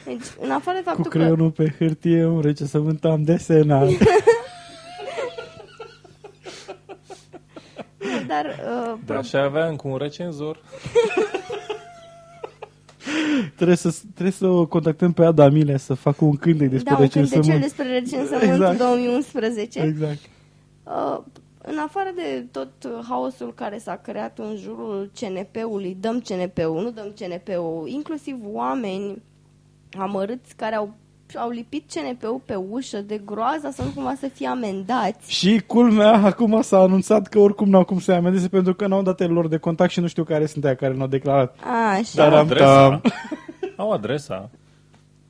Deci, 0.06 0.24
în 0.40 0.50
afară 0.50 0.76
de 0.76 0.82
faptul 0.84 1.04
cu 1.04 1.10
creionul 1.10 1.52
că... 1.52 1.62
pe 1.62 1.74
hârtie, 1.78 2.24
un 2.24 2.40
recensământ 2.40 3.04
am 3.04 3.22
desenat. 3.22 3.88
Dar, 8.26 8.46
uh, 8.46 8.98
da, 9.06 9.22
și 9.22 9.36
aveam 9.36 9.76
cu 9.76 9.88
un 9.88 9.96
recenzor. 9.96 10.60
trebuie, 13.56 13.76
să, 13.76 13.94
trebuie 14.12 14.32
să 14.32 14.46
o 14.46 14.66
contactăm 14.66 15.12
pe 15.12 15.24
Ada 15.24 15.48
Milea 15.48 15.76
să 15.76 15.94
facă 15.94 16.24
un 16.24 16.36
cântec 16.36 16.70
despre 16.70 16.94
Da, 16.94 17.00
un 17.00 17.08
cântecel 17.08 17.22
recensământ. 17.22 17.62
despre 17.62 17.88
recensământul 17.88 18.48
Exact. 18.48 18.78
2011. 18.78 19.80
Exact. 19.80 20.18
Uh, 20.84 21.18
în 21.62 21.78
afară 21.78 22.08
de 22.14 22.46
tot 22.50 22.68
haosul 23.08 23.54
care 23.54 23.78
s-a 23.78 23.96
creat 23.96 24.38
în 24.38 24.56
jurul 24.56 25.10
CNP-ului, 25.20 25.96
dăm 26.00 26.20
CNP-ul, 26.20 26.82
nu 26.82 26.90
dăm 26.90 27.14
CNP-ul, 27.20 27.88
inclusiv 27.88 28.36
oameni 28.44 29.22
amărâți 29.98 30.54
care 30.56 30.74
au, 30.74 30.94
au 31.34 31.50
lipit 31.50 31.90
CNP-ul 31.92 32.40
pe 32.44 32.54
ușă 32.54 33.00
de 33.00 33.18
groaza 33.24 33.70
să 33.70 33.82
nu 33.82 33.88
cumva 33.94 34.14
să 34.14 34.28
fie 34.28 34.46
amendați. 34.46 35.32
Și 35.32 35.62
culmea, 35.66 36.12
acum 36.12 36.62
s-a 36.62 36.78
anunțat 36.78 37.26
că 37.26 37.38
oricum 37.38 37.68
n-au 37.68 37.84
cum 37.84 37.98
să-i 37.98 38.14
amendeze 38.14 38.48
pentru 38.48 38.74
că 38.74 38.86
n-au 38.86 39.02
datele 39.02 39.32
lor 39.32 39.48
de 39.48 39.56
contact 39.58 39.90
și 39.90 40.00
nu 40.00 40.06
știu 40.06 40.24
care 40.24 40.46
sunt 40.46 40.64
aia 40.64 40.74
care 40.74 40.94
n-au 40.94 41.06
declarat. 41.06 41.56
Așa. 41.98 42.10
Dar 42.14 42.32
Au 42.32 42.38
am- 42.38 42.44
adresa. 42.44 43.00
Au 43.76 43.90
adresa. 43.90 44.50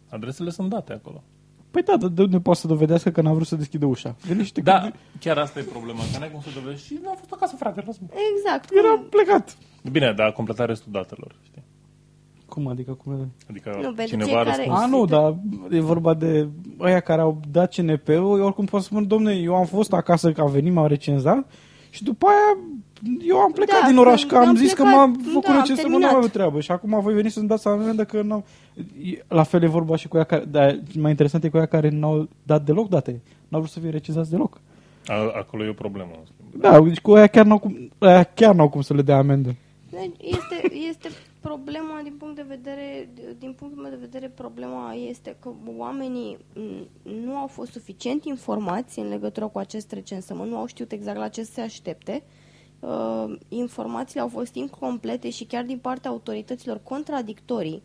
Adresele 0.09 0.51
sunt 0.51 0.69
date 0.71 0.93
acolo. 0.93 1.23
Păi 1.71 1.83
da, 1.83 1.97
dar 1.97 2.09
de 2.09 2.23
unde 2.23 2.41
poate 2.41 2.61
să 2.61 2.67
dovedească 2.67 3.11
că 3.11 3.21
n-a 3.23 3.33
vrut 3.33 3.47
să 3.47 3.57
deschidă 3.57 3.87
ușa? 3.87 4.17
Gândește 4.27 4.61
Da, 4.61 4.81
că 4.81 4.91
chiar 5.21 5.39
asta 5.39 5.59
e 5.59 5.63
problema. 5.63 6.01
Că 6.13 6.19
n-ai 6.19 6.31
cum 6.31 6.41
să 6.41 6.49
dovedești 6.55 6.87
și 6.87 6.99
nu 7.03 7.11
a 7.11 7.15
fost 7.19 7.33
acasă, 7.33 7.57
frate, 7.57 7.83
lasă-mă. 7.87 8.09
Exact. 8.37 8.69
era 8.73 9.03
plecat. 9.11 9.57
Bine, 9.91 10.13
dar 10.17 10.27
a 10.27 10.33
completat 10.33 10.67
restul 10.67 10.93
datelor, 10.93 11.35
știi? 11.45 11.63
Cum 12.57 12.69
adică? 12.69 12.93
Cum 12.93 13.33
Adică 13.51 13.71
Nu, 13.83 13.93
pentru 13.93 14.05
cineva 14.07 14.25
cei 14.31 14.35
a 14.37 14.43
care- 14.43 14.57
răspuns. 14.57 14.79
A, 14.81 14.87
nu, 14.87 15.05
dar 15.05 15.37
e 15.71 15.81
vorba 15.81 16.15
de 16.15 16.49
ăia 16.81 17.01
care 17.01 17.21
au 17.21 17.41
dat 17.51 17.75
CNP-ul, 17.75 18.39
eu 18.39 18.45
oricum 18.45 18.65
pot 18.65 18.81
să 18.81 18.87
spun, 18.87 19.07
domne, 19.07 19.33
eu 19.35 19.55
am 19.55 19.65
fost 19.65 19.93
acasă 19.93 20.33
că 20.33 20.41
a 20.41 20.45
venit, 20.45 20.73
m-au 20.73 20.87
recenzat 20.87 21.51
și 21.91 22.03
după 22.05 22.27
aia 22.27 22.59
eu 23.29 23.37
am 23.37 23.53
plecat 23.53 23.81
Da, 23.81 23.87
din 23.89 23.97
oraș, 23.97 24.23
că 24.23 24.27
că 24.29 24.37
am 24.37 24.49
am 24.49 24.57
zis 24.57 24.73
că 24.73 24.83
plecat, 24.83 24.99
m-am 24.99 25.13
făcut 25.13 25.45
da, 25.45 25.51
am 25.53 25.57
recensământ, 25.59 25.77
nu 25.83 25.99
terminat. 25.99 26.11
am 26.11 26.17
avut 26.17 26.33
treabă 26.33 26.61
și 26.61 26.71
acum 26.71 27.01
voi 27.01 27.15
veni 27.15 27.31
să-mi 27.31 27.49
dați 27.49 27.69
amendă 27.69 28.05
că 28.05 28.23
n-am... 28.23 28.45
E- 29.03 29.23
La 29.29 29.43
fel 29.43 29.63
e 29.63 29.67
vorba 29.67 29.97
și 29.97 30.09
cu 30.09 30.17
ea 30.17 30.25
care, 30.25 30.45
dar 30.45 30.79
mai 30.99 31.11
interesant 31.11 31.45
e 31.45 31.49
cu 31.49 31.57
ea 31.57 31.67
care 31.67 31.89
n-au 31.89 32.29
dat 32.43 32.65
deloc 32.65 32.89
date, 32.89 33.23
n-au 33.49 33.61
vrut 33.61 33.73
să 33.73 33.81
fie 33.81 33.91
recenzați 33.91 34.31
deloc. 34.31 34.61
A, 35.07 35.15
acolo 35.39 35.65
e 35.65 35.69
o 35.69 35.73
problemă. 35.73 36.11
în 36.19 36.25
schimb. 36.25 36.63
Da, 36.63 36.81
deci 36.81 37.01
cu 37.01 37.13
aia 37.13 37.27
chiar 37.27 37.45
n-au 37.45 37.59
cum, 37.59 37.91
aia 37.99 38.23
chiar 38.23 38.55
n-au 38.55 38.69
cum 38.69 38.81
să 38.81 38.95
le 38.95 39.03
dea 39.03 39.17
amendă. 39.17 39.55
Deci 39.91 40.11
Este, 40.73 40.77
este 40.89 41.09
problema 41.41 42.01
din 42.03 42.15
punct 42.19 42.37
de 42.37 42.45
vedere, 42.49 43.09
din 43.39 43.53
punctul 43.53 43.83
meu 43.83 43.91
de 43.91 43.97
vedere, 44.01 44.29
problema 44.29 44.95
este 44.95 45.37
că 45.41 45.51
oamenii 45.77 46.37
m, 46.55 46.89
nu 47.25 47.37
au 47.37 47.47
fost 47.47 47.73
suficient 47.73 48.25
informați 48.25 48.99
în 48.99 49.09
legătură 49.09 49.49
cu 49.49 49.59
acest 49.59 49.93
recensământ, 49.93 50.51
nu 50.51 50.57
au 50.57 50.67
știut 50.67 50.93
exact 50.93 51.19
la 51.19 51.29
ce 51.29 51.43
să 51.43 51.53
se 51.53 51.61
aștepte. 51.61 52.23
Uh, 52.81 53.35
informațiile 53.49 54.21
au 54.21 54.29
fost 54.29 54.55
incomplete 54.55 55.31
și 55.31 55.45
chiar 55.45 55.65
din 55.65 55.79
partea 55.79 56.11
autorităților 56.11 56.81
contradictorii, 56.83 57.83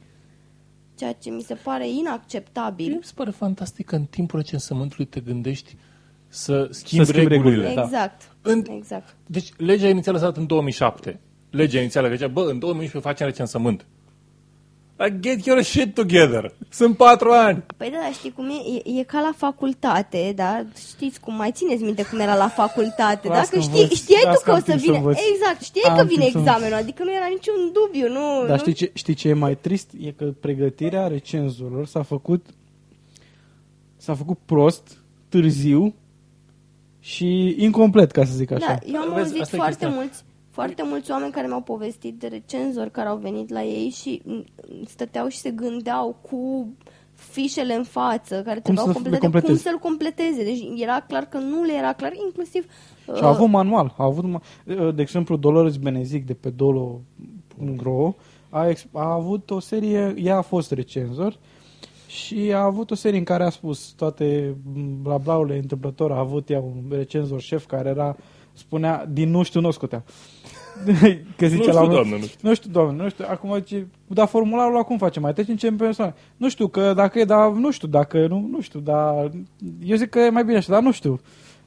ceea 0.95 1.13
ce 1.13 1.29
mi 1.29 1.41
se 1.41 1.53
pare 1.53 1.89
inacceptabil. 1.89 2.93
Mi 2.95 3.03
se 3.03 3.13
pare 3.15 3.29
fantastic 3.31 3.85
că 3.85 3.95
în 3.95 4.05
timpul 4.05 4.39
recensământului 4.39 5.05
te 5.05 5.19
gândești 5.19 5.75
să 6.27 6.67
schimbi, 6.71 7.05
schimbi 7.05 7.27
regulile. 7.27 7.55
regulile. 7.55 7.73
da. 7.75 7.81
Exact, 7.83 8.35
În- 8.41 8.65
exact. 8.69 9.15
Deci 9.25 9.51
legea 9.57 9.87
inițială 9.89 10.17
s-a 10.17 10.23
dat 10.25 10.37
în 10.37 10.45
2007. 10.45 11.19
Legea 11.51 11.79
inițială 11.79 12.07
că 12.07 12.15
zicea, 12.15 12.27
bă, 12.27 12.41
în 12.41 12.59
2011 12.59 13.09
facem 13.09 13.25
recensământ. 13.27 13.85
Like, 14.97 15.17
get 15.19 15.45
your 15.45 15.61
shit 15.61 15.93
together. 15.93 16.53
Sunt 16.69 16.97
patru 16.97 17.29
ani. 17.31 17.63
Păi 17.77 17.89
da, 17.89 17.97
dar 18.01 18.13
știi 18.13 18.31
cum 18.31 18.49
e? 18.49 18.89
E, 18.93 18.99
e 18.99 19.03
ca 19.03 19.19
la 19.19 19.31
facultate, 19.37 20.33
da? 20.35 20.63
Știți 20.89 21.19
cum, 21.19 21.35
mai 21.35 21.51
țineți 21.51 21.83
minte 21.83 22.03
cum 22.05 22.19
era 22.19 22.35
la 22.35 22.47
facultate, 22.47 23.27
Las 23.27 23.37
Dacă 23.37 23.49
că 23.55 23.59
știi, 23.59 23.81
învăț, 23.81 23.97
știai 23.97 24.21
las 24.23 24.33
tu 24.35 24.39
că 24.39 24.45
că 24.45 24.51
o 24.51 24.53
am 24.53 24.59
să 24.59 24.65
timp 24.65 24.79
să 24.79 24.85
vină, 24.85 24.97
învăț. 24.97 25.17
exact, 25.33 25.61
știai 25.61 25.91
Am 25.91 25.97
că 25.97 26.03
vine 26.03 26.21
timp 26.23 26.31
să 26.31 26.37
învăț. 26.37 26.53
examenul, 26.53 26.77
adică 26.81 27.03
nu 27.03 27.13
era 27.13 27.25
niciun 27.29 27.71
dubiu, 27.73 28.07
nu... 28.07 28.39
Dar 28.47 28.49
nu... 28.49 28.57
știi 28.57 28.73
ce, 28.73 28.91
știi 28.93 29.13
ce 29.13 29.27
e 29.29 29.33
mai 29.33 29.55
trist? 29.57 29.89
E 30.01 30.11
că 30.11 30.25
pregătirea 30.39 31.07
recenzorilor 31.07 31.85
s-a 31.85 32.01
făcut 32.03 32.45
s-a 33.97 34.13
făcut 34.15 34.37
prost, 34.45 34.97
târziu 35.29 35.93
și 36.99 37.55
incomplet, 37.57 38.11
ca 38.11 38.25
să 38.25 38.33
zic 38.33 38.51
așa. 38.51 38.65
Da, 38.65 38.77
eu 38.93 38.99
am 39.01 39.13
Vezi, 39.13 39.19
auzit 39.27 39.41
asta 39.41 39.55
e 39.55 39.59
foarte 39.59 39.75
chestia. 39.85 39.99
mulți, 39.99 40.23
foarte 40.51 40.83
mulți 40.85 41.11
oameni 41.11 41.31
care 41.31 41.47
mi-au 41.47 41.61
povestit 41.61 42.19
de 42.19 42.27
recenzori 42.27 42.91
care 42.91 43.07
au 43.07 43.17
venit 43.17 43.49
la 43.49 43.63
ei 43.63 43.89
și 43.89 44.21
m, 44.25 44.43
stăteau 44.85 45.27
și 45.27 45.37
se 45.37 45.49
gândeau 45.49 46.17
cu 46.21 46.67
fișele 47.13 47.73
în 47.73 47.83
față, 47.83 48.41
care 48.41 48.59
trebuiau 48.59 48.85
să 48.85 48.91
le 48.91 48.99
completate, 48.99 49.19
cum 49.19 49.31
completeze. 49.31 49.69
să-l 49.69 49.77
completeze. 49.77 50.43
Deci 50.43 50.81
era 50.81 50.99
clar 51.07 51.25
că 51.25 51.37
nu 51.37 51.63
le 51.63 51.73
era 51.73 51.93
clar, 51.93 52.11
inclusiv... 52.25 52.65
Și 53.15 53.23
a 53.23 53.27
avut 53.27 53.49
manual. 53.49 53.93
A 53.97 54.03
avut, 54.03 54.25
ma- 54.25 54.65
de 54.95 55.01
exemplu, 55.01 55.35
Dolores 55.35 55.75
Benezic 55.75 56.25
de 56.25 56.33
pe 56.33 56.49
dolo.ro 56.49 58.15
a, 58.51 58.67
ex- 58.67 58.87
a 58.91 59.13
avut 59.13 59.49
o 59.49 59.59
serie, 59.59 60.13
ea 60.17 60.37
a 60.37 60.41
fost 60.41 60.71
recenzor 60.71 61.37
și 62.07 62.51
a 62.53 62.63
avut 62.63 62.91
o 62.91 62.95
serie 62.95 63.17
în 63.17 63.23
care 63.23 63.43
a 63.43 63.49
spus 63.49 63.87
toate 63.87 64.55
bla 65.01 65.17
blaurile 65.17 65.57
întâmplător. 65.57 66.11
A 66.11 66.19
avut 66.19 66.49
ea 66.49 66.59
un 66.59 66.83
recenzor 66.89 67.41
șef 67.41 67.65
care 67.65 67.89
era, 67.89 68.15
spunea, 68.53 69.05
din 69.05 69.29
nu 69.29 69.43
știu, 69.43 69.59
nu 69.59 69.67
o 69.67 69.71
scotea. 69.71 70.03
Că 71.37 71.47
zice 71.47 71.57
Nu 71.57 71.65
la 71.65 71.71
știu, 71.71 71.71
un 71.71 71.73
moment- 71.73 71.91
doamnă, 71.91 72.15
nu 72.15 72.21
știu. 72.25 72.47
Nu 72.49 72.53
știu, 72.53 72.69
doamne, 72.71 73.03
nu 73.03 73.09
știu. 73.09 73.25
Acum 73.29 73.55
zice, 73.55 73.87
dar 74.07 74.27
formularul 74.27 74.77
acum 74.77 74.97
facem? 74.97 75.21
Mai 75.21 75.33
trecem 75.33 75.55
ce 75.55 75.71
persoană. 75.71 76.13
Nu 76.37 76.49
știu 76.49 76.67
că 76.67 76.93
dacă 76.93 77.19
e, 77.19 77.23
dar 77.25 77.49
nu 77.51 77.71
știu 77.71 77.87
dacă 77.87 78.27
nu, 78.27 78.47
nu 78.51 78.61
știu, 78.61 78.79
dar 78.79 79.31
eu 79.83 79.95
zic 79.97 80.09
că 80.09 80.19
e 80.19 80.29
mai 80.29 80.43
bine 80.43 80.57
așa, 80.57 80.71
dar 80.71 80.81
nu 80.81 80.91
știu. 80.91 81.19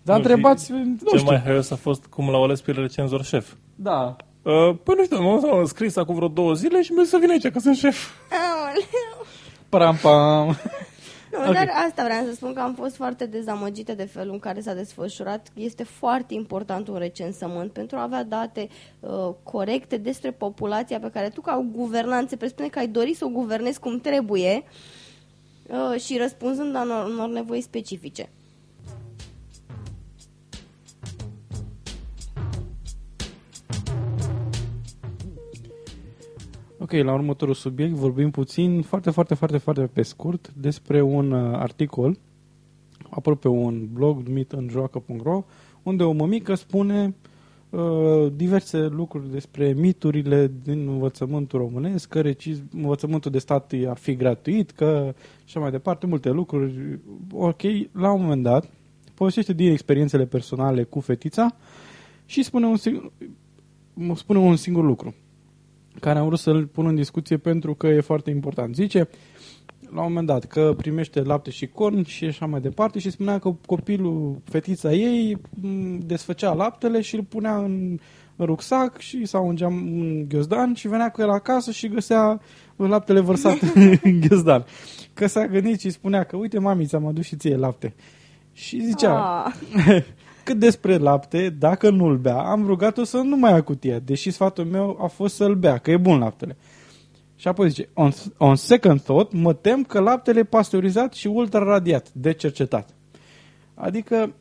Dar 0.02 0.16
Nu, 0.16 0.22
întrebați, 0.22 0.64
și 0.64 0.72
nu 0.72 0.96
Cel 1.08 1.18
știu. 1.18 1.30
mai 1.30 1.40
haios 1.44 1.70
a 1.70 1.76
fost 1.76 2.06
cum 2.06 2.28
l-au 2.30 2.42
ales 2.44 2.60
pe 2.60 2.72
recenzor 2.72 3.24
șef. 3.24 3.52
Da. 3.74 4.16
Uh, 4.42 4.74
păi 4.82 4.94
nu 4.96 5.04
știu, 5.04 5.22
m-am 5.22 5.54
am 5.54 5.64
scris 5.64 5.96
acum 5.96 6.14
vreo 6.14 6.28
două 6.28 6.52
zile 6.54 6.82
și 6.82 6.92
mi 6.92 7.04
să 7.06 7.16
vin 7.20 7.30
aici 7.30 7.48
că 7.48 7.58
sunt 7.58 7.76
șef. 7.76 8.08
Aoleu. 8.30 9.26
Pam, 9.68 9.96
pam. 10.02 10.56
Nu, 11.34 11.48
Ok. 11.48 11.54
dar 11.54 11.70
asta 11.86 12.04
vreau 12.04 12.24
să 12.24 12.34
spun 12.34 12.52
că 12.52 12.60
am 12.60 12.74
fost 12.74 12.96
foarte 12.96 13.26
dezamăgită 13.26 13.94
de 13.94 14.04
felul 14.04 14.32
în 14.32 14.38
care 14.38 14.60
s-a 14.60 14.74
desfășurat. 14.74 15.48
Este 15.54 15.82
foarte 15.84 16.34
important 16.34 16.88
un 16.88 16.96
recensământ 16.96 17.72
pentru 17.72 17.96
a 17.96 18.02
avea 18.02 18.24
date 18.24 18.68
uh, 19.00 19.30
corecte 19.42 19.96
despre 19.96 20.30
populația 20.30 20.98
pe 20.98 21.10
care 21.10 21.28
tu 21.28 21.40
ca 21.40 21.66
guvernant 21.72 22.28
se 22.28 22.36
presupune 22.36 22.68
că 22.68 22.78
ai 22.78 22.88
dori 22.88 23.14
să 23.14 23.24
o 23.24 23.28
guvernezi 23.28 23.80
cum 23.80 24.00
trebuie 24.00 24.62
uh, 25.66 26.00
și 26.00 26.16
răspunzând 26.18 26.72
la 26.72 26.82
unor, 26.82 27.06
unor 27.06 27.28
nevoi 27.28 27.60
specifice. 27.60 28.28
Ok, 36.78 36.92
la 36.92 37.12
următorul 37.12 37.54
subiect 37.54 37.92
vorbim 37.92 38.30
puțin, 38.30 38.82
foarte, 38.82 39.10
foarte, 39.10 39.34
foarte, 39.34 39.58
foarte 39.58 39.86
pe 39.86 40.02
scurt, 40.02 40.52
despre 40.56 41.02
un 41.02 41.30
uh, 41.30 41.58
articol 41.58 42.18
apărut 43.10 43.40
pe 43.40 43.48
un 43.48 43.88
blog 43.92 44.26
numit 44.26 44.52
înjoacă.ro 44.52 45.44
unde 45.82 46.02
o 46.02 46.12
mămică 46.12 46.54
spune 46.54 47.14
uh, 47.70 48.32
diverse 48.36 48.78
lucruri 48.78 49.30
despre 49.30 49.72
miturile 49.72 50.52
din 50.62 50.88
învățământul 50.88 51.58
românesc, 51.58 52.08
că 52.08 52.20
reciz, 52.20 52.62
învățământul 52.72 53.30
de 53.30 53.38
stat 53.38 53.72
ar 53.86 53.96
fi 53.96 54.16
gratuit, 54.16 54.70
că 54.70 55.14
și 55.16 55.44
așa 55.44 55.60
mai 55.60 55.70
departe, 55.70 56.06
multe 56.06 56.30
lucruri. 56.30 56.98
Ok, 57.32 57.62
la 57.92 58.12
un 58.12 58.22
moment 58.22 58.42
dat, 58.42 58.70
povestește 59.14 59.52
din 59.52 59.70
experiențele 59.70 60.26
personale 60.26 60.82
cu 60.82 61.00
fetița 61.00 61.56
și 62.26 62.42
spune 62.42 62.66
un, 62.66 62.76
singur, 62.76 63.12
spune 64.14 64.38
un 64.38 64.56
singur 64.56 64.84
lucru 64.84 65.14
care 66.00 66.18
am 66.18 66.26
vrut 66.26 66.38
să-l 66.38 66.66
pun 66.66 66.86
în 66.86 66.94
discuție 66.94 67.36
pentru 67.36 67.74
că 67.74 67.86
e 67.86 68.00
foarte 68.00 68.30
important. 68.30 68.74
Zice, 68.74 69.08
la 69.94 70.00
un 70.00 70.06
moment 70.08 70.26
dat, 70.26 70.44
că 70.44 70.74
primește 70.76 71.22
lapte 71.22 71.50
și 71.50 71.66
corn 71.66 72.04
și 72.04 72.24
așa 72.24 72.46
mai 72.46 72.60
departe 72.60 72.98
și 72.98 73.10
spunea 73.10 73.38
că 73.38 73.54
copilul, 73.66 74.40
fetița 74.44 74.92
ei, 74.92 75.38
m, 75.60 75.98
desfăcea 76.06 76.52
laptele 76.52 77.00
și 77.00 77.14
îl 77.14 77.22
punea 77.22 77.56
în, 77.56 77.98
în 78.36 78.46
rucsac 78.46 78.98
și 78.98 79.24
sau 79.24 79.48
în, 79.48 79.56
geam, 79.56 79.74
în 79.74 80.28
ghiozdan 80.28 80.74
și 80.74 80.88
venea 80.88 81.10
cu 81.10 81.22
el 81.22 81.30
acasă 81.30 81.70
și 81.70 81.88
găsea 81.88 82.40
laptele 82.76 83.20
vărsat 83.20 83.58
în 84.02 84.20
ghiozdan. 84.20 84.64
Că 85.14 85.26
s-a 85.26 85.46
gândit 85.46 85.80
și 85.80 85.90
spunea 85.90 86.24
că, 86.24 86.36
uite, 86.36 86.58
mami, 86.58 86.86
ți-am 86.86 87.06
adus 87.06 87.24
și 87.24 87.36
ție 87.36 87.56
lapte. 87.56 87.94
Și 88.52 88.80
zicea, 88.80 89.42
Ah, 89.44 89.54
cât 90.44 90.58
despre 90.58 90.96
lapte, 90.96 91.50
dacă 91.58 91.90
nu-l 91.90 92.16
bea, 92.16 92.38
am 92.38 92.66
rugat-o 92.66 93.04
să 93.04 93.16
nu 93.16 93.36
mai 93.36 93.50
ia 93.50 93.62
cutia, 93.62 93.98
deși 93.98 94.30
sfatul 94.30 94.64
meu 94.64 94.98
a 95.00 95.06
fost 95.06 95.34
să-l 95.34 95.54
bea, 95.54 95.78
că 95.78 95.90
e 95.90 95.96
bun 95.96 96.18
laptele. 96.18 96.56
Și 97.36 97.48
apoi 97.48 97.68
zice, 97.68 97.88
on, 97.94 98.10
on 98.38 98.56
second 98.56 99.00
thought, 99.00 99.32
mă 99.32 99.52
tem 99.52 99.82
că 99.82 100.00
laptele 100.00 100.38
e 100.38 100.44
pasteurizat 100.44 101.12
și 101.12 101.26
ultraradiat, 101.26 102.12
de 102.12 102.32
cercetat. 102.32 102.94
Adică, 103.74 104.34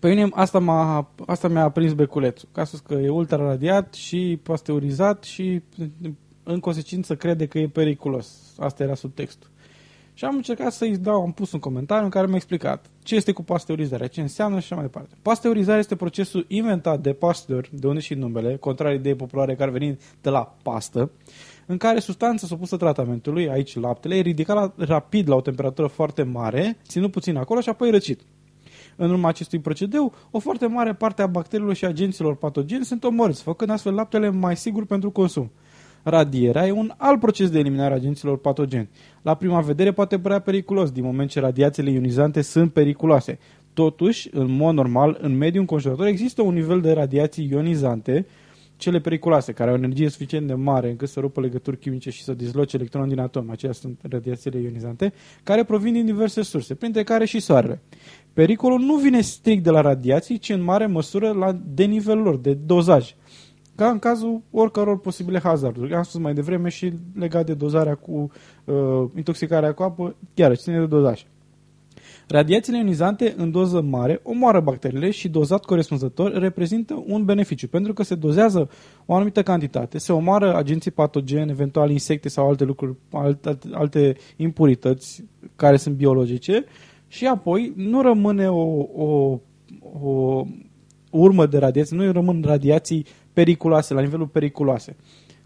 pe 0.00 0.08
mine 0.08 0.28
asta, 0.30 0.58
m-a, 0.58 1.10
asta 1.26 1.48
mi-a 1.48 1.68
prins 1.68 1.92
beculețul. 1.92 2.48
Ca 2.52 2.64
să 2.64 2.76
spun 2.76 2.96
că 2.96 3.02
e 3.02 3.08
ultraradiat 3.08 3.94
și 3.94 4.40
pasteurizat 4.42 5.24
și 5.24 5.62
în 6.42 6.60
consecință 6.60 7.16
crede 7.16 7.46
că 7.46 7.58
e 7.58 7.68
periculos. 7.68 8.54
Asta 8.58 8.82
era 8.82 8.94
subtextul. 8.94 9.50
Și 10.14 10.24
am 10.24 10.34
încercat 10.34 10.72
să-i 10.72 10.96
dau, 10.96 11.22
am 11.22 11.32
pus 11.32 11.52
un 11.52 11.58
comentariu 11.58 12.04
în 12.04 12.10
care 12.10 12.26
mi-a 12.26 12.36
explicat 12.36 12.90
ce 13.02 13.14
este 13.14 13.32
cu 13.32 13.42
pasteurizarea, 13.42 14.06
ce 14.06 14.20
înseamnă 14.20 14.58
și 14.58 14.64
așa 14.64 14.74
mai 14.74 14.84
departe. 14.84 15.14
Pasteurizarea 15.22 15.78
este 15.78 15.96
procesul 15.96 16.44
inventat 16.48 17.00
de 17.00 17.12
Pasteur, 17.12 17.68
de 17.72 17.86
unde 17.86 18.00
și 18.00 18.14
numele, 18.14 18.56
contrar 18.56 18.94
ideii 18.94 19.16
populare 19.16 19.54
care 19.54 19.70
veni 19.70 19.98
de 20.20 20.30
la 20.30 20.56
pastă, 20.62 21.10
în 21.66 21.76
care 21.76 21.98
substanța 21.98 22.46
supusă 22.46 22.76
tratamentului, 22.76 23.50
aici 23.50 23.76
laptele, 23.76 24.16
e 24.16 24.20
ridicat 24.20 24.56
la, 24.56 24.72
rapid 24.86 25.28
la 25.28 25.34
o 25.34 25.40
temperatură 25.40 25.86
foarte 25.86 26.22
mare, 26.22 26.78
ținut 26.86 27.10
puțin 27.10 27.36
acolo 27.36 27.60
și 27.60 27.68
apoi 27.68 27.90
răcit. 27.90 28.20
În 28.96 29.10
urma 29.10 29.28
acestui 29.28 29.58
procedeu, 29.58 30.12
o 30.30 30.38
foarte 30.38 30.66
mare 30.66 30.94
parte 30.94 31.22
a 31.22 31.26
bacteriilor 31.26 31.74
și 31.74 31.84
agenților 31.84 32.36
patogeni 32.36 32.84
sunt 32.84 33.04
omorâți, 33.04 33.42
făcând 33.42 33.70
astfel 33.70 33.94
laptele 33.94 34.30
mai 34.30 34.56
sigur 34.56 34.86
pentru 34.86 35.10
consum. 35.10 35.50
Radierea 36.02 36.66
e 36.66 36.70
un 36.70 36.92
alt 36.96 37.20
proces 37.20 37.50
de 37.50 37.58
eliminare 37.58 37.92
a 37.92 37.96
agenților 37.96 38.38
patogeni. 38.38 38.88
La 39.22 39.34
prima 39.34 39.60
vedere 39.60 39.92
poate 39.92 40.18
părea 40.18 40.38
periculos, 40.38 40.90
din 40.90 41.04
moment 41.04 41.30
ce 41.30 41.40
radiațiile 41.40 41.90
ionizante 41.90 42.42
sunt 42.42 42.72
periculoase. 42.72 43.38
Totuși, 43.72 44.28
în 44.32 44.50
mod 44.50 44.74
normal, 44.74 45.18
în 45.20 45.36
mediul 45.36 45.60
înconjurător 45.60 46.06
există 46.06 46.42
un 46.42 46.54
nivel 46.54 46.80
de 46.80 46.92
radiații 46.92 47.48
ionizante, 47.50 48.26
cele 48.76 49.00
periculoase, 49.00 49.52
care 49.52 49.70
au 49.70 49.76
o 49.76 49.78
energie 49.78 50.08
suficient 50.08 50.46
de 50.46 50.54
mare 50.54 50.90
încât 50.90 51.08
să 51.08 51.20
rupă 51.20 51.40
legături 51.40 51.78
chimice 51.78 52.10
și 52.10 52.22
să 52.22 52.34
dizloce 52.34 52.76
electronul 52.76 53.08
din 53.08 53.18
atom, 53.18 53.50
acelea 53.50 53.74
sunt 53.74 54.00
radiațiile 54.08 54.58
ionizante, 54.58 55.12
care 55.42 55.64
provin 55.64 55.92
din 55.92 56.04
diverse 56.04 56.42
surse, 56.42 56.74
printre 56.74 57.02
care 57.02 57.24
și 57.24 57.40
soarele. 57.40 57.80
Pericolul 58.32 58.80
nu 58.80 58.96
vine 58.96 59.20
strict 59.20 59.62
de 59.62 59.70
la 59.70 59.80
radiații, 59.80 60.38
ci 60.38 60.48
în 60.48 60.62
mare 60.62 60.86
măsură 60.86 61.30
la, 61.30 61.58
de 61.74 61.84
nivelul 61.84 62.22
lor, 62.22 62.36
de 62.36 62.54
dozaj. 62.54 63.14
Ca 63.82 63.90
în 63.90 63.98
cazul 63.98 64.42
oricăror 64.50 65.00
posibile 65.00 65.38
hazarduri. 65.38 65.94
Am 65.94 66.02
spus 66.02 66.20
mai 66.20 66.34
devreme 66.34 66.68
și 66.68 66.92
legat 67.14 67.46
de 67.46 67.54
dozarea 67.54 67.94
cu 67.94 68.30
uh, 68.64 68.74
intoxicarea 69.16 69.72
cu 69.72 69.82
apă, 69.82 70.16
chiar 70.34 70.54
ține 70.54 70.78
de 70.78 70.86
dozaj. 70.86 71.26
Radiațiile 72.28 72.78
ionizante 72.78 73.34
în 73.36 73.50
doză 73.50 73.80
mare 73.80 74.20
omoară 74.22 74.60
bacteriile 74.60 75.10
și 75.10 75.28
dozat 75.28 75.64
corespunzător 75.64 76.32
reprezintă 76.32 77.04
un 77.06 77.24
beneficiu, 77.24 77.68
pentru 77.68 77.92
că 77.92 78.02
se 78.02 78.14
dozează 78.14 78.70
o 79.06 79.14
anumită 79.14 79.42
cantitate, 79.42 79.98
se 79.98 80.12
omoară 80.12 80.56
agenții 80.56 80.90
patogeni, 80.90 81.50
eventual 81.50 81.90
insecte 81.90 82.28
sau 82.28 82.48
alte 82.48 82.64
lucruri, 82.64 82.96
alte, 83.10 83.58
alte 83.72 84.16
impurități 84.36 85.24
care 85.56 85.76
sunt 85.76 85.94
biologice 85.94 86.64
și 87.08 87.26
apoi 87.26 87.72
nu 87.76 88.02
rămâne 88.02 88.50
o, 88.50 88.86
o, 88.94 89.38
o 90.02 90.46
urmă 91.10 91.46
de 91.46 91.58
radiații, 91.58 91.96
nu 91.96 92.12
rămân 92.12 92.42
radiații 92.46 93.06
periculoase, 93.32 93.94
la 93.94 94.00
nivelul 94.00 94.26
periculoase. 94.26 94.96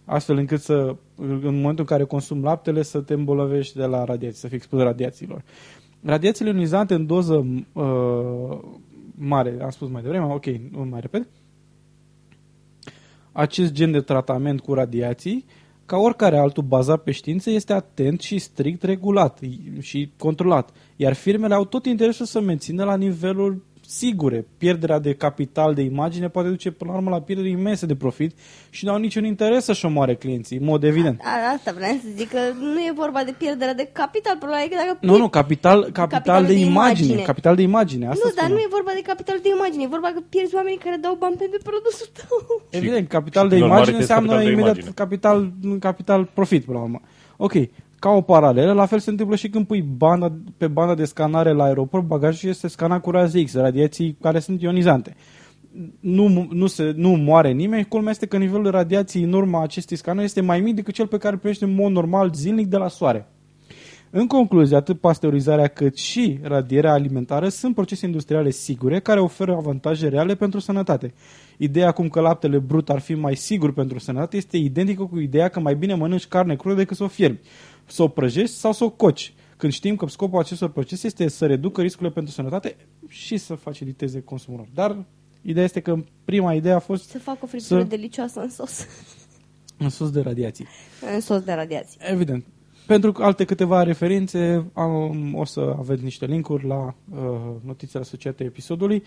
Astfel 0.04 0.36
încât 0.36 0.60
să, 0.60 0.96
în 1.16 1.38
momentul 1.42 1.78
în 1.78 1.84
care 1.84 2.04
consumi 2.04 2.42
laptele, 2.42 2.82
să 2.82 3.00
te 3.00 3.14
îmbolnăvești 3.14 3.76
de 3.76 3.84
la 3.84 4.04
radiații, 4.04 4.38
să 4.38 4.46
fii 4.46 4.56
expus 4.56 4.80
radiațiilor. 4.80 5.42
Radiațiile 6.02 6.50
ionizante 6.50 6.94
în 6.94 7.06
doză 7.06 7.46
uh, 7.72 8.58
mare, 9.14 9.56
am 9.62 9.70
spus 9.70 9.88
mai 9.88 10.02
devreme, 10.02 10.24
ok, 10.24 10.46
nu 10.46 10.86
mai 10.90 11.00
repet, 11.00 11.28
acest 13.32 13.72
gen 13.72 13.90
de 13.90 14.00
tratament 14.00 14.60
cu 14.60 14.74
radiații, 14.74 15.44
ca 15.86 15.96
oricare 15.96 16.38
altul 16.38 16.62
bazat 16.62 17.02
pe 17.02 17.10
știință, 17.10 17.50
este 17.50 17.72
atent 17.72 18.20
și 18.20 18.38
strict 18.38 18.82
regulat 18.82 19.40
și 19.80 20.10
controlat. 20.18 20.70
Iar 20.96 21.12
firmele 21.12 21.54
au 21.54 21.64
tot 21.64 21.86
interesul 21.86 22.26
să 22.26 22.40
mențină 22.40 22.84
la 22.84 22.96
nivelul 22.96 23.64
sigure. 23.88 24.46
Pierderea 24.58 24.98
de 24.98 25.12
capital, 25.14 25.74
de 25.74 25.82
imagine, 25.82 26.28
poate 26.28 26.48
duce 26.48 26.70
până 26.70 26.90
la 26.90 26.96
urmă 26.96 27.10
la 27.10 27.20
pierderi 27.20 27.50
imense 27.50 27.86
de 27.86 27.94
profit 27.94 28.36
și 28.70 28.84
nu 28.84 28.90
au 28.92 28.98
niciun 28.98 29.24
interes 29.24 29.64
să-și 29.64 29.84
omoare 29.84 30.14
clienții, 30.14 30.56
în 30.58 30.64
mod 30.64 30.82
evident. 30.84 31.20
A, 31.24 31.52
asta 31.56 31.72
vreau 31.72 31.92
să 32.02 32.08
zic 32.16 32.28
că 32.30 32.38
nu 32.60 32.78
e 32.78 32.92
vorba 32.94 33.24
de 33.24 33.34
pierderea 33.38 33.74
de 33.74 33.88
capital, 33.92 34.36
probabil 34.38 34.68
că 34.68 34.74
dacă 34.86 34.98
Nu, 35.00 35.16
nu, 35.16 35.28
capital, 35.28 35.78
capital, 35.82 36.06
Capital 36.08 36.44
de, 36.44 36.52
de 36.52 36.58
imagine. 36.58 37.06
imagine. 37.06 37.22
Capital 37.22 37.56
de 37.56 37.62
imagine, 37.62 38.06
asta 38.06 38.20
nu, 38.24 38.30
dar 38.34 38.44
spun. 38.44 38.56
nu 38.56 38.60
e 38.62 38.68
vorba 38.70 38.90
de 38.94 39.02
capital 39.02 39.38
de 39.42 39.48
imagine, 39.56 39.82
e 39.82 39.86
vorba 39.96 40.08
că 40.14 40.20
pierzi 40.28 40.54
oamenii 40.54 40.78
care 40.78 40.96
dau 41.00 41.14
bani 41.18 41.36
pentru 41.36 41.60
produsul 41.70 42.08
tău. 42.18 42.36
Evident, 42.80 43.08
capital 43.08 43.42
și 43.44 43.48
de 43.48 43.54
prin 43.54 43.64
urmare 43.66 43.90
imagine 43.90 43.96
pierzi 43.96 44.12
înseamnă 44.12 44.30
capital 44.30 44.46
de 44.46 44.52
imediat 44.52 44.76
imagine. 44.76 45.00
capital, 45.02 45.36
capital 45.88 46.20
profit, 46.38 46.64
până 46.64 46.78
la 46.78 46.84
urmă. 46.84 47.00
Ok, 47.36 47.52
ca 47.98 48.10
o 48.10 48.20
paralelă, 48.20 48.72
la 48.72 48.86
fel 48.86 48.98
se 48.98 49.10
întâmplă 49.10 49.36
și 49.36 49.48
când 49.48 49.66
pui 49.66 49.82
banda, 49.82 50.32
pe 50.56 50.66
banda 50.66 50.94
de 50.94 51.04
scanare 51.04 51.52
la 51.52 51.64
aeroport, 51.64 52.04
bagajul 52.04 52.48
este 52.48 52.68
scanat 52.68 53.00
cu 53.00 53.10
raze 53.10 53.44
X, 53.44 53.54
radiații 53.54 54.16
care 54.20 54.38
sunt 54.38 54.62
ionizante. 54.62 55.16
Nu, 56.00 56.48
nu, 56.50 56.66
se, 56.66 56.92
nu 56.96 57.08
moare 57.08 57.52
nimeni, 57.52 57.84
culmea 57.84 58.10
este 58.10 58.26
că 58.26 58.36
nivelul 58.36 58.62
de 58.62 58.70
radiații 58.70 59.22
în 59.22 59.32
urma 59.32 59.62
acestui 59.62 59.96
scanări 59.96 60.24
este 60.24 60.40
mai 60.40 60.60
mic 60.60 60.74
decât 60.74 60.94
cel 60.94 61.06
pe 61.06 61.18
care 61.18 61.32
îl 61.32 61.38
primește 61.38 61.64
în 61.64 61.74
mod 61.74 61.92
normal 61.92 62.30
zilnic 62.34 62.66
de 62.66 62.76
la 62.76 62.88
soare. 62.88 63.28
În 64.10 64.26
concluzie, 64.26 64.76
atât 64.76 65.00
pasteurizarea 65.00 65.66
cât 65.66 65.96
și 65.96 66.38
radierea 66.42 66.92
alimentară 66.92 67.48
sunt 67.48 67.74
procese 67.74 68.06
industriale 68.06 68.50
sigure 68.50 69.00
care 69.00 69.20
oferă 69.20 69.54
avantaje 69.56 70.08
reale 70.08 70.34
pentru 70.34 70.60
sănătate. 70.60 71.14
Ideea 71.56 71.88
acum 71.88 72.08
că 72.08 72.20
laptele 72.20 72.58
brut 72.58 72.90
ar 72.90 72.98
fi 72.98 73.14
mai 73.14 73.36
sigur 73.36 73.72
pentru 73.72 73.98
sănătate 73.98 74.36
este 74.36 74.56
identică 74.56 75.02
cu 75.04 75.18
ideea 75.18 75.48
că 75.48 75.60
mai 75.60 75.74
bine 75.74 75.94
mănânci 75.94 76.26
carne 76.26 76.56
crudă 76.56 76.74
decât 76.74 76.96
să 76.96 77.04
o 77.04 77.08
fierbi, 77.08 77.40
să 77.86 78.02
o 78.02 78.08
prăjești 78.08 78.54
sau 78.54 78.72
să 78.72 78.84
o 78.84 78.90
coci. 78.90 79.34
Când 79.56 79.72
știm 79.72 79.96
că 79.96 80.06
scopul 80.06 80.38
acestor 80.38 80.68
procese 80.70 81.06
este 81.06 81.28
să 81.28 81.46
reducă 81.46 81.80
riscurile 81.82 82.10
pentru 82.10 82.32
sănătate 82.32 82.76
și 83.08 83.36
să 83.36 83.54
faciliteze 83.54 84.20
consumul 84.20 84.58
lor. 84.58 84.68
Dar 84.74 85.04
ideea 85.42 85.64
este 85.64 85.80
că 85.80 85.96
prima 86.24 86.54
idee 86.54 86.72
a 86.72 86.78
fost 86.78 87.08
Să 87.08 87.18
fac 87.18 87.42
o 87.42 87.46
friptură 87.46 87.80
Să- 87.80 87.86
delicioasă 87.86 88.40
în 88.40 88.50
sos. 88.50 88.86
în 89.78 89.88
sus 89.88 90.10
de 90.10 90.20
radiații. 90.20 90.66
în 91.14 91.20
sos 91.20 91.40
de 91.40 91.52
radiații. 91.52 91.98
Evident. 92.10 92.44
Pentru 92.86 93.12
alte 93.18 93.44
câteva 93.44 93.82
referințe 93.82 94.70
am, 94.72 95.34
o 95.34 95.44
să 95.44 95.74
aveți 95.78 96.02
niște 96.02 96.26
linkuri 96.26 96.66
la 96.66 96.94
uh, 97.10 97.26
notițele 97.64 98.02
asociate 98.02 98.44
episodului. 98.44 98.96
Uh, 98.96 99.04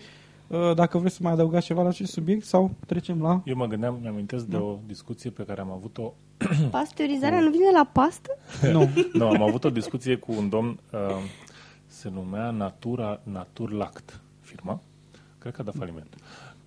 dacă 0.74 0.98
vreți 0.98 1.14
să 1.14 1.20
mai 1.22 1.32
adăugați 1.32 1.66
ceva 1.66 1.82
la 1.82 1.88
acest 1.88 2.12
subiect 2.12 2.44
sau 2.44 2.70
trecem 2.86 3.22
la... 3.22 3.42
Eu 3.44 3.56
mă 3.56 3.66
gândeam, 3.66 3.98
mi-amintesc 4.00 4.44
de 4.44 4.56
o 4.56 4.78
discuție 4.86 5.30
pe 5.30 5.44
care 5.44 5.60
am 5.60 5.70
avut-o 5.70 6.12
Pasteurizarea 6.70 7.40
nu 7.40 7.50
vine 7.50 7.70
la 7.72 7.90
pastă? 7.92 8.30
Nu. 8.72 8.88
Nu, 9.12 9.28
am 9.28 9.42
avut 9.42 9.64
o 9.64 9.70
discuție 9.70 10.16
cu 10.16 10.32
un 10.32 10.48
domn, 10.48 10.78
uh, 10.92 10.98
se 11.86 12.08
numea 12.08 12.50
Natura 12.50 13.20
Naturlact, 13.22 14.20
firma. 14.40 14.80
Cred 15.38 15.54
că 15.54 15.60
a 15.60 15.64
dat 15.64 15.74
faliment. 15.74 16.14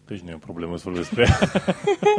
Deci 0.06 0.20
nu 0.20 0.30
e 0.30 0.34
o 0.34 0.38
problemă 0.38 0.78
să 0.78 0.84
vorbesc 0.90 1.10
despre 1.10 1.24
ea. 1.28 1.64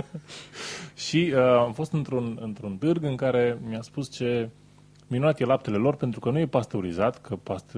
și 1.06 1.32
uh, 1.34 1.40
am 1.40 1.72
fost 1.72 1.92
într-un, 1.92 2.38
într-un 2.40 2.76
târg 2.76 3.04
în 3.04 3.16
care 3.16 3.58
mi-a 3.68 3.82
spus 3.82 4.10
ce 4.10 4.48
minunat 5.06 5.40
e 5.40 5.44
laptele 5.44 5.76
lor 5.76 5.96
pentru 5.96 6.20
că 6.20 6.30
nu 6.30 6.38
e 6.38 6.46
pasteurizat, 6.46 7.20
că 7.20 7.36
past, 7.36 7.76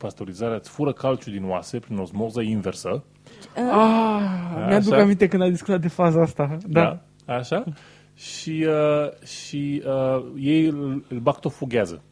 pasteurizarea 0.00 0.56
îți 0.56 0.68
fură 0.70 0.92
calciu 0.92 1.30
din 1.30 1.44
oase 1.48 1.78
prin 1.78 1.96
osmoză 1.96 2.40
inversă. 2.40 3.04
Ah, 3.56 4.64
mi-aduc 4.68 4.92
Așa. 4.92 5.02
aminte 5.02 5.28
când 5.28 5.42
ai 5.42 5.50
discutat 5.50 5.80
de 5.80 5.88
faza 5.88 6.20
asta. 6.22 6.56
Da. 6.66 7.00
da 7.24 7.34
așa. 7.34 7.64
Și, 8.14 8.66
uh, 8.68 9.26
și 9.26 9.82
uh, 9.86 10.24
ei 10.38 10.64
îl, 10.66 11.04
îl 11.08 11.18
bactofughează. 11.18 12.02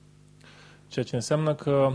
Ceea 0.88 1.04
ce 1.04 1.14
înseamnă 1.14 1.54
că 1.54 1.92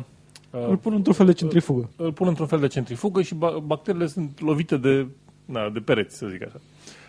uh, 0.52 0.66
Îl 0.68 0.78
pun 0.78 0.94
într-un 0.94 1.14
fel 1.14 1.26
de 1.26 1.34
centrifugă. 1.34 1.90
îl 1.96 2.14
pun 2.14 2.28
într-un 2.28 2.48
fel 2.48 2.60
de 2.60 2.68
centrifugă 2.68 3.22
și 3.22 3.36
ba- 3.36 3.60
bacteriile 3.66 4.08
sunt 4.08 4.42
lovite 4.42 4.78
de, 4.78 5.08
na, 5.46 5.70
de 5.70 5.80
pereți, 5.80 6.18
să 6.18 6.28
zic 6.28 6.42
așa. 6.46 6.60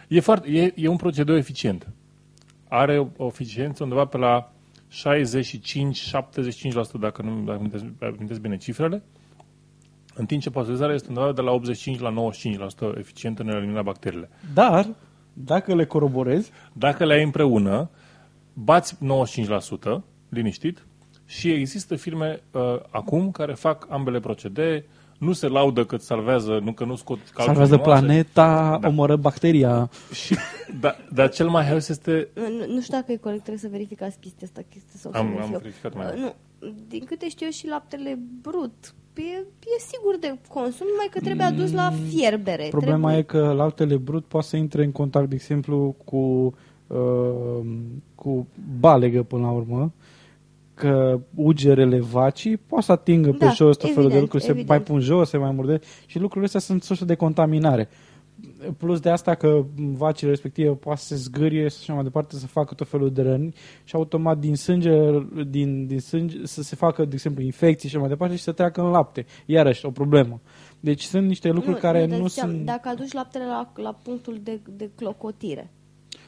E, 0.09 0.20
foarte, 0.20 0.51
e, 0.51 0.73
e 0.77 0.89
un 0.89 0.97
procedeu 0.97 1.36
eficient. 1.36 1.86
Are 2.69 2.98
o 2.98 3.06
o 3.16 3.27
eficiență 3.27 3.82
undeva 3.82 4.05
pe 4.05 4.19
la 4.19 4.52
65-75%, 4.94 5.02
dacă 7.00 7.22
nu 7.22 7.42
dacă 7.44 7.58
amintesc, 7.58 7.84
amintesc 8.00 8.40
bine 8.40 8.56
cifrele, 8.56 9.02
în 10.14 10.26
timp 10.26 10.42
ce 10.42 10.50
pasteurizarea 10.50 10.94
este 10.94 11.08
undeva 11.08 11.32
de 11.32 11.40
la 11.40 11.50
85 11.50 11.98
la 11.98 12.14
95% 12.94 12.98
eficientă 12.98 13.42
în 13.42 13.48
a 13.48 13.56
elimina 13.56 13.82
bacteriile. 13.82 14.30
Dar, 14.54 14.88
dacă 15.32 15.74
le 15.74 15.84
coroborezi, 15.84 16.50
Dacă 16.72 17.04
le 17.04 17.14
ai 17.14 17.22
împreună, 17.22 17.90
bați 18.52 18.96
95%, 18.96 18.98
liniștit, 20.28 20.86
și 21.26 21.50
există 21.50 21.96
firme 21.96 22.42
uh, 22.50 22.60
acum 22.90 23.30
care 23.30 23.54
fac 23.54 23.86
ambele 23.90 24.20
procedee, 24.20 24.84
nu 25.19 25.32
se 25.32 25.49
laudă 25.49 25.85
că 25.85 25.95
îți 25.95 26.07
salvează, 26.07 26.61
nu 26.62 26.73
că 26.73 26.85
nu 26.85 26.95
scot 26.97 27.19
calciul 27.19 27.45
salvează 27.45 27.74
din 27.77 27.85
oase. 27.86 28.05
planeta, 28.05 28.78
Da. 28.81 28.89
omoră 28.89 29.16
bacteria. 29.16 29.91
Și, 30.12 30.35
da, 30.81 30.97
dar 31.12 31.28
cel 31.31 31.49
mai 31.49 31.65
haios 31.65 31.89
este... 31.89 32.28
Nu, 32.35 32.74
nu 32.74 32.81
știu 32.81 32.97
dacă 32.99 33.12
e 33.12 33.16
corect, 33.16 33.41
trebuie 33.43 33.62
să 33.62 33.69
verificați 33.70 34.19
chestia 34.20 34.47
asta. 34.47 34.61
Chestia 34.70 34.95
sau 35.01 35.12
să 35.12 35.19
Am- 35.19 35.27
nu 35.27 35.39
am 35.39 35.49
fiu. 35.49 35.59
verificat 35.59 35.95
mai 35.95 36.07
Uh, 36.07 36.12
mult. 36.16 36.35
Nu, 36.61 36.73
din 36.89 37.05
câte 37.05 37.28
știu 37.28 37.47
eu 37.47 37.53
și 37.53 37.66
laptele 37.69 38.19
brut, 38.43 38.95
e, 39.16 39.23
e 39.61 39.81
sigur 39.89 40.16
de 40.20 40.39
consum, 40.49 40.86
numai 40.91 41.09
că 41.11 41.20
trebuie 41.20 41.47
adus 41.47 41.73
la 41.73 41.93
fierbere. 42.09 42.66
Problema 42.70 43.11
trebuie... 43.12 43.19
e 43.19 43.23
că 43.47 43.53
laptele 43.53 43.97
brut 43.97 44.24
poate 44.24 44.47
să 44.47 44.57
intre 44.57 44.85
în 44.85 44.93
contact, 44.93 45.28
de 45.28 45.35
exemplu, 45.35 45.97
cu, 46.05 46.55
uh, 46.86 47.66
cu 48.15 48.47
balegă 48.81 49.23
până 49.23 49.43
la 49.43 49.51
urmă, 49.51 49.93
că 50.74 51.20
ugerele 51.34 52.01
vacii 52.01 52.56
poate 52.56 52.84
să 52.84 52.92
atingă 52.92 53.30
pe 53.30 53.44
Da, 53.44 53.51
jos 53.51 53.76
tot 53.76 53.92
felul 53.92 53.94
de 53.94 54.16
evident, 54.16 54.20
lucruri, 54.20 54.42
se 54.42 54.48
evident. 54.48 54.68
mai 54.68 54.82
pun 54.82 55.01
jos, 55.01 55.28
se 55.28 55.36
mai 55.36 55.51
murde 55.51 55.80
și 56.06 56.18
lucrurile 56.18 56.46
astea 56.46 56.60
sunt 56.60 56.82
surse 56.82 57.05
de 57.05 57.14
contaminare. 57.14 57.88
Plus 58.76 59.01
de 59.01 59.10
asta 59.10 59.34
că 59.34 59.64
vacile 59.76 60.30
respective 60.30 60.70
poate 60.70 61.01
să 61.01 61.06
se 61.06 61.14
zgârie 61.14 61.68
și 61.68 61.76
așa 61.80 61.94
mai 61.94 62.02
departe, 62.02 62.36
să 62.36 62.46
facă 62.46 62.74
tot 62.74 62.88
felul 62.88 63.12
de 63.12 63.22
răni 63.22 63.55
și 63.84 63.94
automat 63.94 64.38
din 64.38 64.56
sânge, 64.56 64.90
din, 65.48 65.86
din 65.86 66.01
sânge 66.01 66.36
să 66.46 66.62
se 66.62 66.76
facă, 66.76 67.05
de 67.05 67.14
exemplu, 67.14 67.42
infecții 67.42 67.88
și 67.88 67.94
așa 67.94 68.05
mai 68.05 68.14
departe 68.14 68.36
și 68.36 68.42
să 68.42 68.52
treacă 68.52 68.80
în 68.80 68.90
lapte. 68.90 69.26
Iarăși, 69.46 69.86
o 69.86 69.90
problemă. 69.90 70.40
Deci 70.80 71.02
sunt 71.02 71.26
niște 71.26 71.51
lucruri 71.51 71.78
care 71.78 72.06
dar 72.06 72.18
nu 72.18 72.26
ziceam, 72.26 72.51
sunt... 72.51 72.64
Dacă 72.64 72.88
aduci 72.88 73.12
laptele 73.12 73.44
la, 73.44 73.72
la 73.74 73.92
punctul 74.02 74.40
de, 74.42 74.60
de 74.76 74.90
clocotire. 74.94 75.70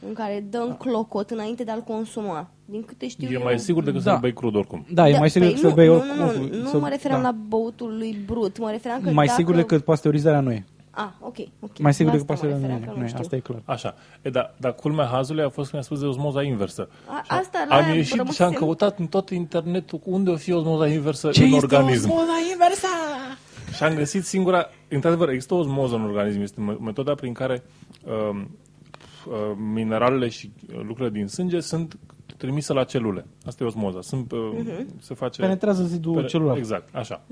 În 0.07 0.13
care 0.13 0.45
dă 0.49 0.57
în 0.57 0.73
clocot 0.75 1.29
înainte 1.29 1.63
de 1.63 1.71
a-l 1.71 1.81
consuma. 1.81 2.49
Din 2.65 2.83
câte 2.85 3.07
știu 3.07 3.27
E 3.29 3.33
eu... 3.33 3.43
mai 3.43 3.59
sigur 3.59 3.83
decât 3.83 4.03
Da. 4.03 4.11
să-l 4.11 4.19
bei 4.19 4.33
crud 4.33 4.55
oricum. 4.55 4.85
Da, 4.93 5.09
e 5.09 5.17
mai 5.17 5.29
sigur 5.29 5.47
păi 5.47 5.57
să 5.57 5.67
nu, 5.67 5.73
bei 5.73 5.87
nu, 5.87 5.93
oricum. 5.93 6.15
Nu, 6.17 6.47
nu, 6.47 6.61
nu 6.61 6.67
să- 6.67 6.77
mă 6.77 6.87
referam 6.89 7.21
da. 7.21 7.27
la 7.29 7.35
băutul 7.47 7.95
lui 7.97 8.17
brut, 8.25 8.59
mă 8.59 8.69
referam 8.71 9.01
că 9.01 9.09
Mai 9.11 9.25
dacă... 9.25 9.37
sigur 9.37 9.55
decât 9.55 9.83
pasteurizarea 9.83 10.39
nu 10.39 10.51
e. 10.51 10.65
Ah, 10.91 11.07
ok, 11.19 11.35
ok. 11.59 11.79
Mai 11.79 11.93
sigur 11.93 12.11
La 12.13 12.17
decât 12.17 12.29
asta 12.29 12.45
mă 12.45 12.51
pasteurizarea 12.51 12.67
nu 12.67 12.73
refeream, 12.73 12.89
e. 12.89 12.93
că 12.93 12.99
Nu 12.99 13.03
e, 13.05 13.07
știu. 13.07 13.19
asta 13.21 13.35
e 13.35 13.39
clar. 13.39 13.61
Așa. 13.65 13.95
E, 14.21 14.29
da, 14.29 14.53
dar 14.57 14.73
culmea 14.75 15.05
hazului 15.05 15.43
a 15.43 15.49
fost 15.49 15.69
când 15.69 15.81
a 15.81 15.85
spus 15.85 15.99
de 15.99 16.05
osmoza 16.05 16.41
inversă. 16.43 16.89
A, 17.05 17.21
Și 17.23 17.31
asta 17.31 17.65
la 17.69 17.75
am 17.75 17.83
aia 17.83 17.93
ieșit 17.93 18.13
și 18.13 18.19
am 18.19 18.25
rămăsem- 18.25 18.57
căutat 18.59 18.99
în 18.99 19.07
tot 19.07 19.29
internetul 19.29 19.99
unde 20.03 20.29
o 20.29 20.35
fi 20.35 20.51
osmoza 20.53 20.87
inversă 20.87 21.29
Ce 21.29 21.43
în 21.43 21.51
este 21.51 21.65
organism. 21.75 22.09
osmoza 22.09 22.31
inversă? 22.51 22.87
Și 23.75 23.83
am 23.83 23.93
găsit 23.95 24.25
singura... 24.25 24.65
Într-adevăr, 24.89 25.29
există 25.29 25.53
o 25.53 25.57
osmoză 25.57 25.95
în 25.95 26.01
organism. 26.03 26.41
Este 26.41 26.59
me- 26.61 26.77
metoda 26.81 27.13
prin 27.15 27.33
care 27.33 27.63
um, 28.05 28.37
uh, 28.39 28.45
mineralele 29.73 30.27
și 30.27 30.51
uh, 30.67 30.75
lucrurile 30.75 31.09
din 31.09 31.27
sânge 31.27 31.59
sunt 31.59 31.97
trimise 32.37 32.73
la 32.73 32.83
celule. 32.83 33.25
Asta 33.45 33.63
e 33.63 33.67
osmoza. 33.67 34.01
Sunt, 34.01 34.31
uh, 34.31 34.39
Se 34.99 35.13
face... 35.13 35.41
Penetrează 35.41 35.83
zidul 35.83 36.13
Pere- 36.13 36.27
celular. 36.27 36.57
Exact, 36.57 36.95
așa. 36.95 37.25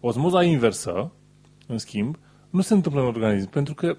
Osmoza 0.00 0.42
inversă, 0.42 1.12
în 1.66 1.78
schimb, 1.78 2.18
nu 2.50 2.60
se 2.60 2.74
întâmplă 2.74 3.00
în 3.00 3.06
organism, 3.06 3.50
pentru 3.50 3.74
că, 3.74 3.96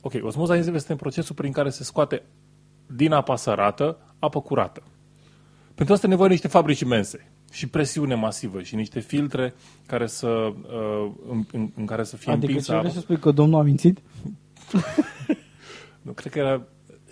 ok, 0.00 0.12
osmoza 0.22 0.54
inversă 0.56 0.76
este 0.76 0.94
procesul 0.94 1.34
prin 1.34 1.52
care 1.52 1.70
se 1.70 1.84
scoate 1.84 2.22
din 2.86 3.12
apa 3.12 3.36
sărată 3.36 3.98
apă 4.18 4.40
curată. 4.40 4.82
Pentru 5.74 5.94
asta 5.94 6.06
e 6.06 6.10
nevoie 6.10 6.28
de 6.28 6.34
niște 6.34 6.48
fabrici 6.48 6.80
imense 6.80 7.30
și 7.52 7.66
presiune 7.68 8.14
masivă 8.14 8.62
și 8.62 8.74
niște 8.74 9.00
filtre 9.00 9.54
care 9.86 10.06
să, 10.06 10.28
uh, 10.28 11.10
în, 11.30 11.44
în, 11.52 11.70
în 11.76 11.86
care 11.86 12.04
să 12.04 12.16
fie 12.16 12.32
Adică 12.32 12.46
împinsă 12.46 12.72
ce 12.72 12.78
vrei 12.78 12.90
apa. 12.90 12.98
să 12.98 13.04
spui 13.04 13.18
că 13.18 13.30
domnul 13.30 13.60
a 13.60 13.62
mințit? 13.62 13.98
Nu, 16.02 16.12
cred 16.12 16.32
că 16.32 16.38
era... 16.38 16.62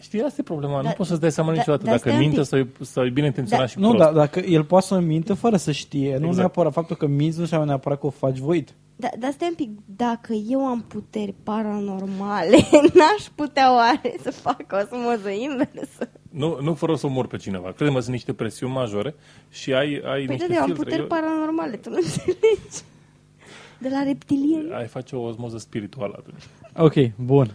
Știi, 0.00 0.22
asta 0.22 0.36
e 0.40 0.42
problema. 0.42 0.76
nu 0.76 0.82
Da- 0.82 0.90
poți 0.90 1.08
să-ți 1.08 1.20
dai 1.20 1.32
seama 1.32 1.50
da- 1.50 1.56
niciodată 1.56 1.84
dar 1.84 1.92
dacă 1.94 2.08
stai 2.08 2.12
un 2.14 2.26
minte 2.26 2.40
pic. 2.40 2.48
sau 2.48 2.58
e, 2.58 2.68
sau 2.80 3.04
e 3.04 3.10
bine 3.10 3.26
intenționat 3.26 3.64
Da- 3.64 3.70
și 3.70 3.78
Nu, 3.78 3.88
prost. 3.88 4.04
dar 4.04 4.12
dacă 4.12 4.38
el 4.40 4.64
poate 4.64 4.86
să 4.86 4.98
mintă 5.00 5.34
fără 5.34 5.56
să 5.56 5.72
știe, 5.72 6.10
nu 6.10 6.16
Exact. 6.16 6.36
neapărat 6.36 6.72
faptul 6.72 6.96
că 6.96 7.06
minți 7.06 7.36
nu 7.36 7.42
înseamnă 7.42 7.66
neapărat 7.66 8.00
că 8.00 8.06
o 8.06 8.10
faci 8.10 8.38
voit. 8.38 8.74
Da, 8.96 9.08
dar 9.18 9.30
stai 9.30 9.48
un 9.48 9.54
pic, 9.54 9.70
dacă 9.96 10.32
eu 10.32 10.66
am 10.66 10.84
puteri 10.88 11.34
paranormale, 11.42 12.56
n-aș 12.94 13.24
putea 13.34 13.74
oare 13.74 14.14
să 14.22 14.30
fac 14.30 14.64
osmoză 14.72 15.28
inversă? 15.30 16.10
Nu, 16.30 16.58
nu 16.62 16.74
fără 16.74 16.94
să 16.96 17.06
omor 17.06 17.26
pe 17.26 17.36
cineva. 17.36 17.72
Crede-mă, 17.72 18.00
sunt 18.00 18.12
niște 18.12 18.32
presiuni 18.32 18.72
majore 18.72 19.14
și 19.50 19.72
ai, 19.72 20.00
ai 20.04 20.24
Păi 20.24 20.34
niște 20.36 20.46
da, 20.46 20.54
eu 20.54 20.60
am 20.60 20.66
filtre. 20.66 20.82
puteri 20.84 21.00
Eu- 21.00 21.06
paranormale, 21.06 21.76
tu 21.76 21.90
nu 21.90 21.96
înțelegi? 21.96 22.82
De 23.78 23.88
la 23.88 24.02
reptilieni. 24.02 24.72
ai 24.72 24.86
face 24.86 25.16
o 25.16 25.20
osmoză 25.22 25.58
spirituală 25.58 26.14
atunci. 26.18 26.42
Ok, 26.76 27.14
bun. 27.16 27.54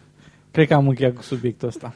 Cred 0.51 0.67
că 0.67 0.73
am 0.73 0.87
încheiat 0.87 1.13
cu 1.15 1.21
subiectul 1.21 1.67
ăsta. 1.67 1.93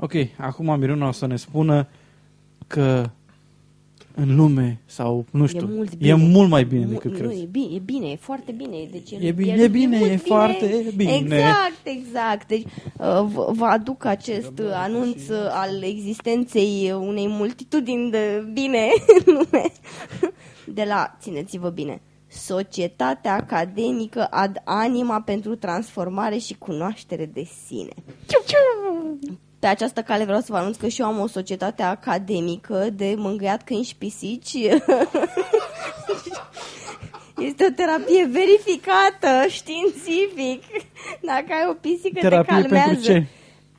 Ok, 0.00 0.12
acum 0.38 0.78
Miruna 0.78 1.08
o 1.08 1.12
să 1.12 1.26
ne 1.26 1.36
spună 1.36 1.88
că 2.66 3.10
în 4.14 4.36
lume 4.36 4.80
sau 4.86 5.24
nu 5.30 5.46
știu, 5.46 5.68
e 5.70 5.74
mult, 5.74 5.92
e 5.92 5.96
bine. 5.96 6.14
mult 6.14 6.48
mai 6.48 6.64
bine 6.64 6.84
Mu- 6.84 6.90
decât 6.90 7.10
nu, 7.10 7.16
crezi. 7.18 7.40
E 7.42 7.44
bine, 7.50 7.74
e 7.74 7.78
bine, 7.78 8.06
e 8.10 8.16
foarte 8.16 8.52
bine. 8.52 8.76
Deci 8.90 9.10
el, 9.10 9.22
E 9.22 9.32
bine, 9.32 9.52
el, 9.52 9.58
e 9.58 9.68
bine, 9.68 9.98
mult 9.98 10.10
e 10.10 10.16
foarte 10.16 10.92
bine. 10.96 11.12
Exact, 11.16 11.80
exact. 11.84 12.48
Deci 12.48 12.62
uh, 12.64 13.22
v- 13.24 13.56
vă 13.56 13.64
aduc 13.64 14.04
acest 14.04 14.58
uh, 14.58 14.70
anunț 14.72 15.28
uh, 15.28 15.36
al 15.50 15.82
existenței 15.82 16.92
unei 17.00 17.28
multitudini 17.28 18.10
de 18.10 18.48
bine 18.52 18.78
în 19.26 19.32
lume. 19.32 19.64
De 20.66 20.84
la, 20.88 21.16
țineți-vă 21.20 21.68
bine, 21.68 22.00
Societatea 22.26 23.34
Academică 23.34 24.24
ad 24.30 24.60
Anima 24.64 25.20
pentru 25.20 25.54
Transformare 25.56 26.36
și 26.38 26.54
Cunoaștere 26.58 27.26
de 27.34 27.48
Sine. 27.66 27.92
Pe 29.60 29.66
această 29.66 30.02
cale 30.02 30.24
vreau 30.24 30.40
să 30.40 30.46
vă 30.48 30.56
anunț 30.56 30.76
că 30.76 30.88
și 30.88 31.00
eu 31.00 31.06
am 31.06 31.20
o 31.20 31.26
societate 31.26 31.82
academică 31.82 32.88
de 32.92 33.14
mângâiat 33.16 33.62
câini 33.62 33.84
și 33.84 33.96
pisici. 33.96 34.54
Este 37.38 37.64
o 37.64 37.72
terapie 37.72 38.28
verificată 38.30 39.48
științific. 39.48 40.62
Dacă 41.20 41.46
ai 41.48 41.66
o 41.70 41.72
pisică 41.72 42.20
Terapie 42.20 42.54
te 42.56 42.60
calmează. 42.60 42.88
pentru 42.88 43.04
ce? 43.04 43.26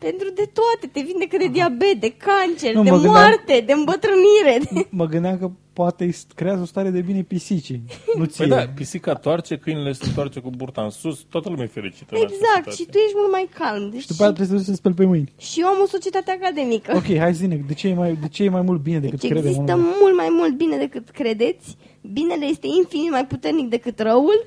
Pentru 0.08 0.30
de 0.36 0.50
toate. 0.54 0.88
Te 0.92 1.02
vindecă 1.10 1.38
de 1.38 1.48
diabet, 1.48 1.96
de 2.00 2.14
cancer, 2.28 2.74
Nu, 2.74 2.84
de 2.84 2.90
mă 2.90 2.96
gândeam- 2.98 3.12
moarte, 3.14 3.64
de 3.66 3.74
îmbătrânire. 3.74 4.56
De... 4.74 4.88
Mă 5.02 5.06
gândeam 5.06 5.38
că 5.38 5.52
poate 5.74 6.04
îi 6.04 6.16
creează 6.36 6.62
o 6.62 6.66
stare 6.66 6.90
de 6.90 7.02
bine 7.02 7.22
pisicii. 7.22 7.82
Nu 8.18 8.26
ție. 8.26 8.48
Păi 8.48 8.56
da, 8.58 8.68
pisica 8.76 9.14
toarce, 9.14 9.58
câinele 9.58 9.92
se 9.92 10.04
întoarce 10.06 10.40
cu 10.40 10.50
burta 10.50 10.82
în 10.84 10.90
sus, 10.90 11.20
toată 11.30 11.50
lumea 11.50 11.64
e 11.64 11.68
fericită. 11.68 12.16
în 12.16 12.22
Exact. 12.22 12.42
această 12.56 12.72
Și 12.84 12.90
tu 12.90 12.98
ești 12.98 13.14
mult 13.16 13.32
mai 13.32 13.50
calm. 13.60 13.90
Deci 13.90 14.02
Și 14.02 14.08
după 14.08 14.24
aia 14.24 14.32
trebuie 14.32 14.60
să 14.60 14.66
se 14.66 14.74
speli 14.76 14.94
pe 14.96 15.06
mâini. 15.06 15.34
și 15.38 15.60
eu 15.60 15.68
am 15.68 15.82
o 15.84 15.88
societate 15.88 16.32
academică. 16.32 16.94
Ok, 16.96 17.18
hai 17.18 17.34
zine, 17.34 17.64
de 17.68 17.74
ce 17.74 17.88
e 17.88 17.94
mai, 17.94 18.18
de 18.22 18.28
ce 18.28 18.44
e 18.44 18.50
mai 18.50 18.62
mult 18.62 18.82
bine 18.82 19.00
decât 19.00 19.20
Deci 19.20 19.30
credem? 19.30 19.48
există 19.50 19.72
oamenii? 19.72 19.96
mult 20.02 20.16
mai 20.16 20.28
mult 20.32 20.54
bine 20.58 20.78
decât 20.78 21.10
credeți. 21.10 21.78
Binele 22.02 22.46
este 22.46 22.68
infinit 22.80 23.10
mai 23.12 23.26
puternic 23.26 23.70
decât 23.70 24.00
răul. 24.00 24.46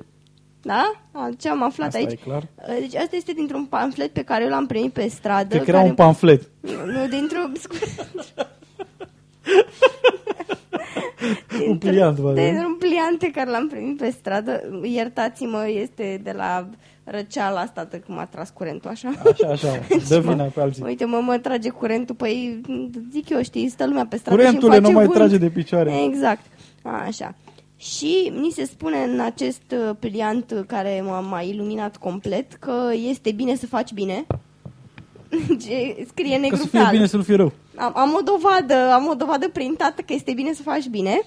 Da? 0.65 0.93
A, 1.13 1.29
Ce 1.39 1.49
am 1.49 1.63
aflat 1.63 1.87
Asta 1.87 1.99
aici. 1.99 2.11
e 2.13 2.15
clar. 2.25 2.47
Deci 2.79 2.95
asta 2.95 3.17
este 3.17 3.33
dintr-un 3.33 3.65
pamflet 3.65 4.13
pe 4.13 4.23
care 4.23 4.45
eu 4.45 4.49
l-am 4.51 4.67
primit 4.67 4.93
pe 4.93 5.09
stradă. 5.09 5.49
Cred 5.49 5.63
că 5.63 5.69
era 5.71 5.79
care... 5.79 5.89
un 5.91 5.95
pamflet. 5.97 6.51
Nu, 6.61 6.93
nu 6.93 7.07
dintr-o... 7.07 7.39
Un 11.69 11.79
pliant, 11.79 12.17
vă 12.19 12.33
de 12.33 12.41
un 12.67 12.75
pliant 12.79 13.19
pe 13.19 13.31
care 13.31 13.51
l-am 13.51 13.69
primit 13.69 13.97
pe 13.97 14.11
stradă. 14.19 14.81
Iertați-mă, 14.83 15.69
este 15.69 16.21
de 16.23 16.33
la 16.37 16.69
răceala 17.05 17.61
asta 17.61 17.85
de 17.91 17.99
cum 18.07 18.19
a 18.19 18.25
tras 18.25 18.51
curentul, 18.51 18.91
așa. 18.91 19.09
Așa, 19.09 19.49
așa, 19.49 19.69
mă. 19.91 20.01
dă 20.09 20.21
Mă- 20.25 20.31
vina 20.31 20.45
pe 20.45 20.61
alții. 20.61 20.83
Uite, 20.83 21.05
mă, 21.05 21.21
mă 21.25 21.39
trage 21.39 21.69
curentul, 21.69 22.15
păi 22.15 22.61
zic 23.13 23.29
eu, 23.29 23.43
știi, 23.43 23.69
stă 23.69 23.87
lumea 23.87 24.07
pe 24.07 24.17
stradă 24.17 24.37
Curentule, 24.37 24.73
și 24.73 24.79
îmi 24.79 24.87
nu 24.87 24.93
face 24.93 24.95
mai 24.95 25.05
vânt. 25.07 25.19
trage 25.19 25.37
de 25.47 25.49
picioare. 25.55 26.03
Exact, 26.05 26.45
așa. 27.07 27.35
Și 27.85 28.33
ni 28.35 28.51
se 28.51 28.65
spune 28.65 29.03
în 29.03 29.21
acest 29.21 29.63
uh, 29.73 29.97
pliant 29.99 30.51
uh, 30.51 30.61
care 30.67 31.03
m-a, 31.07 31.21
m-a 31.21 31.41
iluminat 31.41 31.97
complet 31.97 32.53
că 32.53 32.91
este 32.93 33.33
bine 33.33 33.57
să 33.57 33.67
faci 33.67 33.93
bine. 33.93 34.27
Ce 35.65 36.07
scrie 36.09 36.35
Că 36.35 36.41
negru 36.41 36.57
să 36.57 36.63
pe 36.63 36.69
fie 36.69 36.79
alb. 36.79 36.91
bine, 36.91 37.07
să 37.07 37.17
nu 37.17 37.23
fie 37.23 37.37
rău. 37.37 37.53
Am, 37.77 37.93
am 37.97 38.15
o 38.15 38.21
dovadă, 38.21 38.93
am 38.93 39.07
o 39.07 39.15
dovadă 39.15 39.49
printată 39.49 40.03
că 40.03 40.13
este 40.13 40.33
bine 40.33 40.53
să 40.53 40.63
faci 40.63 40.87
bine 40.87 41.23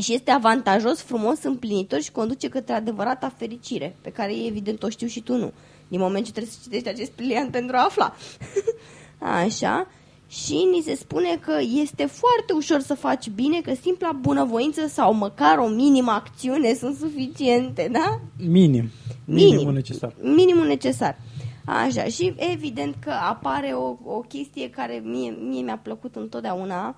și 0.00 0.14
este 0.14 0.30
avantajos, 0.30 1.02
frumos, 1.02 1.42
împlinitor 1.42 2.00
și 2.00 2.12
conduce 2.12 2.48
către 2.48 2.74
adevărata 2.74 3.34
fericire, 3.36 3.96
pe 4.00 4.10
care 4.10 4.44
evident 4.46 4.82
o 4.82 4.88
știu 4.88 5.06
și 5.06 5.20
tu 5.20 5.36
nu. 5.36 5.52
Din 5.88 6.00
moment 6.00 6.24
ce 6.24 6.30
trebuie 6.30 6.52
să 6.52 6.58
citești 6.62 6.88
acest 6.88 7.10
pliant 7.10 7.50
pentru 7.50 7.76
a 7.76 7.84
afla. 7.84 8.14
Așa. 9.44 9.86
Și 10.42 10.68
ni 10.72 10.82
se 10.84 10.94
spune 10.94 11.38
că 11.40 11.52
este 11.82 12.06
foarte 12.06 12.52
ușor 12.52 12.80
să 12.80 12.94
faci 12.94 13.30
bine, 13.30 13.60
că 13.60 13.72
simpla 13.80 14.12
bunăvoință 14.20 14.86
sau 14.86 15.14
măcar 15.14 15.58
o 15.58 15.66
minimă 15.66 16.10
acțiune 16.10 16.74
sunt 16.74 16.96
suficiente, 16.96 17.88
da? 17.92 18.20
Minim. 18.48 18.90
Minimul 19.24 19.72
necesar. 19.72 20.14
Minimul 20.20 20.66
necesar. 20.66 21.16
Așa, 21.64 22.04
și 22.04 22.34
evident 22.52 22.94
că 23.04 23.10
apare 23.10 23.72
o, 23.72 23.96
o 24.04 24.20
chestie 24.20 24.70
care 24.70 25.02
mie, 25.04 25.36
mie 25.48 25.62
mi-a 25.62 25.80
plăcut 25.82 26.16
întotdeauna. 26.16 26.96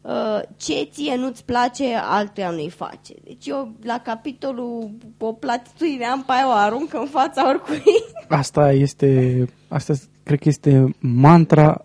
Uh, 0.00 0.40
ce 0.56 0.88
ție 0.92 1.16
nu-ți 1.16 1.44
place, 1.44 1.94
altuia 1.94 2.50
nu-i 2.50 2.70
face. 2.70 3.14
Deci 3.24 3.46
eu 3.46 3.72
la 3.82 4.00
capitolul 4.04 4.90
o 5.18 5.32
platitudine 5.32 6.04
am 6.04 6.22
pe 6.24 6.32
aia, 6.32 6.48
o 6.48 6.52
arunc 6.52 6.94
în 6.94 7.06
fața 7.06 7.48
oricui. 7.48 7.82
Asta 8.28 8.72
este, 8.72 9.44
asta 9.68 9.94
cred 10.22 10.38
că 10.38 10.48
este 10.48 10.96
mantra 10.98 11.84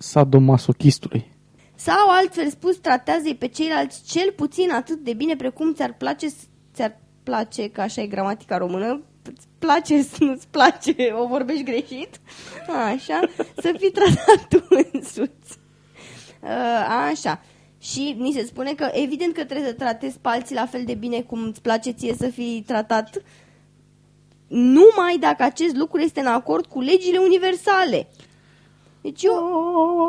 sadomasochistului. 0.00 1.38
Sau 1.74 2.08
altfel 2.08 2.48
spus, 2.48 2.76
tratează-i 2.76 3.36
pe 3.36 3.48
ceilalți 3.48 4.02
cel 4.06 4.32
puțin 4.36 4.70
atât 4.70 4.98
de 4.98 5.12
bine 5.12 5.36
precum 5.36 5.74
ți-ar 5.74 5.94
place, 5.94 6.26
ți-ar 6.74 7.00
place, 7.22 7.70
că 7.70 7.80
așa 7.80 8.02
e 8.02 8.06
gramatica 8.06 8.56
română, 8.56 9.02
îți 9.22 9.46
place, 9.58 9.94
nu-ți 10.18 10.48
place, 10.48 10.94
o 11.22 11.26
vorbești 11.26 11.64
greșit, 11.64 12.20
așa, 12.92 13.20
să 13.56 13.74
fii 13.78 13.90
tratat 13.90 14.48
tu 14.48 14.66
însuți. 14.92 15.58
Uh, 16.42 17.08
Așa. 17.10 17.42
Și 17.78 18.16
ni 18.18 18.32
se 18.32 18.44
spune 18.44 18.72
că 18.72 18.90
evident 18.92 19.34
că 19.34 19.44
trebuie 19.44 19.68
să 19.68 19.74
tratezi 19.74 20.18
pe 20.18 20.28
alții 20.28 20.54
la 20.54 20.66
fel 20.66 20.84
de 20.84 20.94
bine 20.94 21.20
cum 21.20 21.42
îți 21.42 21.62
place 21.62 21.90
ție 21.90 22.14
să 22.18 22.26
fii 22.28 22.62
tratat 22.66 23.22
numai 24.48 25.16
dacă 25.20 25.42
acest 25.42 25.76
lucru 25.76 26.00
este 26.00 26.20
în 26.20 26.26
acord 26.26 26.66
cu 26.66 26.80
legile 26.80 27.18
universale. 27.18 28.08
Deci 29.00 29.22
eu 29.22 29.32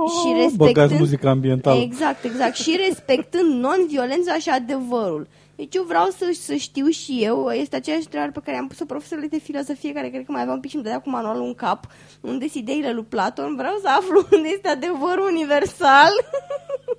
și 0.08 0.28
Băgați 0.34 0.42
respectând 0.42 1.00
muzica 1.00 1.30
ambientală. 1.30 1.82
Exact, 1.82 2.24
exact. 2.24 2.56
Și 2.56 2.80
respectând 2.88 3.64
non-violența 3.64 4.38
și 4.38 4.50
adevărul. 4.50 5.28
Deci 5.56 5.76
eu 5.76 5.84
vreau 5.84 6.08
să, 6.18 6.30
să 6.34 6.56
știu 6.56 6.88
și 6.88 7.20
eu, 7.24 7.50
este 7.50 7.76
aceeași 7.76 8.04
întrebare 8.04 8.32
pe 8.32 8.40
care 8.44 8.58
am 8.58 8.68
pus-o 8.68 8.86
profesorului 8.86 9.30
de 9.30 9.40
filozofie, 9.40 9.94
care 9.94 10.10
cred 10.10 10.26
că 10.26 10.32
mai 10.32 10.42
avea 10.42 10.54
un 10.54 10.60
pic 10.60 10.70
și 10.70 10.76
îmi 10.76 10.86
dădea 10.86 11.02
cu 11.02 11.10
manualul 11.10 11.46
în 11.46 11.54
cap, 11.54 11.88
unde 12.22 12.48
sunt 12.48 12.64
ideile 12.64 12.92
lui 12.92 13.04
Platon, 13.04 13.56
vreau 13.56 13.78
să 13.82 13.90
aflu 13.90 14.26
unde 14.36 14.50
este 14.50 14.68
adevărul 14.68 15.28
universal 15.32 16.12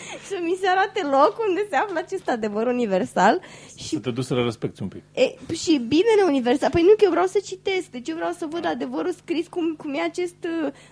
să 0.28 0.38
mi 0.42 0.56
se 0.60 0.68
arate 0.68 1.02
loc 1.02 1.36
unde 1.48 1.66
se 1.70 1.76
află 1.76 1.98
acest 1.98 2.28
adevăr 2.28 2.66
universal 2.66 3.40
și 3.76 3.88
Să 3.88 3.98
te 3.98 4.10
duci 4.10 4.24
să 4.24 4.34
le 4.34 4.42
respecti 4.42 4.82
un 4.82 4.88
pic. 4.88 5.02
E, 5.12 5.54
și 5.54 5.70
binele 5.70 6.22
universal. 6.26 6.70
Păi 6.70 6.82
nu 6.82 6.88
că 6.88 7.04
eu 7.04 7.10
vreau 7.10 7.26
să 7.26 7.40
citesc, 7.44 7.86
deci 7.86 8.08
eu 8.08 8.14
vreau 8.14 8.32
să 8.32 8.46
văd 8.50 8.66
adevărul 8.66 9.12
scris 9.12 9.46
cum, 9.46 9.74
cum 9.74 9.94
e 9.94 10.00
acest 10.00 10.36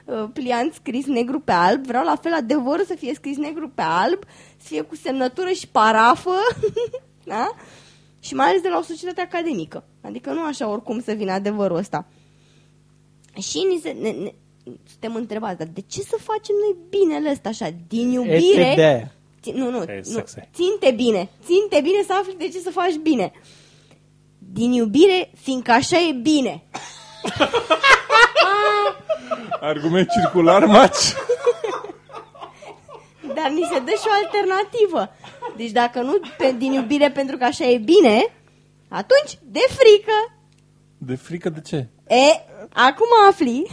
uh, 0.04 0.28
pliant 0.32 0.72
scris 0.72 1.06
negru 1.06 1.40
pe 1.40 1.52
alb. 1.52 1.86
Vreau 1.86 2.04
la 2.04 2.16
fel 2.16 2.32
adevărul 2.32 2.84
să 2.84 2.94
fie 2.94 3.14
scris 3.14 3.36
negru 3.36 3.68
pe 3.68 3.82
alb, 3.82 4.22
să 4.56 4.66
fie 4.66 4.80
cu 4.80 4.94
semnătură 4.94 5.50
și 5.50 5.68
parafă, 5.68 6.36
da? 7.24 7.54
Și 8.20 8.34
mai 8.34 8.46
ales 8.46 8.60
de 8.60 8.68
la 8.68 8.78
o 8.78 8.82
societate 8.82 9.20
academică. 9.20 9.84
Adică 10.00 10.32
nu 10.32 10.44
așa 10.44 10.68
oricum 10.68 11.00
să 11.00 11.12
vină 11.12 11.32
adevărul 11.32 11.76
ăsta. 11.76 12.06
Și 13.40 13.66
ni 13.72 13.80
se, 13.82 13.90
ne, 13.90 14.10
ne, 14.10 14.32
suntem 14.88 15.14
întrebați, 15.14 15.58
dar 15.58 15.66
de 15.66 15.80
ce 15.80 16.00
să 16.00 16.16
facem 16.20 16.54
noi 16.60 16.76
binele 16.88 17.30
ăsta 17.30 17.48
așa? 17.48 17.68
Din 17.88 18.10
iubire... 18.10 18.36
Este 18.36 18.72
de 18.76 18.84
aia. 18.84 19.12
Ți- 19.42 19.50
Nu, 19.50 19.70
nu, 19.70 19.82
E 19.82 19.96
nu. 20.04 20.12
sexy. 20.12 20.38
Ținte 20.54 20.90
bine. 20.96 21.28
Ținte 21.44 21.80
bine 21.82 22.02
să 22.06 22.12
afli 22.12 22.34
de 22.38 22.48
ce 22.48 22.58
să 22.58 22.70
faci 22.70 22.94
bine. 23.02 23.32
Din 24.38 24.72
iubire, 24.72 25.30
fiindcă 25.40 25.72
așa 25.72 25.98
e 25.98 26.12
bine. 26.12 26.62
Argument 29.60 30.08
circular, 30.10 30.64
maci? 30.64 31.12
Dar 33.34 33.50
ni 33.50 33.68
se 33.72 33.78
dă 33.78 33.90
și 33.90 34.06
o 34.08 34.24
alternativă. 34.24 35.14
Deci 35.56 35.70
dacă 35.70 36.00
nu 36.00 36.20
pe, 36.38 36.54
din 36.58 36.72
iubire 36.72 37.10
pentru 37.10 37.36
că 37.36 37.44
așa 37.44 37.64
e 37.64 37.78
bine, 37.78 38.34
atunci 38.88 39.38
de 39.42 39.60
frică. 39.68 40.38
De 40.98 41.14
frică 41.14 41.48
de 41.48 41.60
ce? 41.60 41.76
E, 42.08 42.44
acum 42.72 43.06
afli. 43.28 43.66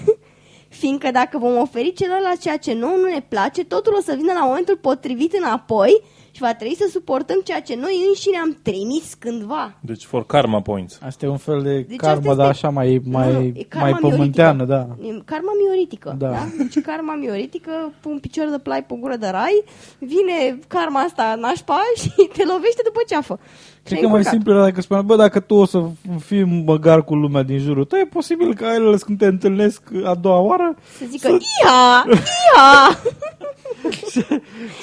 Fiindcă 0.77 1.11
dacă 1.11 1.37
vom 1.37 1.57
oferi 1.57 1.93
celălalt 1.93 2.39
ceea 2.41 2.57
ce 2.57 2.73
nouă 2.73 2.95
nu 2.95 3.07
ne 3.07 3.25
place, 3.27 3.63
totul 3.63 3.95
o 3.97 4.01
să 4.01 4.13
vină 4.15 4.33
la 4.33 4.45
momentul 4.45 4.77
potrivit 4.77 5.33
înapoi 5.33 6.01
și 6.35 6.41
va 6.41 6.53
trebui 6.53 6.75
să 6.75 6.87
suportăm 6.91 7.39
ceea 7.43 7.61
ce 7.61 7.75
noi 7.75 8.05
înșine 8.07 8.37
am 8.37 8.57
trimis 8.61 9.13
cândva. 9.19 9.73
Deci 9.79 10.03
for 10.05 10.25
karma 10.25 10.61
points. 10.61 10.99
Asta 11.05 11.25
e 11.25 11.29
un 11.29 11.37
fel 11.37 11.61
de 11.61 11.79
Deci 11.87 11.97
karma, 11.97 12.15
asta 12.17 12.35
dar 12.35 12.49
este- 12.49 12.65
așa 12.65 12.69
mai, 12.73 13.01
mai, 13.05 13.31
Nu, 13.31 13.39
nu, 13.39 13.45
e 13.45 13.65
karma 13.69 13.89
mai 13.89 13.99
pământeană, 14.09 14.63
da. 14.65 14.75
mioritică. 14.75 15.19
E 15.19 15.21
Karma 15.25 15.51
mioritică, 15.63 16.15
Da. 16.17 16.27
da. 16.27 16.31
da? 16.33 16.43
Deci 16.57 16.81
karma 16.81 17.15
mioritică, 17.15 17.71
pe 18.01 18.07
un 18.07 18.19
picior 18.19 18.47
de 18.49 18.57
plai 18.57 18.83
pe 18.83 18.95
gură 18.99 19.15
de 19.15 19.27
rai, 19.27 19.63
vine 19.99 20.59
karma 20.67 20.99
asta 20.99 21.35
nașpa 21.39 21.79
și 22.01 22.09
te 22.33 22.43
lovește 22.45 22.81
după 22.85 22.99
ceafă. 23.07 23.39
Cred 23.83 23.97
Și 23.97 24.03
că 24.03 24.05
ai 24.05 24.11
mai 24.11 24.21
încurcat. 24.21 24.31
simplu 24.33 24.51
era 24.53 24.63
dacă 24.63 24.81
spunea, 24.81 25.01
bă, 25.03 25.15
dacă 25.15 25.39
tu 25.39 25.55
o 25.55 25.65
să 25.65 25.83
fii 26.19 26.43
măgar 26.65 27.03
cu 27.03 27.15
lumea 27.15 27.43
din 27.43 27.59
jurul 27.59 27.85
tău, 27.85 27.99
e 27.99 28.05
posibil 28.05 28.53
ca 28.55 28.73
ele 28.73 28.97
când 28.97 29.17
te 29.17 29.25
întâlnesc 29.25 29.81
a 30.03 30.15
doua 30.15 30.39
oară 30.39 30.75
Să 30.97 31.05
zică, 31.09 31.27
ia, 31.27 32.05
ia! 32.07 32.97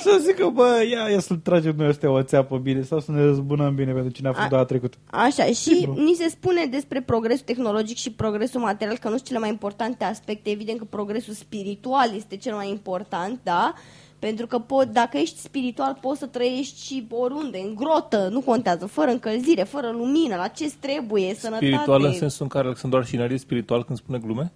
să 0.03 0.21
zică, 0.21 0.51
bă, 0.55 0.87
ia, 0.91 1.09
ia 1.11 1.21
să-l 1.21 1.37
tragem 1.37 1.75
noi 1.77 1.89
ăstea 1.89 2.11
o 2.11 2.23
țeapă 2.23 2.59
bine 2.59 2.83
sau 2.83 3.01
să 3.01 3.13
ne 3.13 3.25
răzbunăm 3.25 3.75
bine 3.75 3.93
pentru 3.93 4.13
cine 4.13 4.29
a 4.29 4.33
fost 4.33 4.45
A- 4.47 4.49
data 4.49 4.65
trecută. 4.65 4.97
Așa, 5.11 5.45
și 5.45 5.55
Simplu. 5.55 6.03
ni 6.03 6.15
se 6.15 6.29
spune 6.29 6.65
despre 6.65 7.03
progresul 7.03 7.45
tehnologic 7.45 7.97
și 7.97 8.13
progresul 8.13 8.61
material 8.61 8.99
că 8.99 9.09
nu 9.09 9.15
sunt 9.15 9.27
cele 9.27 9.39
mai 9.39 9.49
importante 9.49 10.05
aspecte. 10.05 10.51
Evident 10.51 10.79
că 10.79 10.85
progresul 10.85 11.35
spiritual 11.35 12.13
este 12.17 12.37
cel 12.37 12.55
mai 12.55 12.69
important, 12.69 13.41
da? 13.43 13.75
Pentru 14.19 14.47
că 14.47 14.59
pot, 14.59 14.87
dacă 14.87 15.17
ești 15.17 15.39
spiritual, 15.39 15.99
poți 16.01 16.19
să 16.19 16.27
trăiești 16.27 16.87
și 16.87 17.07
oriunde, 17.11 17.59
în 17.59 17.75
grotă, 17.75 18.29
nu 18.31 18.41
contează, 18.41 18.87
fără 18.87 19.11
încălzire, 19.11 19.63
fără 19.63 19.91
lumină, 19.91 20.37
la 20.37 20.47
ce 20.47 20.73
trebuie, 20.81 21.35
sănătate. 21.35 21.67
Spiritual 21.67 22.05
în 22.05 22.13
sensul 22.13 22.43
în 22.43 22.49
care 22.49 22.67
Alexandru 22.67 22.99
Arșinari 22.99 23.35
e 23.35 23.37
spiritual 23.37 23.85
când 23.85 23.99
spune 23.99 24.19
glume? 24.19 24.53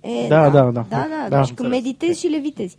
E, 0.00 0.28
Da, 0.28 0.48
da, 0.50 0.62
da. 0.62 0.70
Da, 0.70 0.84
da, 0.88 1.26
Da. 1.28 1.40
deci 1.40 1.52
când 1.52 1.68
meditezi 1.68 2.20
și 2.20 2.26
levitezi. 2.26 2.76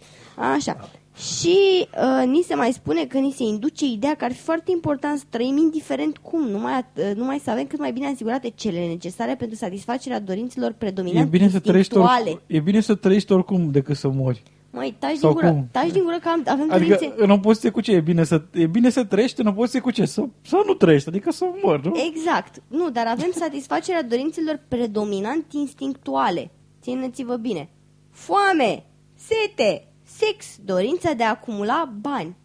Așa. 0.53 0.89
Și 1.15 1.57
uh, 1.98 2.27
ni 2.27 2.41
se 2.48 2.56
mai 2.56 2.72
spune 2.72 3.06
că 3.06 3.18
ni 3.18 3.31
se 3.31 3.43
induce 3.43 3.85
ideea 3.85 4.14
că 4.15 4.26
ar 4.26 4.31
fi 4.31 4.39
foarte 4.41 4.72
important 4.72 5.18
să 5.19 5.23
trăim 5.30 5.57
indiferent 5.57 6.18
cum, 6.18 6.48
numai, 6.48 6.81
at- 6.81 6.98
uh, 6.98 7.15
numai 7.15 7.39
să 7.43 7.49
avem 7.52 7.65
cât 7.65 7.80
mai 7.80 7.91
bine 7.91 8.07
asigurate 8.07 8.52
cele 8.56 8.88
necesare 8.88 9.35
pentru 9.35 9.57
satisfacerea 9.57 10.19
dorințelor 10.19 10.69
E 10.69 10.76
predominante 10.77 11.30
bine, 11.30 11.49
să 11.49 11.60
trăiești 11.60 11.93
instinctuale. 11.95 12.30
oricum, 12.30 12.41
e 12.48 12.60
bine 12.60 12.80
să 12.80 12.95
trăiești 12.95 13.31
oricum 13.31 13.72
decât 13.72 13.95
să 13.95 14.07
mori. 14.10 14.43
Măi, 14.73 14.95
taci 14.99 15.15
Sau 15.18 15.31
din 15.31 15.39
gură, 15.39 15.52
cum? 15.53 15.68
taci 15.72 15.91
din 15.91 16.03
gură 16.03 16.18
că 16.22 16.30
am, 16.30 16.43
avem 16.45 16.68
Adică 16.72 16.93
dorințe... 16.93 17.14
în 17.23 17.30
opoziție 17.30 17.69
cu 17.69 17.81
ce? 17.81 17.91
E 17.91 17.99
bine 17.99 18.23
să, 18.23 18.41
e 18.53 18.65
bine 18.68 18.89
să 18.89 19.03
trăiești, 19.03 19.41
în 19.41 19.48
opoziție 19.48 19.80
cu 19.80 19.91
ce? 19.91 20.06
Să, 20.06 20.23
să 20.41 20.64
nu 20.65 20.73
trăiești, 20.73 21.07
adică 21.10 21.31
să 21.31 21.45
mori, 21.64 21.81
nu? 21.88 21.93
Exact. 22.10 22.61
Nu, 22.68 22.89
dar 22.89 23.07
avem 23.07 23.30
satisfacerea 23.34 24.03
dorințelor 24.03 24.60
predominant 24.68 25.45
instinctuale. 25.53 26.52
Țineți-vă 26.81 27.35
bine. 27.35 27.69
Foame, 28.11 28.85
sete, 29.15 29.87
sex, 30.05 30.45
dorința 30.65 31.13
de 31.13 31.23
a 31.23 31.29
acumula 31.29 31.93
bani. 32.01 32.35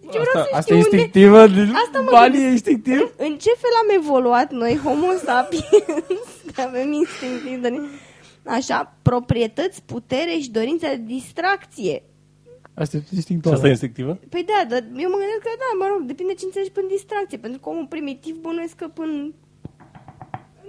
Deci 0.00 0.14
eu 0.14 0.20
vreau 0.30 0.44
Asta- 0.44 0.48
să 0.50 0.56
Asta 0.56 0.60
știu 0.60 0.74
e 0.74 0.78
unde... 0.84 0.96
instinctivă? 0.96 1.38
Asta 1.84 2.00
mă 2.00 2.08
Banii 2.10 2.30
gândesc. 2.30 2.46
e 2.46 2.50
instinctiv? 2.50 3.00
În 3.16 3.36
ce 3.38 3.50
fel 3.62 3.70
am 3.82 3.96
evoluat 4.00 4.52
noi, 4.52 4.76
homo 4.84 5.12
sapiens, 5.24 5.64
că 6.54 6.60
avem 6.60 6.92
instinctiv 6.92 7.62
de... 7.62 7.80
Așa, 8.46 8.96
proprietăți, 9.02 9.82
putere 9.82 10.30
și 10.40 10.50
dorința 10.50 10.88
de 10.88 11.02
distracție. 11.06 12.02
Asta 12.74 12.96
e 12.96 13.00
Și 13.00 13.14
instinctul. 13.14 13.52
asta 13.52 13.66
e 13.66 13.70
instinctivă? 13.70 14.18
Păi 14.28 14.44
da, 14.44 14.64
dar 14.68 14.78
eu 14.96 15.08
mă 15.10 15.16
gândesc 15.22 15.42
că 15.42 15.50
da, 15.62 15.84
mă 15.84 15.86
rog, 15.92 16.00
depinde 16.06 16.34
ce 16.34 16.44
înțelegi 16.44 16.70
până 16.70 16.86
distracție, 16.90 17.38
pentru 17.38 17.60
că 17.60 17.68
omul 17.68 17.86
primitiv 17.86 18.34
bănuiesc 18.36 18.74
că 18.74 18.88
până... 18.88 19.32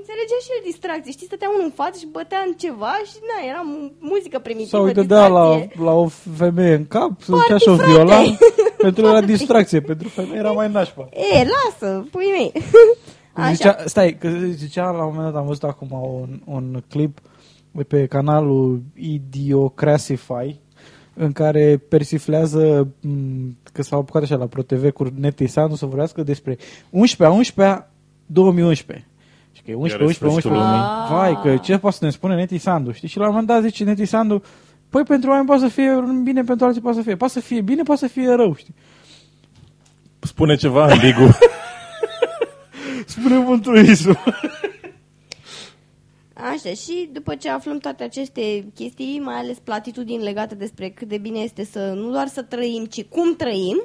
Înțelegea 0.01 0.37
și 0.45 0.49
el 0.55 0.61
distracție, 0.71 1.11
știi, 1.11 1.29
stătea 1.31 1.49
unul 1.53 1.63
în 1.69 1.73
față 1.81 1.95
și 2.01 2.07
bătea 2.17 2.41
în 2.47 2.53
ceva 2.63 2.93
și 3.09 3.17
na, 3.29 3.37
era 3.51 3.61
mu- 3.71 3.91
muzică 4.11 4.37
primitivă, 4.39 4.77
Sau 4.77 4.83
îi 4.85 4.93
dădea 4.99 5.27
la, 5.27 5.45
distracție. 5.55 5.83
la 5.87 5.93
o 6.03 6.07
femeie 6.41 6.75
în 6.81 6.87
cap, 6.95 7.11
să 7.21 7.31
Party, 7.31 7.43
ducea 7.47 7.57
și 7.57 7.69
o 7.69 7.75
frate! 7.75 7.91
viola. 7.91 8.19
pentru 8.87 9.01
era 9.05 9.21
distracție, 9.21 9.81
pentru 9.91 10.07
femeie 10.09 10.37
era 10.43 10.51
mai 10.51 10.69
nașpa. 10.71 11.09
E, 11.33 11.47
lasă, 11.55 12.07
pui 12.11 12.25
mei. 12.37 12.51
Cum 13.33 13.43
Așa. 13.43 13.53
Zicea, 13.53 13.75
stai, 13.85 14.17
că 14.19 14.29
zicea 14.49 14.89
la 14.89 15.03
un 15.05 15.13
moment 15.13 15.31
dat, 15.33 15.41
am 15.41 15.47
văzut 15.47 15.63
acum 15.63 15.87
un, 16.21 16.41
un 16.55 16.83
clip 16.89 17.19
de 17.71 17.83
pe 17.83 18.05
canalul 18.05 18.81
Idiocrassify 18.95 20.55
în 21.13 21.31
care 21.31 21.77
persiflează 21.89 22.87
m, 23.01 23.57
că 23.73 23.81
s-au 23.81 23.99
apucat 23.99 24.21
așa 24.23 24.35
la 24.35 24.47
ProTV 24.47 24.89
cu 24.91 25.05
Neti 25.19 25.47
Sandu 25.47 25.75
să 25.75 25.85
vorbească 25.85 26.23
despre 26.23 26.57
11 26.89 27.37
11 27.37 27.87
2011. 28.25 29.05
Și 29.61 29.67
că 29.67 29.71
e 29.71 29.75
11 29.75 30.01
Iar 30.01 30.01
11 30.01 30.13
sfârșitul 30.13 30.51
11 30.51 30.63
lumii. 30.63 30.83
Vai, 31.09 31.39
că 31.41 31.57
ce 31.63 31.77
poate 31.77 31.97
să 31.97 32.05
ne 32.05 32.11
spune 32.11 32.35
Neti 32.35 32.57
Sandu, 32.57 32.91
știi? 32.91 33.07
Și 33.07 33.17
la 33.17 33.23
un 33.23 33.29
moment 33.29 33.47
dat 33.47 33.61
zice 33.61 33.83
Neti 33.83 34.05
Sandu 34.05 34.43
Păi 34.91 35.03
pentru 35.03 35.29
oameni 35.29 35.47
poate 35.47 35.61
să 35.61 35.69
fie 35.69 36.03
bine, 36.23 36.43
pentru 36.43 36.65
alții 36.65 36.81
poate 36.81 36.97
să 36.97 37.03
fie. 37.03 37.15
Poate 37.15 37.33
să 37.33 37.39
fie 37.39 37.61
bine, 37.61 37.83
poate 37.83 38.01
să 38.01 38.07
fie 38.07 38.31
rău, 38.31 38.55
știi? 38.55 38.75
Spune 40.19 40.55
ceva 40.55 40.83
ambigu. 40.83 41.29
Spune 43.13 43.37
mântuisul. 43.37 44.17
Așa, 46.33 46.69
și 46.69 47.09
după 47.11 47.35
ce 47.35 47.49
aflăm 47.49 47.77
toate 47.77 48.03
aceste 48.03 48.65
chestii, 48.75 49.21
mai 49.23 49.35
ales 49.35 49.57
platitudini 49.57 50.23
legate 50.23 50.55
despre 50.55 50.89
cât 50.89 51.07
de 51.07 51.17
bine 51.17 51.39
este 51.39 51.63
să 51.63 51.93
nu 51.95 52.11
doar 52.11 52.27
să 52.27 52.41
trăim, 52.41 52.85
ci 52.85 53.03
cum 53.03 53.35
trăim, 53.35 53.83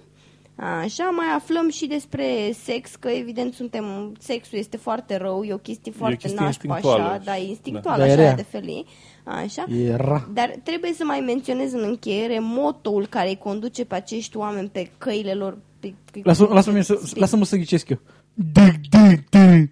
așa, 0.56 1.04
mai 1.04 1.26
aflăm 1.34 1.68
și 1.70 1.86
despre 1.86 2.24
sex, 2.62 2.94
că 2.94 3.08
evident 3.08 3.54
suntem, 3.54 4.14
sexul 4.18 4.58
este 4.58 4.76
foarte 4.76 5.16
rău, 5.16 5.42
e 5.44 5.52
o 5.52 5.58
chestie 5.58 5.92
foarte 5.92 6.16
chestie 6.16 6.40
nașpa, 6.44 6.64
instinctuală. 6.64 7.02
așa, 7.10 7.20
da, 7.24 7.36
e 7.36 7.48
instinctuală, 7.48 7.98
Da. 7.98 8.04
așa, 8.04 8.14
Da, 8.16 8.22
era. 8.22 8.34
de 8.34 8.42
felii, 8.48 8.86
așa. 9.24 9.64
Era. 9.84 10.28
Dar 10.32 10.54
trebuie 10.62 10.92
să 10.92 11.04
mai 11.04 11.20
menționez 11.20 11.72
în 11.72 11.82
încheiere 11.84 12.38
motoul 12.40 13.06
care 13.06 13.28
îi 13.28 13.38
conduce 13.38 13.84
pe 13.84 13.94
acești 13.94 14.36
oameni 14.36 14.68
pe 14.68 14.90
căile 14.98 15.34
lor. 15.34 15.58
Pe, 15.80 15.94
Lasă- 16.22 16.48
Lasă-mă 16.50 16.80
să, 16.80 16.94
pe- 16.94 17.18
lasă-mă 17.18 17.44
să 17.44 17.56
ghicesc 17.56 17.88
eu. 17.88 17.98
Dig, 18.34 18.74
dig, 18.90 19.28
dig. 19.28 19.70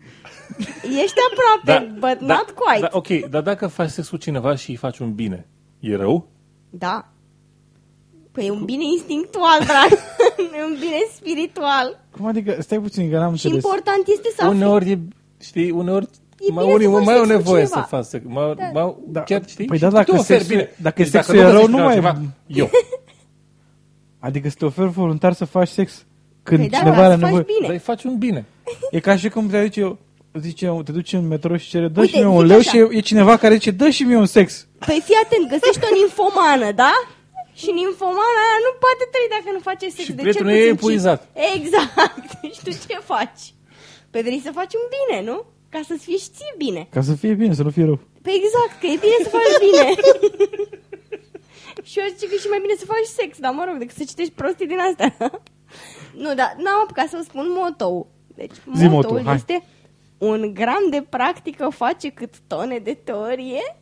Ești 1.03 1.19
aproape, 1.31 1.87
but 1.95 2.29
not 2.29 2.51
quite. 2.57 2.81
da, 2.81 2.89
ok, 2.91 3.09
dar 3.31 3.43
dacă 3.43 3.67
faci 3.67 3.89
sex 3.91 4.09
cu 4.09 4.17
cineva 4.17 4.55
și 4.55 4.71
îi 4.71 4.77
faci 4.77 4.99
un 4.99 5.15
bine, 5.15 5.47
e 5.81 5.97
rău? 5.97 6.29
Da. 6.71 7.09
Păi 8.35 8.47
e 8.47 8.51
un 8.51 8.65
bine 8.65 8.85
instinctual, 8.97 9.59
drag. 9.71 9.91
Nu 10.51 10.57
e 10.61 10.65
un 10.65 10.77
bine 10.81 11.01
spiritual. 11.15 12.01
Cum 12.17 12.27
adică? 12.27 12.57
Stai 12.61 12.79
puțin, 12.81 13.11
că 13.11 13.17
n-am 13.19 13.35
Și 13.35 13.45
înțeles. 13.47 13.65
important 13.65 14.03
este 14.07 14.29
să 14.37 14.45
afli. 14.45 14.57
Uneori 14.57 14.91
e, 14.91 14.99
știi, 15.41 15.71
uneori 15.71 16.07
E 16.49 16.53
mai, 16.53 16.65
bine 16.65 16.75
unii, 16.75 16.87
să 16.87 16.93
faci 16.93 17.05
mai 17.05 17.15
au 17.15 17.25
sex 17.25 17.33
cu 17.33 17.37
nevoie 17.37 17.65
cineva. 17.65 17.81
să 17.81 17.87
faci 17.97 18.05
sex. 18.05 18.25
Mai, 18.29 18.55
Da. 18.57 18.81
mai, 18.81 18.95
Da. 19.07 19.23
chiar, 19.23 19.43
știi? 19.47 19.65
Păi 19.65 19.77
Și 19.77 19.83
da, 19.83 19.89
tu 19.89 19.95
dacă 19.95 20.11
te 20.13 20.19
oferi, 20.19 20.39
sexul- 20.41 20.57
bine. 20.57 20.71
dacă 20.83 21.03
Deci 21.03 21.11
sexul 21.11 21.35
nu 21.35 21.41
e 21.41 21.43
rău, 21.43 21.51
găsești 21.53 21.71
nu 21.71 21.77
mai- 21.77 21.87
altceva, 21.87 22.21
Eu. 22.47 22.71
Adică 24.27 24.49
să 24.49 24.55
te 24.59 24.65
oferi 24.65 24.89
voluntar 24.89 25.33
să 25.33 25.45
faci 25.45 25.69
sex 25.69 26.05
când 26.43 26.61
Păi 26.61 26.69
da, 26.69 26.79
cineva 26.79 26.97
ca 26.97 27.03
are 27.05 27.13
să 27.15 27.19
faci 27.19 27.29
nevoie. 27.29 27.45
bine. 27.47 27.61
Dar 27.67 27.71
îi 27.71 27.79
faci 27.79 28.05
un 28.05 28.19
bine. 28.19 28.45
E 28.91 29.01
ca 29.01 29.17
și 29.17 29.29
cum 29.29 29.49
te 29.49 29.61
duci 29.63 29.77
eu, 29.77 29.99
zice, 30.41 30.81
te 30.85 30.93
duci 30.93 31.13
în 31.13 31.27
metro 31.29 31.57
și 31.57 31.69
cere, 31.69 31.89
dă 31.89 32.01
Uite, 32.01 32.13
și 32.13 32.19
mie 32.19 32.27
un 32.29 32.39
zic 32.41 32.49
leu 32.49 32.59
așa. 32.59 32.71
și 32.71 32.77
e, 32.77 32.89
e 32.91 33.01
cineva 33.01 33.37
care 33.37 33.55
zice, 33.55 33.71
dă 33.71 33.89
și 33.91 34.03
mie 34.03 34.17
un 34.17 34.27
sex. 34.27 34.67
Păi 34.87 35.01
fii 35.05 35.15
atent, 35.25 35.49
găsești 35.51 35.81
o 35.93 35.95
ninfomană, 35.97 36.73
da? 36.73 36.93
Și 37.61 37.71
ninfomana 37.79 38.41
aia 38.45 38.59
nu 38.67 38.73
poate 38.85 39.05
trăi 39.13 39.29
dacă 39.37 39.49
nu 39.57 39.61
face 39.71 39.87
sex. 39.97 40.05
Și 40.09 40.13
de 40.19 40.23
prietenul 40.23 40.51
cel 40.53 40.61
ei 40.61 40.69
e 40.69 40.75
puțin 40.75 40.79
cinci- 40.79 40.83
epuizat. 40.83 41.21
Exact. 41.57 42.29
și 42.55 42.61
tu 42.65 42.71
ce 42.71 42.99
faci? 43.13 43.43
Păi 44.11 44.23
vrei 44.27 44.41
să 44.47 44.53
faci 44.61 44.75
un 44.81 44.87
bine, 44.97 45.17
nu? 45.31 45.37
Ca 45.75 45.81
să-ți 45.89 46.05
fie 46.09 46.19
și 46.25 46.29
ție 46.37 46.55
bine. 46.65 46.83
Ca 46.97 47.03
să 47.09 47.13
fie 47.23 47.35
bine, 47.43 47.55
să 47.55 47.63
nu 47.63 47.71
fie 47.77 47.85
rău. 47.91 47.99
Păi 48.25 48.35
exact, 48.41 48.75
că 48.81 48.87
e 48.95 48.97
bine 49.07 49.19
să 49.27 49.31
faci 49.39 49.57
bine. 49.67 49.87
și 51.91 51.99
eu 52.01 52.07
zic 52.19 52.29
că 52.29 52.35
e 52.35 52.39
și 52.45 52.49
mai 52.55 52.61
bine 52.65 52.75
să 52.79 52.85
faci 52.95 53.09
sex, 53.21 53.31
dar 53.39 53.53
mă 53.53 53.65
rog, 53.69 53.77
decât 53.79 53.97
să 53.97 54.05
citești 54.05 54.33
prostii 54.41 54.67
din 54.67 54.79
astea. 54.89 55.11
nu, 56.23 56.35
dar 56.35 56.55
n-am 56.65 56.81
apucat 56.83 57.09
să 57.09 57.17
vă 57.17 57.23
spun 57.23 57.47
motou. 57.61 58.07
Deci, 58.35 58.55
Zi 58.75 58.87
motoul 58.87 58.91
motoul, 58.91 59.25
hai. 59.25 59.35
este 59.35 59.65
un 60.19 60.55
gram 60.55 60.85
de 60.91 61.03
practică 61.09 61.69
face 61.69 62.09
cât 62.09 62.35
tone 62.47 62.79
de 62.79 62.95
teorie. 63.05 63.77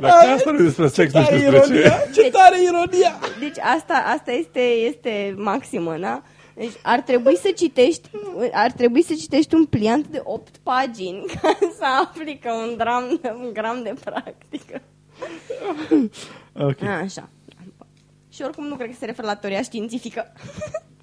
Dacă 0.00 0.28
asta 0.28 0.50
nu 0.50 0.58
e 0.58 0.62
despre 0.62 0.88
sex, 0.88 1.12
nu 1.12 1.22
știu 1.22 1.50
despre 1.50 1.82
ce. 2.12 2.22
Ce 2.22 2.30
tare 2.30 2.62
ironia! 2.62 3.18
Deci 3.40 3.58
asta, 3.58 3.94
asta 3.94 4.32
este, 4.32 4.60
este 4.60 5.34
maximă, 5.36 5.96
da? 5.96 6.22
Deci 6.54 6.72
ar 6.82 7.00
trebui 7.00 7.36
să 7.36 7.50
citești 7.56 8.10
ar 8.52 8.70
trebui 8.70 9.02
să 9.02 9.14
citești 9.14 9.54
un 9.54 9.64
pliant 9.64 10.06
de 10.06 10.20
8 10.24 10.56
pagini 10.62 11.24
ca 11.42 11.58
să 11.60 11.84
afli 12.02 12.38
că 12.42 12.52
un 12.52 12.74
gram, 12.76 13.20
un 13.44 13.52
gram 13.52 13.82
de 13.82 13.94
practică. 14.04 14.82
Ok. 16.52 16.82
Așa. 16.82 17.28
Și 18.28 18.42
oricum 18.42 18.66
nu 18.66 18.74
cred 18.74 18.90
că 18.90 18.96
se 18.98 19.04
referă 19.04 19.26
la 19.26 19.34
teoria 19.34 19.62
științifică. 19.62 20.32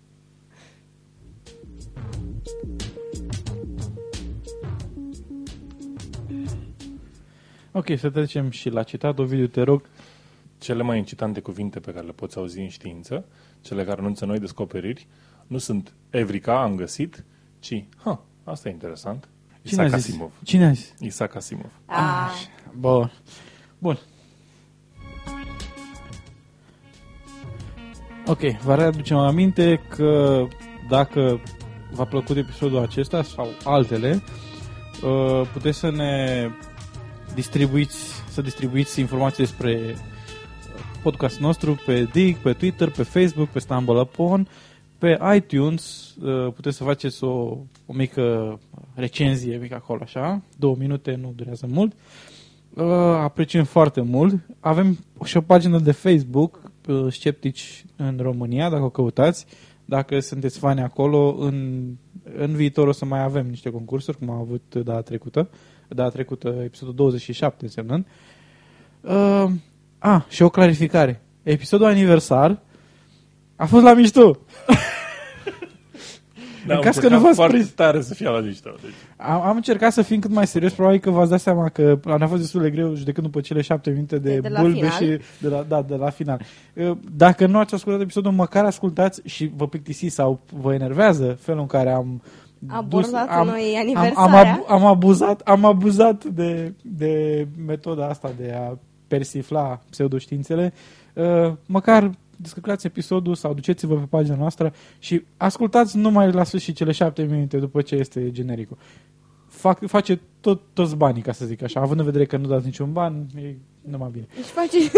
Ok, 7.77 7.85
să 7.97 8.09
trecem 8.09 8.49
și 8.49 8.69
la 8.69 8.83
citat. 8.83 9.19
Ovidiu, 9.19 9.47
te 9.47 9.61
rog. 9.61 9.81
Cele 10.57 10.83
mai 10.83 10.97
incitante 10.97 11.39
cuvinte 11.39 11.79
pe 11.79 11.91
care 11.91 12.05
le 12.05 12.11
poți 12.11 12.37
auzi 12.37 12.59
în 12.59 12.69
știință, 12.69 13.25
cele 13.61 13.83
care 13.83 13.99
anunță 13.99 14.25
noi 14.25 14.39
descoperiri, 14.39 15.07
nu 15.47 15.57
sunt 15.57 15.93
Evrica, 16.09 16.61
am 16.61 16.75
găsit, 16.75 17.25
ci, 17.59 17.85
ha, 18.03 18.25
asta 18.43 18.69
e 18.69 18.71
interesant, 18.71 19.29
Cine 19.63 19.81
a 19.81 19.85
Isaac 19.85 19.99
zis? 19.99 20.09
Asimov. 20.09 20.31
Cine 20.43 20.65
a 20.65 20.71
zis? 20.71 20.93
Isaac 20.99 21.35
Asimov. 21.35 21.71
Ah, 21.85 22.31
Bun. 22.77 23.11
Bun. 23.77 23.99
Ok, 28.25 28.39
vă 28.63 28.75
readucem 28.75 29.17
aminte 29.17 29.81
că 29.89 30.43
dacă 30.89 31.41
v-a 31.91 32.05
plăcut 32.05 32.37
episodul 32.37 32.77
acesta 32.77 33.23
sau 33.23 33.47
altele, 33.63 34.23
uh, 35.03 35.47
puteți 35.53 35.77
să 35.77 35.91
ne 35.91 36.49
distribuiți, 37.35 37.97
să 38.29 38.41
distribuiți 38.41 38.99
informații 38.99 39.43
despre 39.43 39.95
podcastul 41.03 41.45
nostru 41.45 41.79
pe 41.85 42.07
Dig, 42.11 42.35
pe 42.35 42.53
Twitter, 42.53 42.89
pe 42.89 43.03
Facebook, 43.03 43.49
pe 43.49 43.59
Stumble 43.59 43.99
Upon, 43.99 44.47
pe 44.97 45.19
iTunes, 45.35 46.15
uh, 46.21 46.53
puteți 46.53 46.77
să 46.77 46.83
faceți 46.83 47.23
o, 47.23 47.57
o 47.85 47.93
mică 47.93 48.59
recenzie, 48.93 49.57
mică 49.57 49.75
acolo, 49.75 49.99
așa, 50.03 50.41
două 50.57 50.75
minute, 50.79 51.15
nu 51.21 51.33
durează 51.35 51.67
mult. 51.69 51.93
Uh, 52.73 52.83
apreciem 53.21 53.63
foarte 53.63 54.01
mult. 54.01 54.39
Avem 54.59 54.97
și 55.23 55.37
o 55.37 55.41
pagină 55.41 55.79
de 55.79 55.91
Facebook, 55.91 56.61
uh, 56.87 57.11
Sceptici 57.11 57.85
în 57.95 58.17
România, 58.21 58.69
dacă 58.69 58.83
o 58.83 58.89
căutați. 58.89 59.45
Dacă 59.85 60.19
sunteți 60.19 60.59
fani 60.59 60.81
acolo, 60.81 61.35
în, 61.39 61.85
în 62.37 62.55
viitor 62.55 62.87
o 62.87 62.91
să 62.91 63.05
mai 63.05 63.23
avem 63.23 63.47
niște 63.49 63.69
concursuri, 63.69 64.17
cum 64.17 64.29
am 64.29 64.39
avut 64.39 64.75
data 64.83 65.01
trecută. 65.01 65.49
Data 65.87 66.09
trecută, 66.09 66.55
episodul 66.63 66.93
27 66.95 67.63
însemnând. 67.63 68.05
Uh, 69.01 69.45
a, 69.99 70.25
și 70.29 70.41
o 70.41 70.49
clarificare. 70.49 71.21
Episodul 71.43 71.85
aniversar 71.85 72.59
a 73.55 73.65
fost 73.65 73.83
la 73.83 73.93
mișto. 73.93 74.37
Da, 76.67 76.75
În 76.75 76.81
caz 76.81 76.97
că 76.97 77.07
nu 77.09 77.19
v-ați 77.19 77.35
foarte 77.35 77.53
prins. 77.55 77.69
tare 77.69 78.01
să 78.01 78.13
fie 78.13 78.29
la 78.29 78.39
mișto. 78.39 78.69
Deci. 78.81 78.91
Am, 79.17 79.41
am 79.41 79.55
încercat 79.55 79.91
să 79.93 80.01
fim 80.01 80.19
cât 80.19 80.31
mai 80.31 80.47
serios, 80.47 80.73
probabil 80.73 80.99
că 80.99 81.09
v-ați 81.09 81.29
dat 81.29 81.39
seama 81.39 81.69
că 81.69 81.99
ne-a 82.17 82.27
fost 82.27 82.41
destul 82.41 82.61
de 82.61 82.69
greu 82.69 82.95
judecând 82.95 83.25
după 83.25 83.41
cele 83.41 83.61
șapte 83.61 83.89
minute 83.89 84.17
de, 84.17 84.33
De- 84.33 84.39
de 84.39 84.47
la 84.49 84.59
bulbe 84.61 84.75
final. 84.75 84.91
și 84.91 85.19
de 85.41 85.47
la, 85.47 85.65
da, 85.67 85.81
de 85.81 85.95
la 85.95 86.09
final. 86.09 86.41
Uh, 86.73 86.91
Dacă 87.15 87.45
nu 87.47 87.57
ați 87.59 87.73
ascultat 87.73 88.01
episodul, 88.01 88.31
măcar 88.31 88.65
ascultați 88.65 89.21
și 89.25 89.51
vă 89.55 89.67
plictisiți 89.67 90.15
sau 90.15 90.39
vă 90.61 90.73
enervează 90.73 91.37
felul 91.39 91.61
în 91.61 91.67
care 91.67 91.89
am 91.91 92.21
Abordat 92.67 93.29
am, 93.29 93.47
noi 93.47 93.73
am, 93.75 93.81
aniversarea. 93.81 94.23
am, 94.23 94.33
ab- 94.35 94.65
am 94.67 94.85
abuzat, 94.85 95.41
am 95.41 95.65
abuzat 95.65 96.23
de, 96.23 96.73
de 96.81 97.47
metoda 97.65 98.07
asta 98.07 98.31
de 98.37 98.53
a 98.57 98.77
persifla 99.07 99.81
pseudoștiințele. 99.89 100.73
Uh, 101.13 101.53
Măcar 101.65 102.11
descărcați 102.35 102.85
episodul 102.85 103.35
sau 103.35 103.53
duceți-vă 103.53 103.95
pe 103.95 104.05
pagina 104.09 104.35
noastră 104.35 104.73
și 104.99 105.25
ascultați 105.37 105.97
numai 105.97 106.31
la 106.31 106.43
sfârșit 106.43 106.75
cele 106.75 106.91
șapte 106.91 107.23
minute 107.23 107.57
după 107.57 107.81
ce 107.81 107.95
este 107.95 108.31
genericul. 108.31 108.77
Fac, 109.47 109.87
face 109.87 110.19
tot, 110.41 110.61
toți 110.73 110.95
banii, 110.95 111.21
ca 111.21 111.31
să 111.31 111.45
zic 111.45 111.63
așa. 111.63 111.79
Având 111.79 111.99
în 111.99 112.05
vedere 112.05 112.25
că 112.25 112.37
nu 112.37 112.47
dați 112.47 112.65
niciun 112.65 112.91
ban, 112.91 113.25
e 113.35 113.55
numai 113.81 114.09
bine. 114.11 114.25
Deci 114.35 114.45
face... 114.45 114.77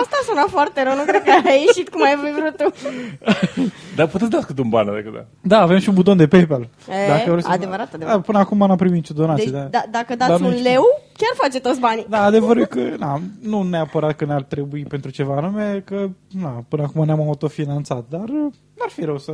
Asta 0.00 0.16
sună 0.26 0.44
foarte 0.48 0.82
rău, 0.82 0.94
nu 0.94 1.02
cred 1.02 1.22
că 1.22 1.30
a 1.44 1.52
ieșit 1.66 1.88
cum 1.88 2.02
ai 2.02 2.16
vrut 2.16 2.56
tu. 2.56 2.74
Dar 3.96 4.06
puteți 4.06 4.30
dați 4.30 4.46
cât 4.46 4.58
un 4.58 4.68
ban, 4.68 4.86
dacă 4.86 5.10
da. 5.14 5.24
Da, 5.40 5.60
avem 5.60 5.78
și 5.78 5.88
un 5.88 5.94
buton 5.94 6.16
de 6.16 6.26
PayPal. 6.26 6.68
E, 7.26 7.30
vreți 7.30 7.48
adevărat, 7.48 7.94
adevărat. 7.94 8.16
Da, 8.16 8.20
până 8.20 8.38
acum 8.38 8.58
n-am 8.58 8.76
primit 8.76 8.94
nicio 8.94 9.14
donație. 9.14 9.44
Deci, 9.44 9.54
da. 9.54 9.68
da, 9.70 9.82
dacă 9.90 10.14
Dar 10.16 10.28
dați 10.28 10.42
nu 10.42 10.48
un 10.48 10.54
știu. 10.54 10.70
leu, 10.70 10.82
chiar 11.16 11.30
face 11.34 11.60
toți 11.60 11.80
banii. 11.80 12.06
Da, 12.08 12.22
adevărul 12.24 12.62
e 12.62 12.64
că 12.64 12.80
na, 12.98 13.20
nu 13.42 13.62
neapărat 13.62 14.16
că 14.16 14.24
ne-ar 14.24 14.42
trebui 14.42 14.82
pentru 14.82 15.10
ceva 15.10 15.36
anume, 15.36 15.82
că 15.84 16.08
na, 16.30 16.64
până 16.68 16.82
acum 16.82 17.04
ne-am 17.04 17.20
autofinanțat, 17.20 18.04
dar 18.08 18.28
uh, 18.28 18.52
n-ar 18.78 18.88
fi 18.88 19.04
rău 19.04 19.18
să 19.18 19.32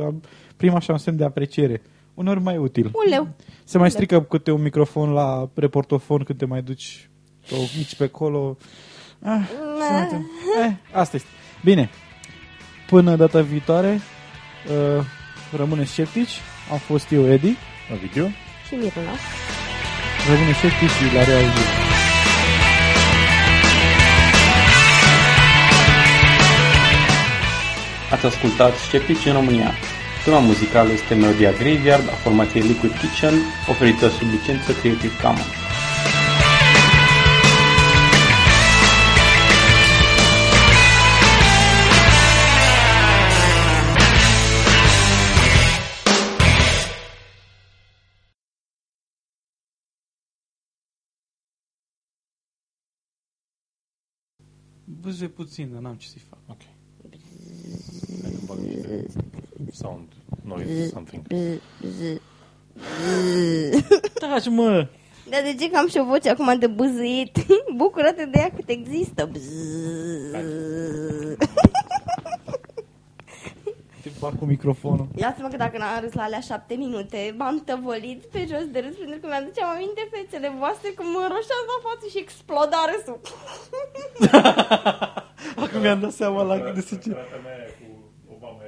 primim 0.57 0.75
așa 0.75 0.91
un 0.91 0.99
semn 0.99 1.17
de 1.17 1.23
apreciere. 1.25 1.81
Uneori 2.13 2.41
mai 2.41 2.57
util. 2.57 2.85
Un 2.85 3.09
leu. 3.09 3.27
Se 3.63 3.77
mai 3.77 3.91
strică 3.91 4.21
câte 4.21 4.51
un 4.51 4.61
microfon 4.61 5.11
la 5.11 5.49
reportofon 5.53 6.23
când 6.23 6.39
te 6.39 6.45
mai 6.45 6.61
duci 6.61 7.09
o 7.51 7.55
mici 7.77 7.95
pe 7.95 8.03
acolo. 8.03 8.57
Ah, 9.23 9.41
se 9.87 9.91
mai 9.93 10.01
întâmplă. 10.01 10.27
eh, 10.65 10.71
asta 10.91 11.15
este. 11.15 11.27
Bine. 11.63 11.89
Până 12.87 13.15
data 13.15 13.41
viitoare, 13.41 14.01
uh, 14.97 15.05
rămâneți 15.57 15.91
sceptici. 15.91 16.41
Am 16.71 16.77
fost 16.77 17.11
eu, 17.11 17.31
Edi. 17.31 17.57
Ovidiu? 17.93 18.31
Și 18.67 18.73
Miruna. 18.75 19.11
Rămâneți 20.29 20.57
sceptici 20.57 20.89
și 20.89 21.15
la 21.15 21.23
realizare. 21.23 21.87
Ați 28.11 28.25
ascultat 28.25 28.73
Sceptici 28.87 29.25
în 29.25 29.33
România. 29.33 29.71
Tema 30.23 30.39
muzicală 30.39 30.91
este 30.91 31.13
melodia 31.15 31.51
Graveyard 31.51 32.07
a 32.09 32.15
formației 32.23 32.63
Liquid 32.63 32.91
Kitchen, 32.97 33.33
oferită 33.69 34.07
sub 34.09 34.27
licență 34.31 34.71
Creative 34.73 35.13
Commons. 35.21 35.58
Buze 55.01 55.27
puțin, 55.27 55.69
dar 55.73 55.81
n-am 55.81 55.95
ce 55.95 56.07
să-i 56.07 56.21
fac. 56.29 56.39
Ok. 56.47 56.61
Hai 58.21 58.31
că 58.31 58.37
bag 58.45 58.57
niște 58.57 59.05
sound, 59.71 60.07
noise, 60.43 60.87
something. 60.87 61.25
Taci, 64.13 64.49
mă! 64.49 64.87
Dar 65.29 65.41
de 65.41 65.55
ce 65.59 65.69
că 65.69 65.77
am 65.77 65.87
și 65.87 65.97
o 65.97 66.05
voce 66.05 66.29
acum 66.29 66.59
de 66.59 66.67
bâzâit? 66.67 67.37
Bucură-te 67.77 68.25
de 68.25 68.39
ea 68.39 68.51
cât 68.55 68.69
există. 68.69 69.29
Bzz. 69.31 69.51
Te 74.13 74.19
fac 74.19 74.37
cu 74.39 74.45
microfonul. 74.45 75.07
Ia-ți-mă 75.15 75.47
că 75.47 75.57
dacă 75.57 75.77
n-am 75.77 75.99
râs 76.01 76.13
la 76.13 76.23
alea 76.23 76.39
șapte 76.39 76.73
minute, 76.73 77.33
m-am 77.37 77.61
tăvălit 77.65 78.21
pe 78.25 78.39
jos 78.51 78.65
de 78.71 78.79
râs 78.79 78.95
pentru 78.95 79.19
că 79.19 79.27
mi-aduceam 79.27 79.69
aminte 79.69 80.09
fețele 80.11 80.53
voastre 80.59 80.89
cum 80.89 81.05
mă 81.13 81.19
înroșeam 81.27 81.63
la 81.71 81.77
față 81.87 82.05
și 82.11 82.17
exploda 82.25 82.77
râsul. 82.91 83.19
Acum 85.63 85.79
mi-am 85.81 85.99
dat 85.99 86.11
seama 86.11 86.41
la 86.43 86.59
cât 86.59 86.73
de 86.73 86.81
se 86.81 86.97
ce... 87.03 87.09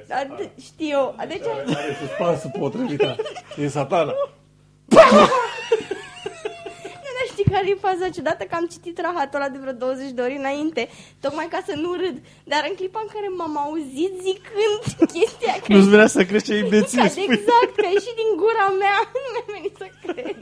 Dar 0.08 0.34
de- 0.36 0.50
știu, 0.62 1.14
deci 1.28 1.42
Are 1.76 1.96
suspansul 2.00 2.50
potrivit. 2.58 3.02
E 3.62 3.68
satana. 3.68 4.12
nu 7.52 7.58
știi 7.58 7.64
care 7.64 7.66
e 7.68 7.86
faza 7.88 8.14
ciudată 8.16 8.42
că 8.44 8.54
am 8.54 8.66
citit 8.74 8.96
rahatul 9.00 9.38
ăla 9.40 9.48
de 9.48 9.58
vreo 9.62 9.72
20 9.72 10.10
de 10.10 10.22
ori 10.26 10.36
înainte, 10.42 10.82
tocmai 11.24 11.46
ca 11.54 11.60
să 11.68 11.74
nu 11.82 11.90
râd. 12.02 12.16
Dar 12.52 12.62
în 12.68 12.74
clipa 12.74 13.00
în 13.02 13.10
care 13.14 13.28
m-am 13.38 13.56
auzit 13.64 14.12
zicând 14.28 14.80
chestia 15.14 15.54
că 15.62 15.68
Nu-ți 15.72 15.88
vrea 15.94 16.06
să 16.16 16.20
crezi 16.24 16.44
ce 16.44 16.54
imbecil 16.56 16.98
Ca- 17.02 17.08
spui. 17.08 17.22
exact, 17.36 17.72
că 17.80 17.86
a 17.88 17.92
ieșit 17.98 18.16
din 18.22 18.30
gura 18.42 18.66
mea, 18.82 18.96
nu 19.22 19.28
mi-a 19.32 19.46
venit 19.54 19.74
să 19.82 19.86
cred. 20.06 20.38